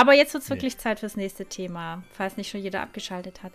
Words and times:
Aber 0.00 0.14
jetzt 0.14 0.32
wird 0.32 0.42
es 0.42 0.48
wirklich 0.48 0.76
nee. 0.76 0.80
Zeit 0.80 1.00
fürs 1.00 1.14
nächste 1.14 1.44
Thema, 1.44 2.02
falls 2.14 2.38
nicht 2.38 2.48
schon 2.48 2.62
jeder 2.62 2.80
abgeschaltet 2.80 3.42
hat. 3.42 3.52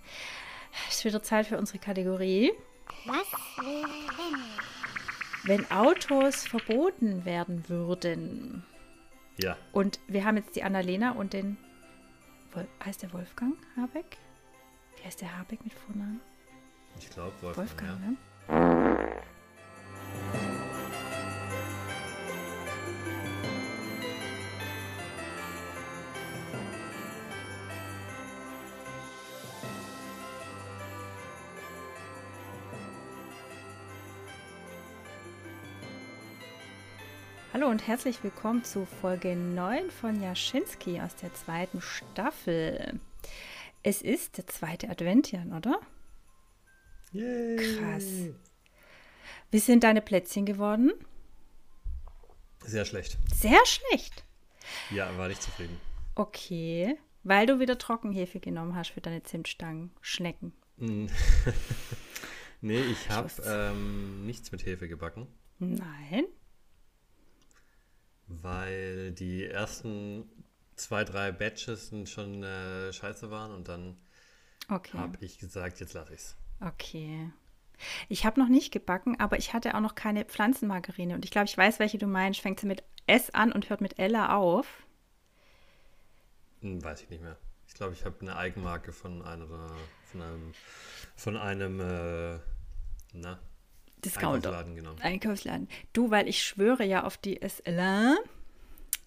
Es 0.87 0.97
ist 0.97 1.05
wieder 1.05 1.23
Zeit 1.23 1.47
für 1.47 1.57
unsere 1.57 1.79
Kategorie. 1.79 2.53
Was 3.05 3.31
will 3.57 3.83
wenn? 3.83 5.57
Wenn 5.57 5.71
Autos 5.71 6.45
verboten 6.45 7.25
werden 7.25 7.67
würden. 7.67 8.63
Ja. 9.37 9.57
Und 9.71 9.99
wir 10.07 10.23
haben 10.23 10.37
jetzt 10.37 10.55
die 10.55 10.61
Annalena 10.61 11.13
und 11.13 11.33
den. 11.33 11.57
Heißt 12.85 13.01
der 13.01 13.11
Wolfgang 13.11 13.55
Habeck? 13.75 14.17
Wie 14.97 15.03
heißt 15.03 15.21
der 15.21 15.35
Habeck 15.37 15.63
mit 15.63 15.73
Vornamen? 15.73 16.21
Ich 16.99 17.09
glaube 17.09 17.33
Wolfgang. 17.41 17.67
Wolfgang, 17.67 18.17
ja. 18.47 18.55
ne? 18.55 19.21
Hallo 37.65 37.71
und 37.71 37.87
herzlich 37.87 38.23
willkommen 38.23 38.63
zu 38.63 38.85
Folge 38.85 39.35
9 39.35 39.89
von 39.89 40.21
Jaschinski 40.21 41.01
aus 41.01 41.15
der 41.15 41.33
zweiten 41.33 41.81
Staffel. 41.81 42.99
Es 43.81 44.03
ist 44.03 44.37
der 44.37 44.45
zweite 44.45 44.87
Advent, 44.87 45.31
Jan, 45.31 45.51
oder? 45.51 45.79
Yay. 47.11 47.55
Krass. 47.55 48.05
Wie 49.49 49.57
sind 49.57 49.83
deine 49.83 50.03
Plätzchen 50.03 50.45
geworden? 50.45 50.93
Sehr 52.63 52.85
schlecht. 52.85 53.17
Sehr 53.33 53.65
schlecht? 53.65 54.23
Ja, 54.91 55.17
war 55.17 55.27
nicht 55.27 55.41
zufrieden. 55.41 55.81
Okay, 56.13 56.95
weil 57.23 57.47
du 57.47 57.59
wieder 57.59 57.79
Trockenhefe 57.79 58.39
genommen 58.39 58.75
hast 58.75 58.91
für 58.91 59.01
deine 59.01 59.23
Zimtstangen, 59.23 59.89
Schnecken. 60.01 60.53
Mm. 60.77 61.07
nee, 62.61 62.81
ich 62.81 63.09
habe 63.09 63.31
ähm, 63.43 64.23
nichts 64.27 64.51
mit 64.51 64.67
Hefe 64.67 64.87
gebacken. 64.87 65.25
Nein 65.57 66.25
weil 68.27 69.11
die 69.11 69.45
ersten 69.45 70.29
zwei, 70.75 71.03
drei 71.03 71.31
Batches 71.31 71.93
schon 72.05 72.43
äh, 72.43 72.91
scheiße 72.91 73.31
waren 73.31 73.51
und 73.51 73.67
dann 73.67 73.97
okay. 74.69 74.97
habe 74.97 75.17
ich 75.21 75.37
gesagt, 75.37 75.79
jetzt 75.79 75.93
lasse 75.93 76.13
ich 76.13 76.19
es. 76.19 76.35
Okay. 76.61 77.31
Ich 78.07 78.25
habe 78.25 78.39
noch 78.39 78.47
nicht 78.47 78.71
gebacken, 78.71 79.19
aber 79.19 79.37
ich 79.37 79.53
hatte 79.53 79.75
auch 79.75 79.81
noch 79.81 79.95
keine 79.95 80.25
Pflanzenmargarine 80.25 81.15
und 81.15 81.25
ich 81.25 81.31
glaube, 81.31 81.45
ich 81.45 81.57
weiß, 81.57 81.79
welche 81.79 81.97
du 81.97 82.07
meinst. 82.07 82.39
Fängt 82.39 82.59
sie 82.59 82.67
mit 82.67 82.83
S 83.07 83.29
an 83.31 83.51
und 83.51 83.69
hört 83.69 83.81
mit 83.81 83.99
Ella 83.99 84.35
auf? 84.35 84.85
Hm, 86.61 86.83
weiß 86.83 87.01
ich 87.01 87.09
nicht 87.09 87.21
mehr. 87.21 87.37
Ich 87.67 87.73
glaube, 87.73 87.93
ich 87.93 88.05
habe 88.05 88.15
eine 88.21 88.35
Eigenmarke 88.35 88.93
von 88.93 89.21
einer 89.21 89.47
von 90.05 90.21
einem 90.21 90.53
von 91.15 91.37
einem 91.37 91.79
äh, 91.79 92.39
na, 93.13 93.39
Discounter. 94.03 94.49
Einkaufsladen, 94.49 94.75
genau. 94.75 94.95
Einkaufsladen. 95.01 95.69
Du, 95.93 96.11
weil 96.11 96.27
ich 96.27 96.43
schwöre 96.43 96.83
ja 96.83 97.03
auf 97.03 97.17
die 97.17 97.41
Esselin. 97.41 98.17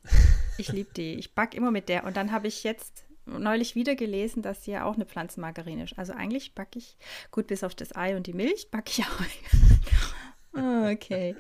Ich 0.61 0.73
liebe 0.73 0.91
die. 0.93 1.15
Ich 1.15 1.37
backe 1.37 1.57
immer 1.57 1.71
mit 1.71 1.89
der. 1.89 2.03
Und 2.03 2.17
dann 2.17 2.33
habe 2.33 2.49
ich 2.49 2.65
jetzt 2.65 3.05
neulich 3.27 3.75
wieder 3.75 3.95
gelesen, 3.95 4.43
dass 4.43 4.65
sie 4.65 4.73
ja 4.73 4.85
auch 4.85 4.95
eine 4.95 5.07
Pflanzenmargarine 5.07 5.85
ist. 5.85 5.99
Also 5.99 6.13
eigentlich 6.13 6.55
backe 6.55 6.79
ich, 6.79 6.97
gut, 7.31 7.47
bis 7.47 7.63
auf 7.63 7.75
das 7.75 7.95
Ei 7.95 8.17
und 8.17 8.27
die 8.27 8.33
Milch, 8.33 8.71
backe 8.71 8.91
ich 8.91 9.05
auch. 9.05 10.91
okay. 10.93 11.37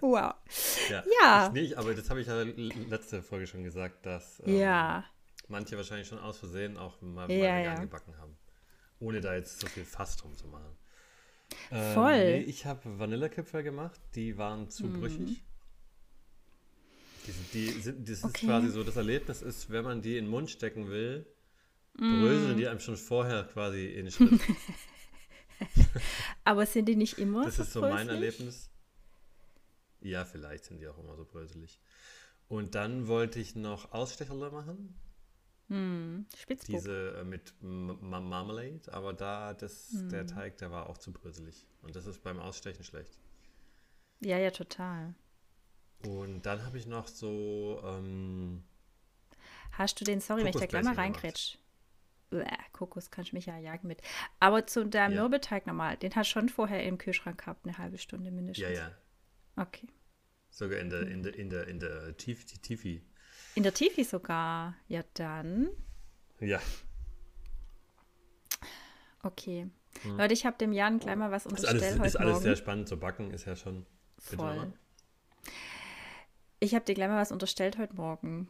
Wow. 0.00 0.34
Ja. 0.90 1.04
ja. 1.20 1.46
Ich 1.46 1.52
nicht, 1.52 1.78
aber 1.78 1.94
das 1.94 2.08
habe 2.10 2.20
ich 2.20 2.26
ja 2.26 2.42
letzte 2.88 3.22
Folge 3.22 3.46
schon 3.46 3.64
gesagt, 3.64 4.06
dass 4.06 4.42
ähm, 4.46 4.58
ja. 4.58 5.04
manche 5.48 5.76
wahrscheinlich 5.76 6.08
schon 6.08 6.18
aus 6.18 6.38
Versehen 6.38 6.76
auch 6.76 7.00
mal, 7.00 7.26
mal 7.26 7.32
ja, 7.32 7.58
ja. 7.58 7.74
gebacken 7.74 8.16
haben. 8.18 8.36
Ohne 9.00 9.20
da 9.20 9.34
jetzt 9.34 9.60
so 9.60 9.66
viel 9.66 9.84
Fass 9.84 10.16
drum 10.16 10.36
zu 10.36 10.46
machen. 10.46 10.76
Ähm, 11.70 11.94
Voll. 11.94 12.24
Nee, 12.24 12.40
ich 12.42 12.66
habe 12.66 12.98
Vanillekipferl 12.98 13.62
gemacht, 13.62 14.00
die 14.14 14.36
waren 14.38 14.68
zu 14.68 14.86
mm. 14.86 15.00
brüchig. 15.00 15.42
Die, 17.26 17.32
die 17.52 17.70
sind, 17.80 18.08
das 18.08 18.24
okay. 18.24 18.32
ist 18.34 18.46
quasi 18.46 18.68
so, 18.70 18.82
das 18.82 18.96
Erlebnis 18.96 19.42
ist, 19.42 19.70
wenn 19.70 19.84
man 19.84 20.02
die 20.02 20.18
in 20.18 20.24
den 20.24 20.30
Mund 20.30 20.50
stecken 20.50 20.88
will, 20.90 21.26
mm. 21.94 22.20
bröseln 22.20 22.56
die 22.56 22.66
einem 22.66 22.80
schon 22.80 22.96
vorher 22.96 23.44
quasi 23.44 23.86
in 23.86 24.06
den 24.06 24.10
Schritt. 24.12 24.40
Aber 26.44 26.66
sind 26.66 26.86
die 26.86 26.96
nicht 26.96 27.18
immer 27.18 27.44
Das 27.44 27.56
so 27.56 27.62
ist 27.62 27.72
so 27.72 27.80
bröselig? 27.80 27.98
mein 27.98 28.08
Erlebnis. 28.08 28.70
Ja, 30.00 30.24
vielleicht 30.24 30.64
sind 30.64 30.80
die 30.80 30.88
auch 30.88 30.98
immer 30.98 31.16
so 31.16 31.24
bröselig. 31.24 31.78
Und 32.48 32.74
dann 32.74 33.06
wollte 33.06 33.38
ich 33.38 33.54
noch 33.54 33.92
Ausstecherle 33.92 34.50
machen. 34.50 34.94
Hm, 35.72 36.26
Spitzbub. 36.36 36.76
Diese 36.76 37.16
äh, 37.16 37.24
mit 37.24 37.54
M 37.62 37.96
Marmalade, 38.02 38.92
aber 38.92 39.14
da, 39.14 39.54
das, 39.54 39.88
hm. 39.92 40.10
der 40.10 40.26
Teig, 40.26 40.58
der 40.58 40.70
war 40.70 40.90
auch 40.90 40.98
zu 40.98 41.14
bröselig. 41.14 41.66
Und 41.80 41.96
das 41.96 42.04
ist 42.04 42.22
beim 42.22 42.38
Ausstechen 42.38 42.84
schlecht. 42.84 43.18
Ja, 44.20 44.36
ja, 44.36 44.50
total. 44.50 45.14
Und 46.06 46.42
dann 46.42 46.66
habe 46.66 46.76
ich 46.76 46.86
noch 46.86 47.08
so. 47.08 47.80
Ähm, 47.86 48.62
Hast 49.72 49.98
du 49.98 50.04
den, 50.04 50.20
sorry, 50.20 50.42
wenn 50.42 50.48
ich 50.48 50.56
da 50.56 50.66
gleich 50.66 50.84
mal 50.84 50.94
reinkretsch. 50.94 51.56
Kokos 52.72 53.10
kannst 53.10 53.32
du 53.32 53.36
mich 53.36 53.46
ja 53.46 53.56
jagen 53.56 53.88
mit. 53.88 54.02
Aber 54.40 54.66
zu 54.66 54.86
deinem 54.86 55.14
ja. 55.14 55.22
Mürbeteig 55.22 55.66
nochmal, 55.66 55.96
den 55.96 56.14
hast 56.14 56.28
du 56.28 56.32
schon 56.32 56.48
vorher 56.50 56.84
im 56.84 56.98
Kühlschrank 56.98 57.38
gehabt, 57.38 57.64
eine 57.64 57.78
halbe 57.78 57.96
Stunde 57.96 58.30
mindestens. 58.30 58.68
Ja, 58.68 58.70
ja. 58.70 58.92
Okay. 59.56 59.88
Sogar 60.50 60.80
in 60.80 60.90
der, 60.90 61.06
in 61.08 61.22
der, 61.22 61.34
in 61.34 61.48
der, 61.48 61.66
in 61.66 61.80
der 61.80 62.14
Tifi, 62.18 62.58
Tifi 62.58 63.02
in 63.54 63.62
der 63.62 63.74
Tifi 63.74 64.04
sogar. 64.04 64.74
Ja, 64.88 65.02
dann. 65.14 65.68
Ja. 66.40 66.60
Okay. 69.22 69.68
Hm. 70.02 70.16
Leute, 70.16 70.34
ich 70.34 70.46
habe 70.46 70.56
dem 70.58 70.72
Jan 70.72 70.98
gleich 70.98 71.16
mal 71.16 71.30
was 71.30 71.46
unterstellt 71.46 71.76
ist 71.76 71.82
alles, 71.82 71.98
heute 71.98 72.06
Ist 72.06 72.16
alles 72.16 72.32
Morgen. 72.32 72.42
sehr 72.42 72.56
spannend 72.56 72.88
zu 72.88 72.98
backen, 72.98 73.30
ist 73.30 73.44
ja 73.44 73.56
schon. 73.56 73.86
Voll. 74.18 74.72
Ich 76.60 76.74
habe 76.74 76.84
dir 76.84 76.94
gleich 76.94 77.08
mal 77.08 77.20
was 77.20 77.32
unterstellt 77.32 77.78
heute 77.78 77.94
Morgen. 77.94 78.48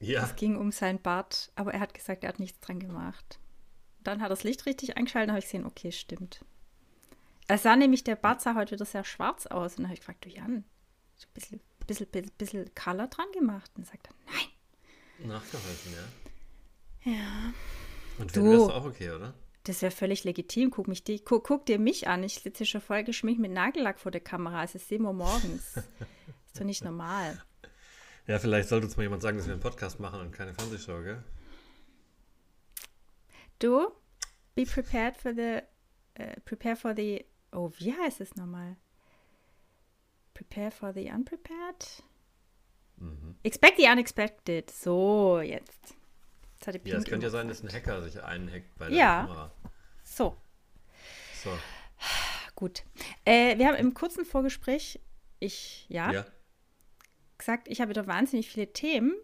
Ja. 0.00 0.24
Es 0.24 0.36
ging 0.36 0.56
um 0.56 0.70
sein 0.70 1.00
Bart, 1.00 1.50
aber 1.54 1.72
er 1.72 1.80
hat 1.80 1.94
gesagt, 1.94 2.24
er 2.24 2.28
hat 2.28 2.38
nichts 2.38 2.60
dran 2.60 2.78
gemacht. 2.78 3.40
Dann 4.02 4.20
hat 4.20 4.26
er 4.26 4.30
das 4.30 4.44
Licht 4.44 4.66
richtig 4.66 4.96
eingeschaltet 4.96 5.28
und 5.28 5.32
habe 5.32 5.38
ich 5.40 5.46
gesehen, 5.46 5.66
okay, 5.66 5.90
stimmt. 5.92 6.44
Es 7.48 7.62
sah 7.62 7.76
nämlich, 7.76 8.04
der 8.04 8.16
Bart 8.16 8.40
sah 8.40 8.54
heute 8.54 8.72
wieder 8.72 8.84
sehr 8.84 9.04
schwarz 9.04 9.46
aus. 9.46 9.72
Und 9.72 9.78
dann 9.78 9.86
habe 9.86 9.94
ich 9.94 10.00
gefragt, 10.00 10.24
du 10.24 10.28
Jan, 10.28 10.64
so 11.16 11.26
ein 11.26 11.32
bisschen 11.32 11.60
bisschen, 11.86 12.08
bisschen, 12.38 12.74
Color 12.74 13.08
dran 13.08 13.26
gemacht. 13.32 13.70
Und 13.76 13.86
sagt 13.86 14.08
er, 14.08 14.14
nein. 14.26 15.28
Nachgeholfen, 15.28 15.92
ja. 15.92 17.12
Ja. 17.12 17.52
Und 18.18 18.34
du, 18.34 18.52
das 18.52 18.70
auch 18.70 18.84
okay, 18.84 19.10
oder? 19.10 19.34
Das 19.64 19.82
wäre 19.82 19.92
völlig 19.92 20.24
legitim. 20.24 20.70
Guck, 20.70 20.88
mich, 20.88 21.04
die, 21.04 21.20
guck, 21.20 21.44
guck, 21.44 21.66
dir 21.66 21.78
mich 21.78 22.08
an. 22.08 22.22
Ich 22.22 22.34
sitze 22.34 22.66
schon 22.66 22.80
voll 22.80 23.04
geschminkt 23.04 23.40
mit 23.40 23.52
Nagellack 23.52 23.98
vor 23.98 24.12
der 24.12 24.20
Kamera. 24.20 24.62
Es 24.64 24.74
ist 24.74 24.88
7 24.88 25.04
Uhr 25.04 25.12
morgens. 25.12 25.76
ist 26.46 26.60
doch 26.60 26.64
nicht 26.64 26.84
normal. 26.84 27.42
Ja, 28.26 28.38
vielleicht 28.38 28.68
sollte 28.68 28.86
uns 28.86 28.96
mal 28.96 29.04
jemand 29.04 29.22
sagen, 29.22 29.38
dass 29.38 29.46
wir 29.46 29.52
einen 29.52 29.62
Podcast 29.62 30.00
machen 30.00 30.20
und 30.20 30.32
keine 30.32 30.54
Fernsehshow, 30.54 31.02
gell? 31.02 31.22
Du, 33.58 33.88
be 34.54 34.64
prepared 34.64 35.16
for 35.16 35.32
the, 35.32 35.60
uh, 36.18 36.40
prepare 36.44 36.76
for 36.76 36.94
the, 36.94 37.24
oh, 37.52 37.70
wie 37.78 37.92
heißt 37.92 38.20
es 38.20 38.34
nochmal? 38.34 38.76
Prepare 40.36 40.70
for 40.70 40.92
the 40.92 41.10
unprepared. 41.10 42.02
Mhm. 42.98 43.36
Expect 43.42 43.78
the 43.78 43.86
unexpected. 43.86 44.70
So, 44.70 45.40
jetzt. 45.40 45.94
jetzt 46.66 46.86
ja, 46.86 46.98
es 46.98 47.04
könnte 47.06 47.26
ja 47.26 47.30
sein, 47.30 47.48
dass 47.48 47.62
ein 47.62 47.72
Hacker 47.72 48.02
sich 48.02 48.22
einhackt 48.22 48.76
bei 48.76 48.88
der 48.88 48.98
ja. 48.98 49.22
Kamera. 49.22 49.52
So. 50.04 50.36
So. 51.42 51.50
Gut. 52.54 52.84
Äh, 53.24 53.56
wir 53.56 53.66
haben 53.66 53.76
im 53.76 53.94
kurzen 53.94 54.26
Vorgespräch, 54.26 55.00
ich, 55.38 55.86
ja, 55.88 56.12
ja. 56.12 56.26
gesagt, 57.38 57.68
ich 57.68 57.80
habe 57.80 57.90
wieder 57.90 58.06
wahnsinnig 58.06 58.50
viele 58.50 58.70
Themen, 58.74 59.14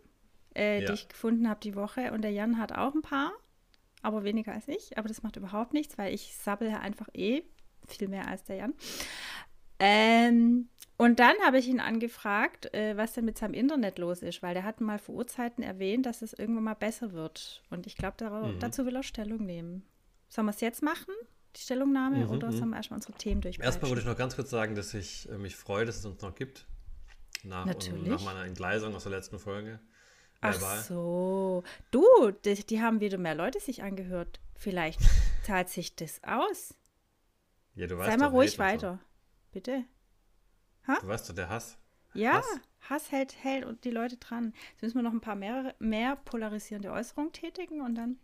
äh, 0.54 0.80
ja. 0.80 0.86
die 0.86 0.94
ich 0.94 1.08
gefunden 1.08 1.46
habe 1.46 1.60
die 1.60 1.74
Woche. 1.74 2.12
Und 2.12 2.22
der 2.22 2.30
Jan 2.30 2.56
hat 2.56 2.72
auch 2.72 2.94
ein 2.94 3.02
paar, 3.02 3.32
aber 4.00 4.24
weniger 4.24 4.52
als 4.52 4.66
ich. 4.66 4.96
Aber 4.96 5.08
das 5.08 5.22
macht 5.22 5.36
überhaupt 5.36 5.74
nichts, 5.74 5.98
weil 5.98 6.14
ich 6.14 6.34
sabbel 6.36 6.70
ja 6.70 6.80
einfach 6.80 7.08
eh 7.12 7.42
viel 7.86 8.08
mehr 8.08 8.28
als 8.28 8.44
der 8.44 8.56
Jan. 8.56 8.74
Ähm, 9.78 10.68
und 11.02 11.18
dann 11.18 11.34
habe 11.44 11.58
ich 11.58 11.66
ihn 11.66 11.80
angefragt, 11.80 12.72
äh, 12.74 12.96
was 12.96 13.12
denn 13.12 13.24
mit 13.24 13.36
seinem 13.36 13.54
Internet 13.54 13.98
los 13.98 14.22
ist, 14.22 14.40
weil 14.40 14.54
der 14.54 14.62
hat 14.62 14.80
mal 14.80 15.00
vor 15.00 15.16
Urzeiten 15.16 15.64
erwähnt, 15.64 16.06
dass 16.06 16.22
es 16.22 16.32
irgendwann 16.32 16.62
mal 16.62 16.74
besser 16.74 17.12
wird. 17.12 17.60
Und 17.70 17.88
ich 17.88 17.96
glaube, 17.96 18.24
mhm. 18.30 18.60
dazu 18.60 18.86
will 18.86 18.94
er 18.94 19.02
Stellung 19.02 19.44
nehmen. 19.44 19.84
Sollen 20.28 20.46
wir 20.46 20.52
es 20.52 20.60
jetzt 20.60 20.80
machen, 20.80 21.12
die 21.56 21.60
Stellungnahme, 21.60 22.18
mhm, 22.24 22.30
oder 22.30 22.52
mhm. 22.52 22.56
sollen 22.56 22.70
wir 22.70 22.76
erstmal 22.76 22.98
unsere 22.98 23.14
Themen 23.14 23.40
durchbrechen? 23.40 23.64
Erstmal 23.64 23.90
würde 23.90 24.02
ich 24.02 24.06
noch 24.06 24.16
ganz 24.16 24.36
kurz 24.36 24.50
sagen, 24.50 24.76
dass 24.76 24.94
ich 24.94 25.28
äh, 25.28 25.38
mich 25.38 25.56
freue, 25.56 25.84
dass 25.84 25.96
es 25.96 26.04
uns 26.04 26.22
noch 26.22 26.36
gibt. 26.36 26.66
Nach, 27.42 27.66
Natürlich. 27.66 28.06
nach 28.06 28.22
meiner 28.22 28.44
Entgleisung 28.44 28.94
aus 28.94 29.02
der 29.02 29.10
letzten 29.10 29.40
Folge. 29.40 29.80
Ach 30.40 30.54
so. 30.84 31.64
Du, 31.90 32.04
die, 32.44 32.64
die 32.64 32.80
haben 32.80 33.00
wieder 33.00 33.18
mehr 33.18 33.34
Leute 33.34 33.58
sich 33.58 33.82
angehört. 33.82 34.38
Vielleicht 34.54 35.00
zahlt 35.42 35.68
sich 35.68 35.96
das 35.96 36.22
aus. 36.22 36.74
Ja, 37.74 37.88
du 37.88 37.98
weißt 37.98 38.08
Sei 38.08 38.16
mal 38.18 38.28
ruhig 38.28 38.60
weiter. 38.60 39.00
So. 39.02 39.08
Bitte. 39.50 39.84
Ha? 40.86 40.98
Du 41.00 41.08
weißt 41.08 41.28
doch, 41.28 41.34
der 41.34 41.48
Hass. 41.48 41.78
Ja, 42.14 42.34
Hass, 42.34 42.46
Hass 42.88 43.12
hält, 43.12 43.42
hält 43.42 43.64
und 43.64 43.84
die 43.84 43.90
Leute 43.90 44.16
dran. 44.16 44.52
Jetzt 44.72 44.82
müssen 44.82 44.96
wir 44.96 45.02
noch 45.02 45.12
ein 45.12 45.20
paar 45.20 45.36
mehr, 45.36 45.74
mehr 45.78 46.16
polarisierende 46.16 46.92
Äußerungen 46.92 47.32
tätigen 47.32 47.80
und 47.80 47.94
dann. 47.94 48.18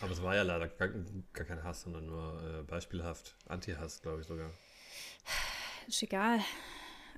Aber 0.00 0.12
es 0.12 0.22
war 0.22 0.34
ja 0.34 0.42
leider 0.42 0.68
gar, 0.68 0.88
gar 1.32 1.44
kein 1.44 1.62
Hass, 1.62 1.82
sondern 1.82 2.06
nur 2.06 2.42
äh, 2.42 2.62
beispielhaft 2.62 3.36
Anti-Hass, 3.46 4.02
glaube 4.02 4.20
ich 4.22 4.26
sogar. 4.26 4.50
Ist 5.86 6.02
egal. 6.02 6.40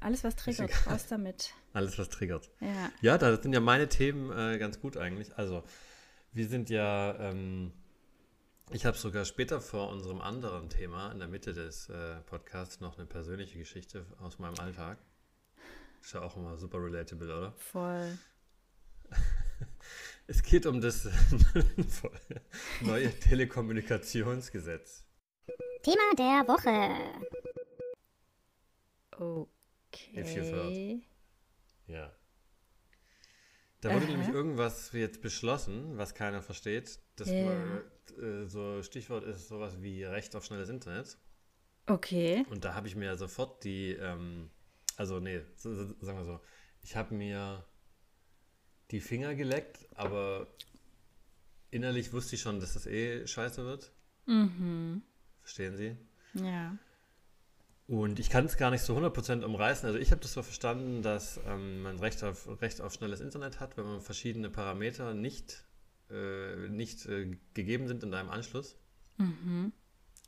Alles, 0.00 0.22
was 0.22 0.36
triggert, 0.36 0.86
raus 0.86 1.06
damit. 1.08 1.54
Alles, 1.72 1.98
was 1.98 2.08
triggert. 2.08 2.50
Ja, 2.60 2.90
ja 3.00 3.18
da 3.18 3.36
sind 3.40 3.52
ja 3.52 3.60
meine 3.60 3.88
Themen 3.88 4.30
äh, 4.30 4.58
ganz 4.58 4.80
gut 4.80 4.96
eigentlich. 4.96 5.36
Also, 5.36 5.64
wir 6.32 6.46
sind 6.46 6.70
ja, 6.70 7.14
ähm, 7.18 7.72
ich 8.70 8.84
habe 8.84 8.96
sogar 8.96 9.24
später 9.24 9.60
vor 9.60 9.88
unserem 9.90 10.20
anderen 10.20 10.68
Thema 10.68 11.10
in 11.12 11.18
der 11.18 11.28
Mitte 11.28 11.52
des 11.52 11.88
äh, 11.88 12.20
Podcasts 12.26 12.80
noch 12.80 12.98
eine 12.98 13.06
persönliche 13.06 13.58
Geschichte 13.58 14.06
aus 14.20 14.38
meinem 14.38 14.58
Alltag. 14.58 14.98
Ist 16.00 16.14
ja 16.14 16.22
auch 16.22 16.36
immer 16.36 16.56
super 16.56 16.78
relatable, 16.82 17.36
oder? 17.36 17.52
Voll. 17.56 18.18
es 20.26 20.42
geht 20.42 20.66
um 20.66 20.80
das 20.80 21.08
neue 22.80 23.10
Telekommunikationsgesetz. 23.18 25.04
Thema 25.82 26.14
der 26.16 26.46
Woche. 26.46 27.24
Okay. 29.12 30.20
If 30.20 30.36
you've 30.36 30.52
heard. 30.52 31.02
Ja. 31.86 32.17
Da 33.80 33.94
wurde 33.94 34.06
Aha. 34.06 34.12
nämlich 34.12 34.28
irgendwas 34.28 34.90
jetzt 34.92 35.22
beschlossen, 35.22 35.96
was 35.96 36.14
keiner 36.14 36.42
versteht. 36.42 36.98
Das 37.16 37.28
war, 37.28 37.82
äh, 38.20 38.46
so 38.46 38.82
Stichwort 38.82 39.24
ist 39.24 39.48
sowas 39.48 39.80
wie 39.80 40.02
Recht 40.04 40.34
auf 40.34 40.44
schnelles 40.44 40.68
Internet. 40.68 41.16
Okay. 41.86 42.44
Und 42.50 42.64
da 42.64 42.74
habe 42.74 42.88
ich 42.88 42.96
mir 42.96 43.16
sofort 43.16 43.64
die, 43.64 43.92
ähm, 43.92 44.50
also 44.96 45.20
nee, 45.20 45.40
so, 45.56 45.74
so, 45.74 45.94
sagen 46.00 46.18
wir 46.18 46.24
so, 46.24 46.40
ich 46.82 46.96
habe 46.96 47.14
mir 47.14 47.64
die 48.90 49.00
Finger 49.00 49.34
geleckt, 49.34 49.86
aber 49.94 50.48
innerlich 51.70 52.12
wusste 52.12 52.34
ich 52.34 52.42
schon, 52.42 52.60
dass 52.60 52.74
das 52.74 52.86
eh 52.86 53.26
scheiße 53.26 53.64
wird. 53.64 53.92
Mhm. 54.26 55.02
Verstehen 55.40 55.76
Sie? 55.76 55.96
Ja. 56.34 56.76
Und 57.88 58.18
ich 58.18 58.28
kann 58.28 58.44
es 58.44 58.58
gar 58.58 58.70
nicht 58.70 58.82
so 58.82 58.94
100% 58.98 59.42
umreißen. 59.42 59.86
Also 59.86 59.98
ich 59.98 60.10
habe 60.10 60.20
das 60.20 60.34
so 60.34 60.42
verstanden, 60.42 61.00
dass 61.00 61.40
ähm, 61.46 61.80
man 61.80 61.98
Recht 61.98 62.22
auf, 62.22 62.46
Recht 62.60 62.82
auf 62.82 62.92
schnelles 62.92 63.20
Internet 63.20 63.60
hat, 63.60 63.78
wenn 63.78 63.86
man 63.86 64.02
verschiedene 64.02 64.50
Parameter 64.50 65.14
nicht, 65.14 65.64
äh, 66.10 66.68
nicht 66.68 67.06
äh, 67.06 67.38
gegeben 67.54 67.88
sind 67.88 68.02
in 68.02 68.10
deinem 68.10 68.28
Anschluss. 68.28 68.76
Mhm. 69.16 69.72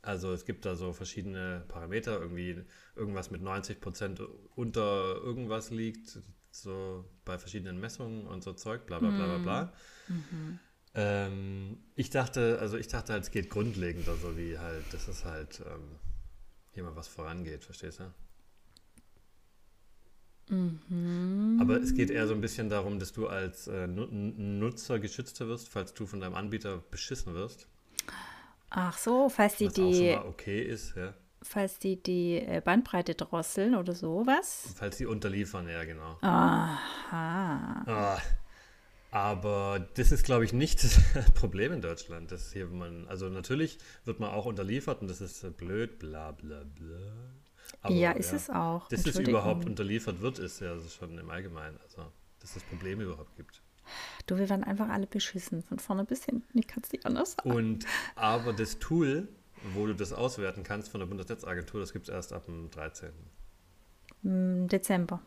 Also 0.01 0.33
es 0.33 0.45
gibt 0.45 0.65
da 0.65 0.75
so 0.75 0.91
verschiedene 0.91 1.63
Parameter, 1.67 2.19
irgendwie 2.19 2.63
irgendwas 2.95 3.29
mit 3.29 3.43
90% 3.43 4.27
unter 4.55 5.21
irgendwas 5.21 5.69
liegt, 5.69 6.17
so 6.49 7.05
bei 7.25 7.37
verschiedenen 7.37 7.79
Messungen 7.79 8.25
und 8.25 8.43
so 8.43 8.53
Zeug, 8.53 8.87
bla 8.87 8.97
bla 8.97 9.11
bla 9.11 9.27
bla 9.27 9.37
bla. 9.37 9.73
Mhm. 10.07 10.59
Ähm, 10.95 11.77
ich 11.93 12.09
dachte, 12.09 12.57
also 12.59 12.75
ich 12.77 12.87
dachte 12.87 13.13
halt, 13.13 13.21
es 13.21 13.29
geht 13.29 13.51
grundlegender, 13.51 14.15
so 14.15 14.35
wie 14.35 14.57
halt, 14.57 14.85
das 14.91 15.07
ist 15.07 15.25
halt... 15.25 15.61
Ähm, 15.63 15.99
hier 16.71 16.83
mal 16.83 16.95
was 16.95 17.07
vorangeht, 17.07 17.63
verstehst 17.63 17.99
du? 17.99 18.11
Mhm. 20.53 21.59
Aber 21.61 21.77
es 21.81 21.93
geht 21.93 22.09
eher 22.09 22.27
so 22.27 22.33
ein 22.33 22.41
bisschen 22.41 22.69
darum, 22.69 22.99
dass 22.99 23.13
du 23.13 23.27
als 23.27 23.67
äh, 23.67 23.87
Nutzer 23.87 24.99
geschützter 24.99 25.47
wirst, 25.47 25.69
falls 25.69 25.93
du 25.93 26.05
von 26.05 26.19
deinem 26.19 26.35
Anbieter 26.35 26.83
beschissen 26.91 27.33
wirst. 27.33 27.67
Ach 28.69 28.97
so, 28.97 29.29
falls 29.29 29.57
die 29.57 29.69
die 29.69 30.17
okay 30.25 30.61
ist, 30.61 30.95
ja. 30.95 31.13
Falls 31.41 31.79
die 31.79 32.01
die 32.01 32.37
äh, 32.37 32.61
Bandbreite 32.63 33.15
drosseln 33.15 33.75
oder 33.75 33.95
sowas. 33.95 34.73
Falls 34.75 34.97
die 34.97 35.05
unterliefern, 35.05 35.67
ja 35.67 35.83
genau. 35.85 36.17
Aha. 36.21 37.83
Ah, 37.87 38.17
aber 39.11 39.85
das 39.95 40.13
ist, 40.13 40.23
glaube 40.23 40.45
ich, 40.45 40.53
nicht 40.53 40.83
das 40.83 40.99
Problem 41.35 41.73
in 41.73 41.81
Deutschland. 41.81 42.31
Dass 42.31 42.53
hier 42.53 42.67
man, 42.67 43.07
also 43.07 43.27
natürlich 43.29 43.77
wird 44.05 44.19
man 44.21 44.31
auch 44.31 44.45
unterliefert 44.45 45.01
und 45.01 45.09
das 45.09 45.19
ist 45.19 45.57
blöd, 45.57 45.99
bla 45.99 46.31
bla 46.31 46.63
bla. 46.63 46.97
Aber, 47.81 47.93
ja, 47.93 48.11
ist 48.11 48.31
ja, 48.31 48.37
es 48.37 48.49
auch. 48.49 48.87
Dass 48.87 49.05
es 49.05 49.19
überhaupt 49.19 49.65
unterliefert 49.65 50.21
wird, 50.21 50.39
ist 50.39 50.61
ja 50.61 50.77
schon 50.79 51.17
im 51.17 51.29
Allgemeinen. 51.29 51.77
Also, 51.83 52.09
dass 52.39 52.55
es 52.55 52.63
Probleme 52.63 53.03
überhaupt 53.03 53.35
gibt. 53.35 53.61
Du, 54.27 54.37
wir 54.37 54.49
werden 54.49 54.63
einfach 54.63 54.87
alle 54.89 55.07
beschissen, 55.07 55.63
von 55.63 55.79
vorne 55.79 56.05
bis 56.05 56.23
hinten. 56.23 56.57
Ich 56.57 56.67
kann 56.67 56.81
es 56.83 56.91
nicht 56.91 57.05
anders 57.05 57.33
sagen. 57.33 57.51
Und 57.51 57.85
aber 58.15 58.53
das 58.53 58.79
Tool, 58.79 59.27
wo 59.73 59.87
du 59.87 59.93
das 59.93 60.13
auswerten 60.13 60.63
kannst 60.63 60.89
von 60.89 60.99
der 60.99 61.07
Bundesnetzagentur, 61.07 61.81
das 61.81 61.91
gibt 61.91 62.07
es 62.07 62.13
erst 62.13 62.31
ab 62.31 62.45
dem 62.45 62.69
13. 62.71 63.09
Hm, 64.23 64.67
Dezember. 64.67 65.21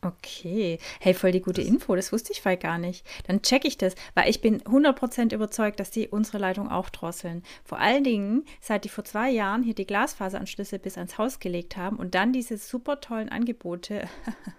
Okay. 0.00 0.78
Hey, 1.00 1.12
voll 1.12 1.32
die 1.32 1.40
gute 1.40 1.60
das 1.60 1.68
Info. 1.68 1.96
Das 1.96 2.12
wusste 2.12 2.32
ich 2.32 2.40
vielleicht 2.40 2.62
gar 2.62 2.78
nicht. 2.78 3.04
Dann 3.26 3.42
checke 3.42 3.66
ich 3.66 3.78
das, 3.78 3.96
weil 4.14 4.30
ich 4.30 4.40
bin 4.40 4.60
100% 4.62 5.34
überzeugt, 5.34 5.80
dass 5.80 5.90
die 5.90 6.06
unsere 6.06 6.38
Leitung 6.38 6.70
auch 6.70 6.88
drosseln. 6.88 7.42
Vor 7.64 7.80
allen 7.80 8.04
Dingen, 8.04 8.44
seit 8.60 8.84
die 8.84 8.90
vor 8.90 9.04
zwei 9.04 9.28
Jahren 9.28 9.64
hier 9.64 9.74
die 9.74 9.86
Glasfaseranschlüsse 9.86 10.78
bis 10.78 10.98
ans 10.98 11.18
Haus 11.18 11.40
gelegt 11.40 11.76
haben 11.76 11.96
und 11.96 12.14
dann 12.14 12.32
diese 12.32 12.58
super 12.58 13.00
tollen 13.00 13.28
Angebote 13.28 14.08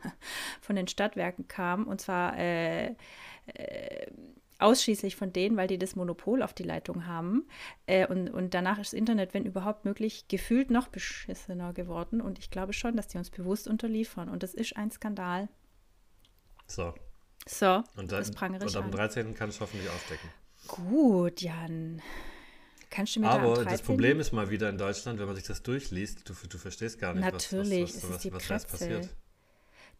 von 0.62 0.76
den 0.76 0.90
Stadtwerken 0.90 1.48
kamen. 1.48 1.86
Und 1.86 2.02
zwar 2.02 2.38
äh, 2.38 2.88
äh, 3.54 4.08
ausschließlich 4.60 5.16
von 5.16 5.34
denen, 5.34 5.58
weil 5.58 5.68
die 5.68 5.80
das 5.80 5.96
Monopol 5.96 6.44
auf 6.44 6.54
die 6.54 6.64
Leitung 6.64 7.08
haben. 7.08 7.48
Äh, 7.88 8.08
und, 8.08 8.30
und 8.30 8.54
danach 8.54 8.78
ist 8.78 8.94
das 8.94 8.98
Internet, 8.98 9.34
wenn 9.34 9.46
überhaupt 9.46 9.86
möglich, 9.86 10.28
gefühlt 10.28 10.70
noch 10.70 10.90
beschissener 10.90 11.74
geworden. 11.74 12.22
Und 12.22 12.40
ich 12.40 12.52
glaube 12.52 12.74
schon, 12.74 12.96
dass 12.96 13.08
die 13.08 13.18
uns 13.18 13.30
bewusst 13.30 13.68
unterliefern. 13.68 14.30
Und 14.30 14.44
das 14.44 14.54
ist 14.54 14.76
ein 14.78 14.92
Skandal. 14.92 15.50
So. 16.68 16.94
So, 17.48 17.84
und 17.96 18.12
dann, 18.12 18.20
das 18.20 18.32
prangere 18.32 18.66
ich 18.66 18.76
Und 18.76 18.84
am 18.84 18.92
13. 18.92 19.34
kann 19.34 19.50
es 19.50 19.60
hoffentlich 19.60 19.90
aufdecken. 19.90 20.30
Gut, 20.68 21.42
Jan. 21.42 22.02
Kannst 22.90 23.16
du 23.16 23.22
mir 23.22 23.30
Aber 23.30 23.64
da 23.64 23.64
das 23.64 23.82
Problem 23.82 24.20
ist 24.20 24.34
mal 24.34 24.50
wieder 24.50 24.70
in 24.70 24.78
Deutschland, 24.78 25.20
wenn 25.20 25.28
man 25.28 25.36
sich 25.36 25.46
das 25.46 25.64
durchliest, 25.64 26.28
du, 26.28 26.34
du 26.48 26.58
verstehst 26.58 27.00
gar 27.00 27.14
nicht, 27.14 27.24
Natürlich, 27.24 27.96
was, 27.96 28.04
was, 28.04 28.26
was, 28.26 28.34
was, 28.34 28.50
was 28.50 28.66
passiert. 28.66 29.10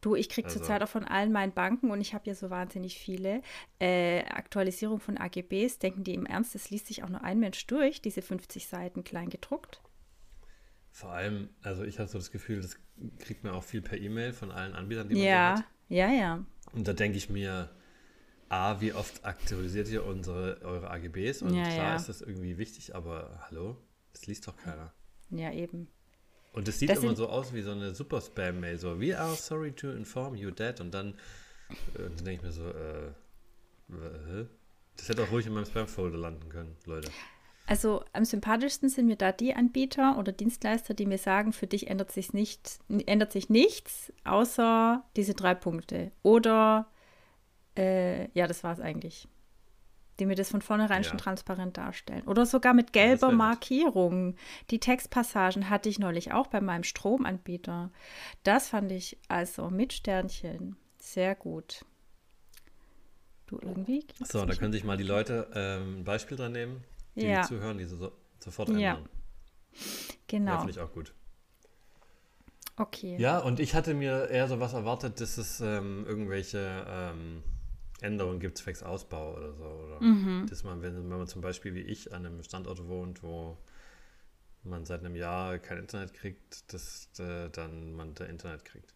Du, 0.02 0.16
ich 0.16 0.30
kriege 0.30 0.48
also. 0.48 0.60
zurzeit 0.60 0.82
auch 0.82 0.88
von 0.88 1.04
allen 1.04 1.32
meinen 1.32 1.54
Banken 1.54 1.92
und 1.92 2.00
ich 2.00 2.14
habe 2.14 2.28
ja 2.28 2.34
so 2.34 2.50
wahnsinnig 2.50 3.00
viele 3.00 3.42
äh, 3.80 4.24
Aktualisierung 4.24 5.00
von 5.00 5.18
AGBs. 5.18 5.80
Denken 5.80 6.04
die 6.04 6.14
im 6.14 6.26
Ernst, 6.26 6.56
das 6.56 6.70
liest 6.70 6.88
sich 6.88 7.04
auch 7.04 7.10
nur 7.10 7.24
ein 7.24 7.40
Mensch 7.40 7.68
durch, 7.68 8.02
diese 8.02 8.22
50 8.22 8.68
Seiten 8.68 9.04
klein 9.04 9.30
gedruckt? 9.30 9.82
Vor 10.92 11.12
allem, 11.12 11.50
also 11.62 11.84
ich 11.84 12.00
habe 12.00 12.10
so 12.10 12.18
das 12.18 12.32
Gefühl, 12.32 12.62
das 12.62 12.78
kriegt 13.20 13.44
man 13.44 13.54
auch 13.54 13.64
viel 13.64 13.82
per 13.82 13.98
E-Mail 13.98 14.34
von 14.34 14.52
allen 14.52 14.74
Anbietern, 14.74 15.10
die 15.10 15.16
man 15.16 15.24
ja, 15.24 15.56
so 15.56 15.64
hat. 15.64 15.70
Ja, 15.90 16.12
ja. 16.12 16.46
Und 16.74 16.88
da 16.88 16.94
denke 16.94 17.18
ich 17.18 17.30
mir, 17.30 17.70
A, 18.50 18.82
wie 18.82 18.94
oft 18.94 19.26
aktualisiert 19.26 19.90
ihr 19.90 20.06
unsere, 20.06 20.62
eure 20.64 20.90
AGBs? 20.90 21.42
Und 21.42 21.54
ja, 21.54 21.64
klar 21.64 21.90
ja. 21.90 21.96
ist 21.96 22.10
das 22.10 22.22
irgendwie 22.22 22.58
wichtig, 22.58 22.96
aber 22.96 23.46
hallo, 23.50 23.78
das 24.12 24.28
liest 24.28 24.48
doch 24.48 24.58
keiner. 24.58 24.94
Ja, 25.30 25.52
eben. 25.52 25.88
Und 26.52 26.68
es 26.68 26.80
sieht 26.80 26.90
das 26.90 27.04
immer 27.04 27.16
so 27.16 27.30
aus 27.30 27.54
wie 27.54 27.62
so 27.62 27.72
eine 27.72 27.94
super 27.94 28.22
Spam-Mail, 28.22 28.78
so 28.78 29.00
We 29.00 29.18
are 29.18 29.36
sorry 29.36 29.72
to 29.74 29.92
inform 29.92 30.36
you 30.36 30.52
that. 30.52 30.82
Und 30.82 30.94
dann, 30.94 31.14
äh, 31.70 32.00
dann 32.00 32.26
denke 32.26 32.32
ich 32.34 32.42
mir 32.42 32.52
so, 32.52 32.68
äh, 32.70 34.46
das 34.98 35.10
hätte 35.10 35.24
auch 35.24 35.32
ruhig 35.32 35.46
in 35.46 35.54
meinem 35.54 35.66
Spam-Folder 35.66 36.18
landen 36.18 36.50
können, 36.50 36.76
Leute. 36.86 37.10
Also 37.68 38.04
am 38.14 38.26
sympathischsten 38.26 38.90
sind 38.90 39.06
mir 39.06 39.16
da 39.16 39.32
die 39.32 39.54
Anbieter 39.54 40.18
oder 40.18 40.32
Dienstleister, 40.32 40.96
die 40.96 41.06
mir 41.06 41.20
sagen, 41.20 41.54
für 41.54 41.68
dich 41.68 41.88
ändert 41.88 42.12
sich, 42.12 42.34
nicht, 42.34 42.80
ändert 43.06 43.32
sich 43.32 43.50
nichts, 43.50 44.12
außer 44.24 45.04
diese 45.16 45.36
drei 45.36 45.54
Punkte. 45.54 46.12
Oder, 46.24 46.88
äh, 47.78 48.28
ja, 48.32 48.48
das 48.48 48.64
war 48.64 48.74
es 48.74 48.80
eigentlich 48.80 49.28
die 50.20 50.26
mir 50.26 50.36
das 50.36 50.50
von 50.50 50.62
vornherein 50.62 51.04
ja. 51.04 51.10
schon 51.10 51.18
transparent 51.18 51.78
darstellen. 51.78 52.24
Oder 52.24 52.46
sogar 52.46 52.74
mit 52.74 52.94
gelber 52.94 53.32
Markierung. 53.32 54.36
Die 54.70 54.80
Textpassagen 54.80 55.70
hatte 55.70 55.90
ich 55.90 56.00
neulich 56.00 56.32
auch 56.32 56.48
bei 56.48 56.62
meinem 56.62 56.84
Stromanbieter. 56.84 57.92
Das 58.44 58.70
fand 58.70 58.92
ich 58.92 59.18
also 59.28 59.70
mit 59.70 59.94
Sternchen 59.94 60.76
sehr 60.98 61.36
gut. 61.36 61.86
Du 63.48 63.58
irgendwie. 63.62 64.06
So, 64.24 64.46
da 64.46 64.54
können 64.54 64.74
sich 64.74 64.84
mal 64.84 64.98
die 64.98 65.04
Leute 65.04 65.50
ähm, 65.56 66.02
ein 66.02 66.04
Beispiel 66.04 66.38
dran 66.38 66.52
nehmen, 66.52 66.84
die, 67.16 67.26
ja. 67.26 67.42
die 67.42 67.48
zuhören, 67.48 67.78
die 67.78 67.86
so, 67.86 68.12
sofort 68.40 68.70
ändern. 68.70 68.82
Ja. 68.84 69.00
Genau. 70.28 70.52
Ja, 70.52 70.58
finde 70.60 70.72
ich 70.72 70.80
auch 70.80 70.92
gut. 70.92 71.14
Okay. 72.78 73.18
Ja, 73.18 73.40
und 73.40 73.60
ich 73.60 73.74
hatte 73.74 73.94
mir 73.94 74.30
eher 74.30 74.48
so 74.48 74.60
was 74.60 74.74
erwartet, 74.74 75.20
dass 75.20 75.38
es 75.38 75.60
ähm, 75.60 76.06
irgendwelche 76.08 76.86
ähm, 76.88 77.44
Änderungen 78.02 78.40
gibt 78.40 78.58
zwecks 78.58 78.84
Ausbau 78.84 79.36
oder 79.36 79.54
so. 79.54 79.64
Oder 79.64 80.02
mhm. 80.02 80.46
dass 80.48 80.64
man, 80.64 80.82
wenn, 80.82 80.96
wenn 80.96 81.18
man 81.18 81.28
zum 81.28 81.42
Beispiel 81.42 81.74
wie 81.74 81.82
ich 81.82 82.14
an 82.14 82.26
einem 82.26 82.44
Standort 82.44 82.88
wohnt, 82.88 83.24
wo 83.24 83.58
man 84.64 84.86
seit 84.86 85.02
einem 85.02 85.16
Jahr 85.16 85.58
kein 85.60 85.80
Internet 85.80 86.14
kriegt, 86.14 86.74
dass 86.74 87.10
äh, 87.20 87.50
dann 87.50 87.94
man 87.94 88.14
da 88.16 88.26
Internet 88.26 88.66
kriegt. 88.66 88.94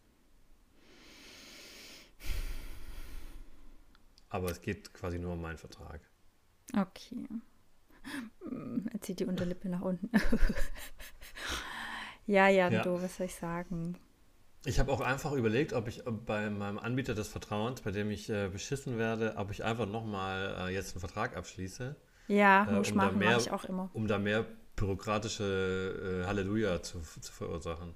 Aber 4.29 4.49
es 4.49 4.61
geht 4.61 4.93
quasi 4.93 5.19
nur 5.19 5.33
um 5.33 5.41
meinen 5.41 5.57
Vertrag. 5.57 6.01
Okay. 6.75 7.27
Er 8.91 9.01
zieht 9.01 9.19
die 9.19 9.25
Unterlippe 9.25 9.69
nach 9.69 9.81
unten. 9.81 10.09
ja, 12.25 12.47
ja, 12.47 12.69
ja, 12.69 12.81
du, 12.81 13.01
was 13.01 13.17
soll 13.17 13.27
ich 13.27 13.35
sagen? 13.35 13.95
Ich 14.65 14.79
habe 14.79 14.91
auch 14.91 15.01
einfach 15.01 15.33
überlegt, 15.33 15.73
ob 15.73 15.87
ich 15.87 16.03
bei 16.05 16.49
meinem 16.49 16.79
Anbieter 16.79 17.13
des 17.13 17.27
Vertrauens, 17.27 17.81
bei 17.81 17.91
dem 17.91 18.09
ich 18.11 18.29
äh, 18.29 18.47
beschissen 18.47 18.97
werde, 18.97 19.33
ob 19.35 19.51
ich 19.51 19.63
einfach 19.63 19.87
nochmal 19.87 20.55
äh, 20.59 20.73
jetzt 20.73 20.93
einen 20.93 21.01
Vertrag 21.01 21.35
abschließe. 21.35 21.95
Ja, 22.29 22.67
muss 22.71 22.87
äh, 22.87 22.91
um 22.91 22.97
machen, 22.97 23.19
mache 23.19 23.41
ich 23.41 23.51
auch 23.51 23.65
immer. 23.65 23.89
Um 23.93 24.07
da 24.07 24.17
mehr 24.19 24.45
bürokratische 24.75 26.21
äh, 26.23 26.27
Halleluja 26.27 26.81
zu, 26.81 27.01
zu 27.01 27.31
verursachen. 27.31 27.93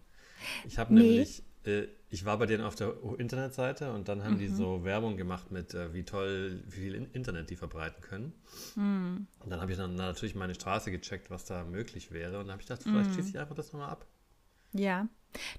Ich 0.66 0.78
habe 0.78 0.94
nee. 0.94 1.02
nämlich, 1.02 1.44
äh, 1.66 1.88
ich 2.10 2.26
war 2.26 2.38
bei 2.38 2.46
denen 2.46 2.64
auf 2.64 2.76
der 2.76 2.94
Internetseite 3.18 3.92
und 3.94 4.10
dann 4.10 4.24
haben 4.24 4.36
mhm. 4.36 4.40
die 4.40 4.50
so 4.50 4.84
Werbung 4.84 5.16
gemacht 5.16 5.52
mit, 5.52 5.74
äh, 5.74 5.94
wie 5.94 6.04
toll, 6.04 6.64
wie 6.68 6.82
viel 6.82 6.96
Internet 7.14 7.50
die 7.50 7.56
verbreiten 7.56 8.02
können. 8.02 8.34
Mhm. 8.76 9.28
Und 9.40 9.50
dann 9.50 9.62
habe 9.62 9.72
ich 9.72 9.78
dann 9.78 9.96
natürlich 9.96 10.36
meine 10.36 10.54
Straße 10.54 10.92
gecheckt, 10.92 11.30
was 11.30 11.46
da 11.46 11.64
möglich 11.64 12.12
wäre. 12.12 12.40
Und 12.40 12.48
dann 12.48 12.52
habe 12.52 12.62
ich 12.62 12.68
gedacht, 12.68 12.84
vielleicht 12.84 13.10
mhm. 13.10 13.14
schließe 13.14 13.30
ich 13.30 13.40
einfach 13.40 13.56
das 13.56 13.72
nochmal 13.72 13.90
ab. 13.90 14.06
Ja. 14.74 15.08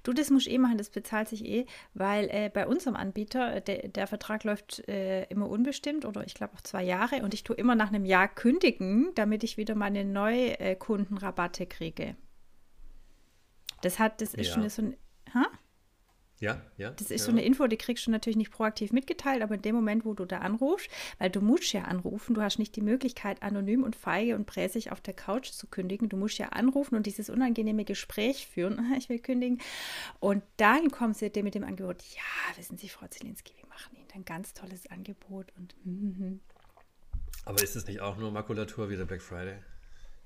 Du, 0.03 0.13
das 0.13 0.29
musst 0.29 0.47
eh 0.47 0.57
machen, 0.57 0.77
das 0.77 0.89
bezahlt 0.89 1.29
sich 1.29 1.45
eh, 1.45 1.65
weil 1.93 2.29
äh, 2.29 2.49
bei 2.53 2.67
unserem 2.67 2.95
Anbieter, 2.95 3.55
äh, 3.55 3.61
der, 3.61 3.87
der 3.87 4.07
Vertrag 4.07 4.43
läuft 4.43 4.87
äh, 4.87 5.23
immer 5.25 5.49
unbestimmt 5.49 6.05
oder 6.05 6.25
ich 6.25 6.33
glaube 6.33 6.53
auch 6.55 6.61
zwei 6.61 6.83
Jahre 6.83 7.23
und 7.23 7.33
ich 7.33 7.43
tue 7.43 7.55
immer 7.55 7.75
nach 7.75 7.89
einem 7.89 8.05
Jahr 8.05 8.27
kündigen, 8.27 9.11
damit 9.15 9.43
ich 9.43 9.57
wieder 9.57 9.75
meine 9.75 10.03
Neukundenrabatte 10.05 11.65
kriege. 11.65 12.15
Das 13.81 13.99
hat, 13.99 14.21
das 14.21 14.33
ist 14.33 14.47
ja. 14.47 14.53
schon 14.53 14.69
so 14.69 14.81
ein. 14.81 14.97
Ha? 15.33 15.47
Ja, 16.39 16.61
ja. 16.77 16.91
Das 16.91 17.11
ist 17.11 17.21
ja. 17.21 17.25
so 17.25 17.31
eine 17.31 17.43
Info, 17.43 17.67
die 17.67 17.77
kriegst 17.77 18.07
du 18.07 18.11
natürlich 18.11 18.37
nicht 18.37 18.51
proaktiv 18.51 18.93
mitgeteilt, 18.93 19.41
aber 19.41 19.55
in 19.55 19.61
dem 19.61 19.75
Moment, 19.75 20.05
wo 20.05 20.13
du 20.13 20.25
da 20.25 20.39
anrufst, 20.39 20.89
weil 21.17 21.29
du 21.29 21.41
musst 21.41 21.73
ja 21.73 21.83
anrufen, 21.83 22.33
du 22.33 22.41
hast 22.41 22.59
nicht 22.59 22.75
die 22.75 22.81
Möglichkeit, 22.81 23.43
anonym 23.43 23.83
und 23.83 23.95
feige 23.95 24.35
und 24.35 24.45
präsig 24.45 24.91
auf 24.91 25.01
der 25.01 25.13
Couch 25.13 25.51
zu 25.51 25.67
kündigen. 25.67 26.07
Du 26.07 26.15
musst 26.15 26.37
ja 26.37 26.49
anrufen 26.49 26.95
und 26.95 27.05
dieses 27.05 27.29
unangenehme 27.29 27.85
Gespräch 27.85 28.47
führen. 28.47 28.93
Ich 28.99 29.07
will 29.07 29.19
kündigen. 29.19 29.59
Und 30.19 30.43
dann 30.57 30.91
kommen 30.91 31.13
sie 31.13 31.29
dir 31.29 31.43
mit 31.43 31.55
dem 31.55 31.63
Angebot, 31.63 32.01
ja, 32.15 32.57
wissen 32.57 32.77
Sie, 32.77 32.89
Frau 32.89 33.07
Zielinski, 33.07 33.53
wir 33.55 33.67
machen 33.69 33.95
Ihnen 33.95 34.09
ein 34.13 34.25
ganz 34.25 34.53
tolles 34.53 34.87
Angebot 34.87 35.53
und. 35.55 35.75
Mm, 35.85 36.39
aber 37.45 37.63
ist 37.63 37.75
es 37.75 37.87
nicht 37.87 38.01
auch 38.01 38.17
nur 38.17 38.31
Makulatur 38.31 38.89
wie 38.89 38.97
der 38.97 39.05
Black 39.05 39.21
Friday? 39.21 39.55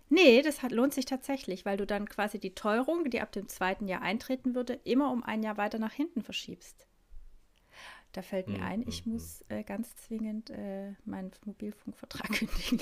Nee, 0.10 0.42
das 0.42 0.62
hat, 0.62 0.72
lohnt 0.72 0.94
sich 0.94 1.06
tatsächlich, 1.06 1.66
weil 1.66 1.78
du 1.78 1.86
dann 1.86 2.08
quasi 2.08 2.40
die 2.40 2.56
Teuerung, 2.56 3.10
die 3.10 3.22
ab 3.22 3.32
dem 3.32 3.48
zweiten 3.48 3.88
Jahr 3.88 4.02
eintreten 4.02 4.56
würde, 4.56 4.80
immer 4.84 5.12
um 5.12 5.24
ein 5.24 5.44
Jahr 5.44 5.58
weiter 5.58 5.80
nach 5.80 5.94
hinten 5.94 6.22
verschiebst. 6.22 6.88
Da 8.14 8.22
fällt 8.22 8.48
mir 8.48 8.60
mm, 8.60 8.64
ein, 8.64 8.88
ich 8.88 9.06
mm, 9.06 9.12
muss 9.12 9.44
äh, 9.50 9.64
ganz 9.64 9.96
zwingend 9.96 10.52
äh, 10.52 10.92
meinen 11.04 11.32
Mobilfunkvertrag 11.46 12.32
kündigen. 12.32 12.80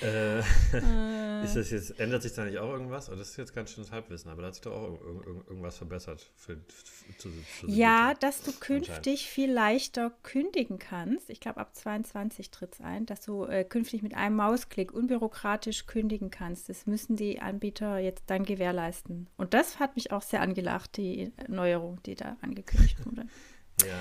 äh, 0.00 0.38
äh, 0.38 1.44
ist 1.44 1.56
das 1.56 1.70
jetzt, 1.70 1.98
ändert 1.98 2.22
sich 2.22 2.32
da 2.32 2.44
nicht 2.44 2.58
auch 2.58 2.70
irgendwas? 2.70 3.10
Oh, 3.10 3.16
das 3.16 3.30
ist 3.30 3.36
jetzt 3.36 3.52
ganz 3.52 3.72
schönes 3.72 3.90
Halbwissen, 3.90 4.30
aber 4.30 4.42
da 4.42 4.48
hat 4.48 4.54
sich 4.54 4.62
doch 4.62 4.72
auch 4.72 5.00
irg 5.00 5.26
irg 5.26 5.48
irgendwas 5.48 5.76
verbessert. 5.76 6.30
Für, 6.36 6.56
für, 6.68 7.16
zu, 7.18 7.30
zu 7.60 7.66
ja, 7.68 8.14
dass 8.14 8.42
du 8.42 8.52
künftig 8.52 9.28
viel 9.28 9.50
leichter 9.50 10.12
kündigen 10.22 10.78
kannst. 10.78 11.30
Ich 11.30 11.40
glaube, 11.40 11.60
ab 11.60 11.74
22 11.74 12.52
tritt 12.52 12.74
es 12.74 12.80
ein, 12.80 13.06
dass 13.06 13.22
du 13.22 13.44
äh, 13.46 13.64
künftig 13.64 14.02
mit 14.02 14.14
einem 14.14 14.36
Mausklick 14.36 14.92
unbürokratisch 14.92 15.86
kündigen 15.86 16.30
kannst. 16.30 16.68
Das 16.68 16.86
müssen 16.86 17.16
die 17.16 17.40
Anbieter 17.40 17.98
jetzt 17.98 18.24
dann 18.28 18.44
gewährleisten. 18.44 19.28
Und 19.36 19.52
das 19.52 19.80
hat 19.80 19.96
mich 19.96 20.12
auch 20.12 20.22
sehr 20.22 20.40
angelacht, 20.40 20.96
die 20.96 21.32
Neuerung, 21.48 22.00
die 22.04 22.14
da 22.14 22.36
angekündigt 22.40 23.04
wurde. 23.04 23.26
ja. 23.86 23.98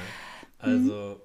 Also, 0.63 1.15
mhm. 1.15 1.21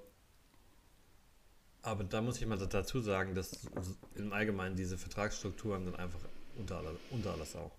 aber 1.81 2.03
da 2.03 2.21
muss 2.21 2.39
ich 2.41 2.45
mal 2.45 2.57
dazu 2.57 2.99
sagen, 2.99 3.35
dass 3.35 3.67
im 4.15 4.33
Allgemeinen 4.33 4.75
diese 4.75 4.97
Vertragsstrukturen 4.97 5.85
sind 5.85 5.97
einfach 5.97 6.19
unter 6.57 6.77
aller, 6.77 6.95
unter 7.09 7.31
aller 7.31 7.45
Sau. 7.45 7.71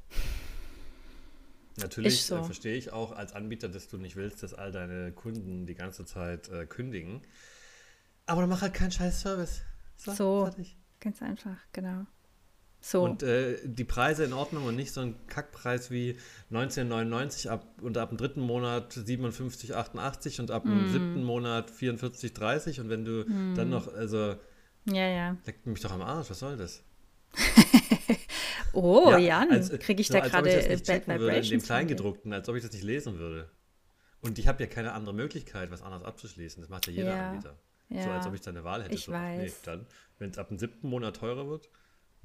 Natürlich 1.77 2.25
so. 2.25 2.37
äh, 2.37 2.45
verstehe 2.45 2.77
ich 2.77 2.93
auch 2.93 3.13
als 3.13 3.35
Anbieter, 3.35 3.69
dass 3.69 3.89
du 3.89 3.99
nicht 3.99 4.17
willst, 4.17 4.43
dass 4.43 4.55
all 4.55 4.73
deine 4.73 5.13
Kunden 5.13 5.67
die 5.67 5.75
ganze 5.75 6.05
Zeit 6.05 6.49
äh, 6.49 6.67
kündigen. 6.67 7.21
Aber 8.27 8.41
dann 8.41 8.51
mach 8.51 8.63
halt 8.63 8.75
keinen 8.75 8.93
scheiß 8.93 9.21
Service. 9.21 9.63
So, 9.97 10.15
so 10.15 10.51
ganz 10.99 11.21
einfach, 11.21 11.57
genau. 11.73 12.07
So. 12.81 13.03
Und 13.03 13.23
äh, 13.23 13.59
die 13.65 13.85
Preise 13.85 14.25
in 14.25 14.33
Ordnung 14.33 14.65
und 14.65 14.75
nicht 14.75 14.93
so 14.93 15.03
ein 15.03 15.15
Kackpreis 15.27 15.91
wie 15.91 16.17
1999 16.51 17.51
ab, 17.51 17.67
und 17.83 17.99
ab 17.99 18.09
dem 18.09 18.17
dritten 18.17 18.41
Monat 18.41 18.95
57,88 18.95 20.41
und 20.41 20.51
ab 20.51 20.63
dem 20.63 20.87
mm. 20.87 20.93
siebten 20.93 21.25
Monat 21.25 21.71
44,30 21.71 22.81
und 22.81 22.89
wenn 22.89 23.05
du 23.05 23.25
mm. 23.27 23.55
dann 23.55 23.69
noch, 23.69 23.93
also 23.93 24.35
ja, 24.87 25.09
ja. 25.09 25.37
leckt 25.45 25.67
mich 25.67 25.81
doch 25.81 25.93
am 25.93 26.01
Arsch, 26.01 26.31
was 26.31 26.39
soll 26.39 26.57
das? 26.57 26.83
oh, 28.73 29.11
ja, 29.11 29.19
Jan, 29.19 29.49
kriege 29.79 30.01
ich 30.01 30.09
da 30.09 30.21
gerade 30.21 30.51
Bad 30.51 31.07
Vibrations? 31.07 31.51
In 31.51 31.59
dem 31.59 31.63
Kleingedruckten, 31.63 32.33
als 32.33 32.49
ob 32.49 32.57
ich 32.57 32.63
das 32.63 32.73
nicht 32.73 32.85
lesen 32.85 33.19
würde. 33.19 33.51
Und 34.23 34.39
ich 34.39 34.49
habe 34.49 34.63
ja 34.63 34.69
keine 34.69 34.93
andere 34.93 35.15
Möglichkeit, 35.15 35.71
was 35.71 35.83
anderes 35.83 36.05
abzuschließen. 36.05 36.63
Das 36.63 36.71
macht 36.71 36.87
ja 36.87 36.93
jeder 36.93 37.15
ja. 37.15 37.31
Anbieter. 37.31 37.59
Ja. 37.89 38.03
So 38.05 38.11
als 38.11 38.27
ob 38.27 38.35
ich 38.35 38.41
da 38.41 38.51
eine 38.51 38.65
Wahl 38.65 38.83
hätte. 38.83 38.95
Ich 38.95 39.05
so, 39.05 39.13
weiß. 39.13 39.39
Nee, 39.39 39.53
dann, 39.65 39.87
wenn 40.19 40.31
es 40.31 40.39
ab 40.39 40.49
dem 40.49 40.59
siebten 40.59 40.89
Monat 40.89 41.17
teurer 41.17 41.49
wird, 41.49 41.69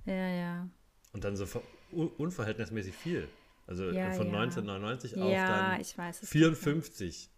ja, 0.05 0.29
ja. 0.29 0.69
Und 1.13 1.23
dann 1.23 1.35
so 1.35 1.45
unverhältnismäßig 1.91 2.95
viel. 2.95 3.27
Also 3.67 3.85
ja, 3.85 4.11
von 4.11 4.31
ja. 4.31 4.41
1999 4.41 5.15
auf 5.17 5.31
dann 5.31 5.81
ich 5.81 5.97
weiß, 5.97 6.19
54. 6.27 7.29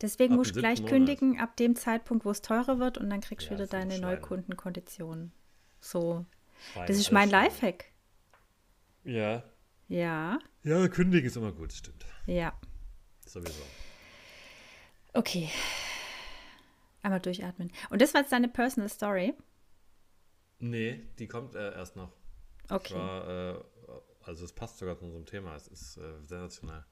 Deswegen 0.00 0.34
musst 0.34 0.54
du 0.54 0.60
gleich 0.60 0.80
Monat. 0.80 0.92
kündigen 0.92 1.40
ab 1.40 1.56
dem 1.56 1.76
Zeitpunkt, 1.76 2.24
wo 2.24 2.30
es 2.30 2.42
teurer 2.42 2.78
wird 2.78 2.98
und 2.98 3.10
dann 3.10 3.20
kriegst 3.20 3.48
du 3.48 3.54
wieder 3.54 3.66
deine 3.66 3.98
Neukundenkonditionen. 3.98 5.32
So. 5.80 6.26
Schweine, 6.72 6.86
das 6.86 6.98
ist 6.98 7.10
mein 7.10 7.30
Lifehack. 7.30 7.86
Ja. 9.04 9.42
Ja. 9.88 10.38
Ja, 10.62 10.88
kündigen 10.88 11.26
ist 11.26 11.36
immer 11.36 11.52
gut, 11.52 11.72
stimmt. 11.72 12.04
Ja. 12.26 12.52
Sowieso. 13.26 13.62
Okay. 15.14 15.48
Einmal 17.02 17.20
durchatmen. 17.20 17.72
Und 17.90 18.00
das 18.00 18.14
war 18.14 18.20
jetzt 18.20 18.32
deine 18.32 18.48
Personal 18.48 18.88
Story. 18.88 19.34
Nee, 20.62 21.00
die 21.18 21.26
kommt 21.26 21.56
äh, 21.56 21.74
erst 21.74 21.96
noch. 21.96 22.12
Okay. 22.70 22.94
War, 22.94 23.56
äh, 23.56 23.60
also 24.22 24.44
es 24.44 24.52
passt 24.52 24.78
sogar 24.78 24.96
zu 24.96 25.04
unserem 25.04 25.26
Thema. 25.26 25.56
Es 25.56 25.66
ist 25.66 25.96
äh, 25.96 26.20
sensationell. 26.24 26.84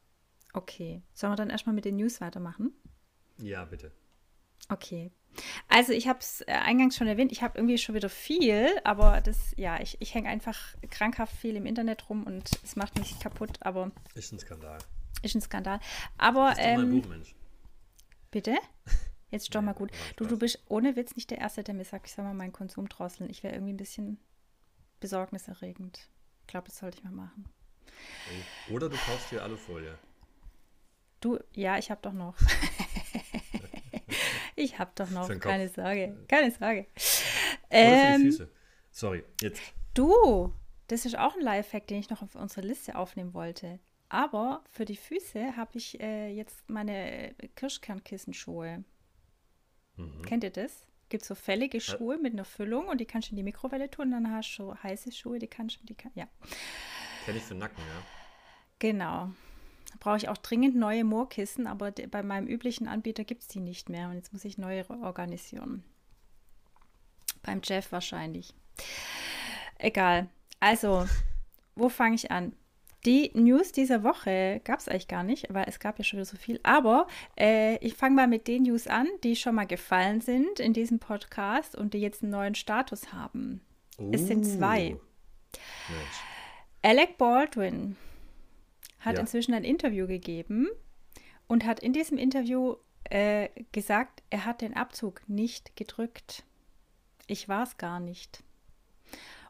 Okay. 0.53 1.03
Sollen 1.15 1.33
wir 1.33 1.37
dann 1.37 1.51
erstmal 1.51 1.75
mit 1.75 1.85
den 1.85 1.95
News 1.95 2.21
weitermachen? 2.21 2.73
Ja, 3.39 3.65
bitte. 3.65 3.93
Okay. 4.69 5.13
Also 5.69 5.93
ich 5.93 6.09
habe 6.09 6.19
es 6.19 6.41
äh, 6.43 6.47
eingangs 6.47 6.97
schon 6.97 7.07
erwähnt, 7.07 7.31
ich 7.31 7.43
habe 7.43 7.57
irgendwie 7.57 7.79
schon 7.79 7.95
wieder 7.95 8.09
viel, 8.09 8.67
aber 8.83 9.21
das, 9.21 9.55
ja, 9.57 9.81
ich, 9.81 9.97
ich 10.01 10.15
hänge 10.15 10.29
einfach 10.29 10.59
krankhaft 10.91 11.37
viel 11.37 11.55
im 11.55 11.65
Internet 11.65 12.11
rum 12.11 12.25
und 12.25 12.51
es 12.65 12.75
macht 12.75 12.99
mich 12.99 13.21
kaputt, 13.21 13.59
aber. 13.61 13.93
Ist 14.15 14.33
ein 14.33 14.41
Skandal. 14.41 14.79
Ist 15.23 15.37
ein 15.37 15.41
Skandal. 15.41 15.79
Aber. 16.19 16.51
Ist 16.53 16.59
ähm, 16.61 16.81
mein 16.81 17.01
Buch, 17.03 17.09
Mensch. 17.09 17.37
Bitte? 18.33 18.57
Jetzt 19.31 19.55
doch 19.55 19.63
mal 19.63 19.73
gut. 19.73 19.91
Du, 20.17 20.27
du 20.27 20.39
bist 20.39 20.63
ohne 20.69 20.97
Witz 20.97 21.15
nicht 21.15 21.31
der 21.31 21.39
Erste, 21.39 21.63
der 21.63 21.75
mir 21.75 21.85
sagt, 21.85 22.07
ich 22.07 22.15
soll 22.15 22.25
mal 22.25 22.35
meinen 22.35 22.53
Konsum 22.53 22.89
drosseln. 22.89 23.31
Ich 23.31 23.43
wäre 23.43 23.55
irgendwie 23.55 23.73
ein 23.73 23.79
bisschen 23.79 24.19
besorgniserregend. 24.99 26.09
Ich 26.43 26.47
glaube, 26.49 26.69
das 26.69 26.79
sollte 26.79 26.99
ich 26.99 27.05
mal 27.05 27.13
machen. 27.13 27.45
Oder 28.71 28.89
du 28.89 28.97
kaufst 28.97 29.31
dir 29.31 29.43
Alufolie. 29.43 29.97
Du, 31.21 31.39
ja, 31.53 31.79
ich 31.79 31.91
habe 31.91 32.01
doch 32.03 32.13
noch. 32.13 32.35
ich 34.57 34.79
habe 34.79 34.91
doch 34.95 35.11
noch, 35.11 35.29
keine 35.39 35.69
Sorge. 35.69 36.17
Keine 36.29 36.51
Sorge. 36.51 36.87
Ähm, 37.71 38.49
Sorry, 38.91 39.25
jetzt. 39.41 39.61
Du, 39.95 40.53
das 40.89 41.05
ist 41.05 41.17
auch 41.17 41.37
ein 41.37 41.43
Lifehack, 41.43 41.87
den 41.87 42.01
ich 42.01 42.11
noch 42.11 42.23
auf 42.23 42.35
unsere 42.35 42.67
Liste 42.67 42.97
aufnehmen 42.97 43.35
wollte. 43.35 43.79
Aber 44.09 44.65
für 44.71 44.85
die 44.85 44.97
Füße 44.97 45.57
habe 45.57 45.79
ich 45.79 46.01
äh, 46.01 46.35
jetzt 46.35 46.69
meine 46.69 47.35
Kirschkernkissenschuhe. 47.55 48.83
Mhm. 49.97 50.23
Kennt 50.23 50.45
ihr 50.45 50.51
das? 50.51 50.87
Gibt 51.09 51.25
so 51.25 51.35
fällige 51.35 51.81
Schuhe 51.81 52.19
mit 52.19 52.35
einer 52.35 52.45
Füllung 52.45 52.87
und 52.87 53.01
die 53.01 53.05
kannst 53.05 53.29
du 53.29 53.33
in 53.33 53.37
die 53.37 53.43
Mikrowelle 53.43 53.91
tun. 53.91 54.13
Dann 54.13 54.31
hast 54.31 54.57
du 54.59 54.75
heiße 54.75 55.11
Schuhe, 55.11 55.39
die 55.41 55.49
kannst 55.49 55.81
du, 55.81 55.87
die 55.87 55.95
kann, 55.95 56.13
ja. 56.15 56.29
Kenn 57.25 57.37
ich 57.37 57.43
für 57.43 57.55
Nacken, 57.55 57.83
ja. 57.83 58.03
Genau. 58.79 59.31
Brauche 59.99 60.19
ich 60.19 60.29
auch 60.29 60.37
dringend 60.37 60.77
neue 60.77 61.03
Moorkissen, 61.03 61.67
aber 61.67 61.91
bei 61.91 62.23
meinem 62.23 62.47
üblichen 62.47 62.87
Anbieter 62.87 63.25
gibt 63.25 63.43
es 63.43 63.49
die 63.49 63.61
nicht 63.61 63.89
mehr 63.89 64.09
und 64.09 64.15
jetzt 64.15 64.33
muss 64.33 64.45
ich 64.45 64.57
neue 64.57 64.89
organisieren. 64.89 65.83
Beim 67.43 67.61
Jeff 67.65 67.91
wahrscheinlich. 67.91 68.55
Egal. 69.79 70.29
Also, 70.61 71.09
wo 71.75 71.89
fange 71.89 72.15
ich 72.15 72.31
an? 72.31 72.53
Die 73.07 73.31
News 73.35 73.73
dieser 73.73 74.03
Woche 74.03 74.61
gab 74.65 74.79
es 74.79 74.89
eigentlich 74.89 75.09
gar 75.09 75.23
nicht, 75.23 75.47
weil 75.53 75.65
es 75.67 75.81
gab 75.81 75.97
ja 75.99 76.05
schon 76.05 76.19
wieder 76.19 76.27
so 76.27 76.37
viel. 76.37 76.61
Aber 76.63 77.07
äh, 77.39 77.77
ich 77.79 77.95
fange 77.95 78.15
mal 78.15 78.29
mit 78.29 78.47
den 78.47 78.65
News 78.65 78.87
an, 78.87 79.09
die 79.25 79.37
schon 79.37 79.55
mal 79.55 79.67
gefallen 79.67 80.21
sind 80.21 80.61
in 80.61 80.75
diesem 80.75 80.99
Podcast 80.99 81.75
und 81.75 81.95
die 81.95 81.99
jetzt 81.99 82.23
einen 82.23 82.33
neuen 82.33 82.55
Status 82.55 83.13
haben. 83.13 83.63
Uh. 83.99 84.11
Es 84.13 84.27
sind 84.27 84.45
zwei. 84.45 84.97
Mensch. 85.89 86.21
Alec 86.83 87.17
Baldwin 87.17 87.97
hat 89.01 89.15
ja. 89.15 89.21
inzwischen 89.21 89.55
ein 89.55 89.65
Interview 89.65 90.07
gegeben 90.07 90.69
und 91.47 91.65
hat 91.65 91.81
in 91.81 91.93
diesem 91.93 92.19
Interview 92.19 92.77
äh, 93.05 93.49
gesagt, 93.73 94.23
er 94.29 94.45
hat 94.45 94.61
den 94.61 94.77
Abzug 94.77 95.23
nicht 95.27 95.75
gedrückt. 95.75 96.45
Ich 97.27 97.49
war 97.49 97.63
es 97.63 97.79
gar 97.79 97.99
nicht. 97.99 98.43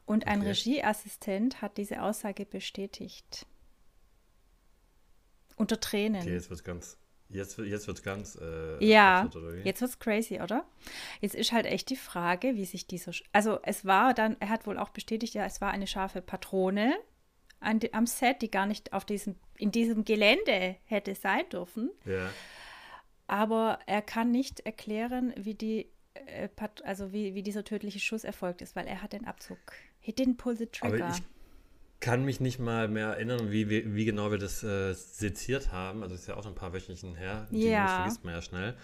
Und 0.06 0.26
ein 0.26 0.40
okay. 0.40 0.48
Regieassistent 0.50 1.62
hat 1.62 1.76
diese 1.76 2.02
Aussage 2.02 2.44
bestätigt. 2.46 3.46
Unter 5.56 5.78
Tränen. 5.78 6.22
Okay, 6.22 6.32
jetzt 6.32 6.50
wird 6.50 6.64
ganz, 6.64 6.98
Jetzt, 7.32 7.58
jetzt 7.58 7.86
wird 7.86 7.98
es 7.98 8.02
ganz. 8.02 8.38
Äh, 8.40 8.84
ja, 8.84 9.22
absurd, 9.22 9.64
jetzt 9.64 9.80
wird 9.80 9.90
es 9.90 9.98
crazy, 9.98 10.40
oder? 10.40 10.64
Jetzt 11.20 11.36
ist 11.36 11.52
halt 11.52 11.64
echt 11.64 11.88
die 11.90 11.96
Frage, 11.96 12.56
wie 12.56 12.64
sich 12.64 12.86
dieser. 12.86 13.12
Also, 13.32 13.60
es 13.62 13.84
war 13.84 14.14
dann, 14.14 14.36
er 14.40 14.48
hat 14.48 14.66
wohl 14.66 14.78
auch 14.78 14.88
bestätigt, 14.88 15.34
ja, 15.34 15.44
es 15.44 15.60
war 15.60 15.70
eine 15.70 15.86
scharfe 15.86 16.22
Patrone 16.22 16.94
an, 17.60 17.78
am 17.92 18.06
Set, 18.06 18.42
die 18.42 18.50
gar 18.50 18.66
nicht 18.66 18.92
auf 18.92 19.04
diesem, 19.04 19.36
in 19.56 19.70
diesem 19.70 20.04
Gelände 20.04 20.76
hätte 20.84 21.14
sein 21.14 21.48
dürfen. 21.50 21.90
Ja. 22.04 22.30
Aber 23.28 23.78
er 23.86 24.02
kann 24.02 24.32
nicht 24.32 24.60
erklären, 24.60 25.32
wie 25.36 25.54
die. 25.54 25.88
Äh, 26.14 26.48
also 26.82 27.12
wie, 27.12 27.36
wie 27.36 27.44
dieser 27.44 27.62
tödliche 27.62 28.00
Schuss 28.00 28.24
erfolgt 28.24 28.60
ist, 28.60 28.74
weil 28.74 28.88
er 28.88 29.02
hat 29.02 29.12
den 29.12 29.24
Abzug. 29.24 29.58
He 30.00 30.12
didn't 30.12 30.36
pull 30.36 30.56
the 30.56 30.66
trigger. 30.66 31.04
Aber 31.04 31.14
ich 31.14 31.22
kann 32.00 32.24
mich 32.24 32.40
nicht 32.40 32.58
mal 32.58 32.88
mehr 32.88 33.08
erinnern, 33.08 33.50
wie, 33.50 33.68
wie, 33.68 33.94
wie 33.94 34.04
genau 34.04 34.30
wir 34.30 34.38
das 34.38 34.62
äh, 34.62 34.94
seziert 34.94 35.70
haben. 35.70 36.02
Also 36.02 36.14
das 36.14 36.22
ist 36.22 36.28
ja 36.28 36.36
auch 36.36 36.42
schon 36.42 36.52
ein 36.52 36.56
paar 36.56 36.72
Wöchchen 36.72 37.14
her. 37.14 37.46
Die 37.50 37.68
ja. 37.68 37.96
vergisst 37.96 38.24
man 38.24 38.34
ja 38.34 38.42
schnell. 38.42 38.76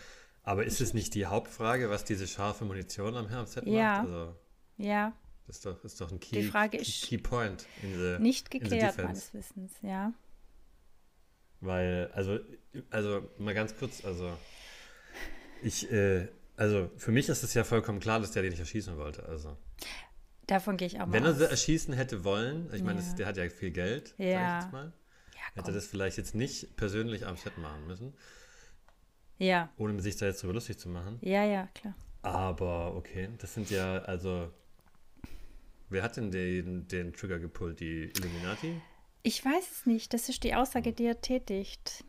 Aber 0.43 0.65
ist 0.65 0.81
es 0.81 0.95
nicht 0.95 1.15
die 1.15 1.27
Hauptfrage, 1.27 1.91
was 1.91 2.05
diese 2.05 2.29
scharfe 2.29 2.65
Munition 2.65 3.17
am 3.17 3.29
Herzen 3.29 3.67
ja. 3.67 3.99
macht? 3.99 4.09
Also, 4.09 4.37
ja. 4.77 5.13
Das 5.47 5.57
ist 5.57 5.67
doch, 5.67 5.85
ist 5.85 6.01
doch 6.01 6.11
ein 6.11 6.21
Key, 6.21 6.41
die 6.41 6.43
Frage 6.45 6.77
key, 6.79 6.83
ist 6.83 7.05
key 7.05 7.19
Point. 7.19 7.67
In 7.83 7.95
the, 7.95 8.23
nicht 8.23 8.51
geklärt, 8.51 8.99
meines 8.99 9.33
Wissens, 9.33 9.73
ja. 9.83 10.13
Weil, 11.61 12.11
also, 12.15 12.39
also 12.91 13.29
mal 13.39 13.55
ganz 13.55 13.77
kurz, 13.77 14.05
also 14.05 14.31
ich, 15.63 15.91
äh, 15.91 16.29
also 16.57 16.91
für 16.97 17.13
mich 17.13 17.29
ist 17.29 17.43
es 17.43 17.55
ja 17.55 17.65
vollkommen 17.65 18.01
klar, 18.01 18.21
dass 18.21 18.33
der 18.33 18.43
den 18.43 18.51
nicht 18.51 18.61
erschießen 18.61 18.97
wollte. 18.97 19.25
Also. 19.27 19.57
Davon 20.47 20.77
gehe 20.77 20.87
ich 20.87 21.01
auch 21.01 21.07
mal 21.07 21.13
Wenn 21.13 21.25
er 21.25 21.35
sie 21.35 21.49
erschießen 21.49 21.95
hätte 21.95 22.25
wollen, 22.25 22.73
ich 22.73 22.83
meine, 22.83 23.03
der 23.19 23.27
hat 23.27 23.37
ja 23.37 23.49
viel 23.49 23.71
Geld, 23.71 24.15
ja. 24.19 24.27
sag 24.27 24.59
ich 24.59 24.65
jetzt 24.65 24.73
mal. 24.73 24.93
Ja, 25.35 25.63
hätte 25.63 25.73
das 25.73 25.87
vielleicht 25.87 26.17
jetzt 26.17 26.35
nicht 26.35 26.77
persönlich 26.77 27.27
am 27.27 27.37
Set 27.37 27.59
machen 27.59 27.87
müssen. 27.87 28.15
Ja. 29.39 29.71
Ohne 29.77 30.01
sich 30.01 30.17
da 30.17 30.27
jetzt 30.27 30.41
so 30.41 30.51
lustig 30.51 30.79
zu 30.79 30.89
machen. 30.89 31.19
Ja, 31.21 31.45
ja, 31.45 31.69
klar. 31.75 31.95
Aber 32.23 32.97
okay, 32.97 33.29
das 33.39 33.55
sind 33.55 33.71
ja, 33.71 33.99
also. 33.99 34.53
Wer 35.89 36.03
hat 36.03 36.17
denn 36.17 36.33
den, 36.33 36.89
den 36.89 37.13
Trigger 37.13 37.39
gepullt? 37.39 37.79
Die 37.79 38.11
Illuminati? 38.17 38.81
Ich 39.23 39.45
weiß 39.45 39.71
es 39.71 39.87
nicht. 39.87 40.13
Das 40.13 40.29
ist 40.29 40.43
die 40.43 40.55
Aussage, 40.55 40.93
die 40.93 41.05
er 41.05 41.21
tätigt. 41.21 42.05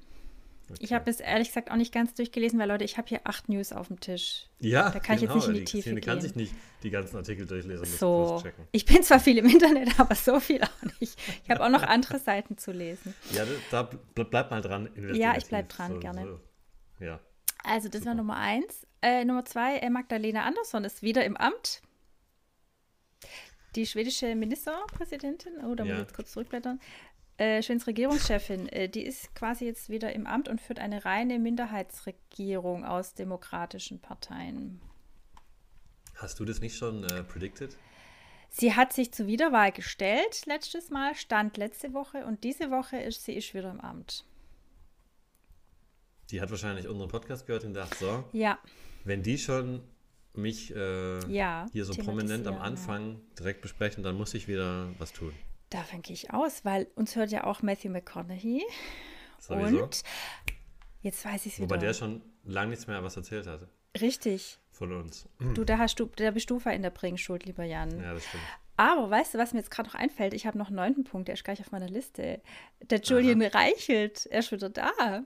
Okay. 0.69 0.79
Ich 0.81 0.91
habe 0.91 1.09
es 1.09 1.21
ehrlich 1.21 1.47
gesagt 1.47 1.71
auch 1.71 1.77
nicht 1.77 1.93
ganz 1.93 2.13
durchgelesen, 2.13 2.59
weil 2.59 2.67
Leute, 2.67 2.83
ich 2.83 2.97
habe 2.97 3.07
hier 3.07 3.21
acht 3.23 3.47
News 3.47 3.71
auf 3.71 3.87
dem 3.87 4.01
Tisch. 4.01 4.47
Ja, 4.59 4.89
da 4.89 4.99
kann 4.99 5.17
genau. 5.17 5.37
ich 5.37 5.43
jetzt 5.43 5.47
nicht 5.47 5.47
in 5.47 5.53
die, 5.53 5.59
die 5.59 5.65
Tiefe 5.65 5.89
gehen. 5.91 6.01
kann 6.01 6.19
sich 6.19 6.35
nicht 6.35 6.53
die 6.83 6.89
ganzen 6.89 7.15
Artikel 7.15 7.45
durchlesen. 7.45 7.85
So, 7.85 8.43
ich 8.71 8.85
bin 8.85 9.01
zwar 9.01 9.19
viel 9.21 9.37
im 9.37 9.45
Internet, 9.45 9.97
aber 9.99 10.15
so 10.15 10.39
viel 10.41 10.61
auch 10.61 10.99
nicht. 10.99 11.17
Ich 11.43 11.49
habe 11.49 11.63
auch 11.63 11.69
noch 11.69 11.83
andere 11.83 12.19
Seiten 12.19 12.57
zu 12.57 12.71
lesen. 12.71 13.13
Ja, 13.31 13.45
da 13.71 13.89
bleib 14.15 14.51
mal 14.51 14.61
dran. 14.61 14.89
Ja, 15.13 15.37
ich 15.37 15.45
bleib 15.45 15.69
dran, 15.69 15.93
so, 15.93 15.99
gerne. 15.99 16.39
So. 16.99 17.05
Ja. 17.05 17.19
Also 17.63 17.87
das 17.87 18.01
Super. 18.01 18.09
war 18.09 18.15
Nummer 18.15 18.37
eins. 18.37 18.85
Äh, 19.01 19.25
Nummer 19.25 19.45
zwei, 19.45 19.77
äh, 19.77 19.89
Magdalena 19.89 20.43
Andersson 20.43 20.83
ist 20.83 21.01
wieder 21.01 21.23
im 21.23 21.37
Amt. 21.37 21.81
Die 23.75 23.85
schwedische 23.85 24.33
Ministerpräsidentin, 24.35 25.63
oh, 25.63 25.75
da 25.75 25.85
muss 25.85 25.93
ich 25.93 25.99
jetzt 25.99 26.15
kurz 26.15 26.31
zurückblättern, 26.31 26.79
äh, 27.37 27.61
Schwedens 27.61 27.87
Regierungschefin, 27.87 28.67
äh, 28.69 28.89
die 28.89 29.03
ist 29.03 29.33
quasi 29.35 29.65
jetzt 29.65 29.89
wieder 29.89 30.13
im 30.13 30.25
Amt 30.25 30.49
und 30.49 30.59
führt 30.59 30.79
eine 30.79 31.05
reine 31.05 31.39
Minderheitsregierung 31.39 32.83
aus 32.83 33.13
demokratischen 33.13 33.99
Parteien. 33.99 34.81
Hast 36.15 36.39
du 36.39 36.45
das 36.45 36.61
nicht 36.61 36.75
schon 36.75 37.03
äh, 37.03 37.23
predicted? 37.23 37.77
Sie 38.49 38.73
hat 38.73 38.93
sich 38.93 39.11
zur 39.13 39.27
Wiederwahl 39.27 39.71
gestellt 39.71 40.45
letztes 40.45 40.89
Mal, 40.89 41.15
stand 41.15 41.57
letzte 41.57 41.93
Woche 41.93 42.25
und 42.25 42.43
diese 42.43 42.71
Woche 42.71 42.97
ist 42.97 43.23
sie 43.23 43.33
ist 43.33 43.53
wieder 43.53 43.69
im 43.69 43.81
Amt. 43.81 44.25
Die 46.31 46.41
hat 46.41 46.49
wahrscheinlich 46.49 46.87
unseren 46.87 47.09
Podcast 47.09 47.45
gehört 47.45 47.65
und 47.65 47.73
dachte, 47.73 47.95
so, 47.97 48.23
ja. 48.33 48.57
wenn 49.03 49.21
die 49.21 49.37
schon 49.37 49.81
mich 50.33 50.75
äh, 50.75 51.19
ja, 51.31 51.67
hier 51.71 51.85
so 51.85 51.93
prominent 51.93 52.47
am 52.47 52.57
Anfang 52.57 53.13
ja. 53.13 53.19
direkt 53.39 53.61
besprechen, 53.61 54.03
dann 54.03 54.15
muss 54.15 54.33
ich 54.33 54.47
wieder 54.47 54.89
was 54.97 55.13
tun. 55.13 55.33
Davon 55.69 56.01
gehe 56.01 56.13
ich 56.13 56.33
aus, 56.33 56.63
weil 56.63 56.87
uns 56.95 57.15
hört 57.15 57.31
ja 57.31 57.43
auch 57.43 57.61
Matthew 57.61 57.89
McConaughey. 57.89 58.63
Sowieso. 59.39 59.83
Und 59.83 60.03
jetzt 61.01 61.25
weiß 61.25 61.45
ich 61.45 61.53
es 61.53 61.59
wieder. 61.59 61.69
Wobei 61.69 61.77
der 61.77 61.93
schon 61.93 62.21
lange 62.43 62.69
nichts 62.69 62.87
mehr 62.87 63.03
was 63.03 63.17
erzählt 63.17 63.47
hatte. 63.47 63.69
Richtig. 63.99 64.59
Von 64.71 64.93
uns. 64.93 65.27
Du, 65.55 65.63
da 65.63 65.77
hast 65.77 65.99
du, 65.99 66.05
da 66.05 66.31
bist 66.31 66.49
du 66.49 66.59
in 66.59 66.83
der 66.83 66.91
Bringschuld, 66.91 67.45
lieber 67.45 67.63
Jan. 67.63 67.99
Ja, 67.99 68.13
das 68.13 68.25
stimmt. 68.25 68.43
Aber 68.77 69.09
weißt 69.09 69.33
du, 69.33 69.37
was 69.39 69.53
mir 69.53 69.59
jetzt 69.59 69.71
gerade 69.71 69.89
noch 69.89 69.95
einfällt? 69.95 70.35
Ich 70.35 70.45
habe 70.45 70.57
noch 70.57 70.67
einen 70.67 70.75
neunten 70.75 71.03
Punkt, 71.03 71.27
der 71.27 71.33
ist 71.33 71.43
gleich 71.43 71.59
auf 71.59 71.71
meiner 71.71 71.89
Liste. 71.89 72.41
Der 72.79 72.99
Julian 72.99 73.41
Aha. 73.41 73.49
Reichelt, 73.57 74.27
er 74.27 74.39
ist 74.39 74.51
wieder 74.51 74.69
da. 74.69 75.23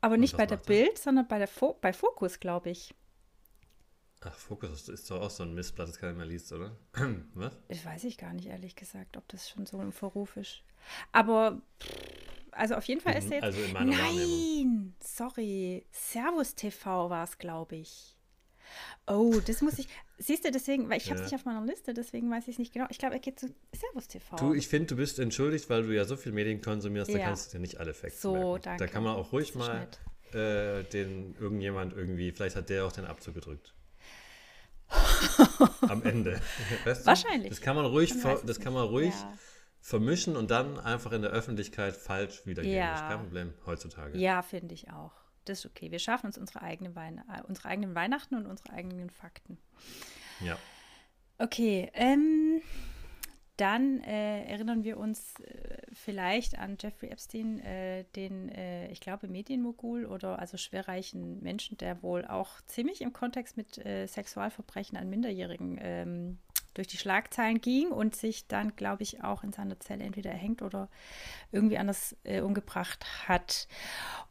Aber 0.00 0.16
nicht 0.16 0.36
bei 0.38 0.46
der 0.46 0.56
Bild, 0.56 0.96
sondern 0.96 1.28
bei, 1.28 1.38
der 1.38 1.48
Fo 1.48 1.76
bei 1.78 1.92
Fokus, 1.92 2.40
glaube 2.40 2.70
ich. 2.70 2.94
Ach, 4.22 4.34
Fokus 4.34 4.88
ist 4.88 5.10
doch 5.10 5.22
auch 5.22 5.30
so 5.30 5.44
ein 5.44 5.54
Mistblatt, 5.54 5.88
das 5.88 5.98
keiner 5.98 6.12
mehr 6.12 6.26
liest, 6.26 6.52
oder? 6.52 6.76
Was? 7.34 7.56
Ich 7.68 7.84
weiß 7.84 8.04
ich 8.04 8.18
gar 8.18 8.34
nicht, 8.34 8.48
ehrlich 8.48 8.76
gesagt, 8.76 9.16
ob 9.16 9.26
das 9.28 9.48
schon 9.48 9.64
so 9.64 9.80
im 9.80 9.92
Verruf 9.92 10.36
ist. 10.36 10.62
Aber, 11.10 11.62
also 12.50 12.74
auf 12.74 12.84
jeden 12.84 13.00
Fall 13.00 13.16
ist 13.16 13.30
er 13.30 13.36
jetzt. 13.36 13.44
Also 13.44 13.60
in 13.62 13.72
meiner 13.72 13.96
Nein, 13.96 14.94
sorry. 15.02 15.86
Servus 15.90 16.54
TV 16.54 17.08
war 17.08 17.24
es, 17.24 17.38
glaube 17.38 17.76
ich. 17.76 18.16
Oh, 19.06 19.40
das 19.46 19.62
muss 19.62 19.78
ich. 19.78 19.88
Siehst 20.18 20.44
du, 20.44 20.50
deswegen, 20.50 20.90
weil 20.90 20.98
ich 20.98 21.10
habe 21.10 21.14
es 21.14 21.20
ja. 21.20 21.24
nicht 21.24 21.34
auf 21.36 21.46
meiner 21.46 21.64
Liste, 21.64 21.94
deswegen 21.94 22.30
weiß 22.30 22.44
ich 22.44 22.56
es 22.56 22.58
nicht 22.58 22.74
genau. 22.74 22.86
Ich 22.90 22.98
glaube, 22.98 23.14
er 23.14 23.20
geht 23.20 23.40
zu 23.40 23.48
Servus 23.74 24.06
TV. 24.06 24.36
Du, 24.36 24.52
ich 24.52 24.68
finde, 24.68 24.88
du 24.88 24.96
bist 24.96 25.18
entschuldigt, 25.18 25.70
weil 25.70 25.82
du 25.84 25.94
ja 25.94 26.04
so 26.04 26.16
viel 26.16 26.32
Medien 26.32 26.60
konsumierst, 26.60 27.10
ja. 27.10 27.18
da 27.18 27.24
kannst 27.24 27.52
du 27.52 27.56
dir 27.56 27.62
nicht 27.62 27.80
alle 27.80 27.94
Facts 27.94 28.20
so, 28.20 28.32
merken. 28.34 28.62
Danke. 28.64 28.84
Da 28.84 28.92
kann 28.92 29.02
man 29.02 29.16
auch 29.16 29.32
ruhig 29.32 29.54
mal 29.54 29.88
äh, 30.32 30.84
den 30.84 31.34
irgendjemand 31.40 31.94
irgendwie, 31.94 32.32
vielleicht 32.32 32.56
hat 32.56 32.68
der 32.68 32.84
auch 32.84 32.92
den 32.92 33.06
Abzug 33.06 33.34
gedrückt. 33.34 33.74
Am 35.88 36.02
Ende. 36.02 36.40
Weißt 36.84 37.02
du? 37.02 37.06
Wahrscheinlich. 37.06 37.50
Das 37.50 37.60
kann 37.60 37.76
man 37.76 37.86
ruhig, 37.86 38.14
ver, 38.14 38.40
das 38.44 38.60
kann 38.60 38.72
man 38.72 38.86
ruhig 38.86 39.14
ja. 39.14 39.34
vermischen 39.80 40.36
und 40.36 40.50
dann 40.50 40.78
einfach 40.78 41.12
in 41.12 41.22
der 41.22 41.30
Öffentlichkeit 41.30 41.96
falsch 41.96 42.46
wiedergeben. 42.46 42.76
Ja. 42.76 42.92
Das 42.92 43.00
ist 43.00 43.08
kein 43.08 43.20
Problem 43.20 43.54
heutzutage. 43.66 44.18
Ja, 44.18 44.42
finde 44.42 44.74
ich 44.74 44.90
auch. 44.90 45.12
Das 45.44 45.60
ist 45.60 45.66
okay. 45.66 45.90
Wir 45.90 45.98
schaffen 45.98 46.26
uns 46.26 46.38
unsere, 46.38 46.62
eigene 46.62 46.94
Weine, 46.94 47.24
äh, 47.28 47.42
unsere 47.46 47.68
eigenen 47.68 47.94
Weihnachten 47.94 48.34
und 48.34 48.46
unsere 48.46 48.72
eigenen 48.72 49.10
Fakten. 49.10 49.58
Ja. 50.40 50.58
Okay. 51.38 51.90
Ähm, 51.94 52.62
dann 53.60 54.00
äh, 54.00 54.44
erinnern 54.44 54.84
wir 54.84 54.96
uns 54.96 55.34
äh, 55.40 55.78
vielleicht 55.92 56.58
an 56.58 56.76
Jeffrey 56.80 57.10
Epstein, 57.10 57.60
äh, 57.60 58.04
den, 58.16 58.48
äh, 58.48 58.90
ich 58.90 59.00
glaube, 59.00 59.28
Medienmogul 59.28 60.06
oder 60.06 60.38
also 60.38 60.56
schwerreichen 60.56 61.42
Menschen, 61.42 61.76
der 61.76 62.02
wohl 62.02 62.24
auch 62.24 62.60
ziemlich 62.62 63.02
im 63.02 63.12
Kontext 63.12 63.56
mit 63.56 63.78
äh, 63.84 64.06
Sexualverbrechen 64.06 64.96
an 64.96 65.10
Minderjährigen 65.10 65.78
ähm, 65.82 66.38
durch 66.74 66.86
die 66.86 66.96
Schlagzeilen 66.96 67.60
ging 67.60 67.88
und 67.88 68.16
sich 68.16 68.46
dann, 68.46 68.76
glaube 68.76 69.02
ich, 69.02 69.22
auch 69.24 69.42
in 69.42 69.52
seiner 69.52 69.78
Zelle 69.80 70.04
entweder 70.04 70.30
erhängt 70.30 70.62
oder 70.62 70.88
irgendwie 71.52 71.78
anders 71.78 72.16
äh, 72.24 72.40
umgebracht 72.40 73.04
hat. 73.28 73.68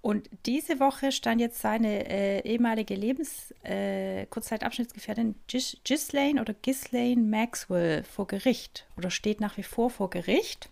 Und 0.02 0.30
diese 0.46 0.80
Woche 0.80 1.12
stand 1.12 1.42
jetzt 1.42 1.60
seine 1.60 2.10
äh, 2.10 2.40
ehemalige 2.42 2.96
Lebens-, 2.96 3.54
äh, 3.64 4.26
Kurzzeitabschnittsgefährtin 4.28 5.36
Gis 5.48 5.78
Ghislaine 5.84 6.42
oder 6.42 6.54
Ghislaine 6.54 7.22
Maxwell 7.22 8.04
vor 8.04 8.28
Gericht 8.28 8.88
oder 8.98 9.12
steht 9.12 9.42
nach 9.42 9.58
wie 9.58 9.64
vor 9.64 9.90
vor 9.90 10.10
Gericht 10.10 10.70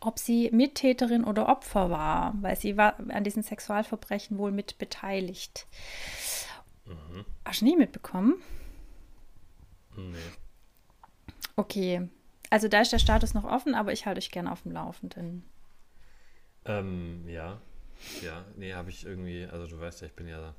ob 0.00 0.18
sie 0.18 0.50
Mittäterin 0.52 1.24
oder 1.24 1.48
Opfer 1.48 1.90
war, 1.90 2.34
weil 2.40 2.56
sie 2.56 2.76
war 2.76 2.98
an 3.08 3.24
diesen 3.24 3.42
Sexualverbrechen 3.42 4.38
wohl 4.38 4.52
mit 4.52 4.78
beteiligt. 4.78 5.66
Mhm. 6.86 7.24
Hast 7.44 7.60
du 7.60 7.66
nie 7.66 7.76
mitbekommen? 7.76 8.34
Nee. 9.96 10.16
Okay. 11.56 12.08
Also 12.50 12.68
da 12.68 12.80
ist 12.82 12.92
der 12.92 12.98
Status 12.98 13.34
noch 13.34 13.44
offen, 13.44 13.74
aber 13.74 13.92
ich 13.92 14.06
halte 14.06 14.18
euch 14.18 14.30
gerne 14.30 14.52
auf 14.52 14.62
dem 14.62 14.72
Laufenden. 14.72 15.44
Ähm, 16.64 17.28
ja. 17.28 17.60
Ja, 18.22 18.44
nee, 18.56 18.74
habe 18.74 18.90
ich 18.90 19.04
irgendwie, 19.06 19.46
also 19.46 19.66
du 19.66 19.80
weißt 19.80 20.02
ja, 20.02 20.06
ich 20.06 20.14
bin 20.14 20.28
ja 20.28 20.54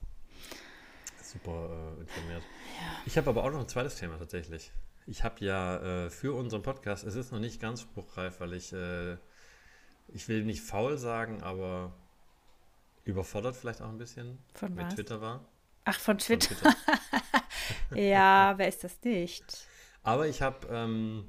super 1.21 1.95
äh, 1.97 2.01
informiert. 2.01 2.43
Ja. 2.43 3.01
Ich 3.05 3.17
habe 3.17 3.29
aber 3.29 3.43
auch 3.43 3.51
noch 3.51 3.59
ein 3.59 3.67
zweites 3.67 3.95
Thema 3.95 4.17
tatsächlich. 4.17 4.71
Ich 5.07 5.23
habe 5.23 5.43
ja 5.43 6.05
äh, 6.05 6.09
für 6.09 6.33
unseren 6.35 6.63
Podcast, 6.63 7.03
es 7.03 7.15
ist 7.15 7.31
noch 7.31 7.39
nicht 7.39 7.61
ganz 7.61 7.81
spruchreif, 7.81 8.39
weil 8.39 8.53
ich, 8.53 8.73
äh, 8.73 9.17
ich 10.07 10.27
will 10.27 10.43
nicht 10.43 10.61
faul 10.61 10.97
sagen, 10.97 11.43
aber 11.43 11.93
überfordert 13.03 13.55
vielleicht 13.55 13.81
auch 13.81 13.89
ein 13.89 13.97
bisschen 13.97 14.39
von 14.53 14.73
mit 14.73 14.85
was? 14.85 14.95
Twitter 14.95 15.21
war. 15.21 15.45
Ach, 15.85 15.99
von 15.99 16.17
Twitter. 16.17 16.55
Von 16.55 16.71
Twitter. 16.71 17.95
ja, 18.01 18.53
wer 18.57 18.67
ist 18.67 18.83
das 18.83 18.97
nicht? 19.03 19.67
Aber 20.05 20.27
ich 20.27 20.43
habe, 20.43 20.67
ähm, 20.69 21.25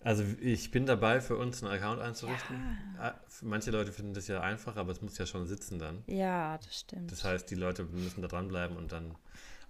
also 0.00 0.22
ich 0.40 0.70
bin 0.70 0.86
dabei, 0.86 1.20
für 1.20 1.36
uns 1.36 1.64
einen 1.64 1.72
Account 1.72 2.00
einzurichten. 2.00 2.78
Ja. 2.96 3.08
Ah, 3.08 3.20
manche 3.42 3.72
Leute 3.72 3.90
finden 3.90 4.14
das 4.14 4.28
ja 4.28 4.40
einfach, 4.40 4.76
aber 4.76 4.92
es 4.92 5.02
muss 5.02 5.18
ja 5.18 5.26
schon 5.26 5.46
sitzen 5.46 5.80
dann. 5.80 6.04
Ja, 6.06 6.58
das 6.58 6.80
stimmt. 6.80 7.10
Das 7.10 7.24
heißt, 7.24 7.50
die 7.50 7.56
Leute 7.56 7.84
müssen 7.84 8.22
da 8.22 8.28
dranbleiben 8.28 8.76
und 8.76 8.92
dann, 8.92 9.16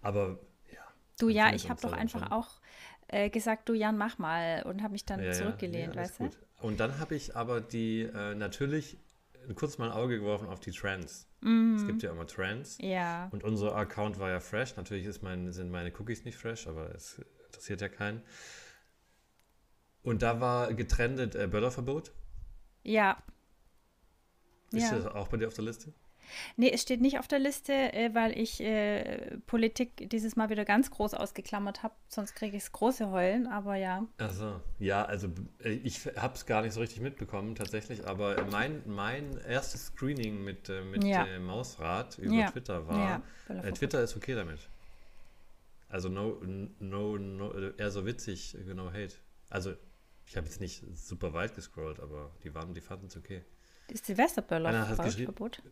aber 0.02 0.38
ja. 0.70 0.82
Du, 1.18 1.30
ja, 1.30 1.54
ich 1.54 1.70
habe 1.70 1.80
doch 1.80 1.92
einfach 1.92 2.20
schon. 2.20 2.32
auch 2.32 2.60
äh, 3.08 3.30
gesagt, 3.30 3.66
du 3.70 3.72
Jan, 3.72 3.96
mach 3.96 4.18
mal 4.18 4.62
und 4.66 4.82
habe 4.82 4.92
mich 4.92 5.06
dann 5.06 5.22
ja, 5.22 5.32
zurückgelehnt, 5.32 5.94
ja, 5.94 6.02
weißt 6.02 6.20
du? 6.20 6.30
Und 6.60 6.80
dann 6.80 6.98
habe 6.98 7.14
ich 7.14 7.34
aber 7.34 7.62
die, 7.62 8.02
äh, 8.02 8.34
natürlich 8.34 8.98
kurz 9.54 9.78
mal 9.78 9.90
ein 9.90 9.96
Auge 9.96 10.18
geworfen 10.18 10.48
auf 10.48 10.60
die 10.60 10.70
Trends. 10.70 11.26
Mm. 11.40 11.76
Es 11.76 11.86
gibt 11.86 12.02
ja 12.02 12.10
immer 12.10 12.26
Trends. 12.26 12.76
Ja. 12.80 13.28
Und 13.30 13.42
unser 13.42 13.74
Account 13.74 14.18
war 14.18 14.28
ja 14.28 14.40
fresh. 14.40 14.76
Natürlich 14.76 15.06
ist 15.06 15.22
mein, 15.22 15.50
sind 15.52 15.70
meine 15.70 15.92
Cookies 15.98 16.24
nicht 16.24 16.36
fresh, 16.36 16.66
aber 16.66 16.94
es 16.94 17.20
interessiert 17.54 17.80
ja 17.80 17.88
keinen. 17.88 18.22
Und 20.02 20.22
da 20.22 20.40
war 20.40 20.74
getrendet 20.74 21.34
äh, 21.34 21.46
Böllerverbot. 21.46 22.12
Ja. 22.82 23.22
Ist 24.70 24.90
ja. 24.90 24.96
das 24.98 25.06
auch 25.06 25.28
bei 25.28 25.38
dir 25.38 25.48
auf 25.48 25.54
der 25.54 25.64
Liste? 25.64 25.92
Nee, 26.56 26.70
es 26.70 26.82
steht 26.82 27.00
nicht 27.00 27.18
auf 27.18 27.28
der 27.28 27.38
Liste, 27.38 27.72
äh, 27.72 28.14
weil 28.14 28.36
ich 28.38 28.60
äh, 28.60 29.36
Politik 29.46 30.08
dieses 30.10 30.36
Mal 30.36 30.50
wieder 30.50 30.64
ganz 30.64 30.90
groß 30.90 31.14
ausgeklammert 31.14 31.82
habe. 31.82 31.94
Sonst 32.08 32.34
kriege 32.34 32.56
ich 32.56 32.64
es 32.64 32.72
große 32.72 33.10
Heulen, 33.10 33.46
aber 33.46 33.76
ja. 33.76 34.06
Also 34.18 34.60
ja, 34.78 35.04
also 35.04 35.28
äh, 35.62 35.70
ich 35.70 36.06
habe 36.16 36.34
es 36.34 36.46
gar 36.46 36.62
nicht 36.62 36.72
so 36.72 36.80
richtig 36.80 37.00
mitbekommen 37.00 37.54
tatsächlich, 37.54 38.06
aber 38.06 38.46
mein, 38.50 38.82
mein 38.86 39.38
erstes 39.46 39.86
Screening 39.86 40.42
mit, 40.44 40.68
äh, 40.68 40.82
mit 40.82 41.04
ja. 41.04 41.26
Mausrad 41.40 42.18
über 42.18 42.34
ja. 42.34 42.50
Twitter 42.50 42.86
war, 42.88 43.22
ja, 43.48 43.62
äh, 43.62 43.72
Twitter 43.72 44.02
ist 44.02 44.16
okay 44.16 44.34
damit. 44.34 44.58
Also 45.94 46.08
no, 46.08 46.40
no, 46.80 47.16
no, 47.18 47.52
eher 47.78 47.92
so 47.92 48.04
witzig, 48.04 48.58
genau 48.66 48.88
Hate. 48.88 49.14
Also 49.48 49.76
ich 50.26 50.36
habe 50.36 50.44
jetzt 50.44 50.60
nicht 50.60 50.82
super 50.92 51.34
weit 51.34 51.54
gescrollt, 51.54 52.00
aber 52.00 52.32
die, 52.42 52.52
waren, 52.52 52.74
die 52.74 52.80
fanden 52.80 53.06
es 53.06 53.16
okay. 53.16 53.44
Das 53.86 54.04
Silvesterböller-Verbot? 54.04 55.62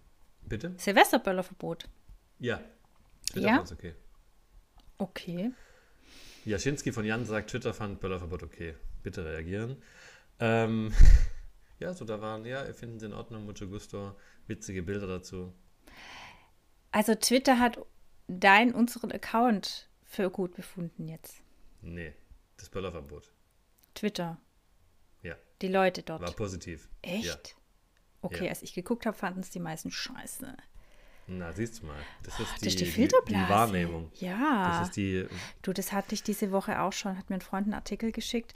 Bitte? 0.42 0.74
Silvesterböllerverbot. 0.76 1.88
Ja. 2.38 2.60
Twitter 3.32 3.48
ja? 3.48 3.56
fand 3.56 3.72
okay. 3.72 3.94
Okay. 4.98 5.50
Jaschinski 6.44 6.92
von 6.92 7.04
Jan 7.04 7.24
sagt, 7.24 7.50
Twitter 7.50 7.74
fand 7.74 7.98
Böllerverbot 7.98 8.44
okay. 8.44 8.76
Bitte 9.02 9.24
reagieren. 9.24 9.82
Ähm, 10.38 10.94
ja, 11.80 11.94
so 11.94 12.04
da 12.04 12.20
waren, 12.20 12.44
ja, 12.44 12.62
finden 12.74 13.00
Sie 13.00 13.06
in 13.06 13.12
Ordnung, 13.12 13.44
mucho 13.44 13.66
gusto, 13.66 14.14
witzige 14.46 14.84
Bilder 14.84 15.08
dazu. 15.08 15.52
Also 16.92 17.16
Twitter 17.16 17.58
hat 17.58 17.84
dein, 18.28 18.72
unseren 18.72 19.10
Account 19.10 19.88
für 20.12 20.30
gut 20.30 20.54
befunden 20.54 21.08
jetzt. 21.08 21.42
Nee, 21.80 22.12
das 22.58 22.68
Böllerverbot. 22.68 23.32
Twitter. 23.94 24.38
Ja. 25.22 25.36
Die 25.62 25.68
Leute 25.68 26.02
dort. 26.02 26.20
War 26.20 26.32
positiv. 26.32 26.88
Echt? 27.00 27.24
Ja. 27.24 27.54
Okay, 28.20 28.44
ja. 28.44 28.50
als 28.50 28.62
ich 28.62 28.74
geguckt 28.74 29.06
habe, 29.06 29.16
fanden 29.16 29.40
es 29.40 29.50
die 29.50 29.58
meisten 29.58 29.90
scheiße. 29.90 30.54
Na, 31.28 31.52
siehst 31.52 31.82
du 31.82 31.86
mal. 31.86 31.96
Das 32.24 32.38
ist 32.38 32.48
die, 32.56 32.64
das 32.64 32.68
ist 32.68 32.80
die 32.80 32.84
Filterblase. 32.84 33.44
Die, 33.44 33.50
Wahrnehmung. 33.50 34.12
Ja. 34.16 34.80
Das 34.80 34.88
ist 34.88 34.96
die. 34.96 35.26
Du, 35.62 35.72
das 35.72 35.92
hatte 35.92 36.14
ich 36.14 36.22
diese 36.22 36.52
Woche 36.52 36.80
auch 36.80 36.92
schon, 36.92 37.16
hat 37.16 37.30
mir 37.30 37.36
ein 37.36 37.40
Freund 37.40 37.66
einen 37.66 37.74
Artikel 37.74 38.12
geschickt. 38.12 38.52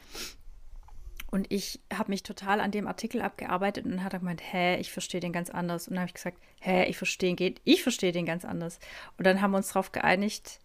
Und 1.30 1.50
ich 1.50 1.80
habe 1.92 2.10
mich 2.10 2.22
total 2.22 2.60
an 2.60 2.70
dem 2.70 2.86
Artikel 2.86 3.22
abgearbeitet 3.22 3.86
und 3.86 4.04
hat 4.04 4.12
er 4.12 4.18
gemeint, 4.18 4.42
hä, 4.42 4.76
ich 4.76 4.92
verstehe 4.92 5.20
den 5.20 5.32
ganz 5.32 5.48
anders. 5.48 5.88
Und 5.88 5.94
dann 5.94 6.02
habe 6.02 6.10
ich 6.10 6.14
gesagt, 6.14 6.38
hä, 6.60 6.84
ich 6.84 6.98
verstehe 6.98 7.34
geht, 7.34 7.62
ich 7.64 7.82
verstehe 7.82 8.12
den 8.12 8.26
ganz 8.26 8.44
anders. 8.44 8.78
Und 9.16 9.26
dann 9.26 9.40
haben 9.40 9.52
wir 9.52 9.56
uns 9.56 9.68
darauf 9.68 9.90
geeinigt, 9.90 10.60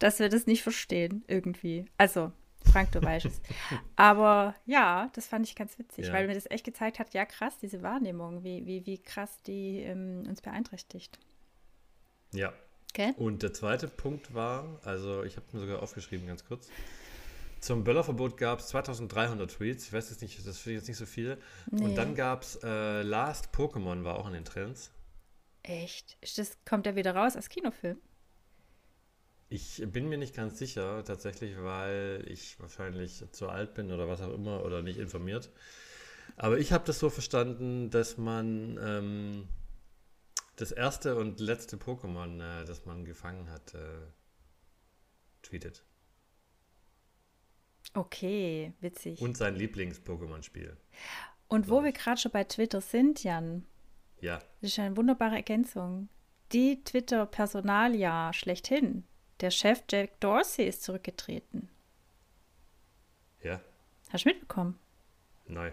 dass 0.00 0.18
wir 0.18 0.28
das 0.28 0.46
nicht 0.46 0.62
verstehen 0.62 1.22
irgendwie. 1.28 1.84
Also, 1.96 2.32
Frank, 2.70 2.90
du 2.92 3.02
weißt 3.02 3.26
es. 3.26 3.40
Aber 3.96 4.54
ja, 4.66 5.10
das 5.14 5.26
fand 5.26 5.46
ich 5.46 5.54
ganz 5.54 5.78
witzig, 5.78 6.08
ja. 6.08 6.12
weil 6.12 6.26
mir 6.26 6.34
das 6.34 6.50
echt 6.50 6.64
gezeigt 6.64 6.98
hat, 6.98 7.14
ja 7.14 7.24
krass, 7.24 7.58
diese 7.58 7.82
Wahrnehmung, 7.82 8.42
wie, 8.42 8.66
wie, 8.66 8.84
wie 8.86 8.98
krass 8.98 9.30
die 9.46 9.78
ähm, 9.80 10.24
uns 10.28 10.42
beeinträchtigt. 10.42 11.18
Ja. 12.32 12.52
Okay. 12.92 13.14
Und 13.16 13.44
der 13.44 13.52
zweite 13.52 13.86
Punkt 13.86 14.34
war, 14.34 14.80
also 14.84 15.22
ich 15.22 15.36
habe 15.36 15.46
mir 15.52 15.60
sogar 15.60 15.82
aufgeschrieben, 15.82 16.26
ganz 16.26 16.44
kurz. 16.44 16.68
Zum 17.60 17.84
Böllerverbot 17.84 18.36
gab 18.36 18.58
es 18.58 18.68
2300 18.68 19.50
Tweets. 19.50 19.86
Ich 19.86 19.92
weiß 19.92 20.10
jetzt 20.10 20.22
nicht, 20.22 20.38
das 20.46 20.58
finde 20.58 20.76
ich 20.76 20.80
jetzt 20.80 20.88
nicht 20.88 20.96
so 20.96 21.06
viel. 21.06 21.38
Nee. 21.70 21.84
Und 21.84 21.94
dann 21.94 22.14
gab 22.14 22.42
es 22.42 22.58
äh, 22.64 23.02
Last 23.02 23.50
Pokémon, 23.54 24.02
war 24.02 24.18
auch 24.18 24.26
in 24.26 24.32
den 24.32 24.44
Trends. 24.44 24.90
Echt? 25.62 26.16
Das 26.38 26.56
kommt 26.64 26.86
ja 26.86 26.96
wieder 26.96 27.14
raus 27.14 27.36
als 27.36 27.48
Kinofilm. 27.48 27.98
Ich 29.52 29.82
bin 29.84 30.08
mir 30.08 30.16
nicht 30.16 30.34
ganz 30.34 30.58
sicher, 30.58 31.04
tatsächlich, 31.04 31.56
weil 31.58 32.24
ich 32.28 32.58
wahrscheinlich 32.60 33.24
zu 33.32 33.48
alt 33.48 33.74
bin 33.74 33.90
oder 33.90 34.06
was 34.06 34.22
auch 34.22 34.32
immer 34.32 34.64
oder 34.64 34.80
nicht 34.80 34.98
informiert. 34.98 35.50
Aber 36.36 36.58
ich 36.58 36.72
habe 36.72 36.84
das 36.86 37.00
so 37.00 37.10
verstanden, 37.10 37.90
dass 37.90 38.16
man 38.16 38.78
ähm, 38.80 39.48
das 40.54 40.70
erste 40.70 41.16
und 41.16 41.40
letzte 41.40 41.76
Pokémon, 41.76 42.40
äh, 42.40 42.64
das 42.64 42.86
man 42.86 43.04
gefangen 43.04 43.50
hat, 43.50 43.74
äh, 43.74 44.06
tweetet. 45.42 45.84
Okay, 47.94 48.72
witzig. 48.80 49.20
Und 49.20 49.36
sein 49.36 49.56
Lieblings-Pokémon-Spiel. 49.56 50.76
Und 51.48 51.68
wo 51.68 51.82
wir 51.82 51.90
gerade 51.90 52.20
schon 52.20 52.30
bei 52.30 52.44
Twitter 52.44 52.80
sind, 52.80 53.24
Jan. 53.24 53.66
Ja. 54.20 54.38
Das 54.60 54.70
ist 54.70 54.78
eine 54.78 54.96
wunderbare 54.96 55.34
Ergänzung. 55.34 56.08
Die 56.52 56.84
Twitter-Personalia 56.84 58.32
schlechthin, 58.32 59.04
der 59.40 59.50
Chef 59.50 59.82
Jack 59.90 60.20
Dorsey 60.20 60.66
ist 60.66 60.82
zurückgetreten. 60.82 61.68
Ja. 63.42 63.60
Hast 64.10 64.24
du 64.24 64.28
mitbekommen? 64.28 64.78
Nein. 65.46 65.72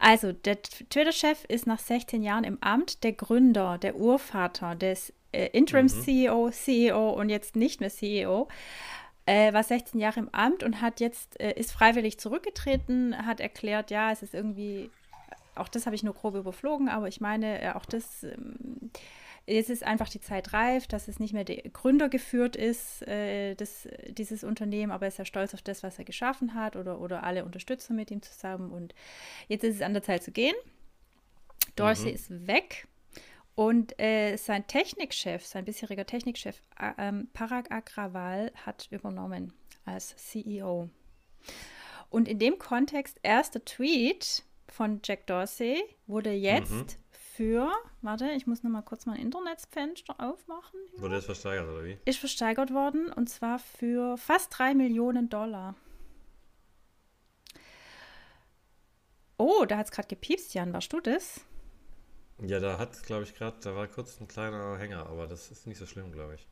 Also, 0.00 0.32
der 0.32 0.62
Twitter-Chef 0.62 1.44
ist 1.46 1.66
nach 1.66 1.80
16 1.80 2.22
Jahren 2.22 2.44
im 2.44 2.58
Amt 2.60 3.02
der 3.02 3.12
Gründer, 3.12 3.78
der 3.78 3.96
Urvater 3.96 4.74
des 4.74 5.12
äh, 5.32 5.46
Interim-CEO, 5.48 6.46
mhm. 6.46 6.52
CEO 6.52 7.10
und 7.10 7.28
jetzt 7.28 7.56
nicht 7.56 7.80
mehr 7.80 7.90
CEO. 7.90 8.48
Äh, 9.26 9.52
war 9.52 9.62
16 9.62 10.00
Jahre 10.00 10.20
im 10.20 10.28
Amt 10.32 10.62
und 10.62 10.80
hat 10.80 11.00
jetzt, 11.00 11.38
äh, 11.40 11.52
ist 11.52 11.72
freiwillig 11.72 12.18
zurückgetreten, 12.18 13.26
hat 13.26 13.40
erklärt, 13.40 13.90
ja, 13.90 14.10
es 14.10 14.22
ist 14.22 14.34
irgendwie, 14.34 14.90
auch 15.54 15.68
das 15.68 15.84
habe 15.84 15.96
ich 15.96 16.02
nur 16.02 16.14
grob 16.14 16.34
überflogen, 16.34 16.88
aber 16.88 17.08
ich 17.08 17.20
meine, 17.20 17.60
äh, 17.60 17.72
auch 17.72 17.84
das 17.84 18.22
ähm, 18.22 18.90
es 19.48 19.70
ist 19.70 19.82
einfach 19.82 20.08
die 20.08 20.20
Zeit 20.20 20.52
reif, 20.52 20.86
dass 20.86 21.08
es 21.08 21.18
nicht 21.18 21.32
mehr 21.32 21.44
der 21.44 21.62
Gründer 21.70 22.08
geführt 22.08 22.54
ist, 22.54 23.02
äh, 23.08 23.54
das, 23.54 23.88
dieses 24.08 24.44
Unternehmen, 24.44 24.92
aber 24.92 25.06
er 25.06 25.08
ist 25.08 25.18
ja 25.18 25.24
stolz 25.24 25.54
auf 25.54 25.62
das, 25.62 25.82
was 25.82 25.98
er 25.98 26.04
geschaffen 26.04 26.54
hat 26.54 26.76
oder, 26.76 27.00
oder 27.00 27.22
alle 27.22 27.44
Unterstützer 27.44 27.94
mit 27.94 28.10
ihm 28.10 28.20
zusammen. 28.20 28.70
Und 28.70 28.94
jetzt 29.48 29.64
ist 29.64 29.76
es 29.76 29.82
an 29.82 29.94
der 29.94 30.02
Zeit 30.02 30.22
zu 30.22 30.32
gehen. 30.32 30.54
Dorsey 31.76 32.10
mhm. 32.10 32.14
ist 32.14 32.46
weg 32.46 32.86
und 33.54 33.98
äh, 33.98 34.36
sein 34.36 34.66
Technikchef, 34.66 35.44
sein 35.46 35.64
bisheriger 35.64 36.04
Technikchef 36.04 36.60
äh, 36.78 37.12
Parag 37.32 37.70
Agrawal 37.70 38.52
hat 38.66 38.88
übernommen 38.90 39.54
als 39.84 40.14
CEO. 40.16 40.90
Und 42.10 42.28
in 42.28 42.38
dem 42.38 42.58
Kontext, 42.58 43.18
erster 43.22 43.64
Tweet 43.64 44.42
von 44.68 45.00
Jack 45.02 45.26
Dorsey 45.26 45.82
wurde 46.06 46.32
jetzt 46.32 46.70
mhm 46.70 46.86
für, 47.38 47.70
warte, 48.02 48.32
ich 48.32 48.48
muss 48.48 48.64
noch 48.64 48.70
mal 48.72 48.82
kurz 48.82 49.06
mein 49.06 49.20
Internetfenster 49.20 50.16
aufmachen. 50.18 50.80
Wurde 50.96 51.14
das 51.14 51.24
versteigert 51.24 51.68
oder 51.68 51.84
wie? 51.84 51.96
Ist 52.04 52.18
versteigert 52.18 52.74
worden 52.74 53.12
und 53.12 53.28
zwar 53.28 53.60
für 53.60 54.16
fast 54.18 54.58
3 54.58 54.74
Millionen 54.74 55.28
Dollar. 55.28 55.76
Oh, 59.36 59.64
da 59.68 59.76
hat 59.76 59.86
es 59.86 59.92
gerade 59.92 60.08
gepiepst, 60.08 60.52
Jan. 60.54 60.72
Warst 60.72 60.92
du 60.92 60.98
das? 60.98 61.42
Ja, 62.44 62.58
da 62.58 62.76
hat, 62.76 63.04
glaube 63.04 63.22
ich, 63.22 63.36
gerade, 63.36 63.56
da 63.62 63.76
war 63.76 63.86
kurz 63.86 64.20
ein 64.20 64.26
kleiner 64.26 64.76
Hänger, 64.76 65.06
aber 65.06 65.28
das 65.28 65.52
ist 65.52 65.68
nicht 65.68 65.78
so 65.78 65.86
schlimm, 65.86 66.10
glaube 66.10 66.34
ich. 66.34 66.48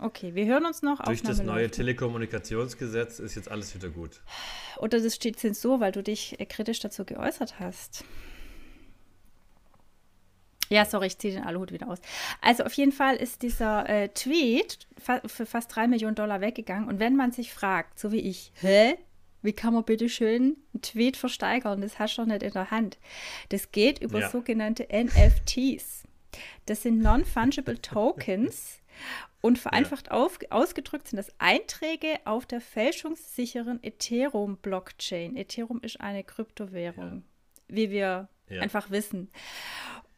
Okay, 0.00 0.34
wir 0.34 0.46
hören 0.46 0.66
uns 0.66 0.82
noch. 0.82 1.00
Durch 1.00 1.22
das 1.22 1.40
neue. 1.44 1.70
Telekommunikationsgesetz 1.70 3.20
ist 3.20 3.36
jetzt 3.36 3.48
alles 3.48 3.72
wieder 3.76 3.90
gut. 3.90 4.20
Oder 4.78 5.00
das 5.00 5.14
steht 5.14 5.38
Zensur, 5.38 5.78
weil 5.78 5.92
du 5.92 6.02
dich 6.02 6.40
äh, 6.40 6.46
kritisch 6.46 6.80
dazu 6.80 7.04
geäußert 7.04 7.60
hast. 7.60 8.04
Ja, 10.68 10.84
sorry, 10.84 11.06
ich 11.06 11.18
ziehe 11.18 11.34
den 11.34 11.44
Aluhut 11.44 11.72
wieder 11.72 11.88
aus. 11.88 11.98
Also 12.40 12.64
auf 12.64 12.72
jeden 12.74 12.92
Fall 12.92 13.16
ist 13.16 13.42
dieser 13.42 13.88
äh, 13.88 14.08
Tweet 14.10 14.86
fa 14.98 15.20
für 15.26 15.46
fast 15.46 15.74
drei 15.74 15.86
Millionen 15.88 16.14
Dollar 16.14 16.40
weggegangen. 16.40 16.88
Und 16.88 16.98
wenn 16.98 17.16
man 17.16 17.32
sich 17.32 17.52
fragt, 17.52 17.98
so 17.98 18.12
wie 18.12 18.20
ich, 18.20 18.52
hä? 18.60 18.96
Wie 19.40 19.52
kann 19.52 19.72
man 19.72 19.84
bitte 19.84 20.08
schön 20.08 20.56
einen 20.74 20.82
Tweet 20.82 21.16
versteigern? 21.16 21.80
Das 21.80 21.98
hast 22.00 22.16
du 22.16 22.22
doch 22.22 22.28
nicht 22.28 22.42
in 22.42 22.52
der 22.52 22.72
Hand. 22.72 22.98
Das 23.50 23.70
geht 23.70 24.00
über 24.00 24.20
ja. 24.20 24.30
sogenannte 24.30 24.88
NFTs. 24.92 26.08
Das 26.66 26.82
sind 26.82 26.98
Non-Fungible 26.98 27.80
Tokens. 27.80 28.80
Und 29.40 29.56
vereinfacht 29.60 30.08
ja. 30.08 30.14
auf, 30.14 30.40
ausgedrückt 30.50 31.06
sind 31.06 31.18
das 31.18 31.32
Einträge 31.38 32.18
auf 32.24 32.44
der 32.44 32.60
fälschungssicheren 32.60 33.78
Ethereum-Blockchain. 33.84 35.36
Ethereum 35.36 35.80
ist 35.82 36.00
eine 36.00 36.24
Kryptowährung, 36.24 37.22
ja. 37.68 37.76
wie 37.76 37.90
wir 37.90 38.28
einfach 38.50 38.90
wissen. 38.90 39.30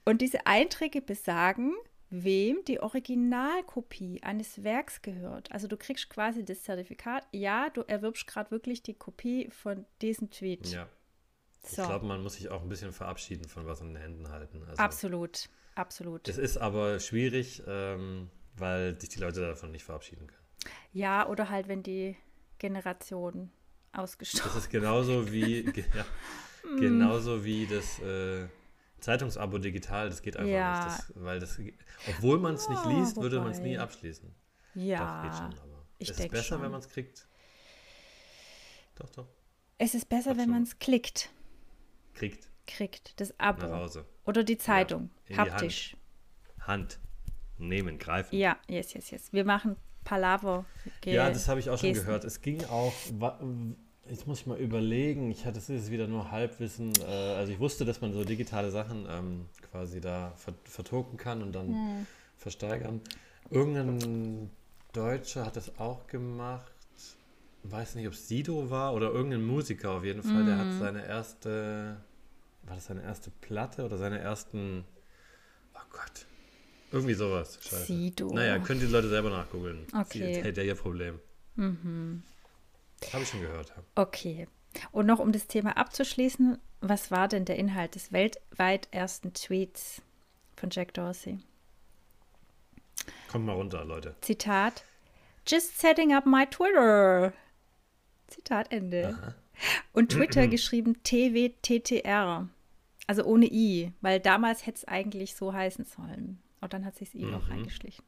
Und 0.04 0.20
diese 0.20 0.46
Einträge 0.46 1.00
besagen, 1.00 1.74
wem 2.10 2.64
die 2.66 2.80
Originalkopie 2.80 4.22
eines 4.22 4.64
Werks 4.64 5.00
gehört. 5.00 5.50
Also 5.52 5.68
du 5.68 5.76
kriegst 5.76 6.10
quasi 6.10 6.44
das 6.44 6.64
Zertifikat, 6.64 7.26
ja, 7.32 7.70
du 7.70 7.82
erwirbst 7.82 8.26
gerade 8.26 8.50
wirklich 8.50 8.82
die 8.82 8.94
Kopie 8.94 9.48
von 9.50 9.86
diesem 10.02 10.30
Tweet. 10.30 10.68
Ja. 10.68 10.88
So. 11.62 11.82
Ich 11.82 11.88
glaube, 11.88 12.06
man 12.06 12.22
muss 12.22 12.34
sich 12.34 12.48
auch 12.48 12.62
ein 12.62 12.68
bisschen 12.68 12.92
verabschieden 12.92 13.46
von 13.48 13.66
was 13.66 13.80
in 13.80 13.88
den 13.88 13.96
Händen 13.96 14.28
halten. 14.30 14.62
Also, 14.64 14.82
absolut, 14.82 15.48
absolut. 15.74 16.26
Es 16.28 16.38
ist 16.38 16.56
aber 16.56 16.98
schwierig, 17.00 17.62
ähm, 17.66 18.30
weil 18.56 18.98
sich 18.98 19.10
die 19.10 19.20
Leute 19.20 19.40
davon 19.40 19.70
nicht 19.70 19.84
verabschieden 19.84 20.26
können. 20.26 20.40
Ja, 20.92 21.28
oder 21.28 21.50
halt, 21.50 21.68
wenn 21.68 21.82
die 21.82 22.16
Generation 22.58 23.50
ausgestorben 23.92 24.48
ist. 24.48 24.56
Das 24.56 24.64
ist 24.64 24.70
genauso 24.70 25.30
wie, 25.30 25.64
ja, 25.94 26.06
genauso 26.78 27.44
wie 27.44 27.66
das. 27.66 27.98
Äh, 28.00 28.48
Zeitungsabo 29.00 29.58
digital, 29.58 30.08
das 30.08 30.22
geht 30.22 30.36
einfach 30.36 30.50
ja. 30.50 30.84
nicht. 30.84 30.98
Das, 30.98 31.12
weil 31.16 31.40
das, 31.40 31.58
obwohl 32.08 32.38
man 32.38 32.54
es 32.54 32.68
nicht 32.68 32.84
liest, 32.86 33.18
oh, 33.18 33.22
würde 33.22 33.40
man 33.40 33.50
es 33.50 33.58
nie 33.60 33.78
abschließen. 33.78 34.34
Ja. 34.74 35.22
Doch, 35.22 35.30
geht 35.30 35.38
schon, 35.38 35.58
aber 35.62 35.86
ich 35.98 36.10
es 36.10 36.18
ist 36.18 36.30
besser, 36.30 36.44
schon. 36.44 36.62
wenn 36.62 36.70
man 36.70 36.80
es 36.80 36.88
kriegt. 36.88 37.26
Doch, 38.96 39.08
doch. 39.10 39.26
Es 39.78 39.94
ist 39.94 40.08
besser, 40.08 40.36
wenn 40.36 40.50
man 40.50 40.62
es 40.62 40.78
klickt. 40.78 41.30
Kriegt. 42.14 42.50
Kriegt. 42.66 43.18
Das 43.20 43.38
Abo. 43.40 43.66
Nach 43.66 43.78
Hause. 43.78 44.04
Oder 44.26 44.44
die 44.44 44.58
Zeitung. 44.58 45.10
Ja, 45.28 45.38
haptisch. 45.38 45.96
Hand. 46.60 46.66
Hand. 46.66 47.00
Nehmen, 47.58 47.98
greifen. 47.98 48.36
Ja, 48.36 48.56
yes, 48.68 48.94
yes, 48.94 49.10
yes. 49.10 49.32
Wir 49.32 49.44
machen 49.44 49.76
Palaver. 50.04 50.64
Ja, 51.04 51.28
das 51.28 51.48
habe 51.48 51.60
ich 51.60 51.68
auch 51.68 51.78
schon 51.78 51.92
gehört. 51.92 52.24
Es 52.24 52.40
ging 52.40 52.64
auch 52.64 52.94
Jetzt 54.10 54.26
muss 54.26 54.40
ich 54.40 54.46
mal 54.46 54.58
überlegen. 54.58 55.30
Ich 55.30 55.46
hatte 55.46 55.58
es 55.58 55.70
ist 55.70 55.90
wieder 55.92 56.08
nur 56.08 56.32
Halbwissen. 56.32 56.92
Äh, 57.00 57.04
also 57.04 57.52
ich 57.52 57.60
wusste, 57.60 57.84
dass 57.84 58.00
man 58.00 58.12
so 58.12 58.24
digitale 58.24 58.72
Sachen 58.72 59.06
ähm, 59.08 59.46
quasi 59.70 60.00
da 60.00 60.34
vertoken 60.64 61.16
kann 61.16 61.42
und 61.42 61.52
dann 61.52 61.68
hm. 61.68 62.06
versteigern. 62.36 63.00
Irgendein 63.50 64.50
Deutscher 64.92 65.46
hat 65.46 65.54
das 65.54 65.78
auch 65.78 66.08
gemacht. 66.08 66.72
Weiß 67.62 67.94
nicht, 67.94 68.08
ob 68.08 68.14
es 68.14 68.26
Sido 68.26 68.68
war 68.70 68.94
oder 68.94 69.12
irgendein 69.12 69.44
Musiker 69.44 69.92
auf 69.92 70.04
jeden 70.04 70.22
Fall. 70.22 70.42
Mm. 70.42 70.46
Der 70.46 70.58
hat 70.58 70.66
hm. 70.66 70.78
seine 70.78 71.06
erste, 71.06 71.96
war 72.62 72.74
das 72.74 72.86
seine 72.86 73.02
erste 73.02 73.30
Platte 73.42 73.84
oder 73.84 73.98
seine 73.98 74.18
ersten, 74.18 74.84
oh 75.74 75.86
Gott, 75.90 76.26
irgendwie 76.90 77.14
sowas. 77.14 77.58
Scheiße. 77.60 77.84
Sido. 77.84 78.32
Naja, 78.32 78.58
können 78.60 78.80
die 78.80 78.86
Leute 78.86 79.10
selber 79.10 79.28
nachgoogeln. 79.28 79.86
Okay. 79.88 80.34
Das 80.36 80.44
hält 80.44 80.56
ja 80.56 80.62
ihr 80.62 80.74
Problem. 80.74 81.18
Mhm. 81.56 82.22
Habe 83.12 83.22
ich 83.22 83.28
schon 83.28 83.40
gehört. 83.40 83.72
Okay. 83.94 84.46
Und 84.92 85.06
noch 85.06 85.18
um 85.18 85.32
das 85.32 85.46
Thema 85.46 85.76
abzuschließen, 85.76 86.58
was 86.80 87.10
war 87.10 87.28
denn 87.28 87.44
der 87.44 87.56
Inhalt 87.56 87.94
des 87.94 88.12
weltweit 88.12 88.88
ersten 88.90 89.34
Tweets 89.34 90.02
von 90.56 90.70
Jack 90.70 90.94
Dorsey? 90.94 91.38
Kommt 93.28 93.46
mal 93.46 93.54
runter, 93.54 93.84
Leute. 93.84 94.14
Zitat: 94.20 94.84
Just 95.46 95.78
setting 95.80 96.12
up 96.12 96.26
my 96.26 96.46
Twitter. 96.46 97.32
Zitat 98.28 98.70
Ende. 98.72 99.16
Aha. 99.20 99.34
Und 99.92 100.12
Twitter 100.12 100.48
geschrieben 100.48 101.02
TWTTR. 101.02 102.48
Also 103.06 103.24
ohne 103.24 103.46
I, 103.46 103.92
weil 104.00 104.20
damals 104.20 104.66
hätte 104.66 104.78
es 104.78 104.84
eigentlich 104.86 105.34
so 105.34 105.52
heißen 105.52 105.84
sollen. 105.84 106.38
Und 106.60 106.72
dann 106.72 106.84
hat 106.84 106.96
sich 106.96 107.10
das 107.10 107.20
I 107.20 107.24
mhm. 107.24 107.32
noch 107.32 107.50
eingeschlichen. 107.50 108.04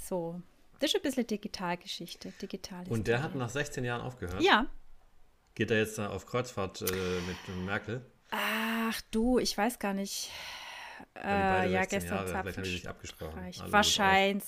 So. 0.00 0.40
Das 0.82 0.90
ist 0.90 0.96
ein 0.96 1.02
bisschen 1.02 1.28
Digitalgeschichte, 1.28 2.32
digitale 2.42 2.90
Und 2.90 3.06
der 3.06 3.22
hat 3.22 3.36
nach 3.36 3.48
16 3.48 3.84
Jahren 3.84 4.00
aufgehört? 4.00 4.42
Ja. 4.42 4.66
Geht 5.54 5.70
er 5.70 5.78
jetzt 5.78 6.00
auf 6.00 6.26
Kreuzfahrt 6.26 6.82
äh, 6.82 6.84
mit 6.84 7.64
Merkel? 7.64 8.04
Ach 8.32 9.00
du, 9.12 9.38
ich 9.38 9.56
weiß 9.56 9.78
gar 9.78 9.94
nicht. 9.94 10.32
Äh, 11.14 11.70
ja, 11.70 11.84
gestern 11.84 12.16
Jahre, 12.16 12.26
Vielleicht 12.26 12.56
haben 12.56 12.64
die 12.64 12.70
sich 12.70 12.88
abgesprochen. 12.88 13.40
Wahrscheinlich. 13.68 14.42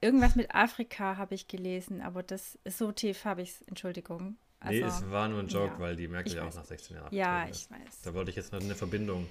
Irgendwas 0.00 0.34
mit 0.34 0.54
Afrika 0.54 1.18
habe 1.18 1.34
ich 1.34 1.46
gelesen, 1.46 2.00
aber 2.00 2.22
das 2.22 2.58
so 2.64 2.90
tief 2.90 3.26
habe 3.26 3.42
ich 3.42 3.50
es, 3.50 3.62
Entschuldigung. 3.68 4.38
Also, 4.60 4.80
nee, 4.80 4.86
es 4.86 5.10
war 5.10 5.28
nur 5.28 5.40
ein 5.40 5.48
Joke, 5.48 5.74
ja, 5.74 5.78
weil 5.78 5.94
die 5.94 6.08
Merkel 6.08 6.36
ja 6.36 6.48
auch 6.48 6.54
nach 6.54 6.64
16 6.64 6.96
Jahren 6.96 7.14
Ja, 7.14 7.44
ich 7.44 7.50
ist. 7.50 7.70
weiß. 7.70 8.00
Da 8.04 8.14
wollte 8.14 8.30
ich 8.30 8.36
jetzt 8.36 8.52
noch 8.52 8.60
eine 8.60 8.74
Verbindung 8.74 9.26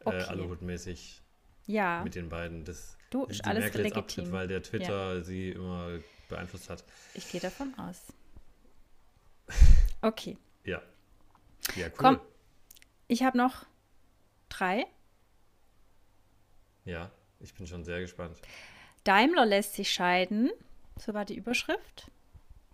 äh, 0.00 0.06
okay. 0.06 0.18
äh, 0.18 0.24
Aluhut-mäßig 0.24 1.22
ja. 1.66 2.02
mit 2.02 2.16
den 2.16 2.28
beiden. 2.28 2.64
Das 2.64 2.97
Du, 3.10 3.24
ist 3.24 3.44
alles 3.44 3.64
Merkel 3.64 3.82
legitim. 3.82 4.00
Abtritt, 4.02 4.32
weil 4.32 4.48
der 4.48 4.62
Twitter 4.62 5.16
ja. 5.16 5.22
sie 5.22 5.50
immer 5.50 5.98
beeinflusst 6.28 6.68
hat. 6.68 6.84
Ich 7.14 7.30
gehe 7.30 7.40
davon 7.40 7.74
aus. 7.78 8.00
Okay. 10.00 10.38
ja. 10.62 10.80
Ja, 11.74 11.86
cool. 11.86 11.92
Komm, 11.96 12.20
ich 13.08 13.24
habe 13.24 13.36
noch 13.36 13.66
drei. 14.48 14.86
Ja, 16.84 17.10
ich 17.40 17.52
bin 17.54 17.66
schon 17.66 17.84
sehr 17.84 18.00
gespannt. 18.00 18.38
Daimler 19.02 19.44
lässt 19.44 19.74
sich 19.74 19.90
scheiden. 19.90 20.50
So 20.96 21.14
war 21.14 21.24
die 21.24 21.36
Überschrift. 21.36 22.12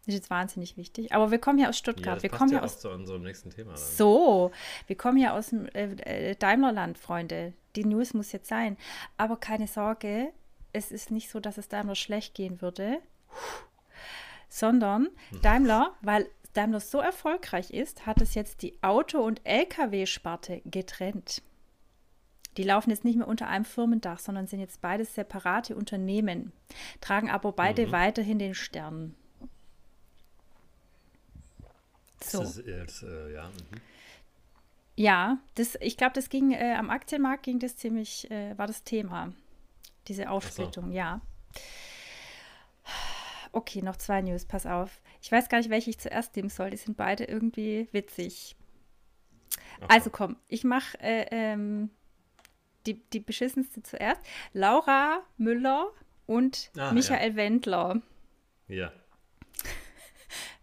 Das 0.05 0.15
ist 0.15 0.21
jetzt 0.21 0.31
wahnsinnig 0.31 0.77
wichtig. 0.77 1.13
Aber 1.13 1.31
wir 1.31 1.39
kommen 1.39 1.59
hier 1.59 1.71
aus 1.71 1.79
Stuttgart. 1.79 2.07
Ja, 2.07 2.15
das 2.15 2.23
wir 2.25 2.31
kommen 2.31 2.51
ja 2.51 2.59
hier 2.59 2.65
aus 2.65 2.79
zu 2.79 2.91
unserem 2.91 3.23
nächsten 3.23 3.49
Thema. 3.49 3.73
Dann. 3.73 3.83
So, 3.83 4.51
wir 4.87 4.97
kommen 4.97 5.17
hier 5.17 5.33
aus 5.33 5.49
dem 5.49 5.67
äh, 5.69 5.95
äh, 5.95 6.37
Daimlerland, 6.37 6.99
Freunde. 6.99 7.55
Die 7.75 7.87
News 7.87 8.13
muss 8.13 8.31
jetzt 8.33 8.49
sein. 8.49 8.77
Aber 9.17 9.39
keine 9.39 9.67
Sorge, 9.67 10.31
es 10.75 10.93
ist 10.93 11.11
nicht 11.11 11.31
so, 11.31 11.41
dass 11.41 11.57
es 11.57 11.69
Daimler 11.69 11.95
schlecht 11.95 12.35
gehen 12.35 12.61
würde, 12.61 12.99
sondern 14.51 15.09
hm. 15.31 15.41
Daimler, 15.41 15.95
weil 16.03 16.29
Daimler 16.53 16.81
so 16.81 16.99
erfolgreich 16.99 17.71
ist, 17.71 18.05
hat 18.05 18.21
es 18.21 18.35
jetzt 18.35 18.61
die 18.61 18.77
Auto- 18.83 19.25
und 19.25 19.41
Lkw-Sparte 19.45 20.61
getrennt. 20.67 21.41
Die 22.59 22.63
laufen 22.63 22.91
jetzt 22.91 23.05
nicht 23.05 23.17
mehr 23.17 23.27
unter 23.27 23.49
einem 23.49 23.65
Firmendach, 23.65 24.19
sondern 24.19 24.47
sind 24.47 24.61
jetzt 24.61 24.83
beides 24.83 25.15
separate 25.15 25.75
Unternehmen, 25.75 26.53
tragen 27.01 27.31
aber 27.31 27.53
beide 27.53 27.87
mhm. 27.87 27.93
weiterhin 27.93 28.39
den 28.39 28.55
Stern. 28.55 29.15
So. 32.31 32.41
Das 32.41 32.59
ist, 32.59 32.67
das, 32.67 33.03
äh, 33.03 33.33
ja. 33.33 33.49
Mhm. 33.49 33.81
ja, 34.97 35.39
das, 35.55 35.77
ich 35.81 35.97
glaube, 35.97 36.15
das 36.15 36.29
ging 36.29 36.53
äh, 36.53 36.75
am 36.79 36.91
Aktienmarkt 36.91 37.45
ging 37.45 37.59
das 37.59 37.77
ziemlich, 37.77 38.31
äh, 38.31 38.57
war 38.59 38.67
das 38.67 38.85
Thema. 38.85 39.33
Diese 40.09 40.29
Aufsplittung, 40.31 40.89
so. 40.89 40.93
ja. 40.93 41.21
Okay, 43.53 43.83
noch 43.83 43.97
zwei 43.97 44.21
News, 44.21 44.45
pass 44.45 44.67
auf. 44.67 45.01
Ich 45.23 45.31
weiß 45.31 45.49
gar 45.49 45.59
nicht, 45.59 45.71
welche 45.71 45.91
ich 45.91 45.99
zuerst 45.99 46.35
nehmen 46.35 46.49
soll. 46.49 46.71
Die 46.71 46.77
sind 46.77 46.97
beide 46.97 47.25
irgendwie 47.25 47.89
witzig. 47.93 48.57
Ach 49.81 49.89
also 49.91 50.11
komm, 50.11 50.37
ich 50.49 50.65
mache 50.65 50.99
äh, 51.01 51.27
ähm, 51.31 51.91
die, 52.87 53.03
die 53.11 53.21
beschissenste 53.21 53.83
zuerst. 53.83 54.21
Laura 54.53 55.23
Müller 55.37 55.91
und 56.27 56.71
ah, 56.77 56.93
Michael 56.93 57.31
ja. 57.31 57.37
Wendler. 57.37 58.03
Ja. 58.69 58.93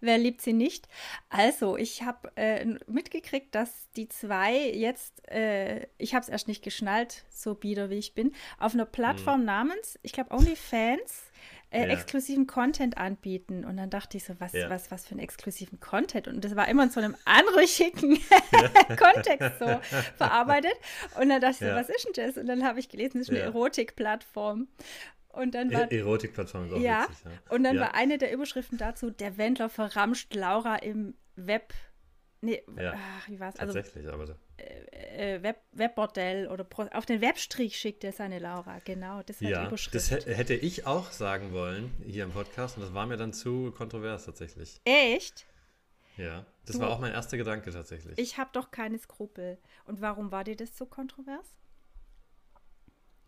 Wer 0.02 0.18
liebt 0.18 0.42
sie 0.42 0.54
nicht? 0.54 0.88
Also, 1.30 1.78
ich 1.78 2.04
habe 2.04 2.32
äh, 2.36 2.66
mitgekriegt, 2.88 3.56
dass 3.56 3.90
die 3.96 4.10
zwei 4.10 4.70
jetzt, 4.72 5.28
äh, 5.30 5.88
ich 5.98 6.14
habe 6.14 6.24
es 6.24 6.30
erst 6.30 6.48
nicht 6.48 6.64
geschnallt, 6.64 7.24
so 7.30 7.54
bieder 7.54 7.90
wie 7.90 8.00
ich 8.00 8.14
bin, 8.14 8.34
auf 8.60 8.74
einer 8.74 8.86
Plattform 8.86 9.40
hm. 9.40 9.46
namens, 9.46 10.00
ich 10.02 10.12
glaube, 10.12 10.32
OnlyFans, 10.32 11.32
äh, 11.72 11.82
ja. 11.82 11.88
exklusiven 11.88 12.48
Content 12.48 12.98
anbieten. 12.98 13.64
Und 13.64 13.78
dann 13.78 13.90
dachte 13.90 14.18
ich 14.18 14.26
so, 14.26 14.34
was, 14.40 14.54
ja. 14.54 14.70
was, 14.70 14.92
was 14.92 15.06
für 15.06 15.12
einen 15.12 15.22
exklusiven 15.22 15.80
Content? 15.80 16.28
Und 16.28 16.44
das 16.44 16.56
war 16.56 16.68
immer 16.68 16.84
in 16.84 16.90
so 16.90 17.00
einem 17.00 17.16
anrüchigen 17.26 18.20
Kontext 18.98 19.60
so 19.60 19.80
verarbeitet. 20.18 20.74
Und 21.20 21.30
dann 21.30 21.42
dachte 21.42 21.64
ich 21.64 21.70
so, 21.70 21.76
was 21.76 21.90
ist 21.90 22.06
denn 22.06 22.28
das? 22.28 22.38
Und 22.38 22.48
dann 22.48 22.64
habe 22.66 22.80
ich 22.80 22.90
gelesen, 22.90 23.20
das 23.20 23.30
ist 23.30 23.30
eine 23.30 23.40
Erotikplattform. 23.40 24.68
Und 25.34 25.56
dann 25.56 25.72
war, 25.74 25.92
Erotikplattform 25.92 26.66
ist 26.66 26.74
auch 26.74 26.80
ja, 26.80 27.08
witzig, 27.10 27.26
ja. 27.26 27.56
Und 27.56 27.64
dann 27.64 27.76
ja. 27.76 27.82
war 27.82 27.96
eine 27.96 28.18
der 28.18 28.34
Überschriften 28.34 28.78
dazu, 28.78 29.10
der 29.10 29.38
Wendler 29.38 29.70
verramscht 29.70 30.34
Laura 30.34 30.76
im 30.78 31.16
Web. 31.36 31.74
Nee, 32.42 32.64
ja, 32.78 32.94
ach, 32.96 33.30
wie 33.30 33.40
war's? 33.40 33.56
Also, 33.58 33.74
Tatsächlich, 33.74 34.12
aber 34.12 34.28
so. 34.28 34.36
Äh, 34.58 35.36
äh, 35.36 35.44
Web, 35.44 35.62
Webbordell 35.72 36.48
oder 36.48 36.64
Pro, 36.64 36.84
auf 36.92 37.06
den 37.06 37.22
Webstrich 37.22 37.78
schickt 37.78 38.04
er 38.04 38.12
seine 38.12 38.40
Laura, 38.40 38.80
genau. 38.84 39.22
Das 39.24 39.42
war 39.42 39.50
ja, 39.50 39.62
die 39.62 39.68
Überschrift. 39.68 39.96
Das 39.96 40.12
hätte 40.12 40.56
ich 40.56 40.88
auch 40.88 41.12
sagen 41.12 41.54
wollen 41.54 41.92
hier 42.06 42.24
im 42.24 42.32
Podcast 42.32 42.78
und 42.78 42.84
das 42.84 42.94
war 42.94 43.06
mir 43.06 43.18
dann 43.18 43.32
zu 43.32 43.72
kontrovers 43.72 44.26
tatsächlich. 44.26 44.82
Echt? 44.86 45.46
Ja, 46.18 46.46
das 46.66 46.76
du, 46.76 46.82
war 46.82 46.90
auch 46.90 47.00
mein 47.00 47.14
erster 47.14 47.38
Gedanke 47.38 47.72
tatsächlich. 47.72 48.18
Ich 48.18 48.38
habe 48.38 48.50
doch 48.54 48.72
keine 48.72 48.98
Skrupel. 48.98 49.58
Und 49.86 50.02
warum 50.02 50.32
war 50.32 50.44
dir 50.44 50.56
das 50.56 50.78
so 50.78 50.86
kontrovers? 50.86 51.61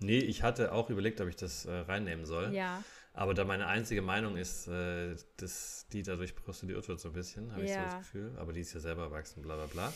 Nee, 0.04 0.20
ich 0.20 0.44
hatte 0.44 0.72
auch 0.74 0.90
überlegt, 0.90 1.22
ob 1.22 1.30
ich 1.30 1.36
das 1.36 1.66
äh, 1.66 1.72
reinnehmen 1.72 2.26
soll. 2.26 2.54
Ja. 2.54 2.84
Aber 3.14 3.34
da 3.34 3.46
meine 3.46 3.68
einzige 3.68 4.02
Meinung 4.02 4.38
ist, 4.38 4.68
äh, 4.68 5.16
dass 5.38 5.88
die 5.94 6.02
dadurch 6.02 6.36
prostituiert 6.36 6.88
wird 6.88 7.00
so 7.00 7.10
ein 7.10 7.14
bisschen, 7.14 7.52
habe 7.52 7.62
ja. 7.62 7.68
ich 7.68 7.74
so 7.74 7.80
das 7.80 7.98
Gefühl. 8.00 8.36
Aber 8.38 8.54
die 8.54 8.62
ist 8.62 8.74
ja 8.74 8.80
selber 8.80 9.04
erwachsen, 9.04 9.42
bla 9.42 9.56
bla 9.56 9.68
bla. 9.68 9.94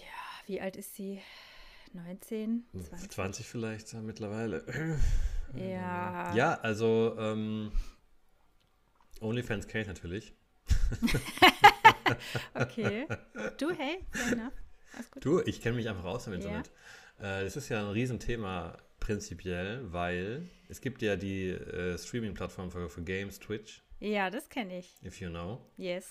Ja, 0.00 0.46
wie 0.46 0.60
alt 0.60 0.76
ist 0.76 0.94
sie? 0.94 1.20
19? 1.92 2.64
20, 2.72 3.10
20 3.10 3.46
vielleicht 3.46 3.92
äh, 3.94 4.00
mittlerweile. 4.00 4.64
Ja. 5.52 6.32
Ja, 6.32 6.54
also 6.60 7.16
ähm, 7.18 7.72
OnlyFans 9.20 9.66
ich 9.66 9.86
natürlich. 9.88 10.32
okay. 12.54 13.08
Du, 13.58 13.70
hey, 13.72 14.06
fair 14.12 14.32
enough. 14.32 14.52
Du, 15.20 15.40
ich 15.40 15.60
kenne 15.60 15.76
mich 15.76 15.88
einfach 15.88 16.04
aus 16.04 16.28
im 16.28 16.34
Internet. 16.34 16.68
Ja. 16.68 16.72
Äh, 17.20 17.44
das 17.44 17.56
ist 17.56 17.68
ja 17.68 17.80
ein 17.80 17.90
Riesenthema 17.90 18.76
prinzipiell, 18.98 19.92
weil 19.92 20.48
es 20.68 20.80
gibt 20.80 21.02
ja 21.02 21.16
die 21.16 21.50
äh, 21.50 21.98
Streaming-Plattform 21.98 22.70
für, 22.70 22.88
für, 22.88 23.02
Games, 23.02 23.38
Twitch. 23.38 23.82
Ja, 23.98 24.30
das 24.30 24.48
kenne 24.48 24.78
ich. 24.78 24.96
If 25.04 25.20
you 25.20 25.28
know. 25.28 25.60
Yes. 25.76 26.06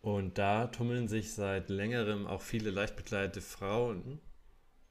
Und 0.00 0.38
da 0.38 0.68
tummeln 0.68 1.08
sich 1.08 1.34
seit 1.34 1.68
längerem 1.68 2.26
auch 2.26 2.42
viele 2.42 2.70
leicht 2.70 2.96
bekleidete 2.96 3.40
Frauen 3.40 4.20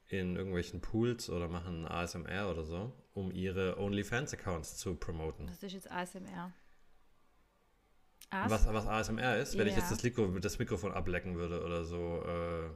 in 0.08 0.36
irgendwelchen 0.36 0.82
Pools 0.82 1.30
oder 1.30 1.48
machen 1.48 1.88
ASMR 1.88 2.52
oder 2.52 2.64
so, 2.64 2.94
um 3.14 3.32
ihre 3.32 3.80
OnlyFans-Accounts 3.80 4.78
zu 4.78 4.96
promoten. 4.96 5.48
Das 5.48 5.64
ist 5.64 5.74
jetzt 5.74 5.92
ASMR. 5.92 6.54
As 8.30 8.52
was, 8.52 8.68
was 8.68 8.88
ASMR 8.88 9.38
ist, 9.38 9.58
wenn 9.58 9.68
ja. 9.68 9.74
ich 9.74 9.80
jetzt 9.80 9.92
das, 9.92 10.04
Mikro, 10.04 10.28
das, 10.40 10.60
Mikrofon 10.60 10.92
ablecken 10.92 11.36
würde 11.36 11.64
oder 11.64 11.86
so. 11.86 12.24
Äh, 12.24 12.70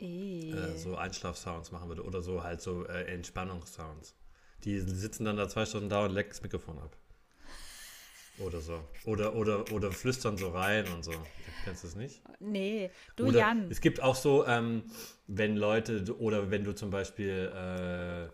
äh, 0.00 0.50
äh, 0.50 0.76
so 0.76 0.96
Einschlafsounds 0.96 1.72
machen 1.72 1.88
würde 1.88 2.04
oder 2.04 2.22
so 2.22 2.42
halt 2.42 2.60
so 2.60 2.86
äh, 2.86 3.04
Entspannungssounds. 3.12 4.14
Die 4.64 4.80
sitzen 4.80 5.24
dann 5.24 5.36
da 5.36 5.48
zwei 5.48 5.66
Stunden 5.66 5.88
da 5.88 6.04
und 6.04 6.12
lecken 6.12 6.30
das 6.30 6.42
Mikrofon 6.42 6.78
ab. 6.78 6.96
Oder 8.38 8.60
so. 8.60 8.82
Oder, 9.04 9.36
oder, 9.36 9.70
oder 9.70 9.92
flüstern 9.92 10.36
so 10.36 10.48
rein 10.48 10.88
und 10.88 11.04
so. 11.04 11.12
Kennst 11.64 11.84
du 11.84 11.88
das 11.88 11.96
nicht? 11.96 12.20
Nee, 12.40 12.90
du 13.14 13.28
oder 13.28 13.38
Jan. 13.38 13.70
Es 13.70 13.80
gibt 13.80 14.02
auch 14.02 14.16
so, 14.16 14.44
ähm, 14.46 14.82
wenn 15.28 15.56
Leute, 15.56 16.18
oder 16.18 16.50
wenn 16.50 16.64
du 16.64 16.74
zum 16.74 16.90
Beispiel 16.90 17.52
äh, 17.54 18.28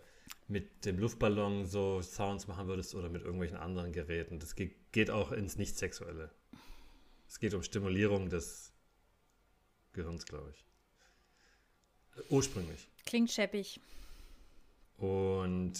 mit 0.47 0.85
dem 0.85 0.97
Luftballon 0.97 1.65
so 1.65 2.01
Sounds 2.01 2.47
machen 2.47 2.67
würdest 2.67 2.95
oder 2.95 3.09
mit 3.09 3.21
irgendwelchen 3.21 3.57
anderen 3.57 3.91
Geräten. 3.91 4.39
Das 4.39 4.55
geht, 4.55 4.91
geht 4.91 5.11
auch 5.11 5.31
ins 5.31 5.55
Nicht-Sexuelle. 5.57 6.31
Es 7.27 7.39
geht 7.39 7.53
um 7.53 7.61
Stimulierung 7.61 8.29
des 8.29 8.73
Gehirns, 9.93 10.25
glaube 10.25 10.51
ich. 10.51 10.65
Ursprünglich. 12.29 12.87
Klingt 13.05 13.31
scheppig. 13.31 13.79
Und 14.97 15.73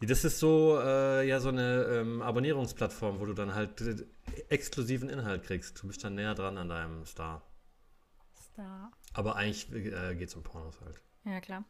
das 0.00 0.24
ist 0.24 0.38
so, 0.38 0.78
äh, 0.82 1.26
ja, 1.26 1.40
so 1.40 1.48
eine 1.48 1.84
ähm, 1.84 2.22
Abonnierungsplattform, 2.22 3.20
wo 3.20 3.26
du 3.26 3.32
dann 3.32 3.54
halt 3.54 3.80
äh, 3.80 3.96
exklusiven 4.48 5.08
Inhalt 5.08 5.44
kriegst. 5.44 5.82
Du 5.82 5.86
bist 5.86 6.02
dann 6.04 6.14
näher 6.14 6.34
dran 6.34 6.58
an 6.58 6.68
deinem 6.68 7.04
Star. 7.04 7.42
Star. 8.52 8.92
Aber 9.12 9.36
eigentlich 9.36 9.72
äh, 9.72 10.14
geht 10.14 10.28
es 10.28 10.34
um 10.34 10.42
Pornos 10.42 10.80
halt. 10.80 11.00
Ja, 11.24 11.40
klar. 11.40 11.64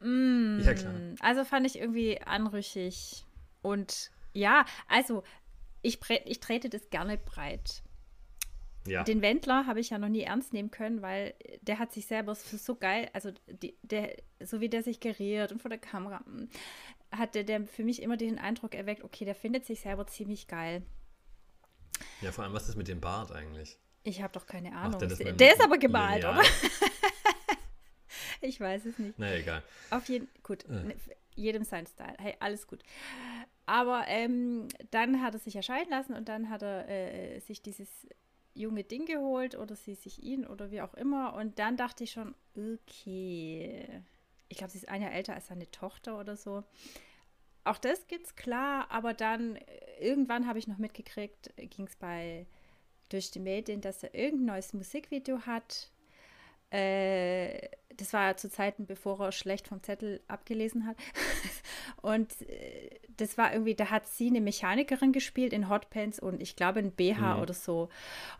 Mm, 0.00 0.60
ja, 0.60 0.74
klar. 0.74 0.94
Also 1.20 1.44
fand 1.44 1.66
ich 1.66 1.78
irgendwie 1.78 2.20
anrüchig. 2.20 3.24
Und 3.62 4.10
ja, 4.32 4.64
also 4.86 5.24
ich, 5.82 5.98
ich 6.26 6.40
trete 6.40 6.68
das 6.68 6.90
gerne 6.90 7.18
breit. 7.18 7.82
Ja. 8.86 9.02
Den 9.04 9.22
Wendler 9.22 9.66
habe 9.66 9.80
ich 9.80 9.90
ja 9.90 9.98
noch 9.98 10.08
nie 10.08 10.22
ernst 10.22 10.52
nehmen 10.52 10.70
können, 10.70 11.02
weil 11.02 11.34
der 11.62 11.78
hat 11.78 11.92
sich 11.92 12.06
selber 12.06 12.34
so 12.34 12.74
geil, 12.74 13.10
also 13.12 13.32
die, 13.46 13.76
der, 13.82 14.16
so 14.40 14.60
wie 14.60 14.68
der 14.68 14.82
sich 14.82 15.00
geriert 15.00 15.52
und 15.52 15.60
vor 15.60 15.68
der 15.68 15.78
Kamera, 15.78 16.20
mm, 16.20 16.48
hat 17.10 17.34
der, 17.34 17.44
der 17.44 17.66
für 17.66 17.84
mich 17.84 18.02
immer 18.02 18.16
den 18.16 18.38
Eindruck 18.38 18.74
erweckt, 18.74 19.02
okay, 19.04 19.24
der 19.24 19.34
findet 19.34 19.66
sich 19.66 19.80
selber 19.80 20.06
ziemlich 20.06 20.46
geil. 20.46 20.82
Ja, 22.20 22.32
vor 22.32 22.44
allem, 22.44 22.52
was 22.52 22.68
ist 22.68 22.76
mit 22.76 22.88
dem 22.88 23.00
Bart 23.00 23.32
eigentlich? 23.32 23.78
Ich 24.04 24.22
habe 24.22 24.32
doch 24.32 24.46
keine 24.46 24.74
Ahnung. 24.74 24.98
Der, 25.00 25.32
der 25.32 25.52
ist 25.52 25.62
aber 25.62 25.78
gemalt, 25.78 26.22
lineal? 26.22 26.38
oder? 26.38 26.48
ich 28.40 28.60
weiß 28.60 28.86
es 28.86 28.98
nicht. 28.98 29.18
Na 29.18 29.34
egal. 29.34 29.62
Auf 29.90 30.08
jeden 30.08 30.28
gut, 30.42 30.64
äh. 30.64 30.94
jedem 31.34 31.64
sein 31.64 31.86
Style. 31.86 32.14
Hey, 32.18 32.34
alles 32.40 32.66
gut. 32.66 32.82
Aber 33.66 34.04
ähm, 34.06 34.68
dann 34.90 35.22
hat 35.22 35.34
er 35.34 35.40
sich 35.40 35.56
erscheinen 35.56 35.90
lassen 35.90 36.14
und 36.14 36.28
dann 36.28 36.48
hat 36.48 36.62
er 36.62 36.88
äh, 36.88 37.40
sich 37.40 37.60
dieses 37.60 37.88
junge 38.58 38.84
Ding 38.84 39.06
geholt 39.06 39.56
oder 39.56 39.76
sie 39.76 39.94
sich 39.94 40.22
ihn 40.22 40.46
oder 40.46 40.70
wie 40.70 40.80
auch 40.80 40.94
immer. 40.94 41.34
Und 41.34 41.58
dann 41.58 41.76
dachte 41.76 42.04
ich 42.04 42.12
schon, 42.12 42.34
okay. 42.56 44.02
Ich 44.48 44.58
glaube, 44.58 44.70
sie 44.70 44.78
ist 44.78 44.88
ein 44.88 45.02
Jahr 45.02 45.12
älter 45.12 45.34
als 45.34 45.48
seine 45.48 45.70
Tochter 45.70 46.18
oder 46.18 46.36
so. 46.36 46.64
Auch 47.64 47.78
das 47.78 48.06
gibt's 48.06 48.34
klar, 48.34 48.90
aber 48.90 49.12
dann 49.12 49.56
äh, 49.56 49.62
irgendwann 50.00 50.46
habe 50.46 50.58
ich 50.58 50.68
noch 50.68 50.78
mitgekriegt, 50.78 51.52
ging 51.56 51.86
es 51.86 51.96
bei 51.96 52.46
durch 53.10 53.30
die 53.30 53.40
Medien, 53.40 53.80
dass 53.80 54.02
er 54.02 54.14
irgendein 54.14 54.46
neues 54.46 54.72
Musikvideo 54.72 55.40
hat. 55.46 55.90
Äh, 56.70 57.68
das 57.96 58.12
war 58.12 58.36
zu 58.36 58.50
Zeiten, 58.50 58.86
bevor 58.86 59.20
er 59.20 59.32
schlecht 59.32 59.68
vom 59.68 59.82
Zettel 59.82 60.20
abgelesen 60.28 60.86
hat. 60.86 60.96
und 62.02 62.40
äh, 62.42 63.00
das 63.20 63.36
war 63.36 63.52
irgendwie, 63.52 63.74
da 63.74 63.90
hat 63.90 64.06
sie 64.06 64.28
eine 64.28 64.40
Mechanikerin 64.40 65.12
gespielt 65.12 65.52
in 65.52 65.68
Hotpants 65.68 66.18
und 66.18 66.40
ich 66.40 66.56
glaube 66.56 66.78
ein 66.78 66.92
BH 66.92 67.36
mhm. 67.36 67.42
oder 67.42 67.52
so. 67.52 67.88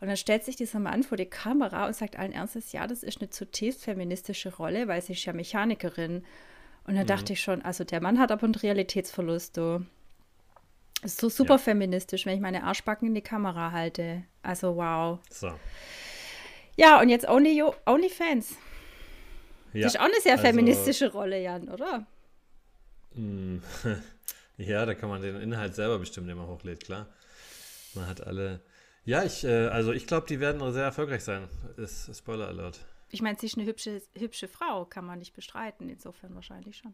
Und 0.01 0.07
dann 0.07 0.17
stellt 0.17 0.43
sich 0.43 0.55
dieser 0.55 0.79
Mann 0.79 1.03
vor 1.03 1.17
die 1.17 1.25
Kamera 1.25 1.85
und 1.85 1.95
sagt 1.95 2.17
allen 2.17 2.31
Ernstes, 2.31 2.71
ja, 2.71 2.87
das 2.87 3.03
ist 3.03 3.19
eine 3.19 3.29
zutiefst 3.29 3.83
feministische 3.83 4.55
Rolle, 4.55 4.87
weil 4.87 5.01
sie 5.01 5.13
ist 5.13 5.25
ja 5.25 5.33
Mechanikerin. 5.33 6.23
Und 6.85 6.95
dann 6.95 7.03
mhm. 7.03 7.07
dachte 7.07 7.33
ich 7.33 7.41
schon, 7.41 7.61
also 7.61 7.83
der 7.83 8.01
Mann 8.01 8.19
hat 8.19 8.31
aber 8.31 8.43
einen 8.43 8.55
Realitätsverlust, 8.55 9.57
du. 9.57 9.85
Ist 11.03 11.21
so 11.21 11.29
super 11.29 11.53
ja. 11.53 11.59
feministisch, 11.59 12.25
wenn 12.25 12.35
ich 12.35 12.41
meine 12.41 12.63
Arschbacken 12.63 13.07
in 13.07 13.15
die 13.15 13.21
Kamera 13.21 13.71
halte. 13.71 14.23
Also 14.41 14.75
wow. 14.75 15.19
So. 15.29 15.51
Ja, 16.75 16.99
und 16.99 17.09
jetzt 17.09 17.27
Only 17.27 17.63
OnlyFans. 17.85 18.55
Ja, 19.73 19.83
das 19.83 19.93
ist 19.93 19.99
auch 19.99 20.05
eine 20.05 20.19
sehr 20.21 20.33
also, 20.33 20.45
feministische 20.45 21.11
Rolle, 21.11 21.41
Jan, 21.41 21.69
oder? 21.69 22.05
Ja, 24.59 24.85
da 24.85 24.93
kann 24.93 25.09
man 25.09 25.21
den 25.21 25.37
Inhalt 25.37 25.73
selber 25.73 25.99
bestimmen, 25.99 26.27
den 26.27 26.37
man 26.37 26.47
hochlädt, 26.47 26.83
klar. 26.83 27.07
Man 27.95 28.07
hat 28.07 28.25
alle. 28.27 28.59
Ja, 29.05 29.23
ich, 29.23 29.45
äh, 29.45 29.67
also 29.67 29.93
ich 29.93 30.05
glaube, 30.05 30.27
die 30.27 30.41
werden 30.41 30.59
sehr 30.73 30.83
erfolgreich 30.83 31.23
sein. 31.23 31.47
Ist 31.77 32.13
Spoiler 32.15 32.47
Alert. 32.49 32.85
Ich 33.09 33.21
meine, 33.21 33.39
sie 33.39 33.45
ist 33.45 33.57
eine 33.57 33.65
hübsche, 33.65 34.01
hübsche 34.15 34.49
Frau, 34.49 34.85
kann 34.85 35.05
man 35.05 35.17
nicht 35.19 35.33
bestreiten, 35.33 35.89
insofern 35.89 36.35
wahrscheinlich 36.35 36.77
schon. 36.77 36.93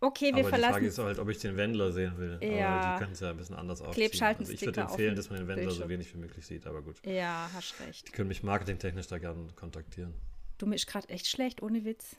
Okay, 0.00 0.34
wir 0.34 0.40
aber 0.40 0.48
verlassen. 0.48 0.68
Die 0.68 0.72
Frage 0.72 0.86
ist 0.86 0.98
halt, 0.98 1.18
ob 1.20 1.28
ich 1.28 1.38
den 1.38 1.56
Wendler 1.56 1.92
sehen 1.92 2.18
will. 2.18 2.38
Ja. 2.42 2.68
Aber 2.68 2.92
die 2.92 2.98
können 3.00 3.12
es 3.12 3.20
ja 3.20 3.30
ein 3.30 3.36
bisschen 3.36 3.56
anders 3.56 3.80
aufziehen. 3.80 4.10
Also 4.20 4.52
ich 4.52 4.60
würde 4.62 4.80
empfehlen, 4.80 5.14
dass 5.14 5.30
man 5.30 5.38
den 5.38 5.48
Wendler 5.48 5.64
Bildschirm. 5.64 5.84
so 5.84 5.88
wenig 5.88 6.14
wie 6.14 6.18
möglich 6.18 6.44
sieht, 6.44 6.66
aber 6.66 6.82
gut. 6.82 7.04
Ja, 7.06 7.48
hast 7.54 7.80
recht. 7.80 8.08
Die 8.08 8.12
können 8.12 8.28
mich 8.28 8.42
marketingtechnisch 8.42 9.06
da 9.06 9.18
gerne 9.18 9.46
kontaktieren. 9.54 10.12
Du, 10.58 10.66
mir 10.66 10.74
ist 10.74 10.88
gerade 10.88 11.08
echt 11.08 11.28
schlecht, 11.28 11.62
ohne 11.62 11.84
Witz. 11.84 12.16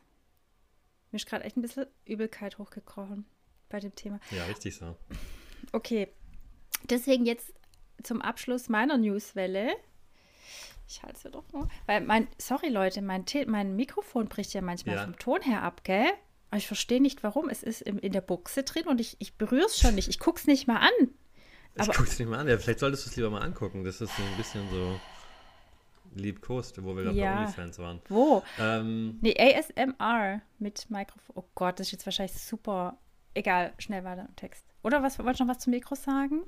Mir 1.11 1.17
ist 1.17 1.27
gerade 1.27 1.43
echt 1.43 1.57
ein 1.57 1.61
bisschen 1.61 1.87
Übelkeit 2.05 2.57
hochgekrochen 2.57 3.25
bei 3.69 3.79
dem 3.79 3.95
Thema. 3.95 4.19
Ja, 4.31 4.45
richtig 4.45 4.75
so. 4.75 4.95
Okay, 5.71 6.07
deswegen 6.89 7.25
jetzt 7.25 7.53
zum 8.03 8.21
Abschluss 8.21 8.69
meiner 8.69 8.97
Newswelle. 8.97 9.71
Ich 10.87 11.03
halte 11.03 11.17
es 11.23 11.31
doch 11.31 11.43
mal. 11.53 11.67
Weil 11.85 12.01
mein, 12.01 12.27
sorry 12.39 12.69
Leute, 12.69 13.01
mein, 13.01 13.25
mein 13.45 13.75
Mikrofon 13.75 14.27
bricht 14.27 14.53
ja 14.53 14.61
manchmal 14.61 14.95
ja. 14.95 15.03
vom 15.03 15.17
Ton 15.19 15.41
her 15.41 15.61
ab, 15.61 15.83
gell? 15.83 16.07
Aber 16.49 16.57
ich 16.57 16.67
verstehe 16.67 17.01
nicht, 17.01 17.21
warum. 17.21 17.47
Es 17.49 17.61
ist 17.61 17.81
in, 17.81 17.99
in 17.99 18.11
der 18.11 18.21
Buchse 18.21 18.63
drin 18.63 18.87
und 18.87 18.99
ich, 18.99 19.15
ich 19.19 19.35
berühre 19.35 19.65
es 19.65 19.79
schon 19.79 19.93
nicht. 19.93 20.09
Ich 20.09 20.19
gucke 20.19 20.39
es 20.39 20.47
nicht 20.47 20.67
mal 20.67 20.77
an. 20.77 21.09
Ich 21.75 21.87
gucke 21.87 22.09
es 22.09 22.17
nicht 22.17 22.27
mal 22.27 22.39
an. 22.39 22.47
Ja, 22.47 22.57
vielleicht 22.57 22.79
solltest 22.79 23.05
du 23.05 23.09
es 23.11 23.15
lieber 23.15 23.29
mal 23.29 23.41
angucken. 23.41 23.83
Das 23.83 24.01
ist 24.01 24.15
so 24.15 24.23
ein 24.23 24.37
bisschen 24.37 24.67
so 24.71 24.99
liebkost, 26.15 26.83
wo 26.83 26.95
wir 26.95 27.03
gerade 27.03 27.17
ja. 27.17 27.35
bei 27.35 27.41
OnlyFans 27.41 27.77
waren. 27.77 28.01
Wo? 28.09 28.43
Ähm, 28.57 29.19
nee, 29.21 29.35
ASMR 29.37 30.41
mit 30.57 30.89
Mikrofon. 30.89 31.35
Oh 31.35 31.45
Gott, 31.53 31.79
das 31.79 31.87
ist 31.87 31.91
jetzt 31.91 32.05
wahrscheinlich 32.07 32.35
super. 32.35 32.97
Egal, 33.39 33.71
schnell 33.77 34.03
weiter 34.03 34.25
im 34.27 34.35
Text. 34.35 34.65
Oder 34.83 35.01
was, 35.01 35.17
wolltest 35.17 35.39
du 35.39 35.45
noch 35.45 35.55
was 35.55 35.63
zum 35.63 35.71
Mikro 35.71 35.95
sagen? 35.95 36.41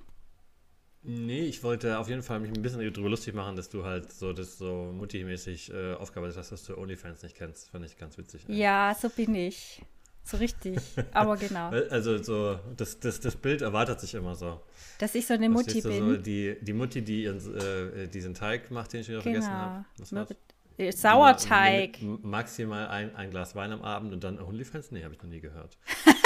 Nee, 1.04 1.46
ich 1.46 1.64
wollte 1.64 1.98
auf 1.98 2.10
jeden 2.10 2.22
Fall 2.22 2.42
mich 2.42 2.52
ein 2.52 2.62
bisschen 2.62 2.82
darüber 2.82 3.08
lustig 3.08 3.34
machen, 3.34 3.56
dass 3.56 3.70
du 3.70 3.86
halt 3.86 4.12
so 4.12 4.34
das 4.34 4.58
so 4.58 4.92
Mutti-mäßig 4.92 5.72
äh, 5.72 5.94
aufgearbeitet 5.94 6.36
hast, 6.36 6.52
dass 6.52 6.66
du 6.66 6.78
OnlyFans 6.78 7.24
nicht 7.24 7.38
kennst. 7.38 7.70
Fand 7.70 7.86
ich 7.86 7.98
ganz 7.98 8.18
witzig. 8.18 8.44
Eigentlich. 8.44 8.58
Ja, 8.58 8.94
so 9.00 9.08
bin 9.08 9.34
ich. 9.36 9.82
So 10.26 10.36
richtig. 10.36 10.80
Aber 11.14 11.38
genau. 11.38 11.70
Also 11.70 12.22
so, 12.22 12.60
das, 12.76 13.00
das, 13.00 13.22
das 13.22 13.38
Bild 13.38 13.62
erwartet 13.62 14.02
sich 14.02 14.14
immer 14.14 14.36
so. 14.36 14.60
Dass 15.00 15.16
ich 15.16 15.26
so 15.26 15.34
eine 15.34 15.48
Mutti 15.48 15.80
bin. 15.80 16.10
So, 16.10 16.18
die, 16.18 16.58
die 16.60 16.74
Mutti, 16.74 17.02
die 17.02 17.24
ihren, 17.24 17.56
äh, 17.56 18.10
diesen 18.10 18.34
Teig 18.34 18.70
macht, 18.70 18.92
den 18.92 19.00
ich 19.00 19.08
wieder 19.08 19.22
genau. 19.22 19.86
vergessen 19.96 20.20
habe. 20.20 20.36
Äh, 20.78 20.92
Sauerteig. 20.92 22.02
maximal 22.22 22.90
ein, 22.90 23.16
ein 23.16 23.30
Glas 23.30 23.56
Wein 23.56 23.72
am 23.72 23.82
Abend 23.82 24.12
und 24.12 24.26
dann 24.26 24.42
OnlyFans? 24.42 24.92
Nee, 24.92 25.06
habe 25.06 25.14
ich 25.14 25.24
noch 25.24 25.30
nie 25.30 25.40
gehört. 25.40 25.78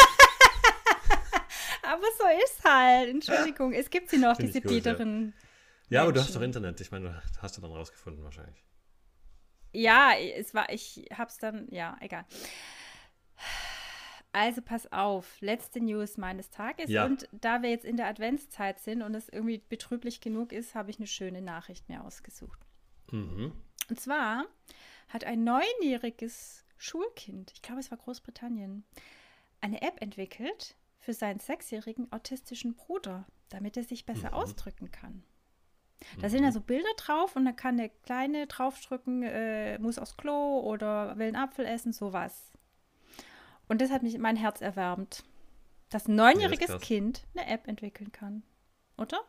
aber 1.87 2.05
so 2.17 2.23
ist 2.43 2.63
halt. 2.63 3.09
Entschuldigung, 3.09 3.73
es 3.73 3.89
gibt 3.89 4.09
sie 4.09 4.17
noch, 4.17 4.37
Find 4.37 4.49
diese 4.49 4.61
biederen. 4.61 5.33
Ja. 5.89 5.97
ja, 5.97 6.03
aber 6.03 6.13
du 6.13 6.19
hast 6.19 6.35
doch 6.35 6.41
Internet. 6.41 6.79
Ich 6.81 6.91
meine, 6.91 7.09
du 7.09 7.41
hast 7.41 7.57
du 7.57 7.61
dann 7.61 7.71
rausgefunden 7.71 8.23
wahrscheinlich. 8.23 8.63
Ja, 9.73 10.13
es 10.17 10.53
war, 10.53 10.71
ich 10.71 11.05
hab's 11.15 11.37
dann, 11.37 11.67
ja, 11.69 11.97
egal. 11.99 12.25
Also 14.31 14.61
pass 14.61 14.91
auf, 14.91 15.39
letzte 15.39 15.79
News 15.79 16.17
meines 16.17 16.49
Tages. 16.49 16.89
Ja. 16.89 17.05
Und 17.05 17.29
da 17.31 17.61
wir 17.61 17.69
jetzt 17.69 17.85
in 17.85 17.95
der 17.95 18.07
Adventszeit 18.07 18.79
sind 18.79 19.01
und 19.01 19.15
es 19.15 19.29
irgendwie 19.29 19.59
betrüblich 19.69 20.19
genug 20.19 20.51
ist, 20.51 20.75
habe 20.75 20.91
ich 20.91 20.97
eine 20.97 21.07
schöne 21.07 21.41
Nachricht 21.41 21.87
mir 21.87 22.03
ausgesucht. 22.03 22.59
Mhm. 23.11 23.53
Und 23.89 23.99
zwar 23.99 24.45
hat 25.07 25.23
ein 25.23 25.43
neunjähriges 25.45 26.65
Schulkind, 26.77 27.51
ich 27.53 27.61
glaube 27.61 27.79
es 27.79 27.91
war 27.91 27.97
Großbritannien, 27.97 28.83
eine 29.61 29.81
App 29.81 30.01
entwickelt, 30.01 30.75
für 31.05 31.13
seinen 31.13 31.39
sechsjährigen 31.39 32.11
autistischen 32.11 32.73
Bruder, 32.73 33.25
damit 33.49 33.77
er 33.77 33.83
sich 33.83 34.07
besser 34.07 34.29
mhm. 34.29 34.33
ausdrücken 34.33 34.91
kann. 34.91 35.23
Da 36.19 36.27
mhm. 36.27 36.31
sind 36.31 36.45
also 36.45 36.59
Bilder 36.59 36.89
drauf 36.97 37.35
und 37.35 37.45
dann 37.45 37.55
kann 37.55 37.77
der 37.77 37.89
Kleine 37.89 38.47
draufdrücken, 38.47 39.21
äh, 39.21 39.77
muss 39.77 39.99
aufs 39.99 40.17
Klo 40.17 40.59
oder 40.61 41.15
will 41.17 41.27
einen 41.27 41.35
Apfel 41.35 41.65
essen, 41.65 41.93
sowas. 41.93 42.51
Und 43.67 43.81
das 43.81 43.91
hat 43.91 44.01
mich 44.01 44.17
mein 44.17 44.35
Herz 44.35 44.61
erwärmt, 44.61 45.23
dass 45.89 46.07
ein 46.07 46.15
neunjähriges 46.15 46.69
ja, 46.69 46.77
Kind 46.79 47.23
eine 47.35 47.47
App 47.47 47.67
entwickeln 47.67 48.11
kann. 48.11 48.41
Oder? 48.97 49.19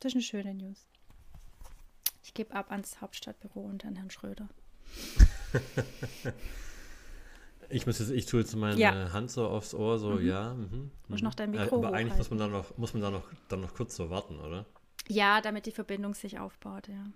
Das 0.00 0.12
ist 0.12 0.16
eine 0.16 0.22
schöne 0.22 0.54
News. 0.54 0.86
Ich 2.22 2.34
gebe 2.34 2.54
ab 2.54 2.70
ans 2.70 3.00
Hauptstadtbüro 3.00 3.60
und 3.60 3.84
an 3.86 3.96
Herrn 3.96 4.10
Schröder. 4.10 4.48
Ich 7.68 7.86
muss 7.86 7.98
jetzt, 7.98 8.10
ich 8.10 8.26
tue 8.26 8.40
jetzt 8.40 8.54
meine 8.56 8.80
ja. 8.80 9.12
Hand 9.12 9.30
so 9.30 9.46
aufs 9.46 9.74
Ohr, 9.74 9.98
so, 9.98 10.10
mhm. 10.10 10.26
ja. 10.26 10.54
Mhm, 10.54 10.90
muss 11.08 11.22
noch 11.22 11.34
dein 11.34 11.50
Mikro 11.50 11.76
Aber 11.76 11.92
eigentlich 11.92 12.16
muss 12.16 12.30
man 12.30 12.38
dann 12.38 12.50
noch, 12.50 12.76
muss 12.76 12.92
man 12.92 13.02
dann 13.02 13.12
noch, 13.12 13.28
dann 13.48 13.60
noch 13.60 13.74
kurz 13.74 13.96
so 13.96 14.10
warten, 14.10 14.38
oder? 14.38 14.66
Ja, 15.08 15.40
damit 15.40 15.66
die 15.66 15.72
Verbindung 15.72 16.14
sich 16.14 16.38
aufbaut, 16.38 16.88
ja. 16.88 17.06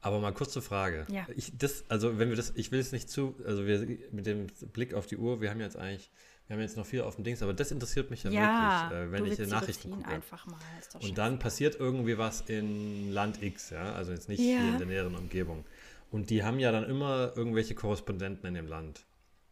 Aber 0.00 0.20
mal 0.20 0.32
kurze 0.32 0.62
Frage. 0.62 1.06
Ja. 1.10 1.26
Ich, 1.34 1.56
das, 1.56 1.84
also 1.88 2.18
wenn 2.18 2.28
wir 2.28 2.36
das, 2.36 2.52
ich 2.54 2.70
will 2.70 2.78
es 2.78 2.92
nicht 2.92 3.10
zu, 3.10 3.34
also 3.44 3.66
wir 3.66 3.98
mit 4.12 4.26
dem 4.26 4.46
Blick 4.72 4.94
auf 4.94 5.06
die 5.06 5.16
Uhr, 5.16 5.40
wir 5.40 5.50
haben 5.50 5.60
jetzt 5.60 5.76
eigentlich, 5.76 6.10
wir 6.46 6.54
haben 6.54 6.62
jetzt 6.62 6.76
noch 6.76 6.86
viel 6.86 7.02
auf 7.02 7.16
dem 7.16 7.24
Dings, 7.24 7.42
aber 7.42 7.52
das 7.52 7.72
interessiert 7.72 8.10
mich 8.10 8.22
ja, 8.22 8.30
ja 8.30 8.90
wirklich, 8.90 9.00
äh, 9.00 9.12
wenn 9.12 9.32
ich 9.32 9.38
in 9.40 9.48
Nachrichten 9.48 9.90
gucke. 9.90 10.06
Einfach 10.08 10.46
mal, 10.46 10.56
und 11.00 11.18
dann 11.18 11.38
passiert 11.38 11.80
irgendwie 11.80 12.16
was 12.16 12.42
in 12.42 13.12
Land 13.12 13.42
X, 13.42 13.70
ja, 13.70 13.92
also 13.92 14.12
jetzt 14.12 14.28
nicht 14.28 14.38
ja. 14.38 14.60
hier 14.60 14.72
in 14.72 14.78
der 14.78 14.86
näheren 14.86 15.14
Umgebung. 15.16 15.64
Und 16.10 16.30
die 16.30 16.42
haben 16.42 16.58
ja 16.58 16.72
dann 16.72 16.84
immer 16.84 17.32
irgendwelche 17.36 17.74
Korrespondenten 17.74 18.46
in 18.46 18.54
dem 18.54 18.66
Land. 18.66 19.04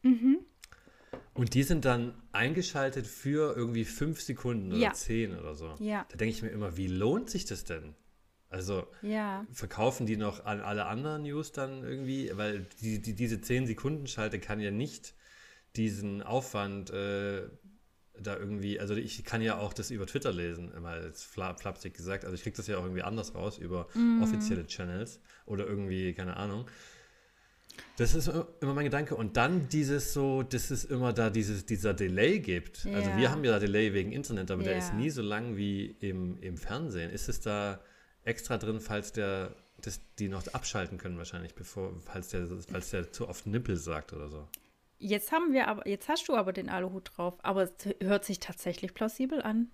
Mhm. 0.07 0.39
Und 1.35 1.55
die 1.55 1.63
sind 1.63 1.85
dann 1.85 2.15
eingeschaltet 2.33 3.07
für 3.07 3.55
irgendwie 3.55 3.85
fünf 3.85 4.21
Sekunden 4.21 4.73
oder 4.73 4.81
ja. 4.81 4.93
zehn 4.93 5.39
oder 5.39 5.55
so. 5.55 5.75
Ja. 5.79 6.07
Da 6.11 6.17
denke 6.17 6.35
ich 6.35 6.43
mir 6.43 6.49
immer, 6.49 6.77
wie 6.77 6.87
lohnt 6.87 7.29
sich 7.29 7.45
das 7.45 7.65
denn? 7.65 7.95
Also 8.49 8.87
ja. 9.03 9.45
verkaufen 9.53 10.07
die 10.07 10.17
noch 10.17 10.45
an 10.45 10.61
alle 10.61 10.87
anderen 10.87 11.23
News 11.23 11.53
dann 11.53 11.83
irgendwie? 11.83 12.31
Weil 12.35 12.67
die, 12.81 13.03
die, 13.03 13.15
diese 13.15 13.37
10-Sekunden-Schalte 13.37 14.39
kann 14.39 14.61
ja 14.61 14.71
nicht 14.71 15.15
diesen 15.75 16.23
Aufwand 16.23 16.91
äh, 16.91 17.49
da 18.19 18.37
irgendwie, 18.37 18.81
also 18.81 18.95
ich 18.95 19.25
kann 19.25 19.43
ja 19.43 19.59
auch 19.59 19.75
das 19.75 19.91
über 19.91 20.07
Twitter 20.07 20.33
lesen, 20.33 20.73
immer 20.73 20.91
als 20.91 21.25
flapsig 21.25 21.95
gesagt. 21.95 22.25
Also 22.25 22.35
ich 22.35 22.43
kriege 22.43 22.57
das 22.57 22.67
ja 22.67 22.79
auch 22.79 22.83
irgendwie 22.83 23.03
anders 23.03 23.35
raus, 23.35 23.59
über 23.59 23.89
mm. 23.95 24.23
offizielle 24.23 24.67
Channels 24.67 25.21
oder 25.45 25.67
irgendwie, 25.67 26.15
keine 26.15 26.37
Ahnung. 26.37 26.67
Das 27.97 28.15
ist 28.15 28.29
immer 28.61 28.75
mein 28.75 28.85
Gedanke. 28.85 29.15
Und 29.15 29.37
dann 29.37 29.69
dieses 29.69 30.13
so, 30.13 30.43
dass 30.43 30.71
es 30.71 30.85
immer 30.85 31.13
da 31.13 31.31
dieses, 31.31 31.65
dieser 31.67 31.95
Delay 31.95 32.41
gibt. 32.41 32.85
Ja. 32.85 32.95
Also 32.95 33.17
wir 33.17 33.31
haben 33.31 33.45
ja 33.45 33.59
Delay 33.59 33.93
wegen 33.95 34.13
Internet, 34.13 34.51
aber 34.51 34.63
ja. 34.63 34.71
der 34.71 34.79
ist 34.79 34.95
nie 34.95 35.11
so 35.11 35.23
lang 35.23 35.57
wie 35.57 35.97
im, 36.01 36.39
im 36.41 36.57
Fernsehen. 36.57 37.11
Ist 37.11 37.29
es 37.29 37.41
da 37.41 37.81
extra 38.25 38.59
drin, 38.59 38.81
falls 38.81 39.13
der, 39.13 39.55
das, 39.81 40.01
die 40.19 40.29
noch 40.29 40.47
abschalten 40.49 40.99
können 40.99 41.17
wahrscheinlich, 41.17 41.55
bevor, 41.55 41.95
falls 42.05 42.29
der, 42.29 42.47
falls 42.69 42.91
der 42.91 43.13
zu 43.13 43.29
oft 43.29 43.47
Nippel 43.47 43.77
sagt 43.77 44.13
oder 44.13 44.29
so. 44.29 44.49
Jetzt 44.99 45.31
haben 45.33 45.53
wir 45.53 45.69
aber, 45.69 45.87
jetzt 45.87 46.09
hast 46.09 46.29
du 46.29 46.35
aber 46.35 46.53
den 46.53 46.69
Aluhut 46.69 47.13
drauf, 47.17 47.35
aber 47.43 47.63
es 47.63 47.73
hört 48.03 48.25
sich 48.25 48.41
tatsächlich 48.41 48.95
plausibel 48.95 49.43
an. 49.43 49.71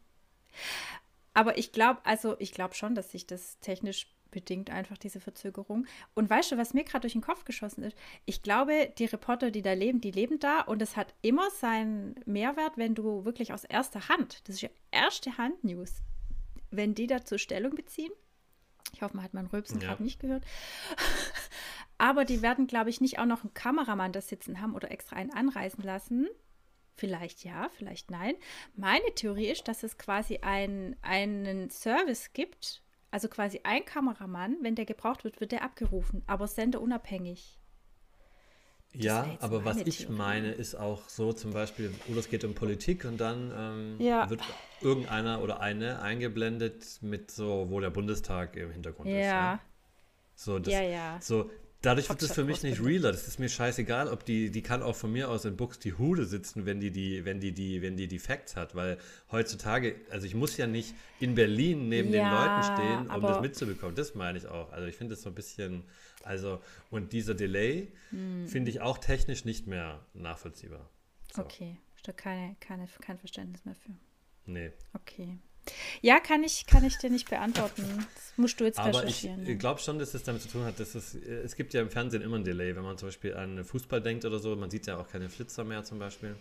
Aber 1.35 1.59
ich 1.59 1.73
glaube, 1.73 2.01
also 2.05 2.37
ich 2.39 2.53
glaube 2.53 2.75
schon, 2.75 2.95
dass 2.95 3.13
sich 3.13 3.27
das 3.27 3.59
technisch 3.61 4.13
bedingt 4.33 4.71
einfach 4.71 4.99
diese 4.99 5.21
Verzögerung. 5.21 5.87
Und 6.15 6.29
weißt 6.29 6.51
du, 6.51 6.59
was 6.59 6.75
mir 6.75 6.83
gerade 6.83 7.03
durch 7.03 7.13
den 7.13 7.23
Kopf 7.23 7.45
geschossen 7.45 7.85
ist? 7.85 7.97
Ich 8.25 8.43
glaube, 8.43 8.93
die 8.99 9.05
Reporter, 9.05 9.53
die 9.53 9.63
da 9.63 9.75
leben, 9.75 10.01
die 10.01 10.11
leben 10.11 10.41
da 10.41 10.63
und 10.63 10.83
es 10.83 10.97
hat 10.97 11.15
immer 11.23 11.49
seinen 11.53 12.17
Mehrwert, 12.27 12.77
wenn 12.77 12.97
du 12.97 13.25
wirklich 13.25 13.53
aus 13.53 13.63
erster 13.63 14.09
Hand, 14.09 14.41
das 14.49 14.57
ist 14.57 14.63
ja 14.63 14.71
erste 14.91 15.39
Hand 15.39 15.63
News, 15.63 16.03
wenn 16.73 16.97
die 16.97 17.07
dazu 17.07 17.39
Stellung 17.39 17.77
beziehen 17.77 18.11
ich 18.93 19.03
hoffe, 19.03 19.17
man 19.17 19.25
hat 19.25 19.35
meinen 19.35 19.47
Rülpsen 19.47 19.81
ja. 19.81 19.89
gerade 19.89 20.03
nicht 20.03 20.21
gehört. 20.21 20.45
Aber 21.99 22.25
die 22.25 22.43
werden, 22.43 22.67
glaube 22.67 22.91
ich, 22.91 23.01
nicht 23.01 23.19
auch 23.19 23.27
noch 23.27 23.43
einen 23.43 23.55
Kameramann 23.55 24.13
da 24.13 24.21
sitzen 24.21 24.61
haben 24.61 24.75
oder 24.75 24.91
extra 24.91 25.17
einen 25.17 25.33
anreisen 25.33 25.83
lassen. 25.83 26.29
Vielleicht 26.95 27.45
ja, 27.45 27.69
vielleicht 27.71 28.11
nein. 28.11 28.35
Meine 28.75 29.15
Theorie 29.15 29.49
ist, 29.49 29.67
dass 29.67 29.83
es 29.83 29.99
quasi 29.99 30.39
ein, 30.43 30.97
einen 31.01 31.71
Service 31.71 32.33
gibt, 32.33 32.83
also 33.13 33.29
quasi 33.29 33.61
ein 33.63 33.85
Kameramann, 33.85 34.57
wenn 34.63 34.75
der 34.75 34.87
gebraucht 34.87 35.23
wird, 35.23 35.41
wird 35.41 35.53
der 35.53 35.63
abgerufen, 35.63 36.23
aber 36.27 36.49
senderunabhängig. 36.49 37.59
Ja, 38.95 39.27
aber 39.41 39.65
was 39.65 39.79
ich 39.79 39.99
Theorie. 39.99 40.17
meine, 40.17 40.53
ist 40.53 40.75
auch 40.75 41.09
so 41.09 41.33
zum 41.33 41.53
Beispiel, 41.53 41.95
oder 42.09 42.19
es 42.19 42.29
geht 42.29 42.45
um 42.45 42.55
Politik 42.55 43.05
und 43.05 43.19
dann 43.21 43.53
ähm, 43.57 43.97
ja. 43.99 44.29
wird 44.29 44.43
irgendeiner 44.81 45.43
oder 45.43 45.61
eine 45.61 46.03
eingeblendet 46.03 46.99
mit 47.01 47.31
so, 47.31 47.67
wo 47.71 47.81
der 47.81 47.91
Bundestag 47.91 48.57
im 48.57 48.71
Hintergrund 48.71 49.09
ja. 49.09 49.15
ist. 49.17 49.27
Ja. 49.27 49.61
So, 50.35 50.59
das, 50.59 50.73
ja, 50.73 50.83
ja. 50.83 51.19
So, 51.21 51.51
dadurch 51.83 52.09
wird 52.09 52.23
das 52.23 52.33
für 52.33 52.45
mich 52.45 52.63
nicht 52.63 52.83
realer. 52.83 53.13
Das 53.13 53.29
ist 53.29 53.39
mir 53.39 53.49
scheißegal, 53.49 54.09
ob 54.09 54.25
die, 54.25 54.51
die 54.51 54.63
kann 54.63 54.83
auch 54.83 54.97
von 54.97 55.13
mir 55.13 55.29
aus 55.29 55.45
in 55.45 55.57
Buxtehude 55.57 56.25
sitzen, 56.25 56.65
wenn 56.65 56.81
die 56.81 56.91
die, 56.91 57.25
wenn 57.25 57.41
die 57.41 57.53
die, 57.53 57.83
wenn 57.83 57.97
die 57.97 58.09
die 58.09 58.19
Facts 58.19 58.57
hat, 58.57 58.75
weil 58.75 58.99
heutzutage, 59.31 59.97
also 60.11 60.27
ich 60.27 60.35
muss 60.35 60.57
ja 60.57 60.67
nicht 60.67 60.95
in 61.21 61.35
Berlin 61.35 61.89
neben 61.89 62.13
ja, 62.13 62.23
den 62.23 62.33
Leuten 62.33 62.81
stehen, 62.81 63.11
um 63.11 63.23
das 63.23 63.41
mitzubekommen. 63.41 63.95
Das 63.95 64.15
meine 64.15 64.39
ich 64.39 64.47
auch. 64.47 64.73
Also 64.73 64.87
ich 64.87 64.97
finde 64.97 65.15
das 65.15 65.23
so 65.23 65.31
ein 65.31 65.35
bisschen 65.35 65.85
also, 66.25 66.61
und 66.91 67.13
dieser 67.13 67.35
Delay 67.35 67.93
hm. 68.11 68.47
finde 68.47 68.71
ich 68.71 68.81
auch 68.81 68.99
technisch 68.99 69.45
nicht 69.45 69.67
mehr 69.67 70.05
nachvollziehbar. 70.15 70.89
So. 71.35 71.43
Okay, 71.43 71.79
ist 71.97 72.07
da 72.07 72.13
keine, 72.13 72.57
keine, 72.61 72.87
kein 73.01 73.19
Verständnis 73.19 73.65
mehr 73.65 73.75
für. 73.75 73.93
Nee. 74.47 74.73
Okay. 74.93 75.39
Ja, 76.01 76.19
kann 76.19 76.43
ich, 76.43 76.67
kann 76.67 76.85
ich 76.85 76.97
dir 76.99 77.11
nicht 77.11 77.31
beantworten. 77.31 77.85
Das 78.15 78.33
musst 78.37 78.59
du 78.61 78.65
jetzt 78.65 78.79
Aber 78.79 78.99
recherchieren. 79.03 79.47
ich 79.47 79.59
glaube 79.59 79.81
schon, 79.81 79.99
dass 79.99 80.13
es 80.15 80.23
damit 80.25 80.43
zu 80.43 80.49
tun 80.49 80.65
hat, 80.65 80.81
dass 80.81 80.95
es, 80.95 81.15
es 81.15 81.55
gibt 81.55 81.73
ja 81.75 81.81
im 81.81 81.91
Fernsehen 81.91 82.23
immer 82.23 82.37
ein 82.37 82.45
Delay, 82.45 82.75
wenn 82.75 82.83
man 82.83 82.99
zum 82.99 83.09
Beispiel 83.09 83.35
an 83.35 83.65
Fußball 83.65 84.01
denkt 84.01 84.25
oder 84.25 84.39
so. 84.39 84.57
Man 84.57 84.71
sieht 84.71 84.87
ja 84.87 84.99
auch 84.99 85.09
keine 85.09 85.29
Flitzer 85.29 85.65
mehr 85.65 85.85
zum 85.85 85.99
Beispiel. 85.99 86.37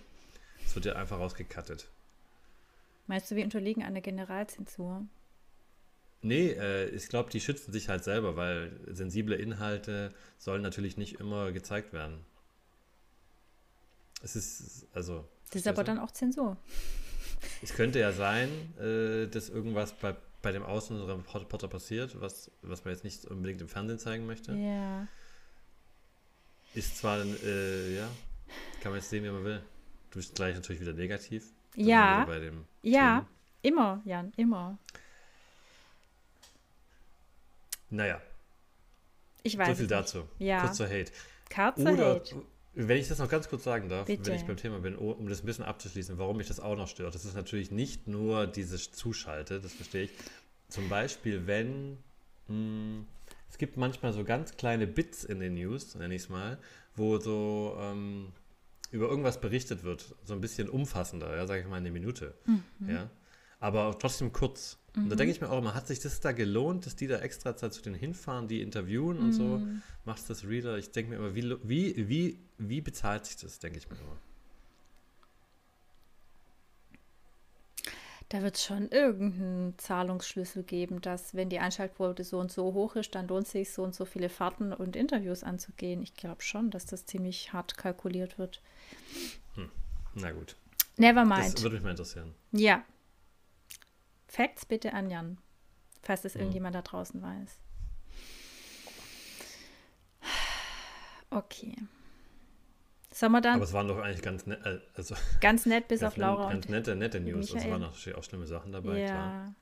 Es 0.65 0.74
wird 0.76 0.86
ja 0.86 0.93
einfach 0.93 1.19
rausgekattet. 1.19 1.88
Meinst 3.07 3.30
du, 3.30 3.36
wir 3.36 3.43
unterliegen 3.43 3.84
einer 3.84 4.01
Generalzensur? 4.01 5.05
Nee, 6.24 6.51
äh, 6.51 6.89
ich 6.89 7.09
glaube, 7.09 7.30
die 7.32 7.41
schützen 7.41 7.72
sich 7.72 7.89
halt 7.89 8.03
selber, 8.03 8.36
weil 8.36 8.80
sensible 8.88 9.36
Inhalte 9.36 10.13
sollen 10.38 10.61
natürlich 10.61 10.97
nicht 10.97 11.19
immer 11.19 11.51
gezeigt 11.51 11.93
werden. 11.93 12.24
Es 14.24 14.36
ist, 14.36 14.88
also. 14.93 15.26
Das 15.49 15.61
ist 15.61 15.67
aber 15.67 15.84
dann 15.84 15.99
auch 15.99 16.11
Zensur. 16.11 16.57
Es 17.61 17.73
könnte 17.73 17.99
ja 17.99 18.11
sein, 18.11 18.49
äh, 18.79 19.27
dass 19.27 19.49
irgendwas 19.49 19.93
bei, 19.93 20.15
bei 20.41 20.51
dem 20.51 20.63
Außenreporter 20.63 21.67
passiert, 21.67 22.19
was, 22.19 22.51
was 22.61 22.85
man 22.85 22.93
jetzt 22.93 23.03
nicht 23.03 23.25
unbedingt 23.25 23.61
im 23.61 23.69
Fernsehen 23.69 23.99
zeigen 23.99 24.25
möchte. 24.25 24.53
Ja. 24.53 25.07
Ist 26.73 26.97
zwar, 26.97 27.19
äh, 27.19 27.95
ja, 27.95 28.07
kann 28.81 28.91
man 28.91 28.99
jetzt 29.01 29.09
sehen, 29.09 29.23
wie 29.23 29.29
man 29.29 29.43
will. 29.43 29.61
Du 30.11 30.19
bist 30.19 30.35
gleich 30.35 30.55
natürlich 30.55 30.81
wieder 30.81 30.93
negativ. 30.93 31.51
Ja. 31.75 32.25
ja, 32.81 33.25
immer, 33.61 34.01
Jan, 34.05 34.33
immer. 34.35 34.77
Naja. 37.89 38.21
Ich 39.43 39.57
weiß. 39.57 39.69
So 39.69 39.75
viel 39.75 39.87
dazu. 39.87 40.27
Ja. 40.39 40.61
Kurzer 40.61 40.85
Hate. 40.85 41.11
Kurzer 41.53 41.93
Oder, 41.93 42.15
Hate. 42.15 42.35
Wenn 42.74 42.97
ich 42.97 43.09
das 43.09 43.19
noch 43.19 43.30
ganz 43.30 43.49
kurz 43.49 43.63
sagen 43.63 43.89
darf, 43.89 44.07
Bitte. 44.07 44.26
wenn 44.26 44.36
ich 44.36 44.45
beim 44.45 44.55
Thema 44.55 44.80
bin, 44.80 44.95
um 44.95 45.28
das 45.28 45.43
ein 45.43 45.45
bisschen 45.45 45.65
abzuschließen, 45.65 46.17
warum 46.17 46.38
mich 46.38 46.47
das 46.47 46.59
auch 46.59 46.78
noch 46.78 46.88
stört. 46.88 47.13
Das 47.15 47.26
ist 47.26 47.36
natürlich 47.36 47.72
nicht 47.72 48.07
nur 48.07 48.47
dieses 48.47 48.91
Zuschalte, 48.91 49.59
das 49.59 49.74
verstehe 49.74 50.03
ich. 50.03 50.11
Zum 50.69 50.88
Beispiel, 50.88 51.47
wenn 51.47 51.91
mh, 51.91 51.97
hm, 52.47 53.07
es 53.49 53.57
gibt 53.57 53.76
manchmal 53.76 54.13
so 54.13 54.24
ganz 54.24 54.55
kleine 54.55 54.88
Bits 54.88 55.26
in 55.26 55.39
den 55.41 55.55
News, 55.55 55.95
nenne 55.95 56.15
ich 56.15 56.24
es 56.24 56.30
mal, 56.30 56.57
wo 56.95 57.19
so 57.19 57.78
ähm, 57.78 58.32
über 58.91 59.09
irgendwas 59.09 59.41
berichtet 59.41 59.84
wird, 59.84 60.15
so 60.24 60.34
ein 60.34 60.39
bisschen 60.39 60.69
umfassender, 60.69 61.36
ja, 61.36 61.45
sage 61.45 61.61
ich 61.61 61.67
mal 61.67 61.76
eine 61.76 61.91
Minute. 61.91 62.34
Mhm. 62.45 62.89
Ja 62.89 63.09
aber 63.61 63.97
trotzdem 63.97 64.34
kurz. 64.34 64.78
Mhm. 64.95 65.03
Und 65.03 65.09
da 65.09 65.15
mhm. 65.15 65.17
denke 65.19 65.31
ich 65.33 65.41
mir 65.41 65.49
auch 65.49 65.57
immer, 65.57 65.73
hat 65.73 65.87
sich 65.87 65.99
das 65.99 66.19
da 66.19 66.31
gelohnt, 66.31 66.85
dass 66.85 66.95
die 66.95 67.07
da 67.07 67.19
extra 67.19 67.55
Zeit 67.55 67.73
zu 67.73 67.81
denen 67.81 67.95
hinfahren, 67.95 68.47
die 68.47 68.61
interviewen 68.61 69.17
und 69.17 69.27
mhm. 69.27 69.33
so? 69.33 69.61
Machst 70.05 70.29
das 70.29 70.45
Reader? 70.45 70.77
Ich 70.77 70.91
denke 70.91 71.11
mir 71.11 71.17
immer, 71.17 71.35
wie, 71.35 71.55
wie, 71.63 72.09
wie, 72.09 72.39
wie 72.57 72.81
bezahlt 72.81 73.25
sich 73.25 73.37
das, 73.37 73.59
denke 73.59 73.79
ich 73.79 73.89
mir 73.89 73.97
immer. 73.97 74.17
Da 78.29 78.41
wird 78.41 78.55
es 78.55 78.63
schon 78.63 78.87
irgendeinen 78.87 79.77
Zahlungsschlüssel 79.77 80.63
geben, 80.63 81.01
dass, 81.01 81.35
wenn 81.35 81.49
die 81.49 81.59
Einschaltquote 81.59 82.23
so 82.23 82.39
und 82.39 82.49
so 82.49 82.73
hoch 82.73 82.95
ist, 82.95 83.13
dann 83.13 83.27
lohnt 83.27 83.45
es 83.45 83.51
sich, 83.51 83.73
so 83.73 83.83
und 83.83 83.93
so 83.93 84.05
viele 84.05 84.29
Fahrten 84.29 84.71
und 84.71 84.95
Interviews 84.95 85.43
anzugehen. 85.43 86.01
Ich 86.01 86.13
glaube 86.13 86.41
schon, 86.41 86.71
dass 86.71 86.85
das 86.85 87.05
ziemlich 87.05 87.51
hart 87.51 87.75
kalkuliert 87.75 88.37
wird. 88.37 88.61
Hm. 89.55 89.69
Na 90.15 90.31
gut. 90.31 90.55
Never 90.95 91.25
mind. 91.25 91.55
Das 91.55 91.63
würde 91.63 91.75
mich 91.75 91.83
mal 91.83 91.91
interessieren. 91.91 92.33
Ja, 92.53 92.85
Facts 94.32 94.65
bitte 94.65 94.93
an 94.93 95.09
Jan, 95.09 95.39
falls 96.01 96.23
es 96.23 96.36
mhm. 96.36 96.41
irgendjemand 96.41 96.73
da 96.73 96.82
draußen 96.82 97.21
weiß. 97.21 97.59
Okay. 101.29 101.75
Sollen 103.13 103.34
wir 103.34 103.41
dann? 103.41 103.55
Aber 103.55 103.65
es 103.65 103.73
waren 103.73 103.89
doch 103.89 103.97
eigentlich 103.97 104.21
ganz 104.21 104.45
nett, 104.45 104.65
äh, 104.65 104.79
also 104.95 105.15
ganz 105.41 105.65
nett 105.65 105.89
bis 105.89 106.01
auf 106.07 106.15
Laura 106.15 106.49
ganz 106.49 106.69
nette, 106.69 106.95
nette 106.95 107.19
News. 107.19 107.53
Es 107.53 107.69
waren 107.69 107.82
natürlich 107.82 108.17
auch 108.17 108.23
schlimme 108.23 108.47
Sachen 108.47 108.71
dabei, 108.71 108.99
ja. 108.99 109.07
klar. 109.07 109.55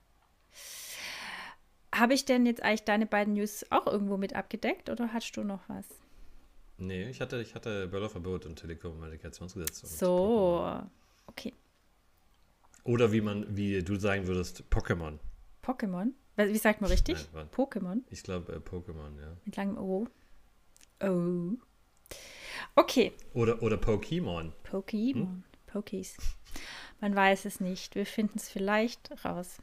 Habe 1.94 2.14
ich 2.14 2.26
denn 2.26 2.46
jetzt 2.46 2.62
eigentlich 2.62 2.84
deine 2.84 3.08
beiden 3.08 3.34
News 3.34 3.66
auch 3.72 3.88
irgendwo 3.88 4.18
mit 4.18 4.36
abgedeckt 4.36 4.92
oder 4.92 5.14
hast 5.14 5.32
du 5.32 5.44
noch 5.44 5.68
was? 5.68 5.86
Nee, 6.78 7.10
ich 7.10 7.22
hatte, 7.22 7.42
ich 7.42 7.56
hatte 7.56 7.88
Börderverbot 7.88 8.46
und 8.46 8.58
Telekommunikationsgesetz. 8.58 9.82
so, 9.98 10.80
okay. 11.26 11.54
Oder 12.90 13.12
wie 13.12 13.22
man, 13.22 13.46
wie 13.56 13.84
du 13.84 13.98
sagen 13.98 14.26
würdest, 14.26 14.64
Pokémon. 14.72 15.20
Pokémon? 15.64 16.14
Wie 16.38 16.58
sagt 16.58 16.82
man 16.82 16.90
richtig? 16.90 17.24
Nein, 17.36 17.48
Pokémon? 17.56 18.02
Ich 18.10 18.24
glaube 18.24 18.52
äh, 18.52 18.56
Pokémon, 18.56 19.16
ja. 19.22 19.38
Mit 19.46 19.56
langem 19.58 19.78
O. 19.78 20.08
Oh. 21.00 21.52
Okay. 22.74 23.12
Oder, 23.36 23.62
oder 23.62 23.76
Pokémon. 23.76 24.54
Pokémon. 24.68 25.14
Hm? 25.14 25.44
Pokies. 25.68 26.18
Man 27.00 27.16
weiß 27.16 27.46
es 27.46 27.60
nicht. 27.60 27.94
Wir 27.94 28.08
finden 28.08 28.40
es 28.40 28.50
vielleicht 28.50 29.12
raus. 29.24 29.60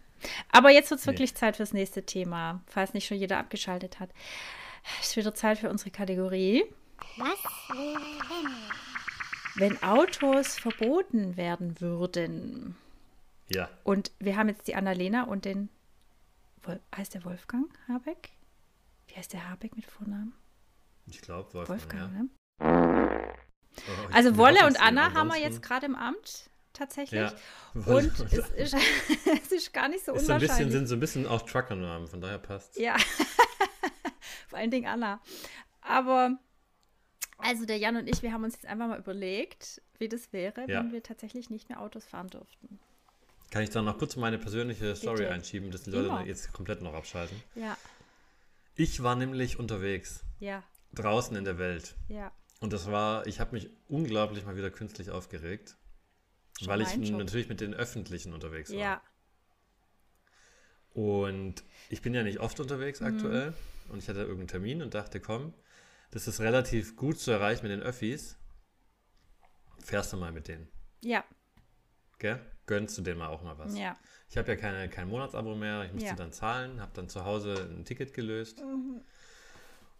Aber 0.52 0.70
jetzt 0.70 0.90
wird 0.90 1.00
es 1.00 1.06
wirklich 1.08 1.32
nee. 1.32 1.40
Zeit 1.40 1.56
fürs 1.56 1.72
nächste 1.72 2.06
Thema, 2.06 2.62
falls 2.68 2.94
nicht 2.94 3.08
schon 3.08 3.18
jeder 3.18 3.38
abgeschaltet 3.38 3.98
hat. 3.98 4.10
Es 5.00 5.08
ist 5.08 5.16
wieder 5.16 5.34
Zeit 5.34 5.58
für 5.58 5.68
unsere 5.68 5.90
Kategorie. 5.90 6.64
Was 7.16 7.42
wäre 7.76 7.98
wenn? 9.56 9.68
Wenn 9.68 9.82
Autos 9.82 10.54
verboten 10.54 11.36
werden 11.36 11.80
würden. 11.80 12.76
Ja. 13.48 13.68
Und 13.84 14.12
wir 14.18 14.36
haben 14.36 14.48
jetzt 14.48 14.66
die 14.68 14.74
Annalena 14.74 15.24
und 15.24 15.44
den. 15.44 15.68
Wol 16.62 16.80
heißt 16.96 17.14
der 17.14 17.24
Wolfgang 17.24 17.66
Habeck? 17.88 18.30
Wie 19.08 19.14
heißt 19.16 19.32
der 19.32 19.48
Habeck 19.48 19.76
mit 19.76 19.86
Vornamen? 19.86 20.34
Ich 21.06 21.20
glaube, 21.20 21.52
Wolfgang. 21.54 21.80
Wolfgang, 21.80 22.30
ja. 22.60 22.66
ne? 22.68 23.32
Oh, 23.78 24.12
Also 24.12 24.36
Wolle 24.36 24.66
und. 24.66 24.80
Anna 24.82 25.14
haben 25.14 25.28
wir 25.28 25.38
jetzt 25.38 25.62
gerade 25.62 25.86
im 25.86 25.94
Amt, 25.94 26.50
tatsächlich. 26.72 27.20
Ja. 27.20 27.32
Und 27.86 28.18
es 28.32 28.50
ist, 28.50 28.74
es 29.44 29.52
ist 29.52 29.72
gar 29.72 29.88
nicht 29.88 30.04
so 30.04 30.12
ist 30.14 30.26
so 30.26 30.32
ein 30.32 30.40
bisschen, 30.40 30.66
unwahrscheinlich. 30.66 30.72
sind 30.72 30.86
so 30.88 30.94
ein 30.96 31.00
bisschen 31.00 31.26
auch 31.26 31.42
Trucker-Namen, 31.42 32.08
von 32.08 32.20
daher 32.20 32.38
passt. 32.38 32.76
Ja, 32.78 32.96
vor 34.48 34.58
allen 34.58 34.70
Dingen 34.72 34.86
Anna. 34.88 35.20
Aber, 35.82 36.36
also 37.38 37.64
der 37.64 37.76
Jan 37.78 37.96
und 37.96 38.08
ich, 38.08 38.22
wir 38.22 38.32
haben 38.32 38.42
uns 38.42 38.54
jetzt 38.54 38.66
einfach 38.66 38.88
mal 38.88 38.98
überlegt, 38.98 39.80
wie 39.98 40.08
das 40.08 40.32
wäre, 40.32 40.62
Ja. 40.68 40.80
wenn 40.80 40.90
wir 40.92 41.02
tatsächlich 41.04 41.48
nicht 41.50 41.68
mehr 41.68 41.80
Autos 41.80 42.04
fahren 42.06 42.28
dürften. 42.28 42.80
Kann 43.50 43.62
ich 43.62 43.70
dann 43.70 43.84
noch 43.84 43.98
kurz 43.98 44.16
meine 44.16 44.38
persönliche 44.38 44.94
Story 44.96 45.18
Bitte. 45.22 45.30
einschieben, 45.32 45.70
dass 45.70 45.82
die 45.84 45.90
Leute 45.90 46.08
Immer. 46.08 46.26
jetzt 46.26 46.52
komplett 46.52 46.82
noch 46.82 46.94
abschalten? 46.94 47.40
Ja, 47.54 47.76
Ich 48.74 49.02
war 49.02 49.14
nämlich 49.16 49.58
unterwegs, 49.58 50.24
ja, 50.40 50.62
draußen 50.92 51.36
in 51.36 51.44
der 51.44 51.58
Welt. 51.58 51.94
ja. 52.08 52.32
Und 52.58 52.72
das 52.72 52.90
war, 52.90 53.26
ich 53.26 53.38
habe 53.38 53.52
mich 53.54 53.68
unglaublich 53.86 54.44
mal 54.46 54.56
wieder 54.56 54.70
künstlich 54.70 55.10
aufgeregt, 55.10 55.76
Schon 56.58 56.68
weil 56.68 56.80
ich 56.80 56.96
natürlich 56.96 57.48
mit 57.50 57.60
den 57.60 57.74
Öffentlichen 57.74 58.32
unterwegs 58.32 58.70
war. 58.70 58.78
Ja, 58.78 59.02
Und 60.94 61.62
ich 61.90 62.00
bin 62.00 62.14
ja 62.14 62.22
nicht 62.22 62.40
oft 62.40 62.58
unterwegs 62.58 63.00
Mhm. 63.00 63.06
aktuell. 63.06 63.54
Und 63.88 63.98
ich 63.98 64.08
hatte 64.08 64.20
irgendeinen 64.20 64.48
Termin 64.48 64.82
und 64.82 64.94
dachte, 64.94 65.20
komm, 65.20 65.52
das 66.10 66.26
ist 66.26 66.40
relativ 66.40 66.96
gut 66.96 67.20
zu 67.20 67.30
erreichen 67.30 67.62
mit 67.62 67.72
den 67.72 67.82
Öffis. 67.82 68.36
Fährst 69.84 70.12
du 70.12 70.16
mal 70.16 70.32
mit 70.32 70.48
denen. 70.48 70.68
ja, 71.02 71.22
Gell? 72.18 72.40
Gönnst 72.66 72.98
du 72.98 73.02
denen 73.02 73.18
mal 73.18 73.28
auch 73.28 73.42
mal 73.42 73.56
was. 73.58 73.76
ja. 73.78 73.96
Ich 74.28 74.36
habe 74.36 74.48
ja 74.50 74.56
keine, 74.56 74.88
kein 74.88 75.08
Monatsabo 75.08 75.54
mehr, 75.54 75.84
ich 75.84 75.92
musste 75.92 76.08
Ja. 76.10 76.14
dann 76.16 76.32
zahlen, 76.32 76.80
habe 76.80 76.90
dann 76.94 77.08
zu 77.08 77.24
Hause 77.24 77.54
ein 77.70 77.84
Ticket 77.84 78.12
gelöst 78.12 78.60
Mhm. 78.60 79.00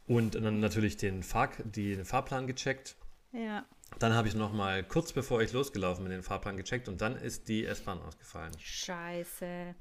und 0.09 0.35
dann 0.35 0.59
natürlich 0.61 0.97
den, 0.97 1.23
Fahr 1.23 1.51
die, 1.65 1.95
den 1.95 2.05
Fahrplan 2.05 2.47
gecheckt. 2.49 2.97
Ja, 3.33 3.65
Dann 4.01 4.15
habe 4.15 4.27
ich 4.27 4.35
nochmal 4.35 4.83
kurz 4.83 5.13
bevor 5.13 5.43
ich 5.43 5.53
losgelaufen 5.53 6.03
bin 6.05 6.11
den 6.11 6.23
Fahrplan 6.25 6.57
gecheckt 6.57 6.89
und 6.89 7.01
dann 7.01 7.15
ist 7.17 7.47
die 7.49 7.65
S-Bahn 7.67 8.01
ausgefallen. 8.03 8.53
scheiße. 8.59 9.75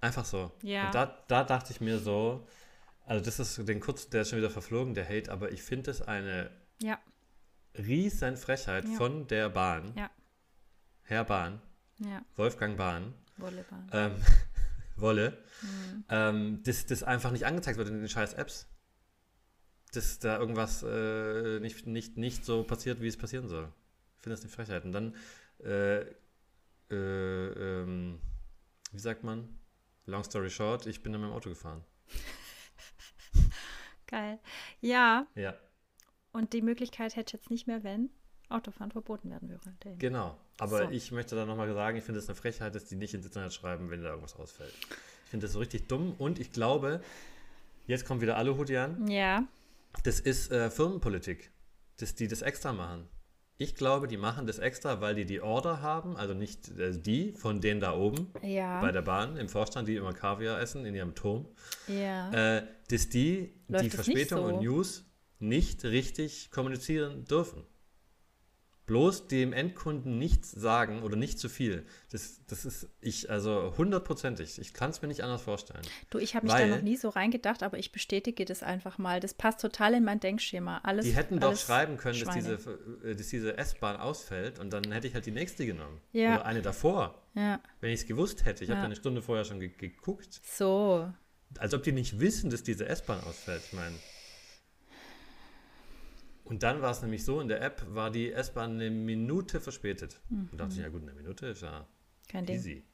Einfach 0.00 0.24
so. 0.24 0.52
Ja. 0.62 0.86
Und 0.86 0.94
da, 0.94 1.24
da 1.28 1.44
dachte 1.44 1.72
ich 1.72 1.80
mir 1.80 1.98
so, 1.98 2.46
also 3.06 3.24
das 3.24 3.38
ist 3.38 3.66
den 3.68 3.80
kurz, 3.80 4.08
der 4.10 4.22
ist 4.22 4.30
schon 4.30 4.38
wieder 4.38 4.50
verflogen, 4.50 4.94
der 4.94 5.08
Hate, 5.08 5.30
aber 5.32 5.50
ich 5.52 5.62
finde 5.62 5.90
es 5.90 6.02
eine 6.02 6.50
Ja, 6.82 6.98
riesen 7.78 8.36
Frechheit 8.36 8.84
Ja. 8.84 8.90
von 8.96 9.26
der 9.28 9.48
Bahn, 9.48 9.94
ja, 9.96 10.10
Herr 11.06 11.24
Bahn, 11.24 11.60
ja. 11.98 12.22
Wolfgang 12.36 12.76
Bahn, 12.76 13.14
Wollebahn. 13.38 13.88
ähm, 13.92 14.16
Wolle, 14.96 15.36
Mhm. 15.62 16.04
ähm, 16.08 16.62
dass 16.64 16.86
das 16.86 17.02
einfach 17.02 17.30
nicht 17.30 17.46
angezeigt 17.46 17.78
wird 17.78 17.88
in 17.88 17.98
den 17.98 18.08
scheiß 18.08 18.34
Apps. 18.34 18.66
Dass 19.92 20.18
da 20.18 20.38
irgendwas 20.38 20.82
äh, 20.82 21.60
nicht, 21.60 21.86
nicht, 21.86 22.16
nicht 22.18 22.44
so 22.44 22.64
passiert, 22.64 23.00
wie 23.00 23.06
es 23.06 23.16
passieren 23.16 23.48
soll. 23.48 23.72
Ich 24.16 24.22
finde 24.22 24.34
das 24.36 24.40
eine 24.42 24.50
Frechheit. 24.50 24.84
Und 24.84 24.92
dann, 24.92 25.14
äh, 25.62 26.00
äh, 26.90 26.92
ähm, 26.92 28.20
wie 28.92 28.98
sagt 28.98 29.22
man? 29.24 29.48
Long 30.06 30.24
story 30.24 30.50
short, 30.50 30.86
ich 30.86 31.02
bin 31.02 31.14
in 31.14 31.20
meinem 31.20 31.32
Auto 31.32 31.48
gefahren. 31.50 31.82
Geil. 34.06 34.38
Ja, 34.80 35.26
Ja, 35.34 35.54
und 36.32 36.52
die 36.52 36.62
Möglichkeit 36.62 37.16
hätte 37.16 37.30
ich 37.36 37.40
jetzt 37.40 37.50
nicht 37.50 37.66
mehr, 37.66 37.82
wenn 37.82 38.10
Autofahren 38.48 38.90
verboten 38.90 39.30
werden 39.30 39.48
würde. 39.48 39.72
Genau. 39.98 40.36
Aber 40.58 40.84
So. 40.84 40.90
ich 40.90 41.12
möchte 41.12 41.34
da 41.34 41.44
nochmal 41.44 41.72
sagen, 41.74 41.96
ich 41.96 42.04
finde 42.04 42.20
es 42.20 42.28
eine 42.28 42.36
Frechheit, 42.36 42.74
dass 42.74 42.84
die 42.84 42.96
nicht 42.96 43.14
ins 43.14 43.26
Internet 43.26 43.52
schreiben, 43.52 43.90
wenn 43.90 44.02
da 44.02 44.10
irgendwas 44.10 44.36
ausfällt. 44.36 44.72
Ich 45.24 45.30
finde 45.30 45.46
das 45.46 45.52
so 45.52 45.58
richtig 45.58 45.88
dumm 45.88 46.14
und 46.18 46.38
ich 46.38 46.52
glaube, 46.52 47.00
jetzt 47.86 48.06
kommt 48.06 48.20
wieder 48.20 48.36
Aluhut, 48.36 48.70
Ja, 48.70 49.44
Das 50.04 50.20
ist 50.20 50.52
äh, 50.52 50.70
Firmenpolitik, 50.70 51.50
dass 51.98 52.14
die 52.14 52.28
das 52.28 52.42
extra 52.42 52.72
machen. 52.72 53.08
Ich 53.58 53.74
glaube, 53.74 54.06
die 54.06 54.18
machen 54.18 54.46
das 54.46 54.58
extra, 54.58 55.00
weil 55.00 55.14
die 55.14 55.24
die 55.24 55.40
Order 55.40 55.80
haben, 55.80 56.16
also 56.16 56.34
nicht 56.34 56.68
äh, 56.78 56.92
die 56.92 57.32
von 57.32 57.60
denen 57.60 57.80
da 57.80 57.96
oben 57.96 58.30
ja, 58.42 58.80
bei 58.80 58.92
der 58.92 59.00
Bahn 59.02 59.38
im 59.38 59.48
Vorstand, 59.48 59.88
die 59.88 59.96
immer 59.96 60.12
Kaviar 60.12 60.60
essen 60.60 60.84
in 60.84 60.94
ihrem 60.94 61.14
Turm, 61.14 61.46
ja. 61.88 62.58
äh, 62.58 62.66
dass 62.90 63.08
die 63.08 63.54
Läuft 63.68 63.84
die 63.84 63.90
Verspätung 63.90 64.38
so? 64.40 64.54
und 64.54 64.62
News 64.62 65.04
nicht 65.38 65.84
richtig 65.84 66.50
kommunizieren 66.50 67.24
dürfen. 67.24 67.64
Bloß 68.86 69.26
dem 69.26 69.52
Endkunden 69.52 70.16
nichts 70.16 70.52
sagen 70.52 71.02
oder 71.02 71.16
nicht 71.16 71.40
zu 71.40 71.48
viel. 71.48 71.84
Das, 72.12 72.40
das 72.46 72.64
ist 72.64 72.88
ich, 73.00 73.28
also 73.30 73.74
hundertprozentig. 73.76 74.60
Ich 74.60 74.74
kann 74.74 74.90
es 74.90 75.02
mir 75.02 75.08
nicht 75.08 75.24
anders 75.24 75.42
vorstellen. 75.42 75.82
Du, 76.08 76.18
ich 76.18 76.36
habe 76.36 76.46
mich 76.46 76.54
da 76.54 76.66
noch 76.66 76.82
nie 76.82 76.96
so 76.96 77.08
reingedacht, 77.08 77.64
aber 77.64 77.78
ich 77.78 77.90
bestätige 77.90 78.44
das 78.44 78.62
einfach 78.62 78.98
mal. 78.98 79.18
Das 79.18 79.34
passt 79.34 79.60
total 79.60 79.94
in 79.94 80.04
mein 80.04 80.20
Denkschema. 80.20 80.78
Alles, 80.84 81.04
Die 81.04 81.16
hätten 81.16 81.40
doch 81.40 81.48
alles 81.48 81.62
schreiben 81.62 81.96
können, 81.96 82.20
dass 82.20 82.32
Schweine. 82.32 82.56
diese, 82.56 82.70
äh, 83.04 83.16
dass 83.16 83.26
diese 83.28 83.58
S-Bahn 83.58 83.96
ausfällt 83.96 84.60
und 84.60 84.72
dann 84.72 84.92
hätte 84.92 85.08
ich 85.08 85.14
halt 85.14 85.26
die 85.26 85.32
nächste 85.32 85.66
genommen. 85.66 86.00
Ja. 86.12 86.36
Oder 86.36 86.46
eine 86.46 86.62
davor. 86.62 87.20
Ja, 87.34 87.60
Wenn 87.80 87.90
ich 87.90 88.02
es 88.02 88.06
gewusst 88.06 88.44
hätte. 88.44 88.62
Ich 88.62 88.70
habe 88.70 88.78
Ja. 88.78 88.82
ja 88.82 88.86
eine 88.86 88.96
Stunde 88.96 89.20
vorher 89.20 89.44
schon 89.44 89.58
ge 89.58 89.68
geguckt. 89.76 90.40
so. 90.44 91.12
Als 91.58 91.74
ob 91.74 91.82
die 91.82 91.92
nicht 91.92 92.20
wissen, 92.20 92.50
dass 92.50 92.62
diese 92.62 92.86
S-Bahn 92.86 93.20
ausfällt. 93.24 93.62
Ich 93.66 93.72
meine. 93.72 93.96
Und 96.46 96.62
dann 96.62 96.80
war 96.80 96.92
es 96.92 97.02
nämlich 97.02 97.24
so, 97.24 97.40
in 97.40 97.48
der 97.48 97.60
App 97.60 97.82
war 97.88 98.10
die 98.10 98.32
S-Bahn 98.32 98.74
eine 98.74 98.90
Minute 98.90 99.60
verspätet. 99.60 100.20
Und 100.30 100.56
dachte 100.58 100.74
ich, 100.74 100.80
ja 100.80 100.88
gut, 100.88 101.02
eine 101.02 101.12
Minute 101.12 101.46
ist 101.48 101.62
ja 101.62 101.86
Kein 102.28 102.46
Ding. 102.46 102.56
easy. 102.56 102.84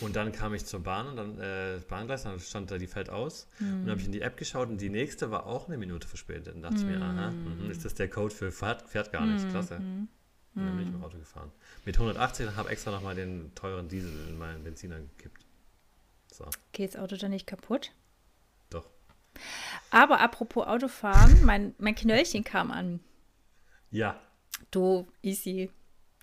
Und 0.00 0.16
dann 0.16 0.32
kam 0.32 0.54
ich 0.54 0.64
zur 0.64 0.80
Bahn 0.80 1.06
und 1.08 1.16
dann 1.16 1.38
äh, 1.38 1.78
Bahngleis, 1.86 2.22
dann 2.22 2.40
stand 2.40 2.70
da, 2.70 2.78
die 2.78 2.86
fällt 2.86 3.10
aus. 3.10 3.46
Und 3.60 3.82
dann 3.82 3.90
habe 3.90 4.00
ich 4.00 4.06
in 4.06 4.12
die 4.12 4.22
App 4.22 4.38
geschaut 4.38 4.68
und 4.70 4.80
die 4.80 4.88
nächste 4.88 5.30
war 5.30 5.44
auch 5.46 5.68
eine 5.68 5.76
Minute 5.76 6.08
verspätet. 6.08 6.54
Und 6.54 6.62
dachte 6.62 6.76
ich 6.76 6.84
mir, 6.84 7.00
aha, 7.00 7.30
mhm, 7.30 7.70
ist 7.70 7.84
das 7.84 7.94
der 7.94 8.08
Code 8.08 8.34
für 8.34 8.50
fährt, 8.50 8.88
fährt 8.88 9.12
gar 9.12 9.26
nicht. 9.26 9.48
Klasse. 9.50 9.76
Und 9.76 10.08
dann 10.54 10.76
bin 10.76 10.80
ich 10.80 10.86
mit 10.86 10.94
dem 10.94 11.04
Auto 11.04 11.18
gefahren. 11.18 11.52
Mit 11.84 11.96
180 11.96 12.46
und 12.46 12.56
habe 12.56 12.70
extra 12.70 12.90
nochmal 12.90 13.14
den 13.14 13.54
teuren 13.54 13.88
Diesel 13.88 14.10
in 14.28 14.38
meinen 14.38 14.64
Benziner 14.64 14.98
gekippt. 14.98 15.44
So, 16.32 16.46
Geht 16.72 16.94
das 16.94 17.00
Auto 17.00 17.16
dann 17.16 17.30
nicht 17.30 17.46
kaputt? 17.46 17.92
Aber 19.90 20.20
apropos 20.20 20.66
Autofahren, 20.66 21.44
mein, 21.44 21.74
mein 21.78 21.94
Knöllchen 21.94 22.44
kam 22.44 22.70
an. 22.70 23.00
Ja, 23.90 24.20
Du, 24.70 25.06
easy. 25.22 25.70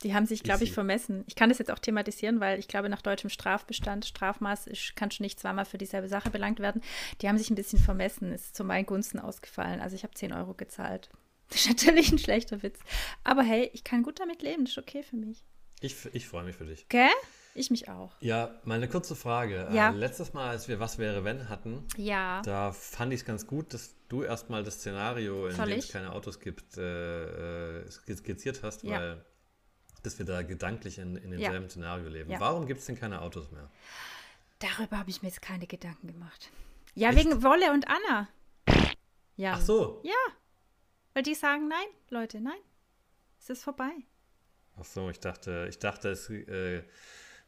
Die 0.03 0.13
haben 0.13 0.25
sich, 0.25 0.43
glaube 0.43 0.63
ich, 0.63 0.71
vermessen. 0.71 1.25
Ich 1.27 1.35
kann 1.35 1.49
das 1.49 1.59
jetzt 1.59 1.71
auch 1.71 1.79
thematisieren, 1.79 2.39
weil 2.39 2.57
ich 2.57 2.69
glaube, 2.69 2.87
nach 2.87 3.01
deutschem 3.01 3.29
Strafbestand, 3.29 4.05
Strafmaß, 4.05 4.67
ist, 4.67 4.95
kann 4.95 5.11
schon 5.11 5.25
nicht 5.25 5.39
zweimal 5.39 5.65
für 5.65 5.77
dieselbe 5.77 6.07
Sache 6.07 6.29
belangt 6.29 6.59
werden. 6.59 6.81
Die 7.21 7.27
haben 7.27 7.37
sich 7.37 7.49
ein 7.49 7.55
bisschen 7.55 7.79
vermessen, 7.79 8.31
ist 8.31 8.55
zu 8.55 8.63
meinen 8.63 8.85
Gunsten 8.85 9.19
ausgefallen. 9.19 9.81
Also 9.81 9.95
ich 9.95 10.03
habe 10.03 10.13
10 10.13 10.31
Euro 10.33 10.53
gezahlt. 10.53 11.09
Das 11.49 11.61
ist 11.61 11.67
natürlich 11.67 12.11
ein 12.11 12.17
schlechter 12.17 12.63
Witz. 12.63 12.79
Aber 13.23 13.43
hey, 13.43 13.69
ich 13.73 13.83
kann 13.83 14.03
gut 14.03 14.19
damit 14.19 14.41
leben, 14.41 14.65
das 14.65 14.71
ist 14.71 14.77
okay 14.77 15.03
für 15.03 15.17
mich. 15.17 15.43
ich, 15.81 15.95
ich 16.13 16.27
freue 16.27 16.43
mich 16.43 16.55
für 16.55 16.65
dich. 16.65 16.87
Gell? 16.87 17.09
Ich 17.55 17.71
mich 17.71 17.89
auch. 17.89 18.11
Ja, 18.21 18.59
mal 18.63 18.75
eine 18.75 18.87
kurze 18.87 19.15
Frage. 19.15 19.67
Ja. 19.71 19.89
Äh, 19.91 19.95
letztes 19.95 20.33
Mal, 20.33 20.49
als 20.49 20.67
wir 20.67 20.79
Was 20.79 20.97
wäre 20.97 21.23
wenn 21.23 21.49
hatten, 21.49 21.85
Ja. 21.97 22.41
da 22.43 22.71
fand 22.71 23.11
ich 23.13 23.21
es 23.21 23.25
ganz 23.25 23.47
gut, 23.47 23.73
dass 23.73 23.95
du 24.07 24.23
erstmal 24.23 24.63
das 24.63 24.75
Szenario, 24.75 25.47
in 25.47 25.55
dem 25.57 25.79
es 25.79 25.91
keine 25.91 26.11
Autos 26.13 26.39
gibt, 26.39 26.77
äh, 26.77 27.81
äh, 27.81 27.89
skizziert 27.91 28.63
hast, 28.63 28.83
Ja. 28.83 28.99
weil 28.99 29.25
dass 30.03 30.17
wir 30.17 30.25
da 30.25 30.43
gedanklich 30.43 30.97
in, 30.97 31.17
in 31.17 31.31
demselben 31.31 31.69
Szenario 31.69 32.07
leben. 32.07 32.31
Ja. 32.31 32.39
Warum 32.39 32.65
gibt 32.67 32.79
es 32.79 32.85
denn 32.85 32.97
keine 32.97 33.21
Autos 33.21 33.51
mehr? 33.51 33.69
Darüber 34.59 34.97
habe 34.99 35.09
ich 35.09 35.21
mir 35.21 35.27
jetzt 35.27 35.41
keine 35.41 35.67
Gedanken 35.67 36.07
gemacht. 36.07 36.51
Ja, 36.95 37.09
Echt? 37.09 37.17
wegen 37.19 37.43
Wolle 37.43 37.71
und 37.73 37.85
Anna. 37.87 38.29
Ja. 39.35 39.53
Ach 39.55 39.61
so. 39.61 40.01
Ja. 40.03 40.13
Weil 41.13 41.23
die 41.23 41.35
sagen, 41.35 41.67
nein, 41.67 41.85
Leute, 42.09 42.39
nein. 42.39 42.59
Es 43.39 43.49
ist 43.49 43.63
vorbei. 43.63 43.91
Ach 44.79 44.85
so, 44.85 45.09
ich 45.09 45.19
dachte, 45.19 45.67
ich 45.69 45.79
dachte, 45.79 46.09
es. 46.09 46.29
Äh, 46.29 46.83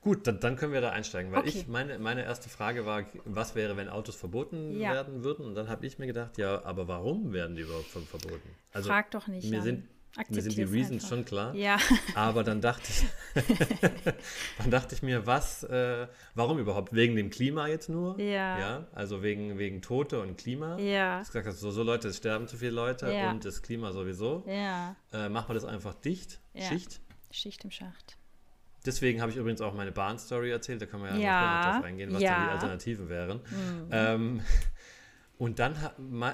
gut, 0.01 0.27
dann, 0.27 0.39
dann 0.39 0.55
können 0.55 0.73
wir 0.73 0.81
da 0.81 0.89
einsteigen, 0.89 1.31
weil 1.31 1.39
Okay. 1.39 1.49
ich 1.49 1.67
meine, 1.67 1.97
meine 1.99 2.23
erste 2.23 2.49
Frage 2.49 2.85
war, 2.85 3.03
was 3.25 3.55
wäre, 3.55 3.77
wenn 3.77 3.87
Autos 3.89 4.15
verboten 4.15 4.77
Ja. 4.79 4.91
werden 4.93 5.23
würden? 5.23 5.45
Und 5.45 5.55
dann 5.55 5.69
habe 5.69 5.85
ich 5.85 5.97
mir 5.99 6.07
gedacht, 6.07 6.37
ja, 6.37 6.63
aber 6.65 6.87
warum 6.87 7.31
werden 7.33 7.55
die 7.55 7.61
überhaupt 7.63 7.87
ver- 7.87 8.01
verboten? 8.01 8.49
Also 8.73 8.89
Frag 8.89 9.11
doch 9.11 9.27
nicht. 9.27 9.49
mir 9.49 9.61
sind 9.61 9.87
mir 10.27 10.41
sind 10.41 10.57
die 10.57 10.63
Reasons 10.63 11.03
einfach. 11.05 11.07
schon 11.07 11.23
klar. 11.23 11.55
Ja. 11.55 11.77
Aber 12.15 12.43
dann 12.43 12.59
dachte 12.59 12.83
ich, 12.91 13.05
dann 14.57 14.69
dachte 14.69 14.93
ich 14.93 15.01
mir, 15.01 15.25
was, 15.25 15.63
äh, 15.63 16.05
warum 16.35 16.59
überhaupt? 16.59 16.93
Wegen 16.93 17.15
dem 17.15 17.29
Klima 17.29 17.67
jetzt 17.67 17.87
nur? 17.87 18.19
Ja. 18.19 18.59
Ja, 18.59 18.87
also 18.91 19.23
wegen, 19.23 19.57
wegen 19.57 19.81
Tote 19.81 20.19
und 20.21 20.37
Klima. 20.37 20.77
Ja. 20.79 21.13
Du 21.15 21.19
hast 21.21 21.27
gesagt, 21.31 21.47
hast, 21.47 21.59
so, 21.61 21.71
so 21.71 21.83
Leute, 21.83 22.09
es 22.09 22.17
sterben 22.17 22.45
zu 22.49 22.57
viele 22.57 22.71
Leute 22.71 23.09
Ja. 23.09 23.31
und 23.31 23.45
das 23.45 23.61
Klima 23.61 23.93
sowieso. 23.93 24.43
Ja. 24.47 24.97
Äh, 25.13 25.29
machen 25.29 25.47
wir 25.49 25.53
das 25.53 25.63
einfach 25.63 25.93
dicht, 25.93 26.41
Ja. 26.53 26.63
Schicht. 26.65 26.99
Schicht 27.31 27.63
im 27.63 27.71
Schacht. 27.71 28.17
Deswegen 28.85 29.21
habe 29.21 29.31
ich 29.31 29.37
übrigens 29.37 29.61
auch 29.61 29.73
meine 29.73 29.91
Bahn-Story 29.91 30.49
erzählt, 30.49 30.81
da 30.81 30.85
können 30.87 31.03
wir 31.03 31.11
ja, 31.11 31.17
Ja, 31.17 31.65
noch 31.65 31.73
drauf 31.73 31.83
eingehen, 31.85 32.13
was 32.13 32.21
ja. 32.21 32.35
da 32.35 32.43
die 32.45 32.51
Alternativen 32.51 33.09
wären. 33.09 33.41
Ähm, 33.91 34.41
Und 35.41 35.57
dann 35.57 35.75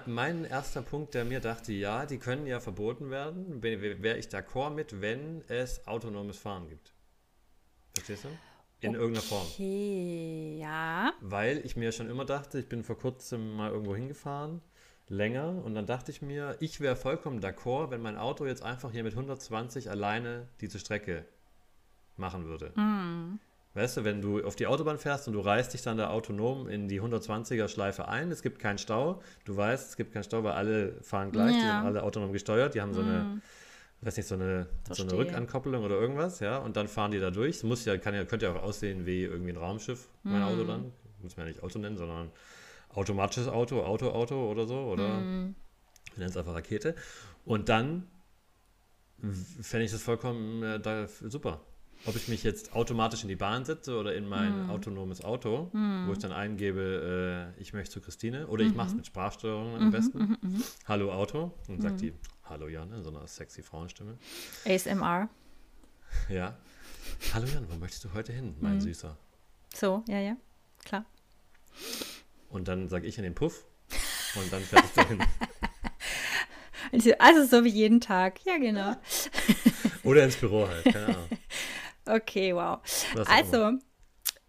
mein 0.06 0.44
erster 0.44 0.82
Punkt, 0.82 1.14
der 1.14 1.24
mir 1.24 1.40
dachte, 1.40 1.72
ja, 1.72 2.06
die 2.06 2.18
können 2.18 2.46
ja 2.46 2.60
verboten 2.60 3.10
werden, 3.10 3.64
wäre 3.64 4.18
ich 4.18 4.26
d'accord 4.26 4.72
mit, 4.72 5.00
wenn 5.00 5.46
es 5.48 5.88
autonomes 5.88 6.38
Fahren 6.38 6.68
gibt. 6.68 6.92
Verstehst 7.94 8.26
du? 8.26 8.28
In 8.82 8.90
okay, 8.90 8.98
irgendeiner 8.98 9.26
Form. 9.26 9.48
Okay, 9.48 10.58
ja. 10.60 11.14
Weil 11.22 11.66
ich 11.66 11.78
mir 11.78 11.94
schon 11.94 12.10
immer 12.10 12.26
dachte, 12.26 12.60
ich 12.60 12.68
bin 12.68 12.84
vor 12.84 12.98
kurzem 12.98 13.56
mal 13.56 13.72
irgendwo 13.72 13.96
hingefahren, 13.96 14.60
länger, 15.08 15.64
und 15.64 15.74
dann 15.74 15.86
dachte 15.86 16.12
ich 16.12 16.22
mir, 16.22 16.58
ich 16.60 16.82
wäre 16.82 16.98
vollkommen 16.98 17.40
d'accord, 17.40 17.92
wenn 17.92 18.02
mein 18.02 18.18
Auto 18.18 18.46
jetzt 18.46 18.62
einfach 18.62 18.92
hier 18.92 19.06
mit 19.06 19.14
120 19.14 19.90
alleine 19.90 20.50
diese 20.60 20.80
Strecke 20.80 21.24
machen 22.18 22.46
würde. 22.46 22.72
Mm. 22.80 23.40
Weißt 23.78 23.98
du, 23.98 24.04
wenn 24.04 24.22
du 24.22 24.44
auf 24.44 24.56
die 24.56 24.66
Autobahn 24.66 24.98
fährst 24.98 25.28
und 25.28 25.36
du 25.36 25.40
reißt 25.40 25.72
dich 25.72 25.84
dann 25.84 25.98
da 25.98 26.10
autonom 26.10 26.68
in 26.68 26.88
die 26.88 27.00
120er 27.00 27.68
Schleife 27.68 28.08
ein, 28.08 28.32
es 28.32 28.42
gibt 28.42 28.58
keinen 28.58 28.80
Stau, 28.80 29.22
du 29.46 29.56
weißt, 29.56 29.90
es 29.90 29.98
gibt 29.98 30.14
keinen 30.14 30.24
Stau, 30.24 30.44
weil 30.44 30.54
alle 30.54 30.94
fahren 31.04 31.32
gleich, 31.32 31.52
ja. 31.52 31.58
die 31.58 31.62
sind 31.62 31.86
alle 31.86 32.02
autonom 32.02 32.34
gesteuert, 32.34 32.74
die 32.74 32.82
haben 32.82 32.96
so 32.96 33.02
eine, 33.02 33.20
mm. 33.20 33.42
weiß 34.02 34.18
nicht, 34.18 34.28
so 34.28 34.34
eine, 34.34 34.66
so 34.90 35.04
eine 35.04 35.14
Rückankoppelung 35.14 35.84
oder 35.84 35.94
irgendwas, 35.94 36.40
ja, 36.40 36.58
und 36.58 36.76
dann 36.76 36.88
fahren 36.88 37.12
die 37.12 37.20
da 37.20 37.30
durch. 37.30 37.58
Es 37.58 37.64
muss 37.64 37.86
ja, 37.86 37.98
kann 37.98 38.16
ja, 38.16 38.26
könnte 38.26 38.48
ja 38.48 38.54
auch 38.54 38.64
aussehen 38.64 39.06
wie 39.06 39.26
irgendwie 39.26 39.52
ein 39.52 39.58
Raumschiff, 39.58 40.10
mein 40.24 40.42
mm. 40.42 40.46
Auto 40.46 40.64
dann. 40.64 40.92
Muss 41.22 41.38
man 41.38 41.46
ja 41.46 41.52
nicht 41.52 41.64
Auto 41.64 41.78
nennen, 41.78 41.98
sondern 41.98 42.32
automatisches 42.90 43.48
Auto, 43.48 43.84
Auto-Auto 43.84 44.50
oder 44.50 44.66
so, 44.66 44.80
oder 44.86 45.08
mm. 45.08 45.56
wir 46.14 46.18
nennen 46.18 46.30
es 46.32 46.38
einfach 46.38 46.56
Rakete. 46.56 46.96
Und 47.46 47.70
dann 47.70 48.08
fände 49.62 49.86
ich 49.86 49.92
das 49.92 50.02
vollkommen 50.02 50.64
äh, 50.64 50.80
da, 50.80 51.08
super 51.08 51.62
ob 52.06 52.16
ich 52.16 52.28
mich 52.28 52.44
jetzt 52.44 52.74
automatisch 52.74 53.24
in 53.24 53.30
die 53.30 53.36
Bahn 53.36 53.66
setze 53.66 53.98
oder 53.98 54.16
in 54.16 54.28
mein 54.28 54.54
hm. 54.54 54.70
autonomes 54.70 55.24
Auto, 55.24 55.70
hm. 55.72 56.08
wo 56.08 56.14
ich 56.14 56.20
dann 56.20 56.32
eingebe, 56.32 57.54
äh, 57.58 57.62
ich 57.62 57.74
möchte 57.74 57.94
zu 57.94 58.02
Christine, 58.02 58.48
oder 58.48 58.64
ich 58.64 58.74
mache 58.74 58.88
es 58.88 58.94
mhm. 58.94 58.98
mit 58.98 59.08
Sprachsteuerung 59.08 59.76
am 59.76 59.86
mhm, 59.86 59.92
besten. 59.92 60.18
Mhm, 60.20 60.38
mhm, 60.42 60.64
Hallo 60.88 61.12
Auto, 61.12 61.54
und 61.68 61.82
sagt 61.82 62.02
die 62.02 62.14
Hallo 62.44 62.68
Jan 62.68 62.92
in 62.94 63.04
so 63.04 63.10
einer 63.10 63.28
sexy 63.28 63.62
Frauenstimme. 63.62 64.18
ASMR. 64.66 65.30
Ja. 66.30 66.58
Hallo 67.34 67.46
Jan, 67.48 67.66
wo 67.70 67.76
möchtest 67.76 68.06
du 68.06 68.14
heute 68.14 68.32
hin, 68.32 68.56
mein 68.60 68.80
Süßer? 68.80 69.18
So, 69.74 70.04
ja, 70.08 70.20
ja, 70.20 70.38
klar. 70.86 71.06
Und 72.50 72.68
dann 72.68 72.90
sage 72.90 73.08
ich 73.08 73.18
in 73.18 73.24
den 73.24 73.36
Puff 73.36 73.66
und 74.36 74.52
dann 74.52 74.62
fährt 74.62 74.86
es 74.86 74.94
dahin. 74.94 75.20
Also 77.20 77.46
so 77.46 77.66
wie 77.66 77.70
jeden 77.70 78.00
Tag, 78.00 78.46
ja 78.46 78.58
genau. 78.58 78.96
Oder 80.04 80.24
ins 80.24 80.38
Büro 80.38 80.68
halt, 80.68 80.86
keine 80.86 81.08
Ahnung. 81.08 81.30
Okay, 82.08 82.56
wow. 82.56 82.80
Also, 83.28 83.78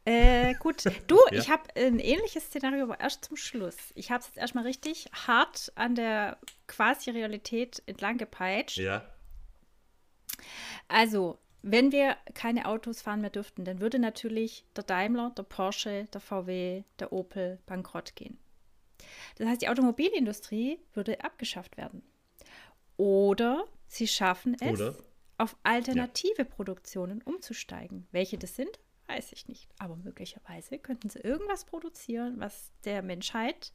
äh, 0.05 0.55
gut. 0.55 0.85
Du, 1.07 1.19
ja? 1.31 1.39
ich 1.39 1.51
habe 1.51 1.65
ein 1.77 1.99
ähnliches 1.99 2.45
Szenario, 2.45 2.85
aber 2.85 3.01
erst 3.01 3.27
zum 3.27 3.37
Schluss. 3.37 3.77
Ich 3.95 4.11
habe 4.11 4.21
es 4.21 4.29
jetzt 4.29 4.39
erstmal 4.39 4.65
richtig 4.65 5.11
hart 5.27 5.71
an 5.75 5.95
der 5.95 6.39
Quasi-Realität 6.67 7.83
entlang 7.87 8.17
gepeitscht. 8.17 8.79
Ja. 8.79 9.05
Also, 10.89 11.39
wenn 11.63 11.93
wir 11.93 12.17
keine 12.35 12.67
Autos 12.67 13.03
fahren 13.03 13.21
mehr 13.21 13.31
dürften, 13.31 13.65
dann 13.65 13.81
würde 13.81 13.99
natürlich 13.99 14.65
der 14.77 14.85
Daimler, 14.85 15.33
der 15.37 15.43
Porsche, 15.43 16.07
der 16.13 16.21
VW, 16.21 16.85
der 16.99 17.13
Opel 17.13 17.59
bankrott 17.67 18.15
gehen. 18.17 18.39
Das 19.37 19.47
heißt, 19.47 19.63
die 19.63 19.69
Automobilindustrie 19.69 20.79
würde 20.95 21.23
abgeschafft 21.23 21.77
werden. 21.77 22.03
Oder 22.97 23.65
sie 23.87 24.09
schaffen 24.09 24.57
es, 24.61 24.81
Oder? 24.81 24.95
Auf 25.39 25.57
alternative 25.63 26.43
ja. 26.43 26.45
Produktionen 26.45 27.23
umzusteigen. 27.23 28.07
Welche 28.11 28.39
das 28.39 28.57
sind, 28.57 28.79
weiß 29.07 29.33
ich 29.33 29.49
nicht. 29.49 29.69
Aber 29.79 29.97
möglicherweise 29.97 30.79
könnten 30.79 31.09
sie 31.09 31.21
irgendwas 31.21 31.65
produzieren, 31.65 32.39
was 32.39 32.73
der 32.85 33.03
Menschheit. 33.03 33.73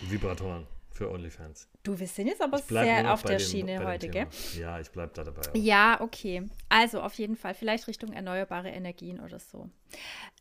Vibratoren 0.00 0.66
für 0.92 1.10
OnlyFans. 1.10 1.68
Du, 1.82 1.98
wir 1.98 2.06
sind 2.06 2.28
jetzt 2.28 2.42
aber 2.42 2.58
sehr 2.58 3.12
auf 3.12 3.22
der 3.22 3.38
dem, 3.38 3.44
Schiene 3.44 3.84
heute, 3.84 4.08
gell? 4.08 4.26
Ja, 4.58 4.80
ich 4.80 4.90
bleibe 4.90 5.12
da 5.14 5.24
dabei. 5.24 5.42
Auch. 5.42 5.54
Ja, 5.54 6.00
okay. 6.00 6.48
Also 6.68 7.00
auf 7.00 7.14
jeden 7.14 7.36
Fall, 7.36 7.54
vielleicht 7.54 7.86
Richtung 7.86 8.12
erneuerbare 8.12 8.70
Energien 8.70 9.20
oder 9.20 9.38
so. 9.38 9.70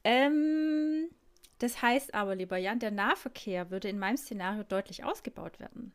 Ähm, 0.03 1.09
das 1.59 1.81
heißt 1.81 2.13
aber, 2.13 2.35
lieber 2.35 2.57
Jan, 2.57 2.79
der 2.79 2.91
Nahverkehr 2.91 3.69
würde 3.69 3.89
in 3.89 3.99
meinem 3.99 4.17
Szenario 4.17 4.63
deutlich 4.63 5.03
ausgebaut 5.03 5.59
werden 5.59 5.93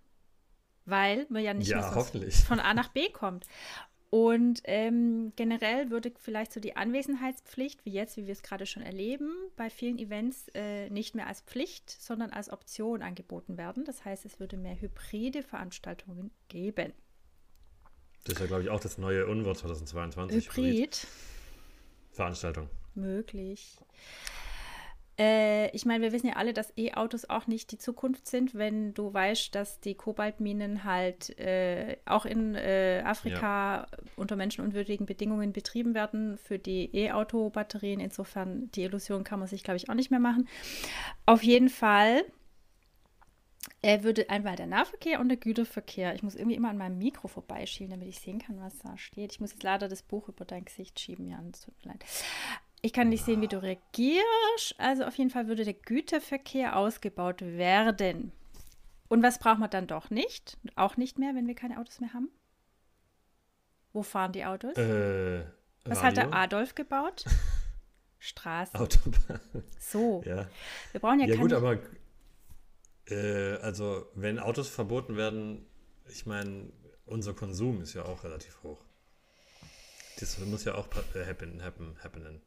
weil 0.90 1.26
man 1.28 1.42
ja 1.42 1.54
nicht 1.54 1.68
ja, 1.68 1.78
mehr 1.80 2.30
von 2.30 2.60
A 2.60 2.74
nach 2.74 2.88
B 2.88 3.08
kommt. 3.08 3.46
Und 4.10 4.60
ähm, 4.64 5.32
generell 5.36 5.90
würde 5.90 6.12
vielleicht 6.18 6.52
so 6.52 6.58
die 6.58 6.76
Anwesenheitspflicht, 6.76 7.84
wie 7.84 7.92
jetzt, 7.92 8.16
wie 8.16 8.26
wir 8.26 8.32
es 8.32 8.42
gerade 8.42 8.66
schon 8.66 8.82
erleben, 8.82 9.32
bei 9.56 9.70
vielen 9.70 10.00
Events 10.00 10.48
äh, 10.54 10.90
nicht 10.90 11.14
mehr 11.14 11.28
als 11.28 11.42
Pflicht, 11.42 11.88
sondern 11.88 12.30
als 12.30 12.50
Option 12.50 13.02
angeboten 13.02 13.56
werden. 13.56 13.84
Das 13.84 14.04
heißt, 14.04 14.24
es 14.24 14.40
würde 14.40 14.56
mehr 14.56 14.80
hybride 14.80 15.44
Veranstaltungen 15.44 16.32
geben. 16.48 16.92
Das 18.24 18.34
ist 18.34 18.40
ja, 18.40 18.46
glaube 18.46 18.64
ich, 18.64 18.70
auch 18.70 18.80
das 18.80 18.98
neue 18.98 19.26
Unwort 19.28 19.58
2022. 19.58 20.48
Hybrid. 20.48 21.06
Veranstaltung. 22.10 22.68
Möglich. 22.96 23.78
Äh, 25.20 25.70
ich 25.76 25.84
meine, 25.84 26.02
wir 26.02 26.12
wissen 26.12 26.28
ja 26.28 26.36
alle, 26.36 26.54
dass 26.54 26.72
E-Autos 26.78 27.28
auch 27.28 27.46
nicht 27.46 27.70
die 27.72 27.78
Zukunft 27.78 28.26
sind, 28.26 28.54
wenn 28.54 28.94
du 28.94 29.12
weißt, 29.12 29.54
dass 29.54 29.78
die 29.78 29.94
Kobaltminen 29.94 30.84
halt 30.84 31.38
äh, 31.38 31.98
auch 32.06 32.24
in 32.24 32.54
äh, 32.54 33.02
Afrika 33.04 33.82
ja. 33.82 33.98
unter 34.16 34.36
menschenunwürdigen 34.36 35.04
Bedingungen 35.04 35.52
betrieben 35.52 35.94
werden 35.94 36.38
für 36.38 36.58
die 36.58 36.88
E-Auto-Batterien. 36.96 38.00
Insofern, 38.00 38.70
die 38.70 38.84
Illusion 38.84 39.22
kann 39.22 39.40
man 39.40 39.48
sich, 39.48 39.62
glaube 39.62 39.76
ich, 39.76 39.90
auch 39.90 39.94
nicht 39.94 40.10
mehr 40.10 40.20
machen. 40.20 40.48
Auf 41.26 41.42
jeden 41.42 41.68
Fall 41.68 42.24
er 43.82 44.04
würde 44.04 44.28
einmal 44.28 44.56
der 44.56 44.66
Nahverkehr 44.66 45.20
und 45.20 45.28
der 45.28 45.36
Güterverkehr. 45.36 46.14
Ich 46.14 46.22
muss 46.22 46.34
irgendwie 46.34 46.56
immer 46.56 46.70
an 46.70 46.76
meinem 46.78 46.98
Mikro 46.98 47.28
vorbeischielen, 47.28 47.90
damit 47.90 48.08
ich 48.08 48.20
sehen 48.20 48.38
kann, 48.38 48.60
was 48.60 48.78
da 48.78 48.96
steht. 48.98 49.32
Ich 49.32 49.40
muss 49.40 49.52
jetzt 49.52 49.62
leider 49.62 49.88
das 49.88 50.02
Buch 50.02 50.28
über 50.28 50.44
dein 50.44 50.64
Gesicht 50.64 51.00
schieben, 51.00 51.26
Jan. 51.26 51.50
Es 51.52 51.62
tut 51.62 51.74
mir 51.84 51.92
leid. 51.92 52.04
Ich 52.82 52.92
kann 52.92 53.10
nicht 53.10 53.24
sehen, 53.24 53.42
wie 53.42 53.48
du 53.48 53.62
reagierst. 53.62 54.74
Also 54.78 55.04
auf 55.04 55.16
jeden 55.16 55.30
Fall 55.30 55.48
würde 55.48 55.64
der 55.64 55.74
Güterverkehr 55.74 56.76
ausgebaut 56.76 57.42
werden. 57.42 58.32
Und 59.08 59.22
was 59.22 59.38
braucht 59.38 59.58
man 59.58 59.70
dann 59.70 59.86
doch 59.86 60.10
nicht? 60.10 60.56
Auch 60.76 60.96
nicht 60.96 61.18
mehr, 61.18 61.34
wenn 61.34 61.46
wir 61.46 61.54
keine 61.54 61.78
Autos 61.78 62.00
mehr 62.00 62.14
haben? 62.14 62.30
Wo 63.92 64.02
fahren 64.02 64.32
die 64.32 64.44
Autos? 64.44 64.76
Äh, 64.78 65.44
was 65.84 66.02
hat 66.02 66.16
der 66.16 66.32
Adolf 66.32 66.74
gebaut? 66.74 67.24
Straßen. 68.18 68.78
Autobahn. 68.78 69.40
So. 69.78 70.22
Ja, 70.24 70.48
wir 70.92 71.00
brauchen 71.00 71.20
ja, 71.20 71.26
ja 71.26 71.34
keine... 71.34 71.42
gut, 71.42 71.52
aber 71.52 71.78
äh, 73.06 73.56
also 73.62 74.06
wenn 74.14 74.38
Autos 74.38 74.68
verboten 74.68 75.16
werden, 75.16 75.66
ich 76.06 76.26
meine, 76.26 76.70
unser 77.06 77.34
Konsum 77.34 77.80
ist 77.80 77.94
ja 77.94 78.04
auch 78.04 78.22
relativ 78.24 78.62
hoch. 78.62 78.84
Das 80.20 80.38
muss 80.38 80.64
ja 80.64 80.74
auch 80.74 80.86
happen, 81.26 81.64
happen, 81.64 81.96
happenen. 82.02 82.42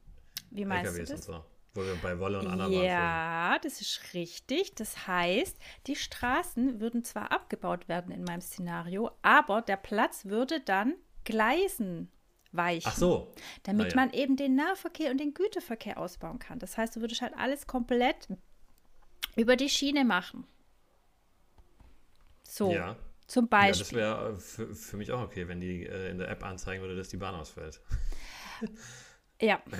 Wie 0.54 0.66
meinst 0.66 0.92
LKWs 0.92 1.10
du 1.10 1.16
das? 1.16 1.26
So, 1.26 1.46
wo 1.74 1.82
wir 1.82 1.96
bei 2.02 2.20
Wolle 2.20 2.40
und 2.40 2.48
Anna 2.48 2.68
Ja, 2.68 3.60
das 3.60 3.82
ist 3.82 4.14
richtig. 4.14 4.76
Das 4.76 5.08
heißt, 5.08 5.58
die 5.88 5.96
Straßen 5.96 6.80
würden 6.80 7.04
zwar 7.04 7.32
abgebaut 7.32 7.88
werden 7.88 8.14
in 8.14 8.24
meinem 8.24 8.42
Szenario, 8.42 9.12
aber 9.22 9.62
der 9.62 9.78
Platz 9.78 10.26
würde 10.26 10.60
dann 10.60 10.96
Gleisen 11.24 12.12
weichen. 12.52 12.92
Ach 12.92 12.96
so. 12.96 13.34
Damit 13.64 13.94
ja. 13.94 13.96
man 13.96 14.12
eben 14.12 14.36
den 14.36 14.56
Nahverkehr 14.56 15.10
und 15.10 15.20
den 15.20 15.34
Güterverkehr 15.34 15.98
ausbauen 15.98 16.38
kann. 16.38 16.60
Das 16.60 16.78
heißt, 16.78 16.96
du 16.96 17.02
würdest 17.02 17.22
halt 17.22 17.34
alles 17.36 17.66
komplett 17.66 18.28
über 19.36 19.56
die 19.56 19.70
Schiene 19.70 20.06
machen. 20.06 20.46
So. 22.44 22.72
Ja. 22.72 22.96
Zum 23.26 23.48
Beispiel. 23.48 24.00
Ja, 24.00 24.30
das 24.30 24.60
wäre 24.60 24.68
für, 24.68 24.76
für, 24.76 24.98
mich 24.98 25.12
auch 25.12 25.22
okay, 25.22 25.48
wenn 25.48 25.60
die 25.60 25.88
äh, 25.88 26.12
in 26.12 26.20
der 26.20 26.30
App 26.30 26.44
anzeigen 26.44 26.82
würde, 26.82 26.96
dass 26.96 27.10
die 27.10 27.18
Bahn 27.18 27.34
ausfällt. 27.34 27.82
ja. 29.42 29.60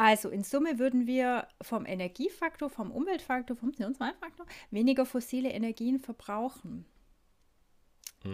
Also 0.00 0.30
in 0.30 0.44
Summe 0.44 0.78
würden 0.78 1.06
wir 1.06 1.46
vom 1.60 1.84
Energiefaktor, 1.84 2.70
vom 2.70 2.90
Umweltfaktor, 2.90 3.54
vom 3.54 3.72
CO2-Faktor 3.72 4.46
weniger 4.70 5.04
fossile 5.04 5.50
Energien 5.50 6.00
verbrauchen. 6.00 6.86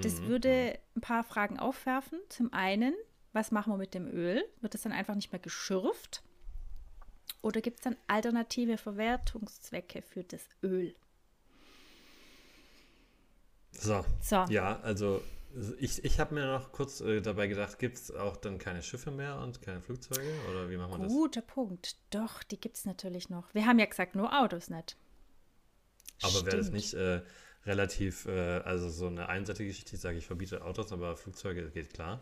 Das 0.01 0.21
mhm. 0.21 0.29
würde 0.29 0.79
ein 0.95 1.01
paar 1.01 1.25
Fragen 1.25 1.59
aufwerfen. 1.59 2.21
Zum 2.29 2.53
einen, 2.53 2.95
was 3.33 3.51
machen 3.51 3.73
wir 3.73 3.79
mit 3.79 3.95
dem 3.95 4.07
Öl? 4.07 4.45
Wird 4.61 4.77
es 4.77 4.83
dann 4.83 4.93
einfach 4.93 5.17
nicht 5.17 5.33
mehr 5.33 5.41
geschürft? 5.41 6.23
Oder 7.43 7.61
gibt 7.61 7.79
es 7.79 7.83
dann 7.83 7.97
alternative 8.07 8.79
Verwertungszwecke 8.79 10.03
für 10.03 10.23
das 10.23 10.49
Öl? 10.63 10.95
So. 13.73 14.05
so. 14.23 14.45
Ja, 14.51 14.79
also 14.85 15.21
ich, 15.79 16.05
ich 16.05 16.21
habe 16.21 16.35
mir 16.35 16.47
noch 16.47 16.73
kurz 16.73 17.01
äh, 17.01 17.21
dabei 17.21 17.47
gedacht, 17.47 17.79
gibt 17.79 17.97
es 17.97 18.11
auch 18.11 18.37
dann 18.37 18.59
keine 18.59 18.83
Schiffe 18.83 19.11
mehr 19.11 19.39
und 19.39 19.63
keine 19.63 19.81
Flugzeuge? 19.81 20.29
Oder 20.51 20.69
wie 20.69 20.77
machen 20.77 20.93
wir 20.93 20.99
das? 20.99 21.13
Guter 21.13 21.41
Punkt. 21.41 21.97
Doch, 22.11 22.43
die 22.43 22.61
gibt 22.61 22.77
es 22.77 22.85
natürlich 22.85 23.31
noch. 23.31 23.53
Wir 23.55 23.67
haben 23.67 23.79
ja 23.79 23.87
gesagt, 23.87 24.15
nur 24.15 24.39
Autos 24.39 24.69
nicht. 24.69 24.97
Aber 26.23 26.47
wäre 26.47 26.59
das 26.59 26.71
nicht 26.71 26.95
äh, 26.95 27.23
relativ, 27.65 28.27
äh, 28.27 28.59
also 28.61 28.89
so 28.89 29.07
eine 29.07 29.29
einseitige 29.29 29.69
Geschichte, 29.69 29.97
ich 29.97 30.01
sage, 30.01 30.19
ich 30.19 30.27
verbiete 30.27 30.65
Autos, 30.65 30.93
aber 30.93 31.17
Flugzeuge 31.17 31.71
geht 31.71 31.93
klar? 31.93 32.21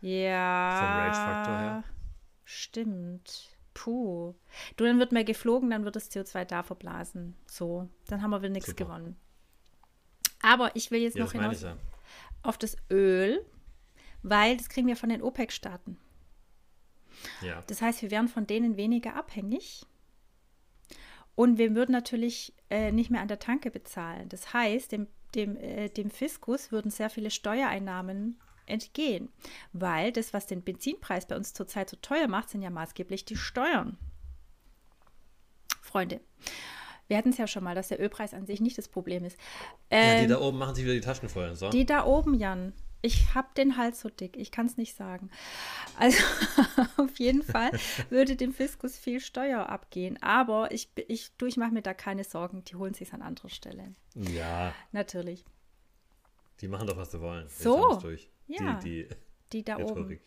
Ja. 0.00 0.78
Vom 0.78 0.88
Rage-Faktor 0.88 1.58
her? 1.58 1.84
Stimmt. 2.44 3.48
Puh. 3.74 4.34
Du, 4.76 4.84
dann 4.84 4.98
wird 4.98 5.12
mehr 5.12 5.24
geflogen, 5.24 5.70
dann 5.70 5.84
wird 5.84 5.96
das 5.96 6.10
CO2 6.10 6.44
da 6.44 6.62
verblasen. 6.62 7.36
So, 7.46 7.88
dann 8.06 8.22
haben 8.22 8.30
wir 8.30 8.40
wieder 8.40 8.52
nichts 8.52 8.74
gewonnen. 8.74 9.16
Aber 10.40 10.74
ich 10.76 10.90
will 10.90 11.00
jetzt 11.00 11.16
ja, 11.16 11.24
noch 11.24 11.32
hinaus 11.32 11.62
ja. 11.62 11.76
Auf 12.42 12.58
das 12.58 12.76
Öl, 12.90 13.44
weil 14.22 14.56
das 14.56 14.68
kriegen 14.68 14.86
wir 14.86 14.96
von 14.96 15.08
den 15.08 15.22
OPEC-Staaten. 15.22 15.98
Ja. 17.42 17.62
Das 17.66 17.82
heißt, 17.82 18.02
wir 18.02 18.10
wären 18.10 18.28
von 18.28 18.46
denen 18.46 18.76
weniger 18.76 19.16
abhängig. 19.16 19.84
Und 21.34 21.58
wir 21.58 21.74
würden 21.74 21.92
natürlich 21.92 22.52
äh, 22.68 22.90
nicht 22.90 23.10
mehr 23.10 23.20
an 23.20 23.28
der 23.28 23.38
Tanke 23.38 23.70
bezahlen. 23.70 24.28
Das 24.28 24.52
heißt, 24.52 24.90
dem, 24.90 25.06
dem, 25.34 25.56
äh, 25.56 25.88
dem 25.88 26.10
Fiskus 26.10 26.72
würden 26.72 26.90
sehr 26.90 27.10
viele 27.10 27.30
Steuereinnahmen 27.30 28.40
entgehen. 28.66 29.28
Weil 29.72 30.12
das, 30.12 30.32
was 30.32 30.46
den 30.46 30.62
Benzinpreis 30.62 31.26
bei 31.26 31.36
uns 31.36 31.54
zurzeit 31.54 31.90
so 31.90 31.96
teuer 31.96 32.28
macht, 32.28 32.50
sind 32.50 32.62
ja 32.62 32.70
maßgeblich 32.70 33.24
die 33.24 33.36
Steuern. 33.36 33.96
Freunde. 35.80 36.20
Wir 37.08 37.16
hatten 37.16 37.30
es 37.30 37.38
ja 37.38 37.46
schon 37.46 37.64
mal, 37.64 37.74
dass 37.74 37.88
der 37.88 38.00
Ölpreis 38.00 38.34
an 38.34 38.46
sich 38.46 38.60
nicht 38.60 38.78
das 38.78 38.88
Problem 38.88 39.24
ist. 39.24 39.38
Ähm, 39.90 40.06
ja, 40.06 40.14
die 40.14 40.24
ähm, 40.24 40.30
da 40.30 40.40
oben 40.40 40.58
machen 40.58 40.74
sich 40.74 40.84
wieder 40.84 40.94
die 40.94 41.00
Taschen 41.00 41.28
voll. 41.28 41.54
So. 41.56 41.70
Die 41.70 41.86
da 41.86 42.04
oben, 42.04 42.34
Jan. 42.34 42.72
Ich 43.00 43.34
habe 43.34 43.48
den 43.56 43.76
Hals 43.76 44.00
so 44.00 44.08
dick, 44.08 44.36
ich 44.36 44.50
kann 44.50 44.66
es 44.66 44.76
nicht 44.76 44.96
sagen. 44.96 45.30
Also 45.96 46.18
auf 46.96 47.16
jeden 47.18 47.42
Fall 47.42 47.70
würde 48.10 48.34
dem 48.34 48.52
Fiskus 48.52 48.98
viel 48.98 49.20
Steuer 49.20 49.68
abgehen. 49.68 50.20
Aber 50.20 50.72
ich, 50.72 50.88
ich, 51.06 51.30
du, 51.36 51.46
ich 51.46 51.56
mache 51.56 51.70
mir 51.70 51.82
da 51.82 51.94
keine 51.94 52.24
Sorgen, 52.24 52.64
die 52.64 52.74
holen 52.74 52.94
sich 52.94 53.12
an 53.12 53.22
anderer 53.22 53.50
Stelle. 53.50 53.94
Ja. 54.14 54.74
Natürlich. 54.90 55.44
Die 56.60 56.66
machen 56.66 56.88
doch, 56.88 56.96
was 56.96 57.12
sie 57.12 57.20
wollen. 57.20 57.48
So. 57.48 58.00
Ja. 58.48 58.80
Die, 58.80 59.06
die, 59.06 59.08
die 59.52 59.64
da 59.64 59.76
Rhetorik. 59.76 59.96
oben. 59.96 60.20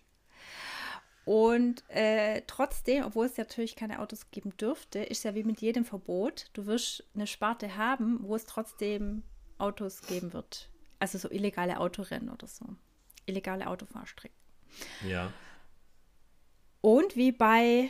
Und 1.25 1.83
äh, 1.89 2.41
trotzdem, 2.47 3.03
obwohl 3.03 3.27
es 3.27 3.37
natürlich 3.37 3.75
keine 3.75 3.99
Autos 3.99 4.31
geben 4.31 4.55
dürfte, 4.57 4.99
ist 4.99 5.23
ja 5.23 5.35
wie 5.35 5.43
mit 5.43 5.61
jedem 5.61 5.85
Verbot. 5.85 6.49
Du 6.53 6.65
wirst 6.65 7.03
eine 7.13 7.27
Sparte 7.27 7.77
haben, 7.77 8.19
wo 8.23 8.35
es 8.35 8.45
trotzdem 8.45 9.23
Autos 9.57 10.01
geben 10.01 10.33
wird. 10.33 10.69
Also 10.99 11.17
so 11.17 11.29
illegale 11.29 11.79
Autorennen 11.79 12.29
oder 12.29 12.47
so. 12.47 12.65
Illegale 13.25 13.67
Autofahrstrecken. 13.67 14.35
Ja. 15.07 15.31
Und 16.81 17.15
wie 17.15 17.31
bei 17.31 17.89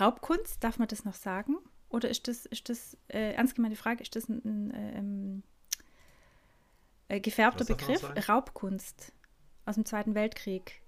Raubkunst, 0.00 0.64
darf 0.64 0.78
man 0.78 0.88
das 0.88 1.04
noch 1.04 1.14
sagen? 1.14 1.56
Oder 1.90 2.08
ist 2.08 2.28
das, 2.28 2.46
ist 2.46 2.68
das 2.68 2.96
äh, 3.08 3.32
ernst 3.32 3.54
gemeinte 3.54 3.76
Frage, 3.76 4.02
ist 4.02 4.16
das 4.16 4.28
ein, 4.28 4.42
ein, 4.44 4.72
ein 4.72 4.94
ähm, 4.94 5.42
äh, 7.08 7.20
gefärbter 7.20 7.64
Begriff? 7.64 8.04
Raubkunst 8.28 9.12
aus 9.66 9.74
dem 9.74 9.84
Zweiten 9.84 10.14
Weltkrieg. 10.14 10.80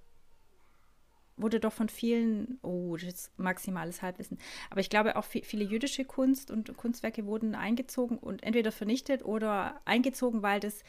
Wurde 1.40 1.60
doch 1.60 1.72
von 1.72 1.88
vielen, 1.88 2.58
oh, 2.62 2.96
das 2.96 3.14
ist 3.14 3.38
maximales 3.38 4.02
Halbwissen. 4.02 4.38
Aber 4.70 4.80
ich 4.80 4.90
glaube, 4.90 5.16
auch 5.16 5.24
viele 5.24 5.64
jüdische 5.64 6.04
Kunst 6.04 6.50
und 6.50 6.76
Kunstwerke 6.76 7.26
wurden 7.26 7.54
eingezogen 7.54 8.18
und 8.18 8.42
entweder 8.42 8.72
vernichtet 8.72 9.24
oder 9.24 9.80
eingezogen, 9.84 10.42
weil 10.42 10.60
das, 10.60 10.82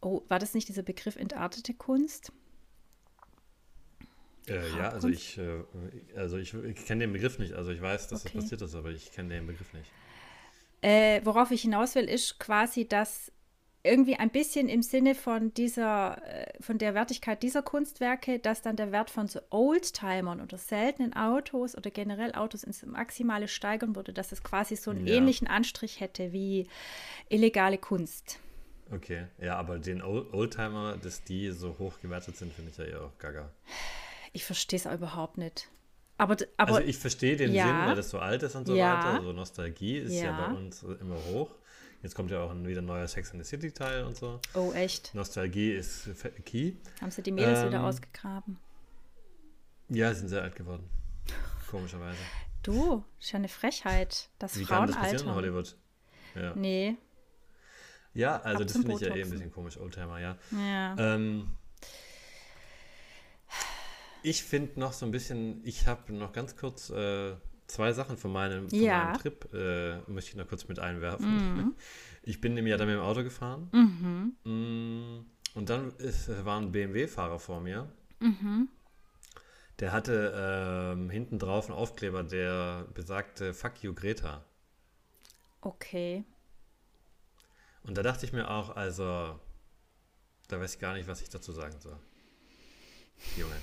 oh, 0.00 0.22
war 0.28 0.38
das 0.38 0.54
nicht 0.54 0.68
dieser 0.68 0.82
Begriff 0.82 1.16
entartete 1.16 1.74
Kunst? 1.74 2.32
Äh, 4.48 4.76
ja, 4.76 4.88
also 4.88 5.08
ich, 5.08 5.38
äh, 5.38 5.62
also 6.16 6.36
ich, 6.36 6.52
ich 6.54 6.84
kenne 6.84 7.04
den 7.04 7.12
Begriff 7.12 7.38
nicht. 7.38 7.52
Also 7.52 7.70
ich 7.70 7.80
weiß, 7.80 8.08
dass 8.08 8.24
okay. 8.24 8.32
das 8.34 8.42
passiert 8.42 8.62
ist, 8.62 8.74
aber 8.74 8.90
ich 8.90 9.12
kenne 9.12 9.34
den 9.34 9.46
Begriff 9.46 9.72
nicht. 9.72 9.90
Äh, 10.80 11.20
worauf 11.24 11.52
ich 11.52 11.62
hinaus 11.62 11.94
will, 11.94 12.08
ist 12.08 12.40
quasi, 12.40 12.88
dass 12.88 13.30
irgendwie 13.84 14.14
ein 14.14 14.30
bisschen 14.30 14.68
im 14.68 14.82
Sinne 14.82 15.14
von 15.14 15.52
dieser, 15.54 16.22
äh, 16.26 16.62
von 16.62 16.78
der 16.78 16.94
Wertigkeit 16.94 17.42
dieser 17.42 17.62
Kunstwerke, 17.62 18.38
dass 18.38 18.62
dann 18.62 18.76
der 18.76 18.92
Wert 18.92 19.10
von 19.10 19.26
so 19.26 19.40
Oldtimern 19.50 20.40
oder 20.40 20.56
seltenen 20.56 21.14
Autos 21.14 21.76
oder 21.76 21.90
generell 21.90 22.32
Autos 22.34 22.62
ins 22.62 22.84
Maximale 22.86 23.48
steigern 23.48 23.96
würde, 23.96 24.12
dass 24.12 24.30
es 24.30 24.44
quasi 24.44 24.76
so 24.76 24.92
einen 24.92 25.06
ja. 25.06 25.14
ähnlichen 25.14 25.48
Anstrich 25.48 26.00
hätte 26.00 26.32
wie 26.32 26.68
illegale 27.28 27.78
Kunst. 27.78 28.38
Okay, 28.92 29.26
ja, 29.40 29.56
aber 29.56 29.78
den 29.78 30.02
Oldtimer, 30.02 30.96
dass 30.98 31.24
die 31.24 31.50
so 31.50 31.76
hoch 31.78 32.00
gewertet 32.00 32.36
sind, 32.36 32.52
finde 32.52 32.70
ich 32.70 32.76
ja 32.76 32.84
eher 32.84 33.02
auch 33.02 33.18
gaga. 33.18 33.50
Ich 34.32 34.44
verstehe 34.44 34.78
es 34.78 34.86
auch 34.86 34.94
überhaupt 34.94 35.38
nicht. 35.38 35.68
Aber, 36.18 36.36
aber, 36.56 36.76
also 36.76 36.88
ich 36.88 36.98
verstehe 36.98 37.36
den 37.36 37.52
ja, 37.52 37.66
Sinn, 37.66 37.76
weil 37.86 37.96
das 37.96 38.10
so 38.10 38.18
alt 38.18 38.42
ist 38.42 38.54
und 38.54 38.66
so 38.66 38.76
ja, 38.76 38.98
weiter. 38.98 39.18
Also 39.18 39.32
Nostalgie 39.32 39.98
ist 39.98 40.12
ja. 40.12 40.26
ja 40.26 40.46
bei 40.46 40.54
uns 40.54 40.82
immer 40.82 41.16
hoch. 41.32 41.50
Jetzt 42.02 42.16
kommt 42.16 42.32
ja 42.32 42.40
auch 42.40 42.50
ein 42.50 42.66
wieder 42.66 42.82
neuer 42.82 43.06
Sex 43.06 43.32
in 43.32 43.38
the 43.38 43.48
City 43.48 43.70
Teil 43.70 44.04
und 44.04 44.16
so. 44.16 44.40
Oh, 44.54 44.72
echt? 44.72 45.14
Nostalgie 45.14 45.72
ist 45.72 46.08
key. 46.44 46.74
Haben 47.00 47.12
sie 47.12 47.22
die 47.22 47.30
Mädels 47.30 47.60
ähm, 47.60 47.68
wieder 47.68 47.84
ausgegraben? 47.84 48.58
Ja, 49.88 50.12
sie 50.12 50.20
sind 50.20 50.28
sehr 50.28 50.42
alt 50.42 50.56
geworden. 50.56 50.88
Komischerweise. 51.70 52.18
Du, 52.64 53.04
ist 53.20 53.30
ja 53.32 53.38
eine 53.38 53.48
Frechheit. 53.48 54.30
Das 54.38 54.58
Wie 54.58 54.64
Frauen 54.64 54.86
kann 54.86 54.88
das 54.88 54.96
passieren 54.96 55.28
in 55.28 55.34
Hollywood? 55.34 55.76
Ja. 56.34 56.54
Nee. 56.56 56.96
Ja, 58.14 58.40
also 58.40 58.62
Ab 58.62 58.66
das 58.66 58.72
finde 58.72 58.94
ich 58.94 59.00
ja 59.00 59.14
eh 59.14 59.22
ein 59.22 59.30
bisschen 59.30 59.52
komisch, 59.52 59.78
Oldtimer, 59.78 60.18
ja. 60.20 60.36
Ja. 60.50 60.96
Ähm, 60.98 61.56
ich 64.22 64.42
finde 64.42 64.78
noch 64.78 64.92
so 64.92 65.06
ein 65.06 65.12
bisschen, 65.12 65.64
ich 65.64 65.86
habe 65.86 66.12
noch 66.12 66.32
ganz 66.32 66.56
kurz 66.56 66.90
äh, 66.90 67.34
zwei 67.72 67.92
Sachen 67.92 68.16
von 68.16 68.32
meinem, 68.32 68.68
von 68.68 68.78
ja. 68.78 69.04
meinem 69.04 69.18
Trip, 69.18 69.48
äh, 69.54 69.98
möchte 70.10 70.30
ich 70.30 70.36
noch 70.36 70.46
kurz 70.46 70.68
mit 70.68 70.78
einwerfen. 70.78 71.56
Mhm. 71.56 71.74
Ich 72.24 72.40
bin 72.40 72.54
nämlich 72.54 72.70
ja 72.70 72.76
dann 72.76 72.86
mit 72.86 72.94
dem 72.94 73.02
Auto 73.02 73.24
gefahren. 73.24 73.68
Mhm. 73.72 74.36
Mm, 74.44 75.26
und 75.54 75.68
dann 75.68 75.90
ist, 75.96 76.28
war 76.44 76.60
ein 76.60 76.70
BMW-Fahrer 76.70 77.40
vor 77.40 77.60
mir. 77.60 77.90
Mhm. 78.20 78.68
Der 79.80 79.90
hatte 79.90 80.32
ähm, 80.94 81.10
hinten 81.10 81.40
drauf 81.40 81.68
einen 81.68 81.76
Aufkleber, 81.76 82.22
der 82.22 82.86
besagte 82.94 83.52
Fuck 83.54 83.82
you 83.82 83.92
Greta. 83.92 84.44
Okay. 85.62 86.24
Und 87.82 87.98
da 87.98 88.04
dachte 88.04 88.24
ich 88.24 88.32
mir 88.32 88.48
auch, 88.48 88.76
also, 88.76 89.40
da 90.46 90.60
weiß 90.60 90.74
ich 90.74 90.80
gar 90.80 90.94
nicht, 90.94 91.08
was 91.08 91.22
ich 91.22 91.28
dazu 91.28 91.50
sagen 91.50 91.80
soll. 91.80 91.98
Junge 93.36 93.56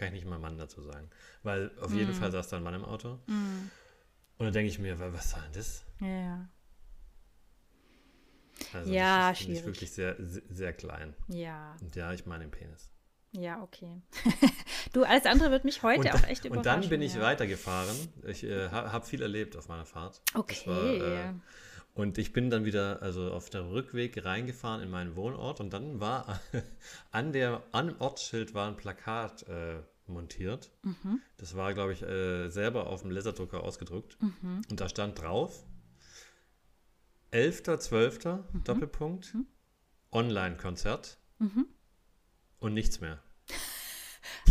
kann 0.00 0.08
ich 0.08 0.14
nicht 0.14 0.26
mal 0.26 0.38
Mann 0.38 0.56
dazu 0.56 0.82
sagen. 0.82 1.10
Weil 1.42 1.70
auf 1.80 1.90
mm. 1.90 1.98
jeden 1.98 2.14
Fall 2.14 2.32
saß 2.32 2.48
da 2.48 2.56
ein 2.56 2.62
Mann 2.62 2.74
im 2.74 2.84
Auto. 2.84 3.18
Mm. 3.26 3.70
Und 4.38 4.46
dann 4.46 4.52
denke 4.52 4.70
ich 4.70 4.78
mir, 4.78 4.98
was 4.98 5.30
soll 5.30 5.42
denn 5.42 5.52
das? 5.52 5.84
Ja. 6.00 6.48
Also 8.72 8.90
ja, 8.90 9.30
das 9.30 9.40
ist, 9.40 9.44
schwierig. 9.44 9.66
wirklich 9.66 9.90
sehr, 9.92 10.16
sehr 10.18 10.72
klein. 10.72 11.14
Ja. 11.28 11.76
Und 11.82 11.94
ja, 11.96 12.12
ich 12.12 12.24
meine 12.24 12.44
den 12.44 12.50
Penis. 12.50 12.90
Ja, 13.32 13.62
okay. 13.62 14.02
du, 14.92 15.04
alles 15.04 15.26
andere 15.26 15.50
wird 15.50 15.64
mich 15.64 15.82
heute 15.82 16.00
und, 16.00 16.14
auch 16.14 16.26
echt 16.26 16.44
überraschen. 16.44 16.58
Und 16.58 16.66
dann 16.66 16.88
bin 16.88 17.02
ich 17.02 17.14
ja. 17.14 17.20
weitergefahren. 17.20 17.96
Ich 18.26 18.42
äh, 18.42 18.70
habe 18.70 19.06
viel 19.06 19.22
erlebt 19.22 19.56
auf 19.56 19.68
meiner 19.68 19.84
Fahrt. 19.84 20.22
Okay. 20.34 20.66
War, 20.66 20.84
äh, 20.84 21.32
und 21.94 22.18
ich 22.18 22.32
bin 22.32 22.50
dann 22.50 22.64
wieder, 22.64 23.02
also 23.02 23.32
auf 23.32 23.50
der 23.50 23.70
Rückweg 23.70 24.24
reingefahren 24.24 24.82
in 24.82 24.90
meinen 24.90 25.16
Wohnort 25.16 25.60
und 25.60 25.72
dann 25.72 26.00
war 26.00 26.40
an 27.10 27.32
der, 27.32 27.62
an 27.72 27.88
dem 27.88 28.00
Ortsschild 28.00 28.54
war 28.54 28.68
ein 28.68 28.76
Plakat 28.76 29.48
äh, 29.48 29.80
montiert. 30.06 30.70
Mhm. 30.82 31.20
Das 31.36 31.56
war, 31.56 31.72
glaube 31.74 31.92
ich, 31.92 32.02
äh, 32.02 32.48
selber 32.48 32.86
auf 32.88 33.02
dem 33.02 33.10
Laserdrucker 33.10 33.62
ausgedruckt. 33.62 34.18
Mhm. 34.20 34.62
Und 34.70 34.80
da 34.80 34.88
stand 34.88 35.20
drauf 35.20 35.64
11.12. 37.32 38.36
Mhm. 38.52 38.64
Doppelpunkt 38.64 39.34
mhm. 39.34 39.46
Online-Konzert 40.12 41.18
mhm. 41.38 41.66
und 42.58 42.74
nichts 42.74 43.00
mehr. 43.00 43.18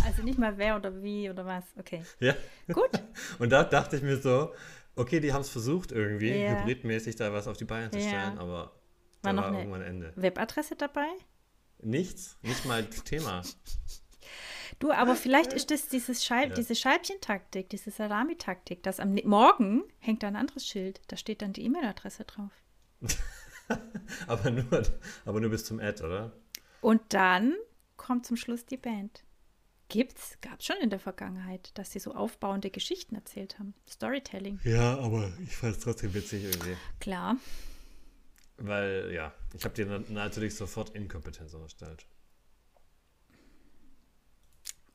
Also 0.02 0.22
nicht 0.22 0.38
mal 0.38 0.56
wer 0.56 0.76
oder 0.76 1.02
wie 1.02 1.28
oder 1.28 1.44
was. 1.44 1.64
Okay. 1.78 2.02
Ja. 2.20 2.34
Gut. 2.72 2.88
und 3.38 3.50
da 3.50 3.64
dachte 3.64 3.96
ich 3.96 4.02
mir 4.02 4.16
so, 4.16 4.54
okay, 5.00 5.20
die 5.20 5.32
haben 5.32 5.40
es 5.40 5.48
versucht 5.48 5.92
irgendwie, 5.92 6.30
ja. 6.30 6.60
hybridmäßig 6.60 7.16
da 7.16 7.32
was 7.32 7.48
auf 7.48 7.56
die 7.56 7.64
Beine 7.64 7.90
zu 7.90 7.98
stellen, 7.98 8.34
ja. 8.36 8.40
aber 8.40 8.56
war 8.56 8.72
da 9.22 9.32
noch 9.32 9.42
war 9.44 9.58
irgendwann 9.58 9.82
Ende. 9.82 10.12
Webadresse 10.16 10.76
dabei? 10.76 11.08
Nichts, 11.82 12.38
nicht 12.42 12.64
mal 12.66 12.84
Thema. 12.84 13.42
Du, 14.78 14.92
aber 14.92 15.14
vielleicht 15.14 15.52
ist 15.52 15.70
das 15.70 15.88
dieses 15.88 16.24
Scheib, 16.24 16.50
ja. 16.50 16.54
diese 16.54 16.74
Scheibchentaktik, 16.74 17.68
diese 17.68 17.90
Salamitaktik, 17.90 18.82
dass 18.82 19.00
am 19.00 19.14
Morgen 19.24 19.82
hängt 19.98 20.22
da 20.22 20.28
ein 20.28 20.36
anderes 20.36 20.66
Schild, 20.66 21.00
da 21.08 21.16
steht 21.16 21.42
dann 21.42 21.52
die 21.52 21.64
E-Mail-Adresse 21.64 22.24
drauf. 22.24 22.52
aber, 24.26 24.50
nur, 24.50 24.82
aber 25.24 25.40
nur 25.40 25.50
bis 25.50 25.64
zum 25.64 25.80
Ad, 25.80 26.02
oder? 26.02 26.32
Und 26.80 27.02
dann 27.10 27.54
kommt 27.96 28.24
zum 28.24 28.36
Schluss 28.36 28.64
die 28.64 28.78
Band. 28.78 29.22
Gibt's, 29.90 30.38
gab's 30.40 30.64
schon 30.64 30.76
in 30.80 30.88
der 30.88 31.00
Vergangenheit, 31.00 31.76
dass 31.76 31.90
sie 31.90 31.98
so 31.98 32.14
aufbauende 32.14 32.70
Geschichten 32.70 33.16
erzählt 33.16 33.58
haben. 33.58 33.74
Storytelling. 33.88 34.60
Ja, 34.64 34.98
aber 34.98 35.32
ich 35.42 35.56
fand 35.56 35.76
es 35.76 35.82
trotzdem 35.82 36.14
witzig 36.14 36.44
irgendwie. 36.44 36.76
Klar. 37.00 37.36
Weil, 38.56 39.10
ja, 39.12 39.34
ich 39.52 39.64
habe 39.64 39.74
dir 39.74 39.86
natürlich 40.08 40.54
sofort 40.54 40.90
Inkompetenz 40.90 41.54
unterstellt. 41.54 42.06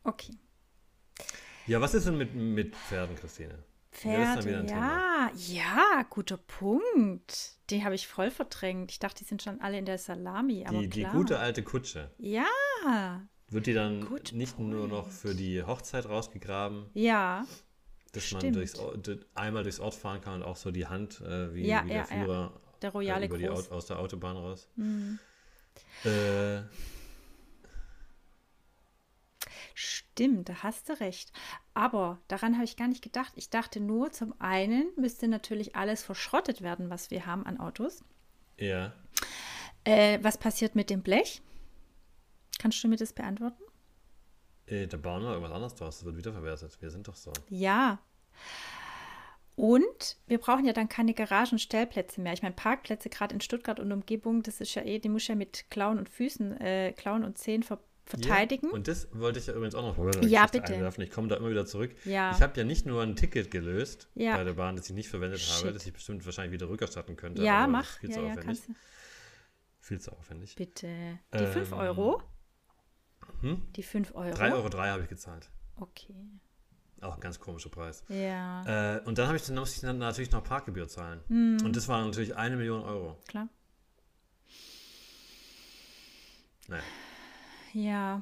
Okay. 0.04 0.38
Ja, 1.68 1.82
was 1.82 1.94
ist 1.94 2.08
denn 2.08 2.18
mit, 2.18 2.34
mit 2.34 2.76
Pferden, 2.76 3.16
Christine? 3.16 3.64
Pferde, 3.92 4.66
ja, 4.70 5.32
ja, 5.36 6.06
guter 6.10 6.38
Punkt. 6.38 7.58
Die 7.70 7.84
habe 7.84 7.96
ich 7.96 8.08
voll 8.08 8.30
verdrängt. 8.30 8.92
Ich 8.92 9.00
dachte, 9.00 9.24
die 9.24 9.28
sind 9.28 9.42
schon 9.42 9.62
alle 9.62 9.78
in 9.78 9.86
der 9.86 9.98
Salami, 9.98 10.66
aber 10.66 10.80
die, 10.80 10.90
klar. 10.90 11.12
Die 11.12 11.18
gute 11.18 11.40
alte 11.40 11.64
Kutsche. 11.64 12.12
Ja. 12.18 12.46
Wird 13.56 13.68
die 13.68 13.74
dann 13.74 14.06
Good 14.06 14.34
nicht 14.34 14.58
point. 14.58 14.70
nur 14.70 14.86
noch 14.90 15.08
für 15.08 15.34
die 15.34 15.64
Hochzeit 15.64 16.10
rausgegraben? 16.10 16.88
Ja. 16.94 17.46
Dass 18.12 18.30
man 18.34 18.52
durchs, 18.52 18.78
einmal 19.34 19.64
durchs 19.64 19.80
Ort 19.80 19.96
fahren 19.96 20.20
kann 20.20 20.34
und 20.42 20.44
auch 20.44 20.58
so 20.58 20.72
die 20.72 20.88
Hand, 20.88 21.22
äh, 21.22 21.54
wie, 21.56 21.66
ja, 21.66 21.86
wie 21.86 21.88
der 21.88 21.98
ja, 21.98 22.04
Führer 22.04 22.52
ja. 22.54 22.62
der 22.82 22.90
Royale 22.90 23.24
äh, 23.24 23.28
über 23.30 23.38
die, 23.38 23.48
aus 23.48 23.86
der 23.86 24.00
Autobahn 24.00 24.36
raus. 24.36 24.68
Mhm. 24.76 25.20
Äh, 26.04 26.64
Stimmt, 29.74 30.50
da 30.50 30.64
hast 30.64 30.90
du 30.90 31.00
recht. 31.00 31.32
Aber 31.74 32.20
daran 32.28 32.56
habe 32.56 32.66
ich 32.66 32.76
gar 32.76 32.90
nicht 32.90 33.04
gedacht. 33.04 33.32
Ich 33.38 33.50
dachte 33.50 33.80
nur, 33.80 34.12
zum 34.12 34.34
einen 34.38 34.92
müsste 34.98 35.30
natürlich 35.30 35.78
alles 35.78 36.04
verschrottet 36.04 36.62
werden, 36.62 36.90
was 36.90 37.10
wir 37.10 37.26
haben 37.26 37.46
an 37.46 37.58
Autos. 37.62 38.04
Ja. 38.58 38.92
Äh, 39.86 40.20
was 40.22 40.38
passiert 40.38 40.76
mit 40.76 40.90
dem 40.90 41.04
Blech? 41.04 41.42
Kannst 42.60 42.84
du 42.84 42.88
mir 42.88 42.98
das 42.98 43.14
beantworten? 43.14 43.62
Äh, 44.68 44.88
da 44.88 44.98
bauen 44.98 45.22
wir 45.24 45.30
irgendwas 45.30 45.52
anderes 45.52 45.76
draus. 45.76 45.98
Das 45.98 46.06
wird 46.06 46.18
wiederverwertet. 46.18 46.78
Wir 46.82 46.90
sind 46.90 47.08
doch 47.08 47.16
so. 47.16 47.32
Ja. 47.50 48.00
Und 49.56 50.18
wir 50.28 50.38
brauchen 50.38 50.66
ja 50.66 50.74
dann 50.74 50.90
keine 50.90 51.14
Garagen 51.14 51.54
und 51.54 51.60
Stellplätze 51.60 52.20
mehr. 52.20 52.34
Ich 52.34 52.42
meine, 52.42 52.56
Parkplätze 52.56 53.10
gerade 53.10 53.34
in 53.34 53.42
Stuttgart 53.42 53.80
und 53.80 53.92
Umgebung, 53.92 54.44
das 54.44 54.60
ist 54.60 54.76
ja 54.76 54.84
eh, 54.84 55.00
die 55.00 55.08
muss 55.08 55.28
ja 55.28 55.36
mit 55.36 55.66
Klauen 55.70 55.98
und 55.98 56.10
Füßen, 56.10 56.60
äh, 56.60 56.94
Klauen 56.94 57.24
und 57.24 57.38
Zehen 57.38 57.64
ver 57.64 57.80
verteidigen. 58.08 58.68
Ja, 58.68 58.74
und 58.74 58.88
das 58.88 59.08
wollte 59.14 59.40
ich 59.40 59.48
ja 59.48 59.54
übrigens 59.56 59.74
auch 59.74 59.82
noch 59.82 60.22
ja, 60.22 60.46
bitte. 60.46 60.76
einwerfen. 60.76 61.04
Ich 61.04 61.10
komme 61.10 61.28
da 61.28 61.38
immer 61.38 61.50
wieder 61.50 61.66
zurück. 61.66 61.96
Ja. 62.06 62.32
Ich 62.36 62.42
habe 62.44 62.56
ja 62.56 62.64
nicht 62.64 62.86
nur 62.86 63.02
ein 63.02 63.16
Ticket 63.16 63.50
gelöst 63.50 64.10
ja. 64.14 64.38
bei 64.38 64.44
der 64.44 64.54
Bahn, 64.54 64.76
das 64.76 64.88
ich 64.88 64.96
nicht 64.96 65.10
verwendet 65.10 65.40
Shit. 65.40 65.64
habe, 65.64 65.74
das 65.74 65.88
ich 65.88 65.94
bestimmt 65.94 66.24
wahrscheinlich 66.24 66.54
wieder 66.54 66.70
rückerstatten 66.70 67.16
könnte. 67.16 67.42
Ja, 67.42 67.66
mach. 67.66 67.98
Viel 67.98 68.12
zu 68.12 68.22
aufwendig. 68.22 68.62
Viel 69.80 70.00
zu 70.00 70.12
aufwendig. 70.12 70.56
Bitte. 70.56 71.18
Die 71.34 71.48
5 71.48 71.72
ähm, 71.72 71.78
Euro? 71.80 72.22
Hm? 73.46 73.62
Die 73.76 73.84
5 73.84 74.16
Euro? 74.16 74.36
3,03 74.36 74.54
Euro 74.54 74.78
habe 74.80 75.04
ich 75.04 75.10
gezahlt. 75.10 75.52
Okay. 75.76 76.16
Auch 77.02 77.14
ein 77.16 77.20
ganz 77.20 77.40
komischer 77.40 77.70
Preis. 77.70 78.04
Ja. 78.10 78.96
Äh, 78.96 79.02
und 79.02 79.20
dann, 79.20 79.36
ich, 79.36 79.44
dann 79.46 79.56
musste 79.56 79.76
ich 79.76 79.82
dann 79.82 80.00
natürlich 80.00 80.32
noch 80.32 80.44
Parkgebühr 80.44 80.88
zahlen. 80.88 81.22
Hm. 81.28 81.58
Und 81.64 81.76
das 81.76 81.88
waren 81.88 82.06
natürlich 82.06 82.36
eine 82.36 82.56
Million 82.56 82.82
Euro. 82.84 83.20
Klar. 83.28 83.48
Naja. 86.68 86.84
Ja. 87.74 88.22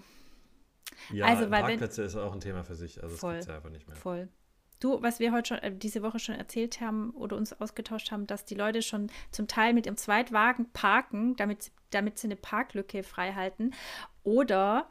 Ja, 1.12 1.26
also, 1.26 1.50
weil 1.50 1.62
Parkplätze 1.62 2.02
wenn, 2.02 2.08
ist 2.08 2.16
auch 2.18 2.34
ein 2.34 2.42
Thema 2.42 2.66
für 2.66 2.76
sich. 2.76 3.02
Also 3.02 3.16
voll, 3.16 3.38
das 3.38 3.48
ja 3.48 3.56
einfach 3.56 3.70
nicht 3.70 3.88
mehr. 3.88 3.96
Voll. 3.96 4.28
Du, 4.80 5.02
was 5.02 5.20
wir 5.20 5.32
heute 5.32 5.48
schon, 5.48 5.58
äh, 5.60 5.74
diese 5.74 6.02
Woche 6.04 6.20
schon 6.20 6.36
erzählt 6.36 6.82
haben 6.82 7.12
oder 7.12 7.38
uns 7.38 7.54
ausgetauscht 7.54 8.12
haben, 8.12 8.28
dass 8.28 8.44
die 8.44 8.56
Leute 8.56 8.82
schon 8.82 9.10
zum 9.32 9.48
Teil 9.48 9.74
mit 9.74 9.86
ihrem 9.86 9.96
Zweitwagen 9.96 10.70
parken, 10.74 11.38
damit, 11.38 11.72
damit 11.92 12.20
sie 12.20 12.28
eine 12.28 12.36
Parklücke 12.36 13.04
frei 13.04 13.34
halten. 13.34 13.72
Oder 14.24 14.90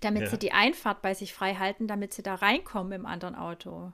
damit 0.00 0.22
ja. 0.22 0.30
sie 0.30 0.38
die 0.38 0.52
Einfahrt 0.52 1.02
bei 1.02 1.14
sich 1.14 1.32
frei 1.32 1.54
halten, 1.54 1.86
damit 1.86 2.12
sie 2.12 2.22
da 2.22 2.34
reinkommen 2.34 2.92
im 2.92 3.06
anderen 3.06 3.34
Auto. 3.34 3.92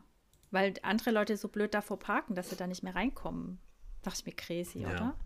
Weil 0.51 0.75
andere 0.83 1.11
Leute 1.11 1.37
so 1.37 1.49
blöd 1.49 1.75
davor 1.75 1.99
parken, 1.99 2.35
dass 2.35 2.51
sie 2.51 2.57
da 2.57 2.67
nicht 2.67 2.83
mehr 2.83 2.95
reinkommen. 2.95 3.59
Dachte 4.03 4.21
ich 4.21 4.27
mir 4.27 4.33
crazy, 4.33 4.81
ja. 4.81 4.89
oder? 4.89 5.17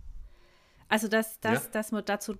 Also, 0.88 1.08
dass, 1.08 1.40
dass, 1.40 1.64
ja. 1.64 1.70
dass 1.70 1.92
man 1.92 2.04
dazu 2.04 2.36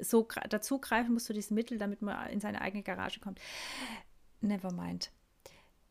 so 0.00 0.26
dazugreifen 0.48 1.12
muss 1.12 1.24
zu 1.24 1.32
diesem 1.32 1.54
Mittel, 1.56 1.78
damit 1.78 2.00
man 2.00 2.30
in 2.30 2.40
seine 2.40 2.60
eigene 2.60 2.82
Garage 2.82 3.20
kommt. 3.20 3.40
Never 4.40 4.72
mind. 4.72 5.10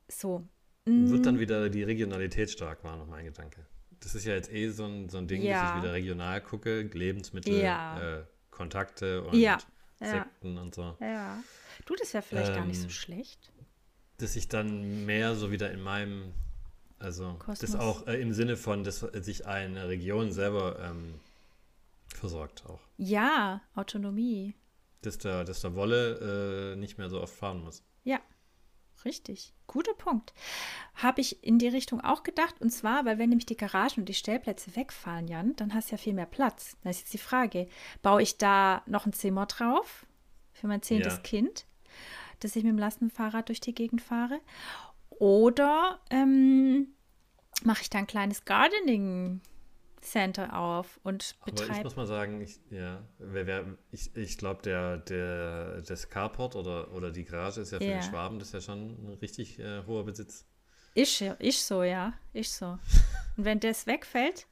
So. 0.08 0.48
Wird 0.86 1.26
dann 1.26 1.36
mm. 1.36 1.40
wieder 1.40 1.70
die 1.70 1.84
Regionalität 1.84 2.50
stark, 2.50 2.84
war 2.84 2.98
noch 2.98 3.06
mein 3.06 3.26
Gedanke. 3.26 3.68
Das 4.00 4.16
ist 4.16 4.26
ja 4.26 4.34
jetzt 4.34 4.52
eh 4.52 4.70
so 4.70 4.86
ein, 4.86 5.10
so 5.10 5.20
ein 5.20 5.28
Ding, 5.28 5.44
ja. 5.44 5.62
dass 5.62 5.72
ich 5.72 5.84
wieder 5.84 5.94
regional 5.94 6.42
gucke, 6.42 6.82
Lebensmittel, 6.82 7.62
ja. 7.62 8.20
äh, 8.20 8.24
Kontakte 8.52 9.24
und 9.24 9.34
ja. 9.34 9.58
Sekten 10.00 10.58
und 10.58 10.76
so. 10.76 10.96
Ja. 11.00 11.44
Du, 11.86 11.96
das 11.96 12.14
wäre 12.14 12.24
vielleicht 12.24 12.50
ähm, 12.50 12.56
gar 12.56 12.66
nicht 12.66 12.80
so 12.80 12.86
ähm, 12.86 12.90
schlecht. 12.90 13.52
Dass 14.18 14.36
ich 14.36 14.48
dann 14.48 15.06
mehr 15.06 15.36
so 15.36 15.52
wieder 15.52 15.72
in 15.72 15.82
meinem, 15.82 16.34
also 17.00 17.36
Kosmos. 17.40 17.60
das 17.60 17.76
auch 17.76 18.08
äh, 18.08 18.22
im 18.22 18.34
Sinne 18.34 18.58
von, 18.58 18.84
dass 18.84 19.00
sich 19.00 19.48
eine 19.48 19.88
Region 19.88 20.32
selber 20.32 20.80
ähm, 20.80 21.16
versorgt 22.08 22.64
auch. 22.68 22.80
Ja, 22.98 23.62
Autonomie. 23.76 24.56
Dass 25.02 25.18
der, 25.18 25.44
dass 25.44 25.62
der 25.62 25.76
Wolle 25.76 26.74
äh, 26.74 26.76
nicht 26.76 26.98
mehr 26.98 27.10
so 27.10 27.22
oft 27.22 27.34
fahren 27.34 27.64
muss. 27.64 27.84
Richtig. 29.06 29.54
Guter 29.68 29.94
Punkt. 29.94 30.34
Habe 30.96 31.22
ich 31.22 31.44
in 31.44 31.58
die 31.58 31.68
Richtung 31.68 32.02
auch 32.02 32.24
gedacht. 32.24 32.62
Und 32.62 32.70
zwar, 32.72 33.06
weil 33.06 33.18
wenn 33.18 33.30
nämlich 33.30 33.46
die 33.46 33.58
Garagen 33.58 34.02
und 34.02 34.10
die 34.10 34.14
Stellplätze 34.14 34.76
wegfallen, 34.76 35.28
Jan, 35.28 35.56
dann 35.56 35.74
hast 35.74 35.90
du 35.90 35.94
ja 35.94 35.98
viel 35.98 36.14
mehr 36.14 36.26
Platz. 36.26 36.78
Da 36.84 36.90
ist 36.90 37.00
jetzt 37.00 37.14
die 37.14 37.18
Frage, 37.18 37.68
baue 38.02 38.22
ich 38.22 38.38
da 38.38 38.84
noch 38.86 39.06
ein 39.06 39.14
Zimmer 39.14 39.46
drauf 39.46 40.06
für 40.54 40.68
mein 40.68 40.82
zehntes 40.82 41.16
ja. 41.16 41.22
Kind, 41.22 41.66
dass 42.40 42.56
ich 42.56 42.64
mit 42.64 42.74
dem 42.74 42.80
Lastenfahrrad 42.80 43.50
durch 43.50 43.62
die 43.62 43.74
Gegend 43.74 44.02
fahre? 44.02 44.40
Oder 45.10 46.00
ähm, 46.10 46.88
mache 47.64 47.82
ich 47.82 47.90
da 47.90 48.00
ein 48.00 48.08
kleines 48.08 48.46
Gardening 48.46 49.42
Center 50.02 50.58
auf 50.58 51.00
und 51.04 51.36
betreibt. 51.46 51.70
Aber 51.70 51.78
ich 51.78 51.84
muss 51.84 51.96
mal 51.96 52.08
sagen, 52.08 52.42
ich, 52.42 52.60
ja, 52.70 53.04
wer, 53.20 53.48
wer, 53.48 53.66
ich, 53.92 54.16
ich 54.16 54.38
glaube, 54.38 54.62
der, 54.64 54.98
der, 54.98 55.82
das 55.82 56.10
Carport 56.10 56.56
oder, 56.56 56.92
oder 56.94 57.12
die 57.12 57.24
Garage 57.24 57.62
ist 57.62 57.72
ja 57.72 57.78
für 57.78 57.86
ja. 57.86 58.00
die 58.00 58.04
Schwaben, 58.06 58.40
das 58.40 58.50
ist 58.50 58.54
ja 58.54 58.62
schon 58.62 59.06
ein 59.06 59.18
richtig 59.22 59.60
äh, 59.60 59.84
hoher 59.86 60.06
Besitz. 60.06 60.48
Ich, 60.94 61.24
ich 61.40 61.64
so, 61.64 61.84
ja, 61.84 62.14
ich 62.34 62.52
so. 62.52 62.78
Und 63.38 63.46
wenn 63.46 63.60
das 63.60 63.88
wegfällt, 63.88 64.48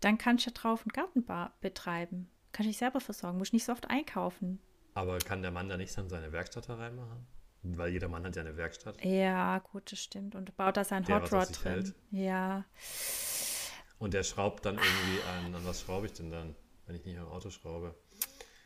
dann 0.00 0.16
kann 0.18 0.36
ich 0.36 0.46
ja 0.46 0.52
drauf 0.52 0.82
einen 0.82 0.92
Gartenbar 0.92 1.54
betreiben. 1.60 2.30
Kann 2.52 2.68
ich 2.68 2.78
selber 2.78 3.00
versorgen, 3.00 3.38
muss 3.38 3.48
ich 3.48 3.54
nicht 3.54 3.64
so 3.64 3.72
oft 3.72 3.90
einkaufen. 3.90 4.60
Aber 4.94 5.18
kann 5.18 5.42
der 5.42 5.50
Mann 5.50 5.68
da 5.68 5.76
nicht 5.76 5.96
dann 5.96 6.08
seine 6.08 6.32
Werkstatt 6.32 6.68
da 6.68 6.76
reinmachen? 6.76 7.26
Weil 7.62 7.92
jeder 7.92 8.08
Mann 8.08 8.24
hat 8.24 8.34
ja 8.34 8.42
eine 8.42 8.56
Werkstatt. 8.56 9.02
Ja, 9.04 9.58
gut, 9.58 9.92
das 9.92 10.00
stimmt. 10.00 10.34
Und 10.34 10.56
baut 10.56 10.76
da 10.76 10.84
sein 10.84 11.06
Hot 11.08 11.32
Rod 11.32 11.48
drin. 11.62 11.72
Hält. 11.72 11.94
Ja. 12.10 12.64
Und 14.02 14.14
der 14.14 14.24
schraubt 14.24 14.66
dann 14.66 14.74
irgendwie 14.78 15.22
an, 15.46 15.54
an 15.54 15.64
was 15.64 15.82
schraube 15.82 16.06
ich 16.06 16.12
denn 16.12 16.28
dann, 16.28 16.56
wenn 16.86 16.96
ich 16.96 17.04
nicht 17.04 17.16
am 17.20 17.28
Auto 17.28 17.50
schraube? 17.50 17.94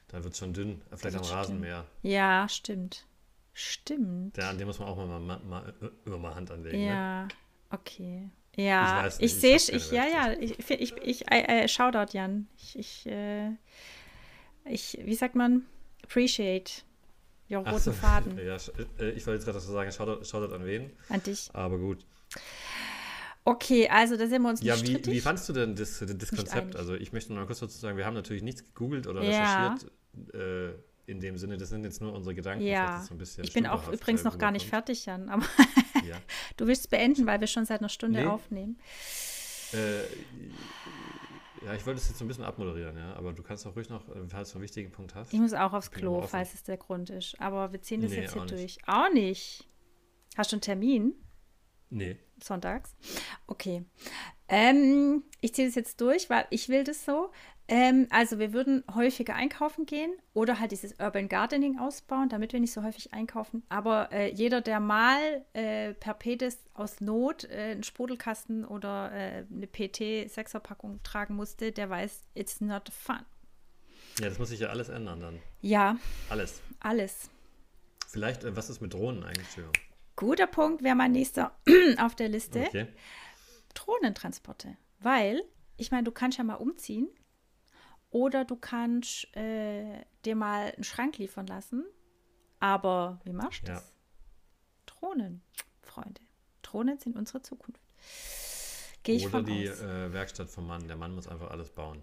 Dann 0.08 0.24
wird 0.24 0.32
es 0.32 0.38
schon 0.38 0.54
dünn, 0.54 0.80
vielleicht 0.94 1.14
am 1.14 1.24
Rasenmäher. 1.24 1.84
Ja, 2.02 2.48
stimmt. 2.48 3.04
Stimmt. 3.52 4.38
Ja, 4.38 4.48
an 4.48 4.56
dem 4.56 4.66
muss 4.66 4.78
man 4.78 4.88
auch 4.88 4.96
mal, 4.96 5.20
mal, 5.20 5.38
mal, 5.40 5.74
immer 6.06 6.16
mal 6.16 6.34
Hand 6.34 6.50
anlegen. 6.50 6.78
Ne? 6.78 6.86
Ja, 6.86 7.24
ne? 7.24 7.28
okay. 7.70 8.30
Ja, 8.56 9.06
ich, 9.06 9.20
ich 9.20 9.34
sehe, 9.34 9.56
ich, 9.56 9.70
ich 9.70 9.90
ja, 9.90 10.06
ja, 10.06 10.32
ich, 10.32 10.58
ich, 10.70 10.96
ich 10.96 11.30
äh, 11.30 11.64
äh, 11.64 11.68
Shoutout, 11.68 12.16
Jan. 12.16 12.48
Ich, 12.56 12.78
ich, 12.78 13.06
äh, 13.06 13.50
ich, 14.64 14.98
wie 15.04 15.14
sagt 15.16 15.34
man? 15.34 15.66
Appreciate 16.02 16.82
your 17.50 17.58
roten 17.58 17.78
so. 17.78 17.92
Faden. 17.92 18.38
Ja, 18.42 18.56
äh, 18.98 19.10
ich 19.10 19.26
wollte 19.26 19.32
jetzt 19.32 19.44
gerade 19.44 19.60
so 19.60 19.70
sagen, 19.70 19.92
Shoutout, 19.92 20.24
Shoutout 20.24 20.54
an 20.54 20.64
wen? 20.64 20.90
An 21.10 21.22
dich. 21.22 21.50
Aber 21.52 21.76
gut. 21.76 22.06
Okay, 23.48 23.88
also 23.88 24.16
da 24.16 24.26
sind 24.26 24.42
wir 24.42 24.48
uns 24.48 24.60
nicht 24.60 24.68
Ja, 24.68 24.82
wie, 24.82 25.06
wie 25.06 25.20
fandest 25.20 25.48
du 25.48 25.52
denn 25.52 25.76
das, 25.76 26.04
das 26.04 26.30
Konzept? 26.30 26.74
Also 26.74 26.94
ich 26.94 27.12
möchte 27.12 27.32
noch 27.32 27.38
mal 27.38 27.46
kurz 27.46 27.60
dazu 27.60 27.78
sagen, 27.78 27.96
wir 27.96 28.04
haben 28.04 28.14
natürlich 28.14 28.42
nichts 28.42 28.64
gegoogelt 28.64 29.06
oder 29.06 29.22
ja. 29.22 29.68
recherchiert. 29.68 29.92
Äh, 30.34 30.72
in 31.08 31.20
dem 31.20 31.38
Sinne, 31.38 31.56
das 31.56 31.68
sind 31.68 31.84
jetzt 31.84 32.00
nur 32.00 32.12
unsere 32.12 32.34
Gedanken. 32.34 32.66
Ja, 32.66 33.06
so 33.08 33.14
ich 33.40 33.52
bin 33.52 33.68
auch 33.68 33.92
übrigens 33.92 34.24
noch 34.24 34.38
gar 34.38 34.50
nicht 34.50 34.66
fertig, 34.68 35.06
Jan, 35.06 35.28
aber 35.28 35.44
ja. 36.04 36.16
du 36.56 36.66
willst 36.66 36.90
beenden, 36.90 37.24
weil 37.28 37.38
wir 37.38 37.46
schon 37.46 37.64
seit 37.64 37.78
einer 37.78 37.88
Stunde 37.88 38.22
nee. 38.22 38.26
aufnehmen. 38.26 38.80
Äh, 39.72 40.00
ja, 41.64 41.74
ich 41.76 41.86
wollte 41.86 42.00
es 42.00 42.08
jetzt 42.08 42.18
so 42.18 42.24
ein 42.24 42.28
bisschen 42.28 42.42
abmoderieren, 42.42 42.96
ja, 42.96 43.14
aber 43.14 43.32
du 43.32 43.44
kannst 43.44 43.64
auch 43.68 43.76
ruhig 43.76 43.88
noch, 43.88 44.02
falls 44.26 44.50
du 44.50 44.56
einen 44.56 44.64
wichtigen 44.64 44.90
Punkt 44.90 45.14
hast. 45.14 45.32
Ich 45.32 45.38
muss 45.38 45.52
auch 45.52 45.72
aufs 45.72 45.92
Klo, 45.92 46.22
falls 46.22 46.52
es 46.52 46.64
der 46.64 46.78
Grund 46.78 47.10
ist, 47.10 47.40
aber 47.40 47.70
wir 47.70 47.80
ziehen 47.80 48.00
das 48.00 48.10
nee, 48.10 48.22
jetzt 48.22 48.32
hier 48.32 48.44
durch. 48.44 48.78
Auch 48.88 49.12
nicht. 49.12 49.68
Hast 50.36 50.50
du 50.50 50.56
einen 50.56 50.62
Termin? 50.62 51.14
Nee. 51.90 52.18
Sonntags. 52.42 52.94
Okay. 53.46 53.84
Ähm, 54.48 55.24
ich 55.40 55.54
ziehe 55.54 55.68
das 55.68 55.74
jetzt 55.74 56.00
durch, 56.00 56.30
weil 56.30 56.46
ich 56.50 56.68
will 56.68 56.84
das 56.84 57.04
so. 57.04 57.30
Ähm, 57.68 58.06
also 58.10 58.38
wir 58.38 58.52
würden 58.52 58.84
häufiger 58.94 59.34
einkaufen 59.34 59.86
gehen 59.86 60.12
oder 60.34 60.60
halt 60.60 60.70
dieses 60.70 60.94
Urban 61.00 61.28
Gardening 61.28 61.80
ausbauen, 61.80 62.28
damit 62.28 62.52
wir 62.52 62.60
nicht 62.60 62.72
so 62.72 62.84
häufig 62.84 63.12
einkaufen. 63.12 63.64
Aber 63.68 64.12
äh, 64.12 64.32
jeder, 64.32 64.60
der 64.60 64.78
mal 64.78 65.44
äh, 65.52 65.92
per 65.94 66.14
Petis 66.14 66.58
aus 66.74 67.00
Not 67.00 67.44
äh, 67.44 67.72
einen 67.72 67.82
Sprudelkasten 67.82 68.64
oder 68.64 69.10
äh, 69.12 69.44
eine 69.52 69.66
PT-Sechserpackung 69.66 71.02
tragen 71.02 71.34
musste, 71.34 71.72
der 71.72 71.90
weiß, 71.90 72.22
it's 72.34 72.60
not 72.60 72.88
fun. 72.90 73.24
Ja, 74.20 74.28
das 74.28 74.38
muss 74.38 74.50
sich 74.50 74.60
ja 74.60 74.68
alles 74.68 74.88
ändern 74.88 75.20
dann. 75.20 75.40
Ja. 75.60 75.96
Alles. 76.30 76.62
Alles. 76.78 77.30
Vielleicht, 78.06 78.44
äh, 78.44 78.54
was 78.54 78.70
ist 78.70 78.80
mit 78.80 78.94
Drohnen 78.94 79.24
eigentlich? 79.24 79.48
Guter 80.16 80.46
Punkt 80.46 80.82
wäre 80.82 80.96
mein 80.96 81.12
nächster 81.12 81.56
auf 81.98 82.14
der 82.14 82.28
Liste. 82.28 82.60
Okay. 82.60 82.88
Drohnentransporte. 83.74 84.76
Weil, 84.98 85.44
ich 85.76 85.90
meine, 85.90 86.04
du 86.04 86.12
kannst 86.12 86.38
ja 86.38 86.44
mal 86.44 86.54
umziehen 86.54 87.08
oder 88.10 88.44
du 88.44 88.56
kannst 88.56 89.34
äh, 89.36 90.04
dir 90.24 90.34
mal 90.34 90.72
einen 90.74 90.84
Schrank 90.84 91.18
liefern 91.18 91.46
lassen. 91.46 91.84
Aber 92.58 93.20
wie 93.24 93.32
machst 93.32 93.62
du 93.62 93.66
das? 93.66 93.82
Ja. 93.82 93.92
Drohnen, 94.86 95.42
Freunde. 95.82 96.22
Drohnen 96.62 96.98
sind 96.98 97.16
unsere 97.16 97.42
Zukunft. 97.42 97.80
Gehe 99.02 99.16
ich 99.16 99.26
Oder 99.26 99.42
die 99.42 99.66
äh, 99.66 100.12
Werkstatt 100.12 100.48
vom 100.48 100.66
Mann. 100.66 100.88
Der 100.88 100.96
Mann 100.96 101.14
muss 101.14 101.28
einfach 101.28 101.50
alles 101.50 101.70
bauen. 101.70 102.02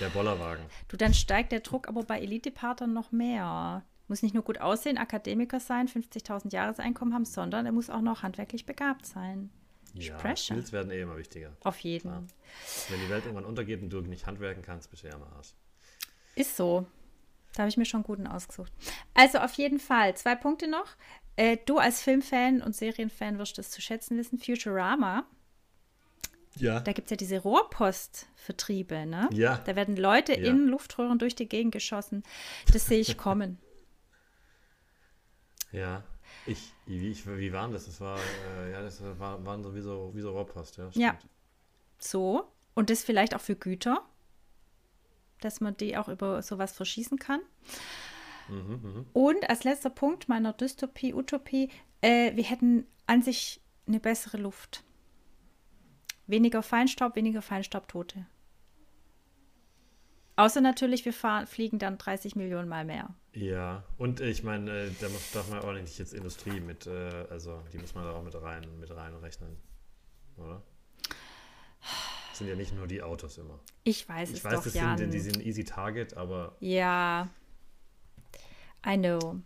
Der 0.00 0.08
Bollerwagen. 0.10 0.66
Du, 0.88 0.96
dann 0.96 1.14
steigt 1.14 1.52
der 1.52 1.60
Druck 1.60 1.88
aber 1.88 2.02
bei 2.02 2.20
Elite-Partnern 2.20 2.92
noch 2.92 3.12
mehr. 3.12 3.84
Muss 4.08 4.22
nicht 4.22 4.34
nur 4.34 4.44
gut 4.44 4.60
aussehen, 4.60 4.98
Akademiker 4.98 5.60
sein, 5.60 5.88
50.000 5.88 6.52
Jahreseinkommen 6.52 7.14
haben, 7.14 7.24
sondern 7.24 7.64
er 7.64 7.72
muss 7.72 7.88
auch 7.88 8.02
noch 8.02 8.22
handwerklich 8.22 8.66
begabt 8.66 9.06
sein. 9.06 9.50
Ja, 9.94 10.16
Pressure. 10.16 10.56
Skills 10.56 10.72
werden 10.72 10.90
eh 10.90 11.00
immer 11.00 11.16
wichtiger. 11.16 11.56
Auf 11.62 11.78
jeden. 11.80 12.08
Ja. 12.08 12.22
Wenn 12.88 13.00
die 13.00 13.08
Welt 13.08 13.24
irgendwann 13.24 13.44
untergeht 13.44 13.80
und 13.80 13.90
du 13.90 14.00
nicht 14.00 14.26
handwerken 14.26 14.62
kannst, 14.62 14.90
bist 14.90 15.04
du 15.04 15.08
ja 15.08 15.14
am 15.14 15.22
Arsch. 15.22 15.54
Ist 16.34 16.56
so. 16.56 16.86
Da 17.54 17.60
habe 17.60 17.68
ich 17.68 17.76
mir 17.76 17.84
schon 17.84 18.02
guten 18.02 18.26
ausgesucht. 18.26 18.72
Also 19.14 19.38
auf 19.38 19.52
jeden 19.52 19.78
Fall, 19.78 20.16
zwei 20.16 20.34
Punkte 20.34 20.68
noch. 20.68 20.96
Äh, 21.36 21.58
du 21.64 21.78
als 21.78 22.02
Filmfan 22.02 22.60
und 22.60 22.74
Serienfan 22.74 23.38
wirst 23.38 23.58
das 23.58 23.70
zu 23.70 23.80
schätzen 23.80 24.18
wissen. 24.18 24.38
Futurama. 24.38 25.24
Ja. 26.56 26.80
Da 26.80 26.92
gibt 26.92 27.06
es 27.06 27.10
ja 27.10 27.16
diese 27.16 27.38
Rohrpostvertriebe, 27.38 29.06
ne? 29.06 29.28
Ja. 29.32 29.60
Da 29.64 29.74
werden 29.74 29.96
Leute 29.96 30.32
ja. 30.32 30.50
in 30.50 30.66
Luftröhren 30.68 31.18
durch 31.18 31.34
die 31.34 31.48
Gegend 31.48 31.72
geschossen. 31.72 32.22
Das 32.72 32.86
sehe 32.86 33.00
ich 33.00 33.16
kommen. 33.16 33.58
Ja. 35.74 36.02
Ich, 36.46 36.72
wie, 36.86 37.10
ich, 37.10 37.26
wie 37.26 37.52
waren 37.52 37.72
das? 37.72 37.86
Das 37.86 38.00
war, 38.00 38.18
äh, 38.18 38.72
ja, 38.72 38.82
das 38.82 39.02
war, 39.18 39.44
waren 39.44 39.62
so 39.62 39.74
wie 39.74 39.80
so, 39.80 40.10
wie 40.14 40.20
so 40.20 40.32
Rohrpost, 40.32 40.76
ja. 40.76 40.90
Stimmt. 40.90 41.04
Ja. 41.04 41.18
So. 41.98 42.48
Und 42.74 42.90
das 42.90 43.04
vielleicht 43.04 43.34
auch 43.34 43.40
für 43.40 43.56
Güter, 43.56 44.02
dass 45.40 45.60
man 45.60 45.76
die 45.76 45.96
auch 45.96 46.08
über 46.08 46.42
sowas 46.42 46.72
verschießen 46.72 47.18
kann. 47.18 47.40
Mhm, 48.48 48.80
mh. 48.82 49.04
Und 49.12 49.48
als 49.48 49.64
letzter 49.64 49.90
Punkt 49.90 50.28
meiner 50.28 50.52
Dystopie, 50.52 51.14
Utopie, 51.14 51.70
äh, 52.00 52.34
wir 52.36 52.44
hätten 52.44 52.86
an 53.06 53.22
sich 53.22 53.60
eine 53.86 54.00
bessere 54.00 54.38
Luft. 54.38 54.82
Weniger 56.26 56.62
Feinstaub, 56.62 57.16
weniger 57.16 57.42
Feinstaubtote. 57.42 58.26
Außer 60.36 60.60
natürlich, 60.60 61.04
wir 61.04 61.12
fahren, 61.12 61.46
fliegen 61.46 61.78
dann 61.78 61.98
30 61.98 62.34
Millionen 62.34 62.68
Mal 62.68 62.84
mehr. 62.84 63.14
Ja, 63.34 63.82
und 63.98 64.20
ich 64.20 64.44
meine, 64.44 64.70
äh, 64.70 64.90
da 65.00 65.08
muss, 65.08 65.32
darf 65.32 65.50
man 65.50 65.60
auch 65.60 65.72
nicht 65.72 65.98
jetzt 65.98 66.14
Industrie 66.14 66.60
mit, 66.60 66.86
äh, 66.86 67.26
also 67.30 67.60
die 67.72 67.78
muss 67.78 67.94
man 67.94 68.04
da 68.04 68.12
auch 68.12 68.22
mit 68.22 68.34
rein, 68.40 68.64
mit 68.78 68.94
reinrechnen, 68.94 69.56
oder? 70.36 70.62
Das 72.30 72.38
sind 72.38 72.48
ja 72.48 72.54
nicht 72.54 72.74
nur 72.74 72.86
die 72.86 73.02
Autos 73.02 73.38
immer. 73.38 73.58
Ich 73.82 74.08
weiß 74.08 74.30
ich 74.30 74.38
es 74.38 74.44
weiß, 74.44 74.54
doch, 74.54 74.64
das 74.64 74.74
Jan. 74.74 74.98
sind, 74.98 75.12
die 75.12 75.20
sind 75.20 75.44
easy 75.44 75.64
target, 75.64 76.16
aber. 76.16 76.56
Ja, 76.60 77.28
I 78.86 78.96
know. 78.96 79.40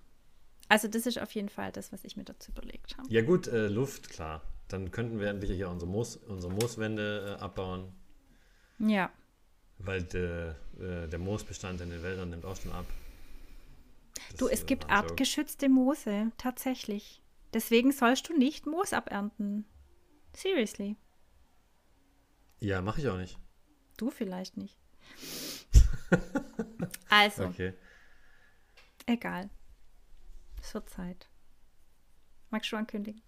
Also 0.68 0.88
das 0.88 1.06
ist 1.06 1.18
auf 1.18 1.32
jeden 1.32 1.48
Fall 1.48 1.72
das, 1.72 1.92
was 1.92 2.04
ich 2.04 2.16
mir 2.16 2.24
dazu 2.24 2.50
überlegt 2.50 2.96
habe. 2.98 3.08
Ja 3.10 3.22
gut, 3.22 3.46
äh, 3.46 3.68
Luft, 3.68 4.10
klar. 4.10 4.42
Dann 4.68 4.90
könnten 4.90 5.18
wir 5.18 5.28
endlich 5.28 5.50
hier 5.50 5.70
unsere, 5.70 5.90
Moos, 5.90 6.16
unsere 6.16 6.52
Mooswände 6.52 7.36
äh, 7.38 7.42
abbauen. 7.42 7.90
Ja. 8.78 9.10
Weil 9.78 10.02
de, 10.02 10.50
äh, 10.78 11.08
der 11.08 11.18
Moosbestand 11.18 11.80
in 11.80 11.90
den 11.90 12.02
Wäldern 12.02 12.30
nimmt 12.30 12.44
auch 12.44 12.56
schon 12.56 12.72
ab. 12.72 12.84
Das 14.30 14.36
du, 14.36 14.48
es 14.48 14.66
gibt 14.66 14.90
artgeschützte 14.90 15.68
Moose, 15.68 16.32
tatsächlich. 16.36 17.22
Deswegen 17.54 17.92
sollst 17.92 18.28
du 18.28 18.36
nicht 18.36 18.66
Moos 18.66 18.92
abernten. 18.92 19.64
Seriously. 20.34 20.96
Ja, 22.60 22.82
mache 22.82 23.00
ich 23.00 23.08
auch 23.08 23.16
nicht. 23.16 23.38
Du 23.96 24.10
vielleicht 24.10 24.56
nicht. 24.56 24.76
also. 27.08 27.44
Okay. 27.44 27.74
Egal. 29.06 29.48
Es 30.60 30.74
wird 30.74 30.90
Zeit. 30.90 31.28
Magst 32.50 32.72
du 32.72 32.76
ankündigen? 32.76 33.22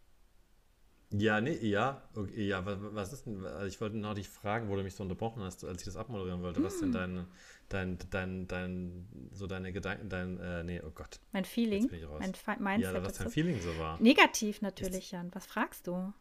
Ja, 1.13 1.41
nee, 1.41 1.57
ja, 1.57 2.09
okay, 2.15 2.47
ja, 2.47 2.65
was, 2.65 2.79
was 2.81 3.13
ist 3.13 3.27
denn, 3.27 3.45
also 3.45 3.67
ich 3.67 3.81
wollte 3.81 3.97
noch 3.97 4.15
dich 4.15 4.29
fragen, 4.29 4.69
wo 4.69 4.77
du 4.77 4.85
mich 4.85 4.95
so 4.95 5.03
unterbrochen 5.03 5.43
hast, 5.43 5.65
als 5.65 5.81
ich 5.81 5.87
das 5.87 5.97
abmoderieren 5.97 6.41
wollte, 6.41 6.63
was 6.63 6.79
denn 6.79 6.95
hm. 6.95 7.27
Dein, 7.71 7.99
dein, 8.11 8.47
dein, 8.47 9.09
so 9.33 9.47
deine 9.47 9.73
Gedanken, 9.73 10.11
dein, 10.11 10.39
äh, 10.39 10.63
nee, 10.63 10.81
oh 10.85 10.91
Gott. 10.91 11.19
Mein 11.33 11.47
Feeling, 11.47 11.91
mein 12.19 12.35
Mindset 12.59 12.95
Ja, 12.95 13.03
was 13.03 13.15
dein 13.15 13.31
Feeling 13.31 13.61
so 13.61 13.77
war. 13.79 14.01
Negativ 14.01 14.61
natürlich, 14.61 15.13
Jan, 15.13 15.35
was 15.35 15.47
fragst 15.47 15.87
du? 15.87 16.13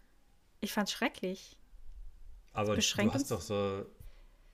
Ich 0.62 0.72
fand's 0.72 0.92
schrecklich. 0.92 1.58
Aber 2.54 2.76
du 2.76 3.14
hast 3.14 3.32
doch 3.32 3.42
so, 3.42 3.86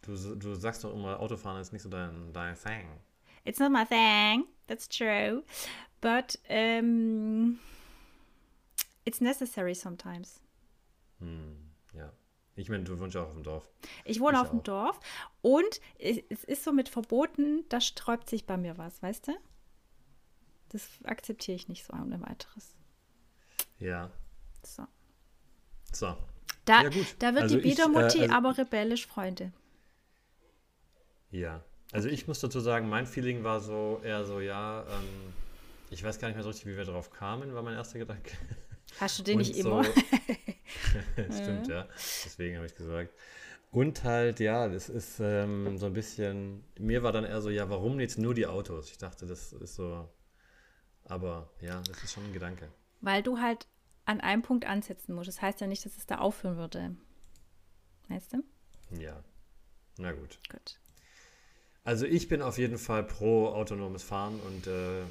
du, 0.02 0.36
du 0.36 0.56
sagst 0.56 0.84
doch 0.84 0.94
immer, 0.94 1.20
Autofahren 1.20 1.62
ist 1.62 1.72
nicht 1.72 1.84
so 1.84 1.90
dein, 1.90 2.34
dein 2.34 2.56
Thing. 2.56 2.88
It's 3.44 3.60
not 3.60 3.72
my 3.72 3.86
thing, 3.86 4.46
that's 4.68 4.90
true, 4.90 5.44
but, 6.02 6.40
um, 6.50 7.60
It's 9.06 9.22
necessary 9.22 9.76
sometimes. 9.76 10.42
Hm, 11.20 11.56
ja. 11.94 12.12
Ich 12.56 12.70
meine, 12.70 12.84
du 12.84 12.98
wohnst 13.00 13.16
ja 13.16 13.22
auch 13.22 13.28
auf 13.28 13.34
dem 13.34 13.44
Dorf. 13.44 13.70
Ich 14.06 14.20
wohne 14.20 14.38
ich 14.38 14.42
auf 14.42 14.50
dem 14.50 14.64
Dorf 14.64 15.00
und 15.42 15.82
es 16.00 16.44
ist 16.46 16.64
so 16.64 16.72
mit 16.72 16.88
Verboten, 16.88 17.66
da 17.70 17.82
sträubt 17.82 18.30
sich 18.30 18.46
bei 18.46 18.56
mir 18.56 18.78
was, 18.78 19.02
weißt 19.04 19.28
du? 19.28 19.34
Das 20.70 20.88
akzeptiere 21.04 21.56
ich 21.56 21.68
nicht 21.68 21.86
so 21.86 21.94
ohne 21.94 22.22
weiteres. 22.22 22.76
Ja. 23.78 24.10
So. 24.64 24.88
So. 25.92 26.18
Da, 26.64 26.84
ja, 26.84 26.90
da 27.20 27.34
wird 27.34 27.44
also 27.44 27.56
die 27.56 27.62
Biedermutti 27.62 28.20
äh, 28.20 28.24
also, 28.24 28.36
aber 28.36 28.58
rebellisch, 28.58 29.06
Freunde. 29.06 29.52
Ja. 31.30 31.64
Also 31.92 32.10
ich 32.10 32.28
muss 32.28 32.40
dazu 32.40 32.60
sagen, 32.60 32.90
mein 32.90 33.06
Feeling 33.06 33.44
war 33.44 33.60
so 33.60 34.02
eher 34.04 34.26
so, 34.26 34.40
ja, 34.40 34.82
ähm, 34.82 35.34
ich 35.92 36.04
weiß 36.04 36.20
gar 36.20 36.30
nicht 36.30 36.36
mehr 36.36 36.44
so 36.44 36.50
richtig, 36.50 36.68
wie 36.68 36.78
wir 36.78 36.86
drauf 36.86 37.12
kamen, 37.12 37.54
war 37.54 37.62
mein 37.62 37.76
erster 37.76 38.00
Gedanke. 38.00 38.32
Hast 39.00 39.20
du 39.20 39.24
den 39.24 39.38
nicht 39.40 39.56
so, 39.56 39.80
immer? 39.80 39.86
Stimmt, 41.32 41.68
ja. 41.68 41.88
Deswegen 42.26 42.58
habe 42.58 42.66
ich 42.66 42.76
gesagt. 42.76 43.14
Und 43.72 44.04
halt, 44.04 44.40
ja, 44.40 44.70
das 44.70 44.88
ist 44.90 45.20
ähm, 45.20 45.78
so 45.78 45.88
ein 45.88 45.94
bisschen, 45.94 46.64
mir 46.80 47.04
war 47.04 47.12
dann 47.12 47.26
eher 47.26 47.42
so, 47.42 47.50
ja, 47.50 47.70
warum 47.70 48.00
jetzt 48.00 48.18
nur 48.18 48.34
die 48.34 48.48
Autos? 48.48 48.90
Ich 48.90 48.98
dachte, 48.98 49.26
das 49.26 49.52
ist 49.52 49.76
so, 49.76 50.10
aber 51.04 51.50
ja, 51.60 51.82
das 51.82 52.04
ist 52.04 52.14
schon 52.14 52.26
ein 52.26 52.34
Gedanke. 52.34 52.70
Weil 53.02 53.22
du 53.22 53.40
halt 53.40 53.68
an 54.06 54.22
einem 54.22 54.44
Punkt 54.44 54.66
ansetzen 54.66 55.14
musst. 55.14 55.28
Das 55.28 55.42
heißt 55.42 55.60
ja 55.62 55.68
nicht, 55.68 55.86
dass 55.86 55.98
es 55.98 56.06
da 56.06 56.20
aufhören 56.20 56.58
würde. 56.58 56.96
Weißt 58.08 58.34
du? 58.34 58.44
Ja. 58.98 59.24
Na 59.98 60.12
gut. 60.14 60.40
Gut. 60.50 60.80
Also 61.84 62.06
ich 62.06 62.28
bin 62.28 62.42
auf 62.42 62.58
jeden 62.58 62.78
Fall 62.78 63.04
pro 63.04 63.50
autonomes 63.50 64.04
Fahren 64.04 64.40
und 64.40 64.68
äh, 64.68 65.04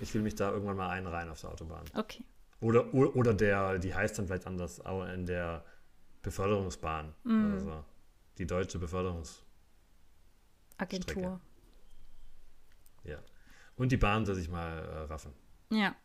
ich 0.00 0.14
will 0.14 0.22
mich 0.22 0.34
da 0.34 0.50
irgendwann 0.50 0.76
mal 0.76 0.88
einreihen 0.88 1.28
auf 1.28 1.40
der 1.40 1.50
Autobahn. 1.50 1.84
Okay. 1.94 2.24
Oder, 2.62 2.94
oder 2.94 3.34
der, 3.34 3.78
die 3.80 3.92
heißt 3.92 4.16
dann 4.18 4.28
vielleicht 4.28 4.46
anders, 4.46 4.80
aber 4.80 5.12
in 5.12 5.26
der 5.26 5.64
Beförderungsbahn. 6.22 7.12
Mm. 7.24 7.52
Also 7.52 7.84
die 8.38 8.46
deutsche 8.46 8.78
Beförderungsagentur. 8.78 11.40
Ja. 13.02 13.18
Und 13.74 13.90
die 13.90 13.96
Bahn 13.96 14.24
soll 14.24 14.36
sich 14.36 14.48
mal 14.48 14.78
äh, 14.78 14.98
raffen. 15.00 15.32
Ja. 15.70 15.96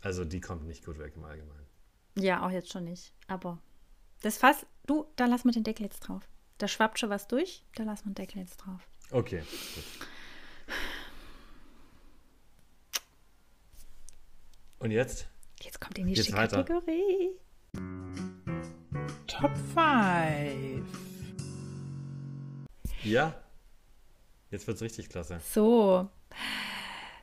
Also 0.00 0.24
die 0.24 0.40
kommt 0.40 0.64
nicht 0.64 0.84
gut 0.84 1.00
weg 1.00 1.14
im 1.16 1.24
Allgemeinen. 1.24 1.66
Ja, 2.16 2.46
auch 2.46 2.50
jetzt 2.50 2.70
schon 2.70 2.84
nicht. 2.84 3.12
Aber 3.26 3.58
das 4.20 4.38
Fass, 4.38 4.64
du, 4.86 5.08
da 5.16 5.26
lass 5.26 5.44
mal 5.44 5.50
den 5.50 5.64
Deckel 5.64 5.86
jetzt 5.86 5.98
drauf. 6.00 6.28
Da 6.58 6.68
schwappt 6.68 7.00
schon 7.00 7.10
was 7.10 7.26
durch, 7.26 7.64
da 7.74 7.82
lass 7.82 8.04
mal 8.04 8.12
den 8.12 8.14
Deckel 8.14 8.38
jetzt 8.38 8.58
drauf. 8.58 8.86
Okay, 9.10 9.40
gut. 9.40 9.84
Und 14.82 14.90
jetzt? 14.90 15.28
Jetzt 15.60 15.80
kommt 15.80 15.96
die 15.96 16.02
nächste 16.02 16.32
Kategorie. 16.32 17.30
Top 19.28 19.56
5. 19.74 20.84
Ja. 23.04 23.32
Jetzt 24.50 24.66
wird 24.66 24.74
es 24.74 24.82
richtig 24.82 25.08
klasse. 25.08 25.38
So. 25.48 26.10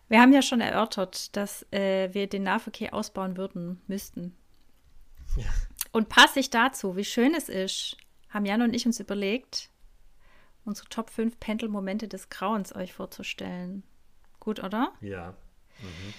Wir 0.07 0.22
haben 0.22 0.32
ja 0.32 0.41
schon 0.41 0.62
erörtert, 0.62 1.36
dass 1.36 1.64
äh, 1.74 2.14
wir 2.14 2.28
den 2.28 2.43
Nahverkehr 2.43 2.93
ausbauen 2.93 3.36
würden, 3.36 3.82
müssten. 3.88 4.38
Ja. 5.36 5.49
Und 5.91 6.07
passig 6.07 6.49
dazu, 6.51 6.95
wie 6.95 7.03
schön 7.03 7.36
es 7.36 7.49
ist, 7.49 7.97
haben 8.30 8.45
Jan 8.45 8.62
und 8.62 8.74
ich 8.74 8.86
uns 8.86 9.01
überlegt, 9.01 9.70
unsere 10.64 10.88
Top 10.88 11.10
5 11.10 11.38
Pendelmomente 11.41 12.07
des 12.07 12.30
Grauens 12.30 12.74
euch 12.74 12.93
vorzustellen. 12.93 13.84
Gut, 14.39 14.64
oder? 14.64 14.93
Ja. 15.01 15.36
Mhm. 15.82 16.14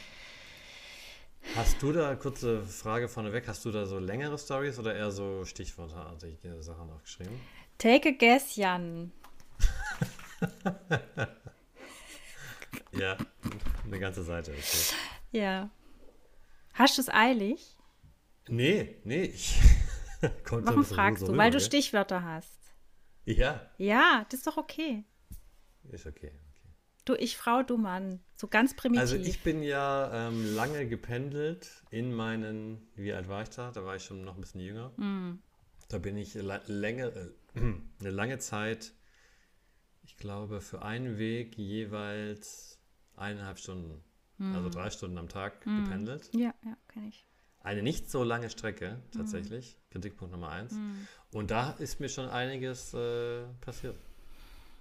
Hast 1.57 1.83
du 1.83 1.93
da, 1.93 2.15
kurze 2.15 2.63
Frage 2.63 3.09
vorneweg, 3.09 3.49
hast 3.49 3.65
du 3.65 3.71
da 3.71 3.87
so 3.87 3.99
längere 3.99 4.39
Stories 4.39 4.79
oder 4.79 4.95
eher 4.95 5.11
so 5.11 5.45
stichwortartige 5.45 6.63
Sachen 6.63 6.91
aufgeschrieben? 6.91 7.41
Take 7.79 8.11
a 8.11 8.13
guess, 8.13 8.57
Jan. 8.57 9.13
ja, 12.93 13.17
eine 13.85 13.99
ganze 13.99 14.23
Seite. 14.23 14.53
Okay. 14.53 14.95
Ja. 15.33 15.71
Hast 16.75 16.99
du 16.99 17.03
es 17.03 17.09
eilig? 17.09 17.77
Nee, 18.49 18.97
nee. 19.05 19.25
Ich 19.25 19.59
Warum 20.51 20.85
fragst 20.85 21.27
du? 21.27 21.37
Weil 21.37 21.51
du 21.51 21.61
Stichwörter 21.61 22.23
hast. 22.23 22.59
Ja. 23.25 23.61
Ja, 23.79 24.27
das 24.29 24.41
ist 24.41 24.47
doch 24.47 24.57
okay. 24.57 25.05
Ist 25.91 26.07
okay. 26.07 26.33
Du, 27.05 27.15
ich 27.15 27.37
Frau, 27.37 27.63
du 27.63 27.79
Mann. 27.79 28.21
So 28.41 28.49
ganz 28.49 28.75
primitiv. 28.75 29.01
Also 29.01 29.17
ich 29.17 29.43
bin 29.43 29.63
ja 29.63 30.29
ähm, 30.29 30.55
lange 30.55 30.87
gependelt 30.87 31.83
in 31.91 32.13
meinen, 32.13 32.89
wie 32.95 33.13
alt 33.13 33.29
war 33.29 33.43
ich 33.43 33.51
da? 33.51 33.71
Da 33.71 33.85
war 33.85 33.97
ich 33.97 34.05
schon 34.05 34.25
noch 34.25 34.35
ein 34.35 34.41
bisschen 34.41 34.61
jünger. 34.61 34.89
Mm. 34.97 35.41
Da 35.89 35.99
bin 35.99 36.17
ich 36.17 36.35
länger, 36.35 37.15
äh, 37.15 37.29
eine 38.01 38.11
lange 38.11 38.39
Zeit 38.39 38.93
ich 40.11 40.17
glaube, 40.17 40.61
für 40.61 40.83
einen 40.83 41.19
Weg 41.19 41.57
jeweils 41.57 42.79
eineinhalb 43.17 43.59
Stunden. 43.59 44.03
Mhm. 44.39 44.55
Also 44.55 44.69
drei 44.69 44.91
Stunden 44.91 45.19
am 45.19 45.29
Tag 45.29 45.65
mhm. 45.67 45.85
gependelt. 45.85 46.31
Ja, 46.35 46.53
ja, 46.65 46.77
kenne 46.89 47.09
ich. 47.09 47.25
Eine 47.63 47.83
nicht 47.83 48.11
so 48.11 48.25
lange 48.25 48.49
Strecke, 48.51 49.03
tatsächlich. 49.13 49.79
Kritikpunkt 49.91 50.33
Nummer 50.33 50.49
eins. 50.49 50.75
Und 51.31 51.51
da 51.51 51.73
ist 51.73 52.01
mir 52.01 52.09
schon 52.09 52.29
einiges 52.29 52.95
äh, 52.95 53.45
passiert. 53.61 53.97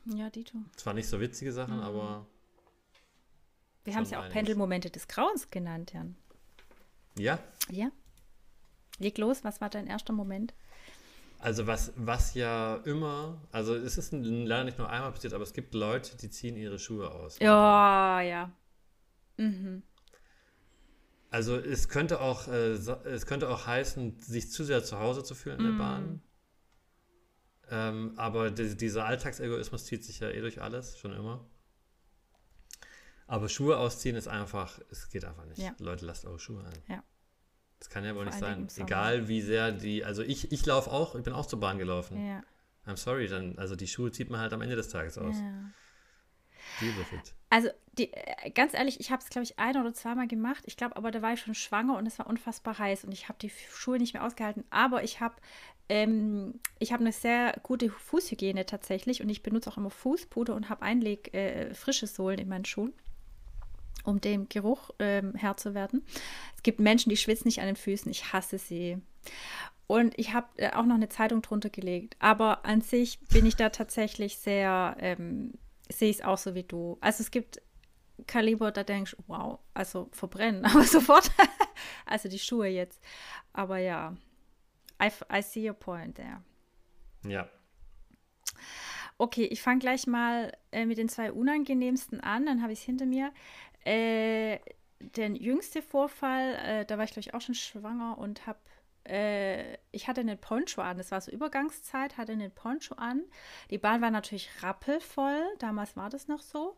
Ja, 0.05 0.30
Dito. 0.30 0.57
Zwar 0.78 0.93
nicht 0.93 1.07
so 1.07 1.20
witzige 1.20 1.51
Sachen, 1.51 1.80
aber. 1.82 2.26
Wir 3.89 3.95
haben 3.95 4.03
es 4.03 4.11
ja 4.11 4.23
auch 4.23 4.29
Pendelmomente 4.29 4.89
des 4.89 5.07
Grauens 5.07 5.49
genannt, 5.49 5.93
Jan. 5.93 6.15
Ja? 7.17 7.39
Ja. 7.71 7.91
Leg 8.99 9.17
los, 9.17 9.43
was 9.43 9.61
war 9.61 9.69
dein 9.69 9.87
erster 9.87 10.13
Moment? 10.13 10.53
Also 11.39 11.67
was, 11.67 11.93
was 11.95 12.33
ja 12.33 12.75
immer, 12.85 13.41
also 13.51 13.73
es 13.73 13.97
ist 13.97 14.11
leider 14.11 14.65
nicht 14.65 14.77
nur 14.77 14.89
einmal 14.89 15.11
passiert, 15.11 15.33
aber 15.33 15.43
es 15.43 15.53
gibt 15.53 15.73
Leute, 15.73 16.17
die 16.17 16.29
ziehen 16.29 16.57
ihre 16.57 16.77
Schuhe 16.77 17.09
aus. 17.09 17.39
Ja, 17.39 18.21
ja. 18.21 18.51
Mhm. 19.37 19.83
Also 21.31 21.55
es 21.55 21.87
könnte 21.87 22.19
auch, 22.19 22.47
äh, 22.47 22.73
es 22.73 23.25
könnte 23.25 23.49
auch 23.49 23.65
heißen, 23.65 24.19
sich 24.19 24.51
zu 24.51 24.63
sehr 24.63 24.83
zu 24.83 24.99
Hause 24.99 25.23
zu 25.23 25.33
fühlen 25.33 25.59
in 25.59 25.63
der 25.63 25.73
mhm. 25.73 25.77
Bahn. 25.77 26.21
Ähm, 27.71 28.13
aber 28.17 28.51
die, 28.51 28.75
dieser 28.75 29.05
Alltagsegoismus 29.05 29.85
zieht 29.85 30.03
sich 30.03 30.19
ja 30.19 30.29
eh 30.29 30.41
durch 30.41 30.61
alles, 30.61 30.97
schon 30.97 31.13
immer. 31.13 31.45
Aber 33.30 33.47
Schuhe 33.47 33.77
ausziehen 33.77 34.15
ist 34.15 34.27
einfach, 34.27 34.80
es 34.89 35.07
geht 35.09 35.23
einfach 35.23 35.45
nicht. 35.45 35.59
Ja. 35.59 35.71
Leute, 35.77 36.03
lasst 36.03 36.25
eure 36.25 36.39
Schuhe 36.39 36.63
an. 36.63 36.73
Ja. 36.88 37.03
Das 37.77 37.89
kann 37.89 38.03
ja 38.03 38.15
wohl 38.15 38.25
nicht 38.25 38.39
sein. 38.39 38.67
Egal 38.75 39.27
wie 39.27 39.41
sehr 39.41 39.71
die, 39.71 40.03
also 40.03 40.23
ich, 40.23 40.51
ich 40.51 40.65
laufe 40.65 40.91
auch, 40.91 41.13
ich 41.13 41.23
bin 41.23 41.34
auch 41.34 41.45
zur 41.45 41.59
Bahn 41.59 41.77
gelaufen. 41.77 42.25
Ja. 42.25 42.43
I'm 42.88 42.97
sorry, 42.97 43.27
dann, 43.27 43.55
also 43.59 43.75
die 43.75 43.88
Schuhe 43.88 44.11
zieht 44.11 44.32
man 44.32 44.39
halt 44.39 44.51
am 44.51 44.61
Ende 44.61 44.75
des 44.75 44.89
Tages 44.89 45.19
aus. 45.19 45.36
Ja. 45.38 45.71
Also 47.51 47.69
die, 47.99 48.11
äh, 48.11 48.49
ganz 48.49 48.73
ehrlich, 48.73 48.99
ich 48.99 49.11
habe 49.11 49.21
es, 49.21 49.30
glaube 49.30 49.43
ich, 49.43 49.59
ein 49.59 49.77
oder 49.77 49.93
zweimal 49.93 50.27
gemacht. 50.27 50.63
Ich 50.65 50.75
glaube, 50.75 50.95
aber 50.95 51.11
da 51.11 51.21
war 51.21 51.34
ich 51.34 51.41
schon 51.41 51.53
schwanger 51.53 51.97
und 51.97 52.07
es 52.07 52.17
war 52.17 52.25
unfassbar 52.25 52.80
heiß 52.80 53.03
und 53.05 53.11
ich 53.11 53.30
habe 53.30 53.38
die 53.39 53.51
Schuhe 53.71 53.99
nicht 53.99 54.13
mehr 54.13 54.25
ausgehalten. 54.25 54.65
Aber 54.71 55.03
ich 55.03 55.19
habe 55.19 55.36
ähm, 55.88 56.59
ich 56.80 56.93
habe 56.93 57.01
eine 57.01 57.11
sehr 57.11 57.53
gute 57.61 57.89
Fußhygiene 57.89 58.65
tatsächlich 58.65 59.21
und 59.21 59.30
ich 59.30 59.43
benutze 59.43 59.69
auch 59.69 59.77
immer 59.77 59.91
Fußpuder 59.91 60.55
und 60.55 60.69
habe 60.69 60.82
Einleg 60.82 61.34
äh, 61.34 61.73
frische 61.75 62.07
Sohlen 62.07 62.39
in 62.39 62.49
meinen 62.49 62.65
Schuhen 62.65 62.93
um 64.04 64.22
dem 64.22 64.50
Geruch 64.50 64.91
ähm, 65.00 65.34
Herr 65.36 65.58
zu 65.58 65.74
werden. 65.74 66.06
Es 66.56 66.64
gibt 66.64 66.80
Menschen, 66.80 67.10
die 67.10 67.18
schwitzen 67.18 67.47
nicht 67.47 67.60
an 67.60 67.68
den 67.68 67.76
Füßen. 67.76 68.12
Ich 68.12 68.34
hasse 68.34 68.58
sie. 68.58 68.97
Und 69.88 70.18
ich 70.20 70.34
habe 70.34 70.47
äh, 70.58 70.72
auch 70.74 70.86
noch 70.86 70.95
eine 70.95 71.10
Zeitung 71.10 71.41
drunter 71.41 71.70
gelegt. 71.70 72.16
Aber 72.20 72.66
an 72.66 72.82
sich 72.82 73.20
bin 73.28 73.45
ich 73.45 73.56
da 73.56 73.70
tatsächlich 73.70 74.38
sehr, 74.38 74.95
ähm, 75.00 75.54
sehe 75.91 76.10
ich 76.10 76.18
es 76.18 76.24
auch 76.24 76.38
so 76.38 76.54
wie 76.54 76.64
du. 76.64 76.97
Also 77.02 77.22
es 77.22 77.32
gibt 77.32 77.62
Kaliber, 78.28 78.72
da 78.72 78.84
denkst 78.84 79.16
du, 79.18 79.24
wow, 79.28 79.60
also 79.74 80.10
verbrennen, 80.12 80.66
aber 80.66 80.84
sofort. 80.84 81.32
also 82.06 82.30
die 82.30 82.39
Schuhe 82.39 82.68
jetzt. 82.68 83.02
Aber 83.54 83.78
ja, 83.78 84.16
I, 85.02 85.10
I 85.34 85.41
see 85.41 85.68
your 85.68 85.76
point 85.76 86.16
there. 86.16 86.43
Ja. 87.26 87.50
Okay, 89.18 89.45
ich 89.45 89.62
fange 89.62 89.80
gleich 89.80 90.08
mal 90.08 90.56
äh, 90.72 90.86
mit 90.86 90.97
den 90.97 91.10
zwei 91.10 91.32
unangenehmsten 91.32 92.22
an, 92.22 92.45
dann 92.45 92.62
habe 92.62 92.72
ich 92.72 92.80
es 92.80 92.86
hinter 92.86 93.06
mir. 93.06 93.34
Äh, 93.86 94.59
der 94.99 95.30
jüngste 95.30 95.82
Vorfall, 95.82 96.55
äh, 96.55 96.86
da 96.86 96.97
war 96.97 97.05
ich, 97.05 97.11
glaube 97.11 97.27
ich, 97.27 97.34
auch 97.34 97.41
schon 97.41 97.55
schwanger 97.55 98.17
und 98.17 98.45
habe 98.45 98.59
äh, 99.05 99.77
ich 99.91 100.07
hatte 100.07 100.21
einen 100.21 100.38
Poncho 100.38 100.82
an. 100.82 100.97
Das 100.97 101.11
war 101.11 101.21
so 101.21 101.32
Übergangszeit, 101.32 102.17
hatte 102.17 102.34
einen 102.34 102.51
Poncho 102.51 102.95
an. 102.95 103.23
Die 103.69 103.77
Bahn 103.77 104.01
war 104.01 104.11
natürlich 104.11 104.49
rappelvoll. 104.61 105.43
Damals 105.57 105.95
war 105.95 106.09
das 106.09 106.27
noch 106.27 106.41
so. 106.41 106.77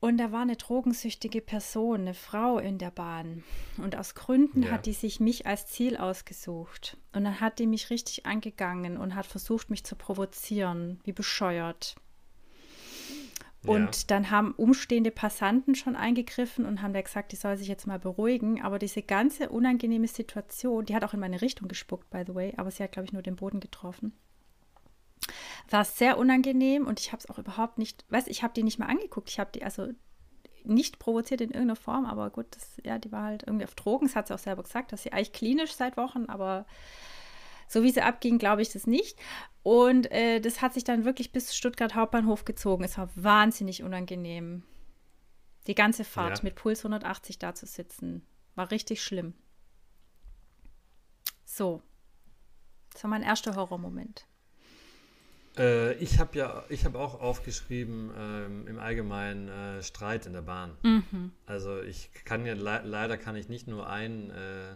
Und 0.00 0.18
da 0.18 0.32
war 0.32 0.42
eine 0.42 0.56
drogensüchtige 0.56 1.40
Person, 1.40 2.00
eine 2.00 2.14
Frau 2.14 2.58
in 2.58 2.76
der 2.76 2.90
Bahn. 2.90 3.44
Und 3.76 3.94
aus 3.94 4.16
Gründen 4.16 4.64
ja. 4.64 4.72
hat 4.72 4.86
die 4.86 4.94
sich 4.94 5.20
mich 5.20 5.46
als 5.46 5.66
Ziel 5.66 5.96
ausgesucht. 5.96 6.96
Und 7.12 7.22
dann 7.22 7.40
hat 7.40 7.60
die 7.60 7.68
mich 7.68 7.88
richtig 7.88 8.26
angegangen 8.26 8.96
und 8.96 9.14
hat 9.14 9.26
versucht, 9.26 9.70
mich 9.70 9.84
zu 9.84 9.94
provozieren, 9.94 11.00
wie 11.04 11.12
bescheuert. 11.12 11.94
Und 13.64 13.96
ja. 13.96 14.02
dann 14.08 14.30
haben 14.30 14.52
umstehende 14.56 15.12
Passanten 15.12 15.76
schon 15.76 15.94
eingegriffen 15.94 16.66
und 16.66 16.82
haben 16.82 16.92
da 16.92 17.00
gesagt, 17.00 17.30
die 17.30 17.36
soll 17.36 17.56
sich 17.56 17.68
jetzt 17.68 17.86
mal 17.86 17.98
beruhigen. 17.98 18.60
Aber 18.60 18.78
diese 18.78 19.02
ganze 19.02 19.50
unangenehme 19.50 20.08
Situation, 20.08 20.84
die 20.84 20.94
hat 20.94 21.04
auch 21.04 21.14
in 21.14 21.20
meine 21.20 21.40
Richtung 21.40 21.68
gespuckt, 21.68 22.10
by 22.10 22.24
the 22.26 22.34
way, 22.34 22.54
aber 22.56 22.70
sie 22.70 22.82
hat, 22.82 22.92
glaube 22.92 23.06
ich, 23.06 23.12
nur 23.12 23.22
den 23.22 23.36
Boden 23.36 23.60
getroffen. 23.60 24.12
War 25.70 25.84
sehr 25.84 26.18
unangenehm 26.18 26.86
und 26.86 26.98
ich 26.98 27.12
habe 27.12 27.20
es 27.20 27.30
auch 27.30 27.38
überhaupt 27.38 27.78
nicht, 27.78 28.04
weiß 28.08 28.26
ich 28.26 28.42
habe 28.42 28.52
die 28.54 28.64
nicht 28.64 28.80
mal 28.80 28.86
angeguckt. 28.86 29.30
Ich 29.30 29.38
habe 29.38 29.52
die 29.54 29.62
also 29.62 29.88
nicht 30.64 30.98
provoziert 30.98 31.40
in 31.40 31.50
irgendeiner 31.50 31.76
Form, 31.76 32.04
aber 32.04 32.30
gut, 32.30 32.46
das, 32.50 32.76
ja, 32.84 32.98
die 32.98 33.12
war 33.12 33.24
halt 33.24 33.44
irgendwie 33.46 33.64
auf 33.64 33.76
Drogen. 33.76 34.06
Das 34.06 34.16
hat 34.16 34.28
sie 34.28 34.34
auch 34.34 34.38
selber 34.38 34.64
gesagt, 34.64 34.92
dass 34.92 35.04
sie 35.04 35.12
eigentlich 35.12 35.32
klinisch 35.32 35.74
seit 35.74 35.96
Wochen, 35.96 36.26
aber 36.26 36.66
so 37.72 37.82
wie 37.82 37.90
sie 37.90 38.02
abging, 38.02 38.38
glaube 38.38 38.62
ich 38.62 38.70
das 38.70 38.86
nicht. 38.86 39.18
Und 39.62 40.10
äh, 40.10 40.40
das 40.40 40.60
hat 40.60 40.74
sich 40.74 40.84
dann 40.84 41.04
wirklich 41.04 41.32
bis 41.32 41.56
Stuttgart 41.56 41.94
Hauptbahnhof 41.94 42.44
gezogen. 42.44 42.84
Es 42.84 42.98
war 42.98 43.08
wahnsinnig 43.14 43.82
unangenehm. 43.82 44.62
Die 45.66 45.74
ganze 45.74 46.04
Fahrt 46.04 46.38
ja. 46.38 46.44
mit 46.44 46.56
Puls 46.56 46.80
180 46.80 47.38
da 47.38 47.54
zu 47.54 47.66
sitzen, 47.66 48.26
war 48.56 48.70
richtig 48.70 49.02
schlimm. 49.02 49.34
So. 51.44 51.82
Das 52.92 53.04
war 53.04 53.10
mein 53.10 53.22
erster 53.22 53.56
Horrormoment. 53.56 54.26
Äh, 55.56 55.94
ich 55.94 56.18
habe 56.18 56.36
ja, 56.36 56.64
ich 56.68 56.84
habe 56.84 56.98
auch 56.98 57.20
aufgeschrieben 57.20 58.10
ähm, 58.16 58.66
im 58.66 58.78
Allgemeinen 58.78 59.48
äh, 59.48 59.82
Streit 59.82 60.26
in 60.26 60.34
der 60.34 60.42
Bahn. 60.42 60.76
Mhm. 60.82 61.32
Also 61.46 61.80
ich 61.80 62.10
kann 62.24 62.44
ja 62.44 62.54
le 62.54 62.82
leider 62.84 63.16
kann 63.16 63.36
ich 63.36 63.48
nicht 63.48 63.66
nur 63.68 63.88
ein 63.88 64.30
äh, 64.30 64.74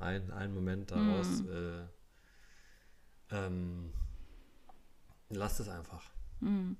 ein, 0.00 0.30
ein 0.32 0.54
Moment 0.54 0.90
daraus. 0.90 1.42
Mhm. 1.42 1.88
Äh, 3.30 3.36
ähm, 3.36 3.92
lasst 5.28 5.60
es 5.60 5.68
einfach. 5.68 6.10
Mhm. 6.40 6.76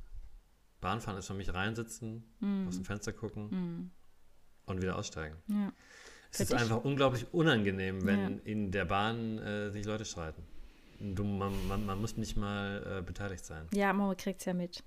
Bahnfahren 0.80 1.18
ist 1.18 1.26
für 1.26 1.34
mich 1.34 1.52
reinsitzen, 1.52 2.24
mhm. 2.40 2.68
aus 2.68 2.76
dem 2.76 2.84
Fenster 2.84 3.12
gucken 3.12 3.50
mhm. 3.50 3.90
und 4.66 4.82
wieder 4.82 4.96
aussteigen. 4.96 5.36
Ja. 5.48 5.72
Es 6.30 6.38
für 6.38 6.42
ist 6.44 6.52
dich? 6.52 6.60
einfach 6.60 6.84
unglaublich 6.84 7.32
unangenehm, 7.32 8.04
wenn 8.06 8.38
ja. 8.38 8.44
in 8.44 8.70
der 8.70 8.84
Bahn 8.84 9.38
äh, 9.38 9.70
sich 9.70 9.84
Leute 9.84 10.04
streiten. 10.04 10.42
Du, 11.00 11.24
man, 11.24 11.66
man, 11.66 11.86
man, 11.86 12.00
muss 12.00 12.16
nicht 12.16 12.36
mal 12.36 12.98
äh, 12.98 13.02
beteiligt 13.02 13.44
sein. 13.44 13.66
Ja, 13.72 13.92
man 13.92 14.16
kriegt 14.16 14.40
es 14.40 14.46
ja 14.46 14.54
mit. 14.54 14.84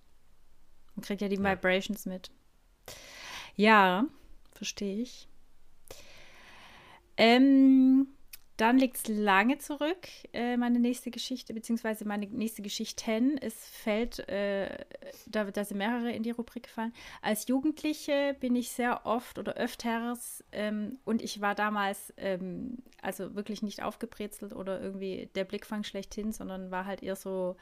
Man 0.95 1.03
kriegt 1.03 1.21
ja 1.21 1.27
die 1.27 1.41
ja. 1.41 1.43
Vibrations 1.43 2.05
mit. 2.05 2.31
Ja, 3.55 4.05
verstehe 4.51 5.01
ich. 5.01 5.27
Ähm, 7.17 8.07
dann 8.57 8.77
liegt 8.77 8.97
es 8.97 9.07
lange 9.07 9.57
zurück, 9.57 10.07
äh, 10.31 10.57
meine 10.57 10.79
nächste 10.79 11.09
Geschichte, 11.09 11.53
beziehungsweise 11.55 12.05
meine 12.05 12.27
nächste 12.27 12.61
Geschichten. 12.61 13.37
Es 13.39 13.53
fällt, 13.67 14.19
äh, 14.29 14.85
da, 15.25 15.45
da 15.45 15.65
sind 15.65 15.77
mehrere 15.77 16.11
in 16.11 16.21
die 16.21 16.31
Rubrik 16.31 16.63
gefallen. 16.63 16.93
Als 17.23 17.47
Jugendliche 17.47 18.35
bin 18.39 18.55
ich 18.55 18.69
sehr 18.69 19.05
oft 19.05 19.39
oder 19.39 19.55
öfters 19.55 20.43
ähm, 20.51 20.99
und 21.03 21.23
ich 21.23 21.41
war 21.41 21.55
damals 21.55 22.13
ähm, 22.17 22.77
also 23.01 23.33
wirklich 23.35 23.63
nicht 23.63 23.81
aufgebrezelt 23.81 24.53
oder 24.53 24.79
irgendwie 24.79 25.29
der 25.33 25.45
Blickfang 25.45 25.83
schlechthin, 25.83 26.31
sondern 26.31 26.69
war 26.69 26.85
halt 26.85 27.01
eher 27.01 27.15
so. 27.15 27.55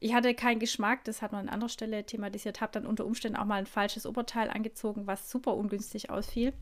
Ich 0.00 0.12
hatte 0.14 0.34
keinen 0.34 0.60
Geschmack, 0.60 1.04
das 1.04 1.22
hat 1.22 1.32
man 1.32 1.48
an 1.48 1.54
anderer 1.54 1.70
Stelle 1.70 2.04
thematisiert, 2.04 2.60
habe 2.60 2.72
dann 2.72 2.86
unter 2.86 3.06
Umständen 3.06 3.38
auch 3.38 3.44
mal 3.44 3.56
ein 3.56 3.66
falsches 3.66 4.06
Oberteil 4.06 4.50
angezogen, 4.50 5.06
was 5.06 5.30
super 5.30 5.54
ungünstig 5.54 6.10
ausfiel. 6.10 6.52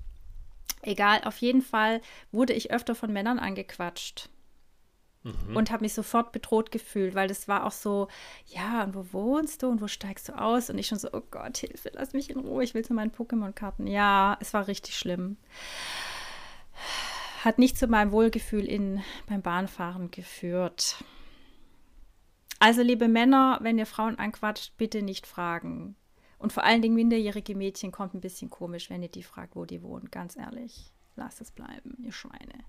Egal, 0.83 1.23
auf 1.25 1.37
jeden 1.39 1.63
Fall 1.63 2.01
wurde 2.33 2.53
ich 2.53 2.73
öfter 2.73 2.95
von 2.95 3.13
Männern 3.13 3.39
angequatscht. 3.39 4.29
Mhm. 5.23 5.57
Und 5.57 5.71
habe 5.71 5.85
mich 5.85 5.95
sofort 5.95 6.33
bedroht 6.33 6.73
gefühlt, 6.73 7.15
weil 7.15 7.29
das 7.29 7.47
war 7.47 7.65
auch 7.65 7.73
so, 7.73 8.09
ja, 8.47 8.83
und 8.83 8.95
wo 8.95 9.13
wohnst 9.13 9.63
du 9.63 9.69
und 9.69 9.81
wo 9.81 9.87
steigst 9.87 10.29
du 10.29 10.33
aus? 10.33 10.69
Und 10.69 10.79
ich 10.79 10.89
schon 10.89 10.99
so, 10.99 11.09
oh 11.13 11.23
Gott, 11.31 11.59
Hilfe, 11.59 11.93
lass 11.95 12.13
mich 12.13 12.31
in 12.31 12.41
Ruhe, 12.41 12.65
ich 12.65 12.75
will 12.75 12.85
zu 12.85 12.95
meinen 12.95 13.13
Pokémon-Karten. 13.13 13.87
Ja, 13.87 14.37
es 14.41 14.53
war 14.53 14.67
richtig 14.67 14.99
schlimm. 14.99 15.37
Hat 17.45 17.59
nicht 17.59 17.79
zu 17.79 17.87
meinem 17.87 18.11
Wohlgefühl 18.11 18.65
in, 18.65 19.03
beim 19.29 19.43
Bahnfahren 19.43 20.11
geführt. 20.11 21.05
Also, 22.59 22.83
liebe 22.83 23.09
Männer, 23.09 23.59
wenn 23.63 23.79
ihr 23.79 23.87
Frauen 23.87 24.19
anquatscht, 24.19 24.77
bitte 24.77 25.03
nicht 25.03 25.27
fragen. 25.27 25.97
Und 26.43 26.53
vor 26.53 26.65
allen 26.65 26.83
Dingen 26.83 26.97
minderjährige 26.97 27.55
Mädchen 27.55 27.93
kommt 27.93 28.15
ein 28.15 28.21
bisschen 28.21 28.51
komisch, 28.51 28.91
wenn 28.91 29.01
ihr 29.01 29.09
die 29.09 29.23
fragt, 29.23 29.55
wo 29.55 29.65
die 29.65 29.81
wohnen. 29.81 30.11
Ganz 30.11 30.37
ehrlich. 30.37 30.93
Lasst 31.15 31.41
es 31.41 31.53
bleiben, 31.53 31.97
ihr 32.03 32.11
Schweine. 32.11 32.65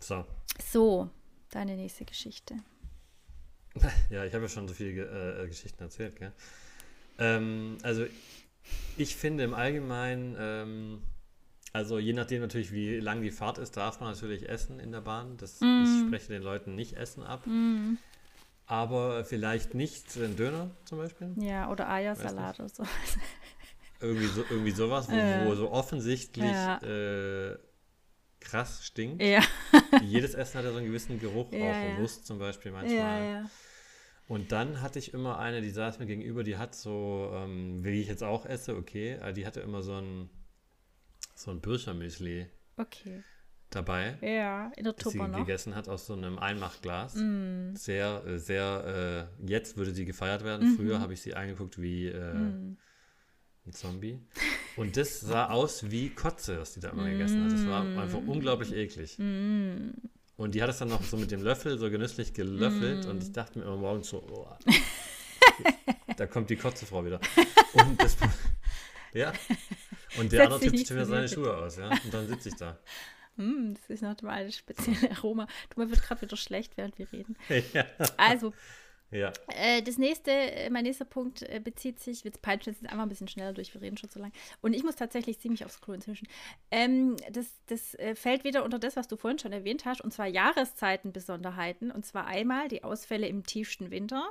So. 0.00 0.24
So, 0.58 1.10
deine 1.50 1.76
nächste 1.76 2.04
Geschichte. 2.04 2.56
Ja, 4.10 4.24
ich 4.24 4.32
habe 4.32 4.44
ja 4.44 4.48
schon 4.48 4.66
so 4.66 4.74
viele 4.74 5.42
äh, 5.42 5.46
Geschichten 5.46 5.82
erzählt, 5.82 6.16
gell? 6.16 6.32
Ähm, 7.18 7.76
also, 7.82 8.06
ich 8.96 9.14
finde 9.14 9.44
im 9.44 9.52
Allgemeinen, 9.52 10.34
ähm, 10.38 11.02
also 11.74 11.98
je 11.98 12.14
nachdem 12.14 12.40
natürlich, 12.40 12.72
wie 12.72 12.98
lang 12.98 13.20
die 13.20 13.30
Fahrt 13.30 13.58
ist, 13.58 13.76
darf 13.76 14.00
man 14.00 14.10
natürlich 14.10 14.48
essen 14.48 14.80
in 14.80 14.90
der 14.90 15.02
Bahn. 15.02 15.36
Das, 15.36 15.60
mm. 15.60 15.84
Ich 15.84 16.06
spreche 16.06 16.32
den 16.32 16.42
Leuten 16.42 16.74
nicht 16.74 16.94
Essen 16.94 17.22
ab. 17.22 17.46
Mm. 17.46 17.98
Aber 18.68 19.24
vielleicht 19.24 19.74
nicht 19.74 20.14
ein 20.16 20.36
Döner 20.36 20.70
zum 20.84 20.98
Beispiel. 20.98 21.32
Ja, 21.36 21.70
oder 21.70 21.88
Eiersalat 21.90 22.60
oder 22.60 22.68
so. 22.68 22.84
Irgendwie, 24.00 24.26
so, 24.26 24.44
irgendwie 24.48 24.70
sowas, 24.70 25.08
wo, 25.10 25.14
Äh. 25.16 25.44
wo 25.44 25.54
so 25.56 25.72
offensichtlich 25.72 26.52
Ja. 26.52 26.78
äh, 26.82 27.58
krass 28.38 28.86
stinkt. 28.86 29.20
Ja, 29.20 29.42
Jedes 30.02 30.34
Essen 30.34 30.58
hat 30.58 30.64
ja 30.66 30.70
so 30.70 30.76
einen 30.76 30.86
gewissen 30.86 31.18
Geruch, 31.18 31.50
Ja, 31.52 31.58
auch 31.58 31.74
ja. 31.74 31.96
Wurst 31.98 32.24
zum 32.24 32.38
Beispiel 32.38 32.70
manchmal. 32.70 33.24
ja, 33.24 33.40
ja. 33.40 33.50
Und 34.28 34.52
dann 34.52 34.82
hatte 34.82 34.98
ich 35.00 35.14
immer 35.14 35.38
eine, 35.38 35.62
die 35.62 35.70
saß 35.70 35.98
mir 35.98 36.06
gegenüber, 36.06 36.44
die 36.44 36.58
hat 36.58 36.74
so, 36.76 37.32
ähm, 37.34 37.82
wie 37.82 38.00
ich 38.02 38.06
jetzt 38.08 38.22
auch 38.22 38.44
esse, 38.46 38.76
okay, 38.76 39.14
äh, 39.14 39.32
die 39.32 39.46
hatte 39.46 39.60
immer 39.60 39.82
so 39.82 39.94
ein, 39.94 40.30
so 41.34 41.50
ein 41.50 41.60
Birchermüsli 41.60 42.46
Okay. 42.76 43.24
Dabei, 43.70 44.16
Ja, 44.22 44.70
in 44.76 44.84
der 44.84 44.92
das 44.94 45.12
sie 45.12 45.18
Tupper 45.18 45.28
noch. 45.28 45.38
gegessen 45.38 45.74
hat 45.74 45.88
aus 45.88 46.06
so 46.06 46.14
einem 46.14 46.38
Einmachglas. 46.38 47.14
Mm. 47.16 47.74
Sehr, 47.74 48.22
äh, 48.26 48.38
sehr, 48.38 49.28
äh, 49.42 49.46
jetzt 49.50 49.76
würde 49.76 49.92
sie 49.94 50.04
gefeiert 50.04 50.44
werden. 50.44 50.74
Früher 50.76 51.00
habe 51.00 51.12
ich 51.12 51.20
sie 51.20 51.34
angeguckt 51.34 51.80
wie 51.80 52.06
äh, 52.08 52.32
ein 52.32 52.78
Zombie. 53.72 54.20
Und 54.76 54.96
das 54.96 55.20
sah 55.20 55.50
aus 55.50 55.90
wie 55.90 56.10
Kotze, 56.10 56.58
was 56.60 56.72
die 56.74 56.80
da 56.80 56.90
immer 56.90 57.08
gegessen 57.10 57.44
hat. 57.44 57.52
Das 57.52 57.66
war 57.66 57.84
Mm. 57.84 57.98
einfach 57.98 58.20
unglaublich 58.26 58.72
eklig. 58.74 59.18
Und 59.18 60.54
die 60.54 60.62
hat 60.62 60.70
es 60.70 60.78
dann 60.78 60.88
noch 60.88 61.02
so 61.02 61.16
mit 61.16 61.30
dem 61.30 61.42
Löffel 61.42 61.78
so 61.78 61.90
genüsslich 61.90 62.32
gelöffelt 62.32 63.06
und 63.06 63.18
Mm. 63.18 63.22
ich 63.22 63.32
dachte 63.32 63.58
mir 63.58 63.64
immer 63.66 63.76
morgens 63.76 64.08
so, 64.08 64.22
oh, 64.30 64.48
da 66.16 66.26
kommt 66.26 66.48
die 66.50 66.56
Kotzefrau 66.56 67.04
wieder. 67.04 67.20
Und 67.74 68.02
das, 68.02 68.16
ja. 69.12 69.32
Und 70.18 70.32
der 70.32 70.44
Setz 70.44 70.52
andere 70.52 70.70
tippt 70.70 70.90
mir 70.92 71.04
seine 71.06 71.28
Schuhe 71.28 71.56
aus, 71.56 71.76
ja. 71.76 71.88
Und 71.90 72.12
dann 72.14 72.26
sitze 72.28 72.48
ich 72.50 72.54
da. 72.56 72.78
Mm, 73.38 73.74
das 73.74 73.88
ist 73.88 74.02
noch 74.02 74.20
mal 74.22 74.32
ein 74.44 74.52
spezielles 74.52 75.10
Aroma. 75.18 75.46
Du, 75.70 75.80
mir 75.80 75.90
wird 75.90 76.02
gerade 76.02 76.20
wieder 76.22 76.36
schlecht, 76.36 76.76
während 76.76 76.98
wir 76.98 77.10
reden. 77.12 77.36
ja. 77.72 77.86
Also, 78.16 78.52
ja. 79.10 79.32
Äh, 79.48 79.80
das 79.82 79.96
nächste, 79.96 80.30
äh, 80.30 80.68
mein 80.68 80.82
nächster 80.82 81.06
Punkt 81.06 81.42
äh, 81.42 81.60
bezieht 81.64 81.98
sich, 81.98 82.24
wir 82.24 82.30
peitschen 82.32 82.74
jetzt 82.74 82.82
einfach 82.84 83.02
ein 83.04 83.08
bisschen 83.08 83.28
schneller 83.28 83.54
durch, 83.54 83.72
wir 83.72 83.80
reden 83.80 83.96
schon 83.96 84.10
so 84.10 84.20
lange. 84.20 84.32
Und 84.60 84.74
ich 84.74 84.84
muss 84.84 84.96
tatsächlich 84.96 85.38
ziemlich 85.38 85.64
aufs 85.64 85.80
Klo 85.80 85.94
inzwischen. 85.94 86.28
Ähm, 86.70 87.16
das 87.30 87.46
das 87.66 87.94
äh, 87.94 88.14
fällt 88.14 88.44
wieder 88.44 88.64
unter 88.64 88.78
das, 88.78 88.96
was 88.96 89.08
du 89.08 89.16
vorhin 89.16 89.38
schon 89.38 89.52
erwähnt 89.52 89.86
hast, 89.86 90.02
und 90.02 90.12
zwar 90.12 90.26
Jahreszeitenbesonderheiten. 90.26 91.90
Und 91.90 92.04
zwar 92.04 92.26
einmal 92.26 92.68
die 92.68 92.84
Ausfälle 92.84 93.28
im 93.28 93.44
tiefsten 93.44 93.90
Winter, 93.90 94.28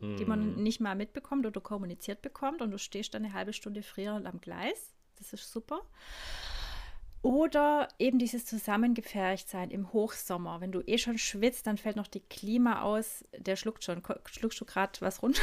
die 0.00 0.24
man 0.24 0.56
Mhm. 0.56 0.62
nicht 0.64 0.80
mal 0.80 0.96
mitbekommt 0.96 1.46
oder 1.46 1.60
kommuniziert 1.60 2.22
bekommt. 2.22 2.60
Und 2.60 2.72
du 2.72 2.78
stehst 2.78 3.14
dann 3.14 3.24
eine 3.24 3.34
halbe 3.34 3.52
Stunde 3.52 3.84
frierend 3.84 4.26
am 4.26 4.40
Gleis. 4.40 4.92
Das 5.16 5.32
ist 5.32 5.52
super. 5.52 5.82
Oder 7.22 7.86
eben 8.00 8.18
dieses 8.18 8.44
Zusammengepfercht-Sein 8.46 9.70
im 9.70 9.92
Hochsommer. 9.92 10.60
Wenn 10.60 10.72
du 10.72 10.80
eh 10.80 10.98
schon 10.98 11.18
schwitzt, 11.18 11.68
dann 11.68 11.78
fällt 11.78 11.94
noch 11.94 12.08
die 12.08 12.20
Klima 12.20 12.82
aus. 12.82 13.24
Der 13.38 13.54
schluckt 13.54 13.84
schon. 13.84 14.02
Schluckst 14.26 14.60
du 14.60 14.64
gerade 14.64 15.00
was 15.00 15.22
runter? 15.22 15.42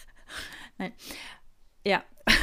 Nein. 0.78 0.94
Ja. 1.86 2.02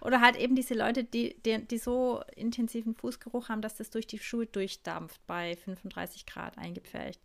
Oder 0.00 0.20
halt 0.20 0.36
eben 0.36 0.54
diese 0.54 0.74
Leute, 0.74 1.02
die, 1.02 1.42
die, 1.42 1.66
die 1.66 1.78
so 1.78 2.22
intensiven 2.36 2.94
Fußgeruch 2.94 3.48
haben, 3.48 3.62
dass 3.62 3.76
das 3.76 3.90
durch 3.90 4.06
die 4.06 4.18
Schuhe 4.18 4.46
durchdampft 4.46 5.20
bei 5.26 5.56
35 5.56 6.24
Grad 6.26 6.56
eingepfercht. 6.56 7.20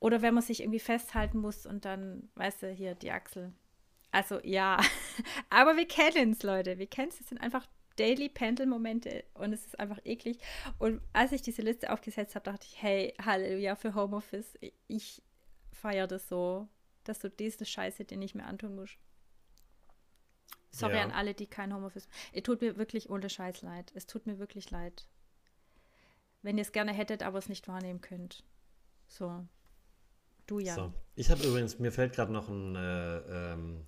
Oder 0.00 0.22
wenn 0.22 0.32
man 0.32 0.42
sich 0.42 0.60
irgendwie 0.60 0.78
festhalten 0.78 1.38
muss 1.38 1.66
und 1.66 1.84
dann, 1.84 2.30
weißt 2.36 2.62
du, 2.62 2.70
hier 2.70 2.94
die 2.94 3.10
Achsel. 3.10 3.52
Also 4.10 4.40
ja, 4.42 4.80
aber 5.50 5.76
wir 5.76 5.86
kennen 5.86 6.32
es, 6.32 6.42
Leute. 6.42 6.78
Wir 6.78 6.86
kennen 6.86 7.08
es. 7.08 7.20
Es 7.20 7.28
sind 7.28 7.40
einfach 7.42 7.66
Daily 7.98 8.28
Pendel-Momente 8.28 9.24
und 9.34 9.52
es 9.52 9.66
ist 9.66 9.78
einfach 9.78 9.98
eklig. 10.04 10.38
Und 10.78 11.00
als 11.12 11.32
ich 11.32 11.42
diese 11.42 11.62
Liste 11.62 11.92
aufgesetzt 11.92 12.34
habe, 12.34 12.44
dachte 12.44 12.66
ich, 12.70 12.80
hey, 12.80 13.14
Halleluja 13.20 13.74
für 13.74 13.94
Homeoffice. 13.94 14.54
Ich 14.86 15.22
feiere 15.72 16.06
das 16.06 16.28
so, 16.28 16.68
dass 17.04 17.18
du 17.18 17.28
diese 17.30 17.64
Scheiße 17.64 18.04
dir 18.04 18.18
nicht 18.18 18.34
mehr 18.34 18.46
antun 18.46 18.74
musst. 18.74 18.98
Sorry 20.70 20.96
Ja. 20.96 21.02
an 21.02 21.10
alle, 21.12 21.34
die 21.34 21.46
kein 21.46 21.74
Homeoffice. 21.74 22.08
Es 22.32 22.42
tut 22.42 22.60
mir 22.60 22.76
wirklich 22.76 23.10
ohne 23.10 23.28
Scheiß 23.28 23.62
leid. 23.62 23.90
Es 23.94 24.06
tut 24.06 24.26
mir 24.26 24.38
wirklich 24.38 24.70
leid. 24.70 25.08
Wenn 26.42 26.58
ihr 26.58 26.62
es 26.62 26.72
gerne 26.72 26.92
hättet, 26.92 27.22
aber 27.22 27.38
es 27.38 27.48
nicht 27.48 27.66
wahrnehmen 27.68 28.00
könnt. 28.00 28.44
So. 29.08 29.44
Du 30.46 30.60
ja. 30.60 30.74
So. 30.74 30.92
Ich 31.16 31.30
habe 31.30 31.42
übrigens, 31.44 31.78
mir 31.78 31.90
fällt 31.92 32.14
gerade 32.14 32.32
noch 32.32 32.48
ein, 32.48 32.76
äh, 32.76 33.52
ähm, 33.52 33.86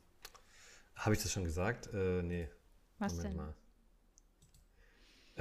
habe 0.95 1.15
ich 1.15 1.23
das 1.23 1.33
schon 1.33 1.45
gesagt? 1.45 1.89
Äh, 1.93 2.23
nee. 2.23 2.49
Was 2.99 3.15
Moment 3.15 3.29
denn? 3.31 3.37
mal. 3.37 3.55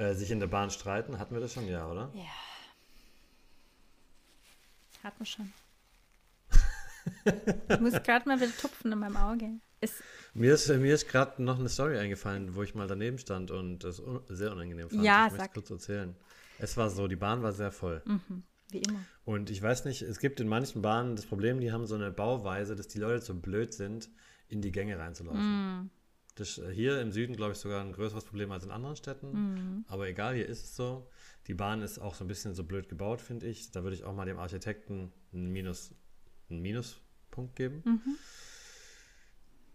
Äh, 0.00 0.14
sich 0.14 0.30
in 0.30 0.40
der 0.40 0.46
Bahn 0.46 0.70
streiten, 0.70 1.18
hatten 1.18 1.34
wir 1.34 1.42
das 1.42 1.52
schon? 1.52 1.68
Ja, 1.68 1.86
oder? 1.86 2.10
Ja. 2.14 2.22
Hat 5.04 5.18
man 5.18 5.26
schon. 5.26 5.52
ich 7.68 7.80
muss 7.80 8.02
gerade 8.02 8.26
mal 8.26 8.40
wieder 8.40 8.56
tupfen 8.56 8.92
in 8.92 8.98
meinem 8.98 9.18
Auge. 9.18 9.60
Es, 9.78 9.92
Mir 10.32 10.54
ist, 10.54 10.68
mir 10.68 10.94
ist 10.94 11.06
gerade 11.06 11.42
noch 11.42 11.58
eine 11.58 11.68
Story 11.68 11.98
eingefallen, 11.98 12.54
wo 12.54 12.62
ich 12.62 12.74
mal 12.74 12.86
daneben 12.86 13.18
stand 13.18 13.50
und 13.50 13.84
das 13.84 14.00
un 14.00 14.22
sehr 14.30 14.52
unangenehm 14.52 14.88
fand. 14.88 15.04
Ja, 15.04 15.26
ich 15.26 15.32
möchte 15.32 15.44
sag. 15.44 15.52
kurz 15.52 15.70
erzählen. 15.70 16.16
Es 16.58 16.78
war 16.78 16.88
so, 16.88 17.06
die 17.06 17.16
Bahn 17.16 17.42
war 17.42 17.52
sehr 17.52 17.70
voll. 17.70 18.02
wie 18.70 18.78
immer. 18.78 19.00
Und 19.26 19.50
ich 19.50 19.60
weiß 19.60 19.84
nicht, 19.84 20.00
es 20.00 20.18
gibt 20.18 20.40
in 20.40 20.48
manchen 20.48 20.80
Bahnen 20.80 21.14
das 21.14 21.26
Problem, 21.26 21.60
die 21.60 21.72
haben 21.72 21.86
so 21.86 21.94
eine 21.94 22.10
Bauweise, 22.10 22.74
dass 22.74 22.88
die 22.88 23.00
Leute 23.00 23.22
so 23.22 23.34
blöd 23.34 23.74
sind, 23.74 24.08
in 24.48 24.62
die 24.62 24.72
Gänge 24.72 24.98
reinzulaufen. 24.98 25.90
Das 26.40 26.56
ist 26.56 26.70
hier 26.72 27.02
im 27.02 27.12
Süden, 27.12 27.36
glaube 27.36 27.52
ich, 27.52 27.58
sogar 27.58 27.84
ein 27.84 27.92
größeres 27.92 28.24
Problem 28.24 28.50
als 28.50 28.64
in 28.64 28.70
anderen 28.70 28.96
Städten. 28.96 29.84
Aber 29.88 30.08
egal, 30.08 30.34
hier 30.34 30.46
ist 30.46 30.64
es 30.64 30.74
so. 30.74 31.06
Die 31.48 31.52
Bahn 31.54 31.82
ist 31.82 31.98
auch 31.98 32.14
so 32.14 32.24
ein 32.24 32.28
bisschen 32.28 32.54
so 32.54 32.64
blöd 32.64 32.88
gebaut, 32.88 33.20
finde 33.20 33.46
ich. 33.46 33.72
Da 33.72 33.82
würde 33.82 33.94
ich 33.94 34.04
auch 34.04 34.14
mal 34.14 34.24
dem 34.24 34.38
Architekten 34.38 35.12
einen, 35.34 35.52
Minus, 35.52 35.94
einen 36.48 36.62
Minuspunkt 36.62 37.56
geben. 37.56 37.82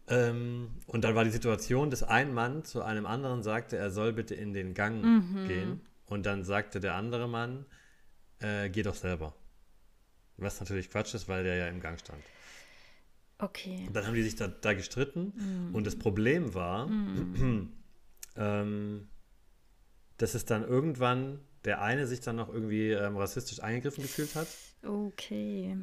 Ähm, 0.07 0.69
und 0.87 1.03
dann 1.03 1.13
war 1.13 1.23
die 1.23 1.29
Situation, 1.29 1.91
dass 1.91 2.01
ein 2.01 2.33
Mann 2.33 2.63
zu 2.63 2.81
einem 2.81 3.05
anderen 3.05 3.43
sagte, 3.43 3.77
er 3.77 3.91
soll 3.91 4.11
bitte 4.11 4.33
in 4.33 4.53
den 4.53 4.73
Gang 4.73 5.03
gehen. 5.47 5.81
Und 6.07 6.25
dann 6.25 6.43
sagte 6.43 6.79
der 6.79 6.95
andere 6.95 7.29
Mann, 7.29 7.67
äh, 8.39 8.69
geh 8.69 8.81
doch 8.81 8.95
selber. 8.95 9.35
Was 10.37 10.59
natürlich 10.59 10.89
Quatsch 10.89 11.13
ist, 11.13 11.27
weil 11.27 11.43
der 11.43 11.57
ja 11.57 11.67
im 11.67 11.79
Gang 11.79 11.99
stand. 11.99 12.23
Okay. 13.37 13.83
Und 13.87 13.95
dann 13.95 14.07
haben 14.07 14.15
die 14.15 14.23
sich 14.23 14.35
da, 14.35 14.47
da 14.47 14.73
gestritten. 14.73 15.71
Und 15.73 15.85
das 15.85 15.97
Problem 15.97 16.53
war, 16.53 16.89
ähm, 18.37 19.07
dass 20.17 20.33
es 20.35 20.45
dann 20.45 20.63
irgendwann 20.63 21.39
der 21.65 21.81
eine 21.81 22.07
sich 22.07 22.21
dann 22.21 22.35
noch 22.35 22.49
irgendwie 22.49 22.91
ähm, 22.91 23.17
rassistisch 23.17 23.61
eingegriffen 23.61 24.03
gefühlt 24.03 24.35
hat. 24.35 24.47
Okay. 24.83 25.75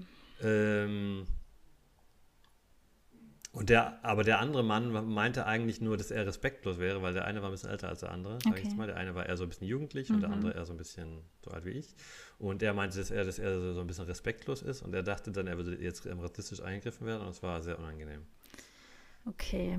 Ähm, 0.43 1.27
und 3.53 3.69
der, 3.69 4.03
aber 4.03 4.25
der 4.25 4.39
andere 4.41 4.63
Mann 4.63 4.91
meinte 5.13 5.45
eigentlich 5.45 5.83
nur, 5.83 5.99
dass 5.99 6.11
er 6.11 6.27
respektlos 6.27 6.79
wäre, 6.79 7.03
weil 7.03 7.13
der 7.13 7.27
eine 7.27 7.43
war 7.43 7.51
ein 7.51 7.53
bisschen 7.53 7.69
älter 7.69 7.91
als 7.91 8.01
der 8.01 8.11
andere, 8.11 8.39
sag 8.43 8.57
ich 8.57 8.65
jetzt 8.65 8.79
mal. 8.79 8.87
Der 8.87 8.97
eine 8.97 9.15
war 9.15 9.27
eher 9.27 9.37
so 9.37 9.43
ein 9.43 9.51
bisschen 9.51 9.67
jugendlich 9.67 10.11
und 10.11 10.23
der 10.23 10.31
andere 10.31 10.55
eher 10.55 10.65
so 10.65 10.73
ein 10.73 10.79
bisschen 10.79 11.21
so 11.45 11.51
alt 11.51 11.67
wie 11.67 11.73
ich. 11.73 11.95
Und 12.39 12.63
er 12.63 12.73
meinte, 12.73 12.97
dass 12.97 13.11
er, 13.11 13.25
dass 13.25 13.39
er 13.39 13.75
so 13.75 13.81
ein 13.81 13.87
bisschen 13.87 14.07
respektlos 14.07 14.63
ist 14.63 14.81
und 14.81 14.95
er 14.95 15.03
dachte 15.03 15.33
dann, 15.33 15.47
er 15.49 15.59
würde 15.59 15.77
jetzt 15.77 16.07
rassistisch 16.07 16.63
eingegriffen 16.63 17.07
werden 17.07 17.23
und 17.23 17.29
es 17.29 17.43
war 17.43 17.61
sehr 17.61 17.79
unangenehm. 17.79 18.23
Okay. 19.27 19.79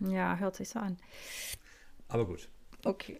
Ja, 0.00 0.36
hört 0.36 0.56
sich 0.56 0.68
so 0.68 0.78
an. 0.78 0.98
Aber 2.08 2.26
gut. 2.26 2.50
Okay. 2.84 3.18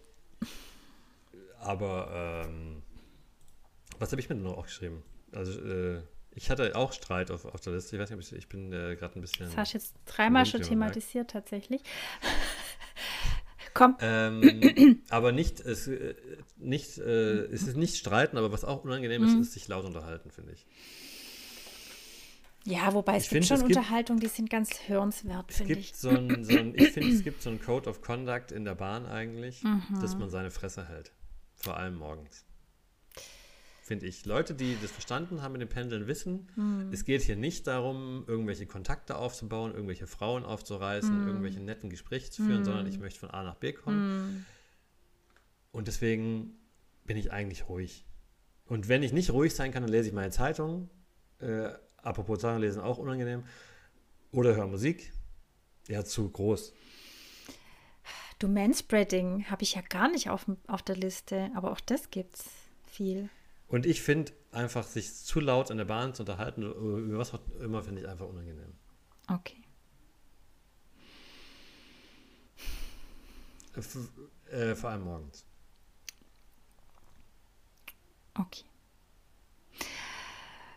Aber 1.59 2.45
ähm, 2.45 2.83
was 3.97 4.11
habe 4.11 4.21
ich 4.21 4.29
mir 4.29 4.35
denn 4.35 4.43
noch 4.43 4.57
aufgeschrieben? 4.57 5.01
Also 5.31 5.59
äh, 5.59 6.01
ich 6.33 6.49
hatte 6.49 6.75
auch 6.75 6.93
Streit 6.93 7.31
auf, 7.31 7.45
auf 7.45 7.61
der 7.61 7.73
Liste. 7.73 7.95
Ich 7.95 8.01
weiß 8.01 8.09
nicht, 8.09 8.17
ob 8.17 8.23
ich, 8.23 8.33
ich 8.33 8.49
bin 8.49 8.71
äh, 8.71 8.95
gerade 8.95 9.19
ein 9.19 9.21
bisschen. 9.21 9.45
Das 9.47 9.57
hast 9.57 9.73
du 9.73 9.77
jetzt 9.77 9.95
dreimal 10.05 10.45
schon 10.45 10.61
thematisiert, 10.61 11.31
tatsächlich. 11.31 11.81
Komm. 13.73 13.95
Ähm, 14.01 15.01
aber 15.09 15.31
nicht, 15.31 15.59
es, 15.61 15.87
äh, 15.87 16.15
nicht 16.57 16.97
äh, 16.97 17.45
es 17.45 17.63
ist 17.67 17.77
nicht 17.77 17.95
streiten, 17.97 18.37
aber 18.37 18.51
was 18.51 18.65
auch 18.65 18.83
unangenehm 18.83 19.23
ist, 19.23 19.33
ist 19.35 19.53
sich 19.53 19.67
laut 19.67 19.85
unterhalten, 19.85 20.29
finde 20.31 20.53
ich. 20.53 20.65
Ja, 22.63 22.93
wobei 22.93 23.15
es 23.15 23.23
Ich 23.23 23.29
gibt 23.29 23.45
find, 23.45 23.59
schon 23.59 23.67
Unterhaltungen, 23.67 24.19
die 24.19 24.27
sind 24.27 24.49
ganz 24.49 24.87
hörenswert, 24.87 25.51
finde 25.51 25.73
ich. 25.73 25.95
so 25.95 26.09
ein, 26.09 26.43
so 26.43 26.55
ein 26.57 26.75
ich 26.75 26.91
finde, 26.91 27.09
es 27.15 27.23
gibt 27.23 27.41
so 27.41 27.49
ein 27.49 27.59
Code 27.59 27.89
of 27.89 28.01
Conduct 28.01 28.51
in 28.51 28.65
der 28.65 28.75
Bahn 28.75 29.05
eigentlich, 29.07 29.63
Mhm. 29.63 29.99
dass 29.99 30.15
man 30.17 30.29
seine 30.29 30.51
Fresse 30.51 30.87
hält. 30.87 31.11
Vor 31.55 31.77
allem 31.77 31.95
morgens. 31.95 32.45
Finde 33.91 34.05
ich. 34.05 34.25
Leute, 34.25 34.55
die 34.55 34.77
das 34.81 34.89
verstanden 34.89 35.41
haben 35.41 35.51
mit 35.51 35.61
dem 35.61 35.67
Pendeln, 35.67 36.07
wissen, 36.07 36.47
Mhm. 36.55 36.93
es 36.93 37.03
geht 37.03 37.23
hier 37.23 37.35
nicht 37.35 37.67
darum, 37.67 38.23
irgendwelche 38.25 38.65
Kontakte 38.65 39.17
aufzubauen, 39.17 39.73
irgendwelche 39.73 40.07
Frauen 40.07 40.45
aufzureißen, 40.45 41.27
irgendwelche 41.27 41.59
netten 41.59 41.89
Gespräche 41.89 42.31
zu 42.31 42.41
führen, 42.41 42.63
sondern 42.63 42.87
ich 42.87 42.99
möchte 42.99 43.19
von 43.19 43.31
A 43.31 43.43
nach 43.43 43.55
B 43.55 43.73
kommen. 43.73 44.45
Und 45.73 45.89
deswegen 45.89 46.53
bin 47.03 47.17
ich 47.17 47.33
eigentlich 47.33 47.67
ruhig. 47.67 48.05
Und 48.65 48.87
wenn 48.87 49.03
ich 49.03 49.11
nicht 49.11 49.31
ruhig 49.31 49.53
sein 49.53 49.73
kann, 49.73 49.83
dann 49.83 49.91
lese 49.91 50.07
ich 50.07 50.13
meine 50.13 50.31
Zeitung. 50.31 50.89
Äh, 51.39 51.71
apropos 51.97 52.39
Zeitung 52.39 52.61
lesen, 52.61 52.81
auch 52.81 52.97
unangenehm. 52.97 53.43
Oder 54.31 54.55
höre 54.55 54.67
Musik. 54.67 55.11
Ja, 55.89 56.05
zu 56.05 56.29
groß. 56.29 56.71
Du, 58.39 58.47
Manspreading 58.47 59.47
habe 59.49 59.63
ich 59.63 59.75
ja 59.75 59.81
gar 59.81 60.09
nicht 60.09 60.29
auf, 60.29 60.45
auf 60.67 60.81
der 60.81 60.95
Liste, 60.95 61.51
aber 61.55 61.73
auch 61.73 61.81
das 61.81 62.09
gibt's 62.09 62.49
viel. 62.87 63.29
Und 63.71 63.85
ich 63.85 64.01
finde, 64.01 64.33
einfach 64.51 64.83
sich 64.83 65.13
zu 65.13 65.39
laut 65.39 65.69
in 65.69 65.77
der 65.77 65.85
Bahn 65.85 66.13
zu 66.13 66.23
unterhalten, 66.23 66.61
über 66.61 67.17
was 67.17 67.33
auch 67.33 67.39
immer, 67.61 67.81
finde 67.81 68.01
ich 68.01 68.07
einfach 68.07 68.27
unangenehm. 68.27 68.73
Okay. 69.29 69.63
F 73.73 73.97
äh, 74.51 74.75
vor 74.75 74.89
allem 74.89 75.05
morgens. 75.05 75.45
Okay. 78.37 78.65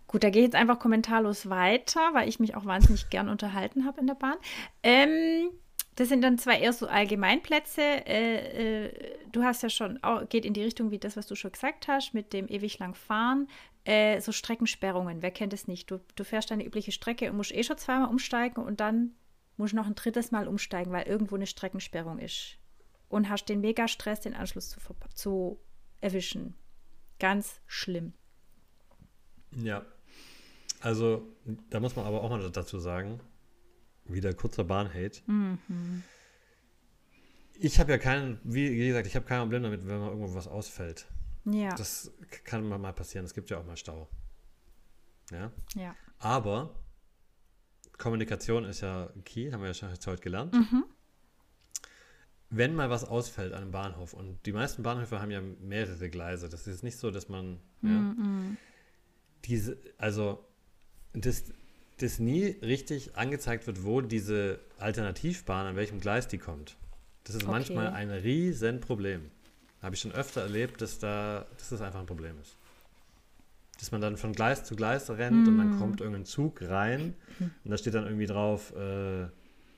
Gut, 0.07 0.23
da 0.23 0.31
gehe 0.31 0.43
ich 0.43 0.47
jetzt 0.47 0.55
einfach 0.55 0.79
kommentarlos 0.79 1.51
weiter, 1.51 2.15
weil 2.15 2.29
ich 2.29 2.39
mich 2.39 2.55
auch 2.55 2.65
wahnsinnig 2.65 3.11
gern 3.11 3.29
unterhalten 3.29 3.85
habe 3.85 4.01
in 4.01 4.07
der 4.07 4.15
Bahn. 4.15 4.37
Ähm, 4.85 5.51
das 5.97 6.09
sind 6.09 6.23
dann 6.23 6.39
zwar 6.39 6.59
eher 6.59 6.73
so 6.73 6.87
Allgemeinplätze. 6.87 7.81
Äh, 7.81 8.87
äh, 8.87 9.19
du 9.31 9.45
hast 9.45 9.63
ja 9.63 9.71
schon, 9.71 10.03
auch, 10.03 10.29
geht 10.29 10.45
in 10.45 10.53
die 10.53 10.63
Richtung 10.63 10.91
wie 10.91 10.99
das, 10.99 11.17
was 11.17 11.27
du 11.27 11.37
schon 11.37 11.53
gesagt 11.53 11.87
hast, 11.89 12.15
mit 12.15 12.33
dem 12.33 12.49
ewig 12.49 12.79
lang 12.79 12.95
fahren. 12.95 13.49
Äh, 13.85 14.21
so 14.21 14.33
Streckensperrungen, 14.33 15.23
wer 15.23 15.31
kennt 15.31 15.53
es 15.53 15.69
nicht? 15.69 15.91
Du, 15.91 16.01
du 16.17 16.25
fährst 16.25 16.51
deine 16.51 16.65
übliche 16.65 16.91
Strecke 16.91 17.31
und 17.31 17.37
musst 17.37 17.53
eh 17.53 17.63
schon 17.63 17.79
zweimal 17.79 18.09
umsteigen 18.09 18.65
und 18.65 18.81
dann 18.81 19.15
musst 19.57 19.73
du 19.73 19.77
noch 19.77 19.87
ein 19.87 19.95
drittes 19.95 20.33
Mal 20.33 20.49
umsteigen, 20.49 20.93
weil 20.93 21.07
irgendwo 21.07 21.37
eine 21.37 21.47
Streckensperrung 21.47 22.19
ist. 22.19 22.59
Und 23.09 23.29
hast 23.29 23.49
den 23.49 23.61
Mega-Stress, 23.61 24.23
den 24.23 24.35
Anschluss 24.35 24.71
zu, 24.71 24.81
zu 25.15 25.61
erwischen. 26.01 26.55
Ganz 27.21 27.61
schlimm. 27.67 28.15
Ja. 29.53 29.85
Also, 30.81 31.23
da 31.71 31.79
muss 31.79 31.95
man 31.95 32.05
aber 32.07 32.23
auch 32.23 32.31
mal 32.31 32.51
dazu 32.51 32.79
sagen, 32.79 33.21
wieder 34.07 34.33
kurzer 34.35 34.65
Bahnhate. 34.65 35.21
Mhm. 35.27 36.03
Ich 37.55 37.79
habe 37.79 37.93
ja 37.93 37.99
keinen, 37.99 38.41
wie 38.43 38.77
gesagt, 38.77 39.07
ich 39.07 39.17
habe 39.17 39.27
kein 39.27 39.41
Problem 39.41 39.63
damit, 39.63 39.87
wenn 39.87 40.01
mal 40.01 40.09
irgendwo 40.09 40.35
was 40.35 40.49
ausfällt. 40.49 41.07
Ja. 41.45 41.75
Das 41.75 42.13
kann 42.45 42.67
mal 42.67 42.93
passieren. 42.93 43.25
Es 43.25 43.35
gibt 43.35 43.51
ja 43.51 43.59
auch 43.59 43.67
mal 43.67 43.77
Stau. 43.77 44.09
Ja. 45.31 45.53
Ja. 45.75 45.95
Aber 46.19 46.75
Kommunikation 47.99 48.65
ist 48.65 48.81
ja 48.81 49.11
key, 49.25 49.51
haben 49.53 49.61
wir 49.61 49.69
ja 49.69 49.75
schon 49.75 49.91
heute 49.91 50.23
gelernt. 50.23 50.55
Mhm. 50.55 50.85
Wenn 52.51 52.75
mal 52.75 52.91
was 52.91 53.05
ausfällt 53.05 53.53
an 53.53 53.63
einem 53.63 53.73
Bahnhof 53.73 54.13
und 54.15 54.45
die 54.47 54.53
meisten 54.53 54.83
Bahnhöfe 54.83 55.21
haben 55.21 55.31
ja 55.31 55.41
mehrere 55.41 56.09
Gleise, 56.09 56.49
das 56.49 56.67
ist 56.67 56.83
nicht 56.83 56.97
so, 56.97 57.11
dass 57.11 57.29
man 57.29 57.59
ja, 57.83 57.89
mhm. 57.89 58.57
diese, 59.45 59.79
also 59.99 60.47
das, 61.13 61.45
das 61.99 62.19
nie 62.19 62.57
richtig 62.63 63.17
angezeigt 63.17 63.67
wird, 63.67 63.85
wo 63.85 64.01
diese 64.01 64.59
Alternativbahn, 64.79 65.67
an 65.67 65.77
welchem 65.77 66.01
Gleis 66.01 66.29
die 66.29 66.39
kommt. 66.39 66.77
Das 67.25 67.37
ist 67.37 67.43
okay. 67.43 67.53
manchmal 67.53 67.89
ein 67.89 68.11
Riesenproblem. 68.11 69.31
Habe 69.81 69.95
ich 69.95 70.01
schon 70.01 70.13
öfter 70.13 70.43
erlebt, 70.43 70.81
dass, 70.81 70.99
da, 70.99 71.47
dass 71.59 71.71
das 71.71 71.81
einfach 71.81 72.01
ein 72.01 72.07
Problem 72.07 72.39
ist. 72.41 72.57
Dass 73.79 73.93
man 73.93 74.01
dann 74.01 74.17
von 74.17 74.33
Gleis 74.33 74.65
zu 74.65 74.77
Gleis 74.77 75.11
rennt 75.11 75.45
mm. 75.45 75.49
und 75.49 75.59
dann 75.59 75.71
hm. 75.73 75.79
kommt 75.79 76.01
irgendein 76.01 76.25
Zug 76.25 76.63
rein 76.63 77.15
und 77.39 77.71
da 77.71 77.77
steht 77.77 77.95
dann 77.95 78.05
irgendwie 78.05 78.27
drauf 78.27 78.75
äh, 78.77 79.27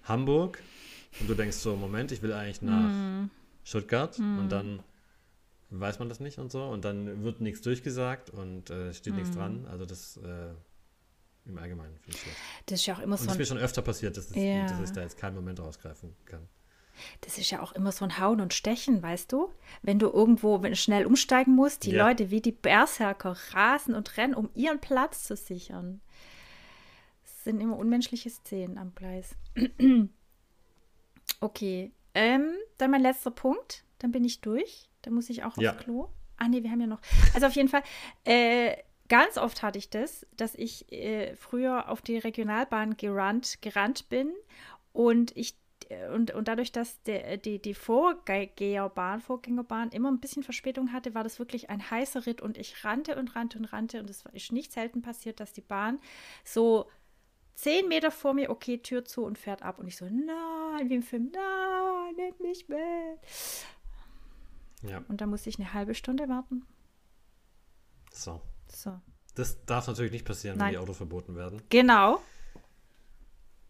Hamburg 0.04 0.62
und 1.20 1.28
du 1.28 1.34
denkst 1.34 1.56
so, 1.56 1.76
Moment, 1.76 2.12
ich 2.12 2.22
will 2.22 2.32
eigentlich 2.32 2.62
nach 2.62 2.90
mm. 2.90 3.30
Stuttgart 3.64 4.18
mm. 4.18 4.38
und 4.38 4.52
dann 4.52 4.80
weiß 5.70 5.98
man 5.98 6.08
das 6.08 6.20
nicht 6.20 6.38
und 6.38 6.52
so 6.52 6.64
und 6.64 6.84
dann 6.84 7.24
wird 7.24 7.40
nichts 7.40 7.62
durchgesagt 7.62 8.30
und 8.30 8.70
äh, 8.70 8.92
steht 8.92 9.14
nichts 9.14 9.32
dran. 9.32 9.66
Also 9.70 9.86
das 9.86 10.18
äh, 10.18 10.54
im 11.46 11.58
Allgemeinen 11.58 11.96
finde 11.98 12.16
ich 12.16 12.22
schlecht. 12.22 12.36
Das 12.66 12.80
ist 12.80 12.86
ja 12.86 12.94
auch 12.94 13.00
immer 13.00 13.14
und 13.14 13.18
so. 13.18 13.24
Das 13.26 13.34
ist 13.34 13.38
mir 13.38 13.46
schon 13.46 13.58
öfter 13.58 13.82
passiert, 13.82 14.16
dass, 14.16 14.30
es, 14.30 14.36
ja. 14.36 14.66
dass 14.66 14.80
ich 14.80 14.94
da 14.94 15.02
jetzt 15.02 15.18
keinen 15.18 15.34
Moment 15.34 15.60
rausgreifen 15.60 16.14
kann. 16.24 16.48
Das 17.20 17.38
ist 17.38 17.50
ja 17.50 17.62
auch 17.62 17.72
immer 17.72 17.92
so 17.92 18.04
ein 18.04 18.18
Hauen 18.18 18.40
und 18.40 18.54
Stechen, 18.54 19.02
weißt 19.02 19.32
du? 19.32 19.52
Wenn 19.82 19.98
du 19.98 20.08
irgendwo 20.08 20.62
schnell 20.74 21.06
umsteigen 21.06 21.54
musst, 21.54 21.84
die 21.84 21.90
ja. 21.90 22.06
Leute 22.06 22.30
wie 22.30 22.40
die 22.40 22.52
Berserker 22.52 23.36
rasen 23.52 23.94
und 23.94 24.16
rennen, 24.16 24.34
um 24.34 24.50
ihren 24.54 24.80
Platz 24.80 25.24
zu 25.24 25.36
sichern. 25.36 26.00
Das 27.22 27.44
sind 27.44 27.60
immer 27.60 27.76
unmenschliche 27.76 28.30
Szenen 28.30 28.78
am 28.78 28.94
Gleis. 28.94 29.36
okay. 31.40 31.92
Ähm, 32.14 32.54
dann 32.78 32.90
mein 32.90 33.02
letzter 33.02 33.30
Punkt. 33.30 33.84
Dann 33.98 34.10
bin 34.10 34.24
ich 34.24 34.40
durch. 34.40 34.88
Dann 35.02 35.14
muss 35.14 35.30
ich 35.30 35.42
auch 35.42 35.48
aufs 35.48 35.60
ja. 35.60 35.72
Klo. 35.72 36.08
Ah, 36.38 36.48
nee, 36.48 36.62
wir 36.62 36.70
haben 36.70 36.80
ja 36.80 36.86
noch. 36.86 37.00
Also 37.34 37.46
auf 37.46 37.54
jeden 37.54 37.68
Fall, 37.68 37.82
äh, 38.24 38.76
ganz 39.08 39.38
oft 39.38 39.62
hatte 39.62 39.78
ich 39.78 39.90
das, 39.90 40.26
dass 40.36 40.54
ich 40.54 40.90
äh, 40.92 41.34
früher 41.36 41.88
auf 41.88 42.02
die 42.02 42.18
Regionalbahn 42.18 42.96
gerannt, 42.96 43.60
gerannt 43.62 44.08
bin 44.08 44.32
und 44.92 45.36
ich 45.36 45.56
und, 46.12 46.32
und 46.32 46.48
dadurch, 46.48 46.72
dass 46.72 47.00
der, 47.02 47.36
die, 47.36 47.60
die 47.60 47.74
Vorgängerbahn, 47.74 49.20
Vorgängerbahn 49.20 49.90
immer 49.90 50.10
ein 50.10 50.18
bisschen 50.18 50.42
Verspätung 50.42 50.92
hatte, 50.92 51.14
war 51.14 51.22
das 51.22 51.38
wirklich 51.38 51.70
ein 51.70 51.90
heißer 51.90 52.26
Ritt 52.26 52.40
und 52.40 52.58
ich 52.58 52.84
rannte 52.84 53.16
und 53.16 53.36
rannte 53.36 53.58
und 53.58 53.66
rannte 53.66 54.00
und 54.00 54.10
es 54.10 54.24
ist 54.32 54.52
nicht 54.52 54.72
selten 54.72 55.02
passiert, 55.02 55.38
dass 55.38 55.52
die 55.52 55.60
Bahn 55.60 56.00
so 56.44 56.90
zehn 57.54 57.86
Meter 57.88 58.10
vor 58.10 58.34
mir, 58.34 58.50
okay, 58.50 58.78
Tür 58.78 59.04
zu 59.04 59.24
und 59.24 59.38
fährt 59.38 59.62
ab 59.62 59.78
und 59.78 59.86
ich 59.86 59.96
so, 59.96 60.06
nein, 60.06 60.88
wie 60.88 60.96
im 60.96 61.02
Film, 61.02 61.30
nein, 61.32 62.14
nimm 62.16 62.34
mich 62.48 62.68
mit. 62.68 62.78
Ja. 64.82 65.04
Und 65.08 65.20
da 65.20 65.26
musste 65.26 65.50
ich 65.50 65.58
eine 65.58 65.72
halbe 65.72 65.94
Stunde 65.94 66.28
warten. 66.28 66.66
So. 68.12 68.40
So. 68.68 69.00
Das 69.34 69.64
darf 69.66 69.86
natürlich 69.86 70.12
nicht 70.12 70.24
passieren, 70.24 70.58
Nein. 70.58 70.66
wenn 70.66 70.72
die 70.72 70.78
Autos 70.78 70.96
verboten 70.96 71.36
werden. 71.36 71.62
Genau. 71.68 72.22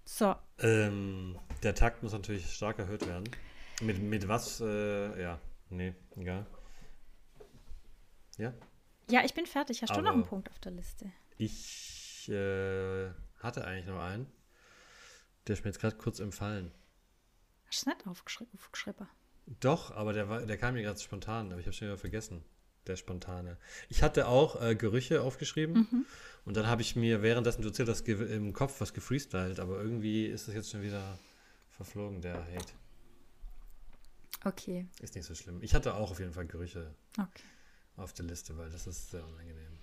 So. 0.04 0.36
Ähm, 0.60 1.38
der 1.62 1.74
Takt 1.74 2.02
muss 2.02 2.12
natürlich 2.12 2.54
stark 2.54 2.78
erhöht 2.78 3.06
werden. 3.06 3.28
Mit, 3.82 4.00
mit 4.00 4.28
was? 4.28 4.60
Äh, 4.60 5.20
ja, 5.20 5.40
nee, 5.70 5.94
egal. 6.14 6.46
Ja? 8.38 8.54
Ja, 9.10 9.24
ich 9.24 9.34
bin 9.34 9.46
fertig. 9.46 9.82
Hast 9.82 9.90
Aber 9.90 10.00
du 10.00 10.06
noch 10.06 10.14
einen 10.14 10.24
Punkt 10.24 10.50
auf 10.50 10.58
der 10.60 10.72
Liste? 10.72 11.10
Ich 11.36 12.28
äh, 12.28 13.10
hatte 13.40 13.64
eigentlich 13.64 13.86
noch 13.86 14.00
einen. 14.00 14.30
Der 15.46 15.54
ist 15.54 15.64
mir 15.64 15.70
jetzt 15.70 15.80
gerade 15.80 15.96
kurz 15.96 16.20
empfallen. 16.20 16.72
Hast 17.66 17.84
du 17.84 17.90
es 17.90 17.96
nicht 17.96 18.06
aufgeschrieben? 18.06 19.08
Doch, 19.60 19.90
aber 19.90 20.12
der, 20.12 20.28
war, 20.28 20.46
der 20.46 20.58
kam 20.58 20.74
mir 20.74 20.82
gerade 20.82 21.00
spontan, 21.00 21.50
aber 21.50 21.60
ich 21.60 21.66
habe 21.66 21.74
schon 21.74 21.88
wieder 21.88 21.98
vergessen 21.98 22.44
der 22.88 22.96
spontane. 22.96 23.56
Ich 23.88 24.02
hatte 24.02 24.28
auch 24.28 24.60
äh, 24.60 24.74
Gerüche 24.74 25.22
aufgeschrieben 25.22 25.88
mhm. 25.90 26.06
und 26.44 26.56
dann 26.56 26.66
habe 26.66 26.82
ich 26.82 26.96
mir 26.96 27.22
währenddessen, 27.22 27.62
du 27.62 27.68
erzählt 27.68 27.88
das 27.88 28.00
im 28.00 28.52
Kopf 28.52 28.80
was 28.80 28.94
gefreestylt, 28.94 29.60
aber 29.60 29.80
irgendwie 29.80 30.26
ist 30.26 30.48
das 30.48 30.54
jetzt 30.54 30.70
schon 30.70 30.82
wieder 30.82 31.18
verflogen, 31.70 32.20
der 32.22 32.44
Hate. 32.44 32.72
Okay. 34.44 34.86
Ist 35.00 35.14
nicht 35.14 35.24
so 35.24 35.34
schlimm. 35.34 35.58
Ich 35.62 35.74
hatte 35.74 35.94
auch 35.94 36.10
auf 36.10 36.20
jeden 36.20 36.32
Fall 36.32 36.46
Gerüche 36.46 36.94
okay. 37.18 37.42
auf 37.96 38.12
der 38.12 38.26
Liste, 38.26 38.56
weil 38.56 38.70
das 38.70 38.86
ist 38.86 39.10
sehr 39.10 39.24
unangenehm. 39.26 39.76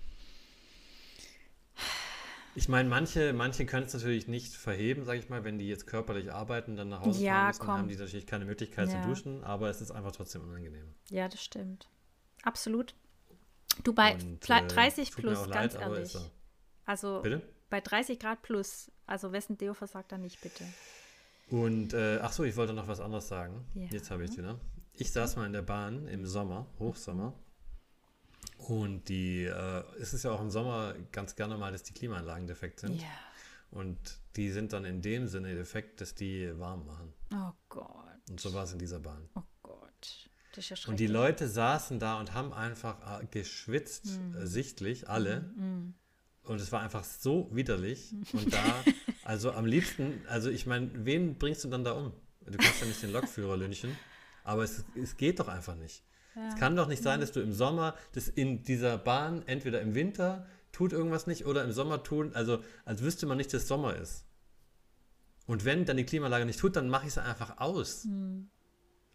Ich 2.55 2.69
meine, 2.69 2.87
manche, 2.87 3.33
manche 3.33 3.65
können 3.65 3.87
es 3.87 3.93
natürlich 3.93 4.27
nicht 4.27 4.53
verheben, 4.53 5.05
sage 5.05 5.17
ich 5.17 5.27
mal, 5.27 5.43
wenn 5.43 5.57
die 5.57 5.67
jetzt 5.67 5.87
körperlich 5.87 6.31
arbeiten, 6.31 6.75
dann 6.75 6.89
nach 6.89 7.01
Hause 7.01 7.23
ja, 7.23 7.33
fahren 7.33 7.47
müssen, 7.47 7.59
komm. 7.59 7.69
haben 7.69 7.87
die 7.87 7.95
natürlich 7.95 8.27
keine 8.27 8.45
Möglichkeit 8.45 8.89
ja. 8.89 9.01
zu 9.01 9.07
duschen, 9.07 9.43
aber 9.43 9.69
es 9.69 9.81
ist 9.81 9.89
einfach 9.89 10.11
trotzdem 10.11 10.43
unangenehm. 10.43 10.93
Ja, 11.09 11.27
das 11.27 11.43
stimmt. 11.43 11.89
Absolut. 12.43 12.93
Du 13.83 13.93
bei 13.93 14.13
und, 14.13 14.47
30 14.47 15.09
äh, 15.09 15.11
plus, 15.11 15.49
ganz 15.49 15.73
leid, 15.73 15.81
ehrlich. 15.81 16.15
Also 16.85 17.21
bitte? 17.21 17.41
bei 17.69 17.81
30 17.81 18.19
Grad 18.19 18.41
plus, 18.43 18.91
also 19.07 19.31
wessen 19.31 19.57
Deo 19.57 19.73
versagt 19.73 20.11
dann 20.11 20.21
nicht, 20.21 20.39
bitte. 20.41 20.63
Und 21.49 21.93
äh, 21.93 22.19
ach 22.21 22.31
so, 22.31 22.43
ich 22.43 22.55
wollte 22.55 22.73
noch 22.73 22.87
was 22.87 22.99
anderes 22.99 23.27
sagen. 23.27 23.65
Ja. 23.73 23.87
Jetzt 23.89 24.11
habe 24.11 24.23
ich 24.23 24.31
es 24.31 24.37
wieder. 24.37 24.59
Ich 24.93 25.11
saß 25.11 25.37
mal 25.37 25.45
in 25.45 25.53
der 25.53 25.61
Bahn 25.61 26.07
im 26.07 26.25
Sommer, 26.25 26.67
Hochsommer. 26.79 27.33
Und 28.57 29.09
die, 29.09 29.45
äh, 29.45 29.83
es 29.99 30.13
ist 30.13 30.23
ja 30.23 30.31
auch 30.31 30.41
im 30.41 30.51
Sommer 30.51 30.93
ganz 31.11 31.35
gerne 31.35 31.57
mal, 31.57 31.71
dass 31.71 31.83
die 31.83 31.93
Klimaanlagen 31.93 32.47
defekt 32.47 32.79
sind. 32.79 33.01
Ja. 33.01 33.07
Und 33.71 34.19
die 34.35 34.51
sind 34.51 34.71
dann 34.71 34.85
in 34.85 35.01
dem 35.01 35.27
Sinne 35.27 35.55
defekt, 35.55 35.99
dass 35.99 36.13
die 36.13 36.57
warm 36.59 36.85
machen. 36.85 37.13
Oh 37.33 37.51
Gott. 37.69 38.29
Und 38.29 38.39
so 38.39 38.53
war 38.53 38.63
es 38.63 38.73
in 38.73 38.79
dieser 38.79 38.99
Bahn. 38.99 39.27
Oh 39.35 39.41
Gott. 39.63 40.29
Ja 40.57 40.75
und 40.87 40.99
die 40.99 41.07
Leute 41.07 41.47
saßen 41.47 41.99
da 41.99 42.19
und 42.19 42.33
haben 42.33 42.53
einfach 42.53 43.21
äh, 43.21 43.25
geschwitzt, 43.25 44.19
mm. 44.19 44.37
äh, 44.37 44.47
sichtlich, 44.47 45.09
alle. 45.09 45.41
Mm. 45.55 45.93
Und 46.43 46.61
es 46.61 46.71
war 46.71 46.81
einfach 46.81 47.03
so 47.03 47.49
widerlich. 47.51 48.13
Und 48.33 48.53
da, 48.53 48.83
also 49.23 49.51
am 49.51 49.65
liebsten, 49.65 50.21
also 50.27 50.49
ich 50.49 50.65
meine, 50.65 50.89
wen 50.93 51.35
bringst 51.35 51.63
du 51.63 51.69
dann 51.69 51.83
da 51.83 51.93
um? 51.93 52.13
Du 52.45 52.57
kannst 52.57 52.81
ja 52.81 52.87
nicht 52.87 53.01
den 53.01 53.11
Lokführer 53.11 53.55
lynchen, 53.57 53.97
aber 54.43 54.63
es, 54.63 54.83
es 55.01 55.17
geht 55.17 55.39
doch 55.39 55.47
einfach 55.47 55.75
nicht. 55.75 56.03
Ja. 56.35 56.49
Es 56.49 56.55
kann 56.55 56.75
doch 56.75 56.87
nicht 56.87 57.01
sein, 57.01 57.21
dass 57.21 57.31
du 57.31 57.39
im 57.39 57.53
Sommer, 57.53 57.95
dass 58.11 58.27
in 58.27 58.63
dieser 58.63 58.97
Bahn, 58.97 59.43
entweder 59.47 59.81
im 59.81 59.95
Winter 59.95 60.45
tut 60.71 60.91
irgendwas 60.91 61.25
nicht 61.25 61.45
oder 61.45 61.63
im 61.63 61.71
Sommer 61.71 62.03
tun, 62.03 62.31
also 62.33 62.61
als 62.83 63.01
wüsste 63.01 63.25
man 63.25 63.37
nicht, 63.37 63.53
dass 63.53 63.67
Sommer 63.67 63.95
ist. 63.95 64.25
Und 65.45 65.65
wenn 65.65 65.85
dann 65.85 65.97
die 65.97 66.05
Klimaanlage 66.05 66.45
nicht 66.45 66.59
tut, 66.59 66.75
dann 66.75 66.89
mache 66.89 67.03
ich 67.03 67.13
es 67.13 67.17
einfach 67.17 67.59
aus. 67.59 68.05
Mhm 68.05 68.49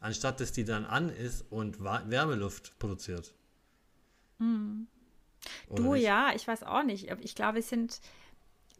anstatt 0.00 0.40
dass 0.40 0.52
die 0.52 0.64
dann 0.64 0.84
an 0.84 1.08
ist 1.08 1.44
und 1.50 1.82
Wärmeluft 1.82 2.78
produziert. 2.78 3.34
Mhm. 4.38 4.86
Du 5.74 5.94
nicht? 5.94 6.04
ja, 6.04 6.32
ich 6.34 6.46
weiß 6.46 6.64
auch 6.64 6.82
nicht. 6.82 7.10
Ich 7.20 7.34
glaube, 7.34 7.56
wir 7.56 7.62
sind, 7.62 8.00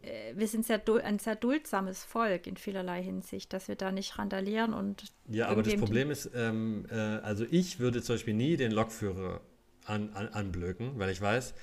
äh, 0.03 0.35
wir 0.35 0.49
sind 0.49 0.66
sehr 0.66 0.82
ein 1.03 1.19
sehr 1.19 1.36
duldsames 1.36 2.05
Volk 2.05 2.47
in 2.47 2.57
vielerlei 2.57 3.03
Hinsicht, 3.03 3.53
dass 3.53 3.69
wir 3.69 3.77
da 3.77 3.93
nicht 3.93 4.19
randalieren 4.19 4.74
und. 4.74 5.05
Ja, 5.28 5.49
aber 5.49 5.62
das 5.62 5.77
Problem 5.77 6.11
ist, 6.11 6.31
ähm, 6.35 6.86
äh, 6.90 6.95
also 6.95 7.45
ich 7.51 7.78
würde 7.78 8.03
zum 8.03 8.16
Beispiel 8.16 8.35
nie 8.35 8.57
den 8.57 8.73
Lokführer 8.73 9.40
an, 9.86 10.11
an, 10.15 10.28
anblöken, 10.28 10.99
weil 10.99 11.11
ich 11.11 11.20
weiß, 11.20 11.55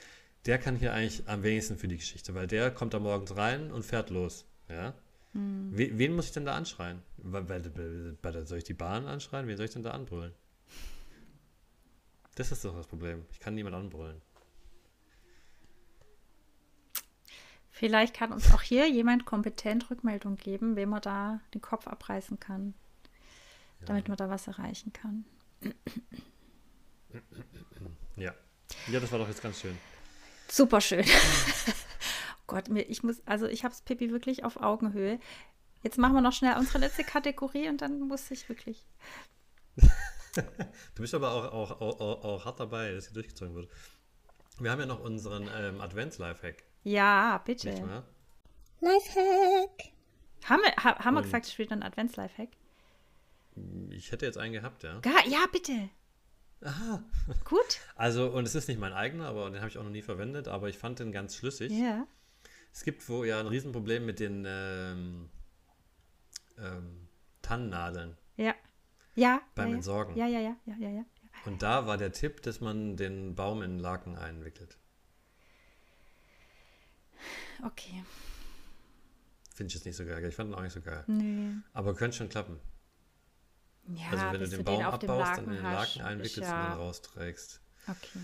der 0.45 0.57
kann 0.57 0.75
hier 0.75 0.93
eigentlich 0.93 1.27
am 1.27 1.43
wenigsten 1.43 1.77
für 1.77 1.87
die 1.87 1.97
Geschichte, 1.97 2.35
weil 2.35 2.47
der 2.47 2.71
kommt 2.71 2.93
da 2.93 2.99
morgens 2.99 3.35
rein 3.35 3.71
und 3.71 3.83
fährt 3.83 4.09
los. 4.09 4.45
Ja? 4.69 4.93
Hm. 5.35 5.69
Wen 5.73 6.15
muss 6.15 6.27
ich 6.27 6.31
denn 6.31 6.45
da 6.45 6.55
anschreien? 6.55 7.03
Soll 8.45 8.57
ich 8.57 8.63
die 8.63 8.73
Bahn 8.73 9.05
anschreien? 9.05 9.47
Wen 9.47 9.57
soll 9.57 9.65
ich 9.65 9.73
denn 9.73 9.83
da 9.83 9.91
anbrüllen? 9.91 10.33
Das 12.35 12.51
ist 12.51 12.63
doch 12.63 12.75
das 12.75 12.87
Problem. 12.87 13.25
Ich 13.31 13.39
kann 13.39 13.53
niemand 13.53 13.75
anbrüllen. 13.75 14.21
Vielleicht 17.71 18.13
kann 18.13 18.31
uns 18.31 18.53
auch 18.53 18.61
hier 18.61 18.89
jemand 18.89 19.25
kompetent 19.25 19.89
Rückmeldung 19.91 20.37
geben, 20.37 20.77
wem 20.77 20.89
man 20.89 21.01
da 21.01 21.41
den 21.53 21.61
Kopf 21.61 21.87
abreißen 21.87 22.39
kann, 22.39 22.73
ja. 23.81 23.87
damit 23.87 24.07
man 24.07 24.15
da 24.15 24.29
was 24.29 24.47
erreichen 24.47 24.93
kann. 24.93 25.25
Ja. 28.15 28.33
Ja, 28.87 28.99
das 29.01 29.11
war 29.11 29.19
doch 29.19 29.27
jetzt 29.27 29.43
ganz 29.43 29.59
schön. 29.59 29.77
Super 30.47 30.79
schön. 30.79 31.03
Gott, 32.47 32.69
mir, 32.69 32.81
ich 32.83 33.03
muss, 33.03 33.21
also 33.25 33.47
ich 33.47 33.63
habe 33.63 33.73
es 33.73 33.81
Pippi 33.81 34.11
wirklich 34.11 34.43
auf 34.43 34.57
Augenhöhe. 34.57 35.19
Jetzt 35.83 35.97
machen 35.97 36.13
wir 36.13 36.21
noch 36.21 36.33
schnell 36.33 36.57
unsere 36.57 36.79
letzte 36.79 37.03
Kategorie 37.03 37.69
und 37.69 37.81
dann 37.81 37.99
muss 37.99 38.31
ich 38.31 38.47
wirklich. 38.49 38.85
du 39.77 41.01
bist 41.01 41.13
aber 41.13 41.31
auch, 41.31 41.53
auch, 41.53 41.81
auch, 41.81 42.23
auch, 42.23 42.45
hart 42.45 42.59
dabei, 42.59 42.91
dass 42.93 43.05
sie 43.05 43.13
durchgezogen 43.13 43.55
wird. 43.55 43.69
Wir 44.59 44.71
haben 44.71 44.79
ja 44.79 44.85
noch 44.85 45.01
unseren 45.01 45.49
ähm, 45.55 45.81
Advents-Lifehack. 45.81 46.63
Ja, 46.83 47.41
bitte. 47.45 47.69
Nicht 47.69 47.87
wahr? 47.87 48.03
Lifehack. 48.79 49.93
Haben 50.45 50.61
wir, 50.61 50.83
ha, 50.83 51.03
haben 51.03 51.15
wir 51.15 51.23
gesagt, 51.23 51.47
ich 51.47 51.53
spiele 51.53 51.71
einen 51.71 51.83
Advents-Lifehack? 51.83 52.49
Ich 53.89 54.11
hätte 54.11 54.25
jetzt 54.25 54.37
einen 54.37 54.53
gehabt, 54.53 54.83
ja. 54.83 55.01
Ja, 55.27 55.45
bitte. 55.51 55.89
Aha. 56.61 57.03
Gut. 57.43 57.79
Also, 57.95 58.27
und 58.27 58.45
es 58.45 58.55
ist 58.55 58.67
nicht 58.67 58.79
mein 58.79 58.91
eigener, 58.91 59.27
aber 59.27 59.49
den 59.49 59.59
habe 59.61 59.69
ich 59.69 59.77
auch 59.77 59.83
noch 59.83 59.89
nie 59.89 60.01
verwendet, 60.01 60.49
aber 60.49 60.67
ich 60.67 60.77
fand 60.77 60.99
den 60.99 61.13
ganz 61.13 61.37
schlüssig. 61.37 61.71
Ja. 61.71 62.07
Es 62.75 62.83
gibt 62.83 63.07
wo 63.07 63.23
ja 63.23 63.39
ein 63.39 63.47
Riesenproblem 63.47 64.05
mit 64.05 64.19
den 64.19 64.43
ähm, 64.45 65.29
ähm, 66.57 67.07
Tannennadeln. 67.41 68.17
Ja. 68.35 68.53
Ja. 69.15 69.41
Beim 69.55 69.69
ja, 69.69 69.75
Entsorgen. 69.75 70.17
Ja, 70.17 70.27
ja, 70.27 70.41
ja, 70.41 70.57
ja, 70.65 70.75
ja, 70.77 70.89
ja. 70.89 71.05
Und 71.45 71.61
da 71.61 71.87
war 71.87 71.97
der 71.97 72.11
Tipp, 72.11 72.41
dass 72.41 72.59
man 72.59 72.97
den 72.97 73.33
Baum 73.33 73.61
in 73.61 73.79
Laken 73.79 74.17
einwickelt. 74.17 74.77
Okay. 77.63 78.03
Finde 79.53 79.69
ich 79.69 79.75
jetzt 79.75 79.85
nicht 79.85 79.95
so 79.95 80.05
geil. 80.05 80.21
Ich 80.25 80.35
fand 80.35 80.51
ihn 80.51 80.55
auch 80.55 80.61
nicht 80.61 80.73
so 80.73 80.81
geil. 80.81 81.05
Nee. 81.07 81.53
Aber 81.71 81.95
könnte 81.95 82.17
schon 82.17 82.27
klappen. 82.27 82.59
Ja, 83.87 84.09
also 84.09 84.25
wenn 84.33 84.39
du 84.41 84.49
den 84.49 84.65
Baum 84.65 84.81
abbaust, 84.81 85.37
dann 85.37 85.45
in 85.45 85.53
den 85.53 85.63
Laken 85.63 86.01
einwickelst 86.01 86.37
ja. 86.39 86.63
und 86.63 86.69
dann 86.71 86.77
rausträgst. 86.79 87.61
Okay. 87.87 88.19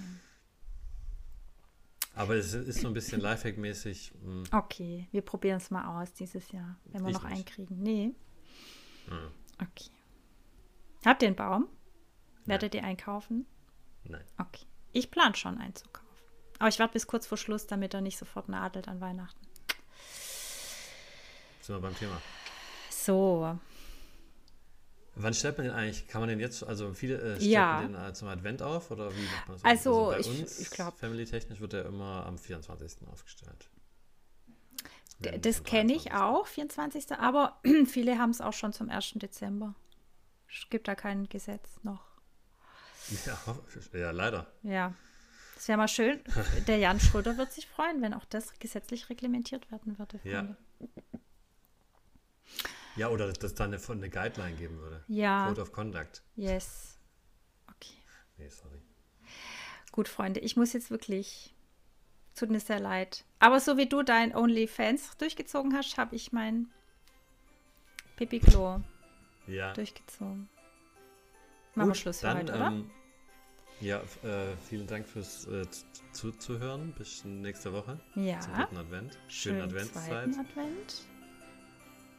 Aber 2.13 2.35
es 2.35 2.53
ist 2.53 2.81
so 2.81 2.87
ein 2.87 2.93
bisschen 2.93 3.21
Lifehack-mäßig. 3.21 4.11
Hm. 4.21 4.43
Okay, 4.51 5.07
wir 5.11 5.21
probieren 5.21 5.57
es 5.57 5.71
mal 5.71 6.01
aus 6.01 6.13
dieses 6.13 6.51
Jahr, 6.51 6.77
wenn 6.85 7.03
wir 7.03 7.09
ich 7.09 7.13
noch 7.15 7.23
nicht. 7.23 7.37
einkriegen. 7.37 7.81
Nee. 7.81 8.13
Hm. 9.07 9.31
Okay. 9.61 9.89
Habt 11.05 11.21
ihr 11.21 11.27
einen 11.27 11.35
Baum? 11.35 11.67
Werdet 12.45 12.75
ihr 12.75 12.83
einkaufen? 12.83 13.45
Nein. 14.03 14.23
Okay. 14.37 14.65
Ich 14.91 15.09
plane 15.09 15.35
schon 15.35 15.57
einzukaufen. 15.57 16.07
Aber 16.59 16.69
ich 16.69 16.79
warte 16.79 16.93
bis 16.93 17.07
kurz 17.07 17.25
vor 17.25 17.37
Schluss, 17.37 17.65
damit 17.65 17.93
er 17.93 18.01
nicht 18.01 18.17
sofort 18.17 18.49
nadelt 18.49 18.87
an 18.87 18.99
Weihnachten. 18.99 19.39
Sind 21.61 21.75
wir 21.75 21.79
beim 21.81 21.95
Thema. 21.95 22.21
So. 22.89 23.57
Wann 25.15 25.33
stellt 25.33 25.57
man 25.57 25.67
den 25.67 25.75
eigentlich? 25.75 26.07
Kann 26.07 26.21
man 26.21 26.29
den 26.29 26.39
jetzt, 26.39 26.63
also 26.63 26.93
viele 26.93 27.15
äh, 27.15 27.35
stellen 27.35 27.51
ja. 27.51 27.81
den 27.81 27.95
äh, 27.95 28.13
zum 28.13 28.29
Advent 28.29 28.61
auf 28.61 28.91
oder 28.91 29.13
wie 29.15 29.23
macht 29.23 29.47
man 29.47 29.57
das? 29.57 29.65
Also, 29.65 30.09
also 30.09 30.11
bei 30.11 30.19
ich, 30.19 30.41
uns, 30.41 30.59
ich 30.59 30.69
glaube. 30.69 30.97
Family-technisch 30.97 31.59
wird 31.59 31.73
der 31.73 31.85
immer 31.85 32.25
am 32.25 32.37
24. 32.37 33.07
aufgestellt. 33.11 33.69
Das 35.19 35.63
kenne 35.63 35.93
ich 35.93 36.13
auch, 36.13 36.47
24. 36.47 37.11
Aber 37.11 37.59
viele 37.85 38.17
haben 38.17 38.31
es 38.31 38.41
auch 38.41 38.53
schon 38.53 38.73
zum 38.73 38.89
1. 38.89 39.13
Dezember. 39.15 39.75
Es 40.49 40.69
gibt 40.69 40.87
da 40.87 40.95
kein 40.95 41.29
Gesetz 41.29 41.77
noch. 41.83 42.03
Ja, 43.25 43.37
ja 43.99 44.11
leider. 44.11 44.47
Ja. 44.63 44.93
Das 45.55 45.67
wäre 45.67 45.77
mal 45.77 45.87
schön. 45.87 46.19
Der 46.67 46.77
Jan 46.77 46.99
Schröder 46.99 47.37
wird 47.37 47.51
sich 47.51 47.67
freuen, 47.67 48.01
wenn 48.01 48.13
auch 48.13 48.25
das 48.25 48.57
gesetzlich 48.59 49.09
reglementiert 49.09 49.69
werden 49.71 49.99
würde. 49.99 50.19
Ja. 50.23 50.55
Ja, 52.95 53.09
oder 53.09 53.27
dass 53.27 53.43
es 53.43 53.55
dann 53.55 53.73
eine, 53.73 53.81
eine 53.89 54.09
Guideline 54.09 54.55
geben 54.57 54.79
würde. 54.79 55.03
Ja. 55.07 55.47
Code 55.47 55.61
of 55.61 55.71
Conduct. 55.71 56.21
Yes. 56.35 56.97
Okay. 57.67 57.97
Nee, 58.37 58.49
sorry. 58.49 58.81
Gut, 59.91 60.07
Freunde, 60.07 60.39
ich 60.39 60.55
muss 60.55 60.73
jetzt 60.73 60.91
wirklich. 60.91 61.53
Tut 62.35 62.49
mir 62.49 62.61
sehr 62.61 62.79
leid. 62.79 63.25
Aber 63.39 63.59
so 63.59 63.77
wie 63.77 63.87
du 63.87 64.03
dein 64.03 64.33
OnlyFans 64.33 65.17
durchgezogen 65.17 65.75
hast, 65.75 65.97
habe 65.97 66.15
ich 66.15 66.31
mein 66.31 66.67
Pipi 68.15 68.39
Klo 68.39 68.79
ja. 69.47 69.73
durchgezogen. 69.73 70.49
Machen 71.75 71.89
wir 71.89 71.95
Schluss 71.95 72.21
für 72.21 72.27
dann, 72.27 72.37
heute, 72.37 72.53
oder? 72.53 72.67
Ähm, 72.67 72.91
ja, 73.81 73.97
äh, 74.23 74.55
vielen 74.69 74.87
Dank 74.87 75.07
fürs 75.07 75.45
äh, 75.47 75.65
Zuzuhören. 76.13 76.93
Bis 76.97 77.25
nächste 77.25 77.73
Woche. 77.73 77.99
Ja. 78.15 78.39
Zum 78.39 78.53
dritten 78.53 78.77
Advent. 78.77 79.17
Schönen, 79.27 79.57
Schönen 79.57 79.61
Adventszeit. 79.61 80.29
Advent. 80.37 81.05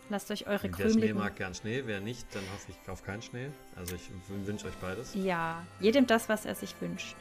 Lasst 0.09 0.31
euch 0.31 0.47
eure 0.47 0.71
Wer 0.77 0.91
Schnee 0.91 1.13
mag 1.13 1.37
gern 1.37 1.55
Schnee, 1.55 1.83
wer 1.87 2.01
nicht, 2.01 2.27
dann 2.35 2.43
hoffe 2.53 2.73
ich 2.73 2.91
auf 2.91 3.03
keinen 3.03 3.23
Schnee. 3.23 3.51
Also 3.77 3.97
ich 3.97 4.11
wünsche 4.29 4.67
euch 4.67 4.75
beides. 4.75 5.15
Ja, 5.15 5.65
jedem 5.81 6.07
das, 6.07 6.29
was 6.29 6.45
er 6.45 6.55
sich 6.55 6.75
wünscht. 6.81 7.17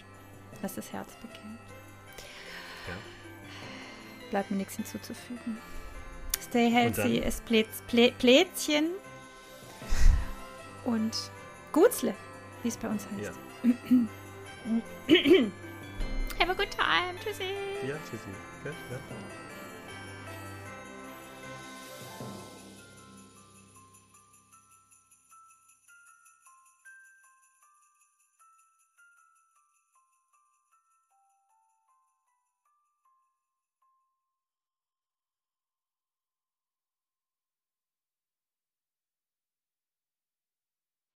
Lass 0.61 0.75
das 0.75 0.91
Herz 0.91 1.09
bekennt. 1.21 1.59
Ja. 2.87 2.95
Bleibt 4.29 4.51
mir 4.51 4.57
nichts 4.57 4.75
hinzuzufügen. 4.75 5.57
Stay 6.41 6.69
healthy, 6.69 7.21
es 7.21 7.41
Plätzchen 7.41 8.89
und 10.83 11.15
Gutzle, 11.71 12.13
wie 12.63 12.69
es 12.69 12.77
bei 12.77 12.89
uns 12.89 13.05
heißt. 13.11 13.31
Ja. 13.63 13.71
Have 16.39 16.51
a 16.51 16.53
good 16.53 16.71
time. 16.71 17.19
Tschüssi. 17.23 17.53
Ja, 17.87 17.95
tschüssi. 18.09 18.29
Okay, 18.61 18.73
ja. 18.89 19.40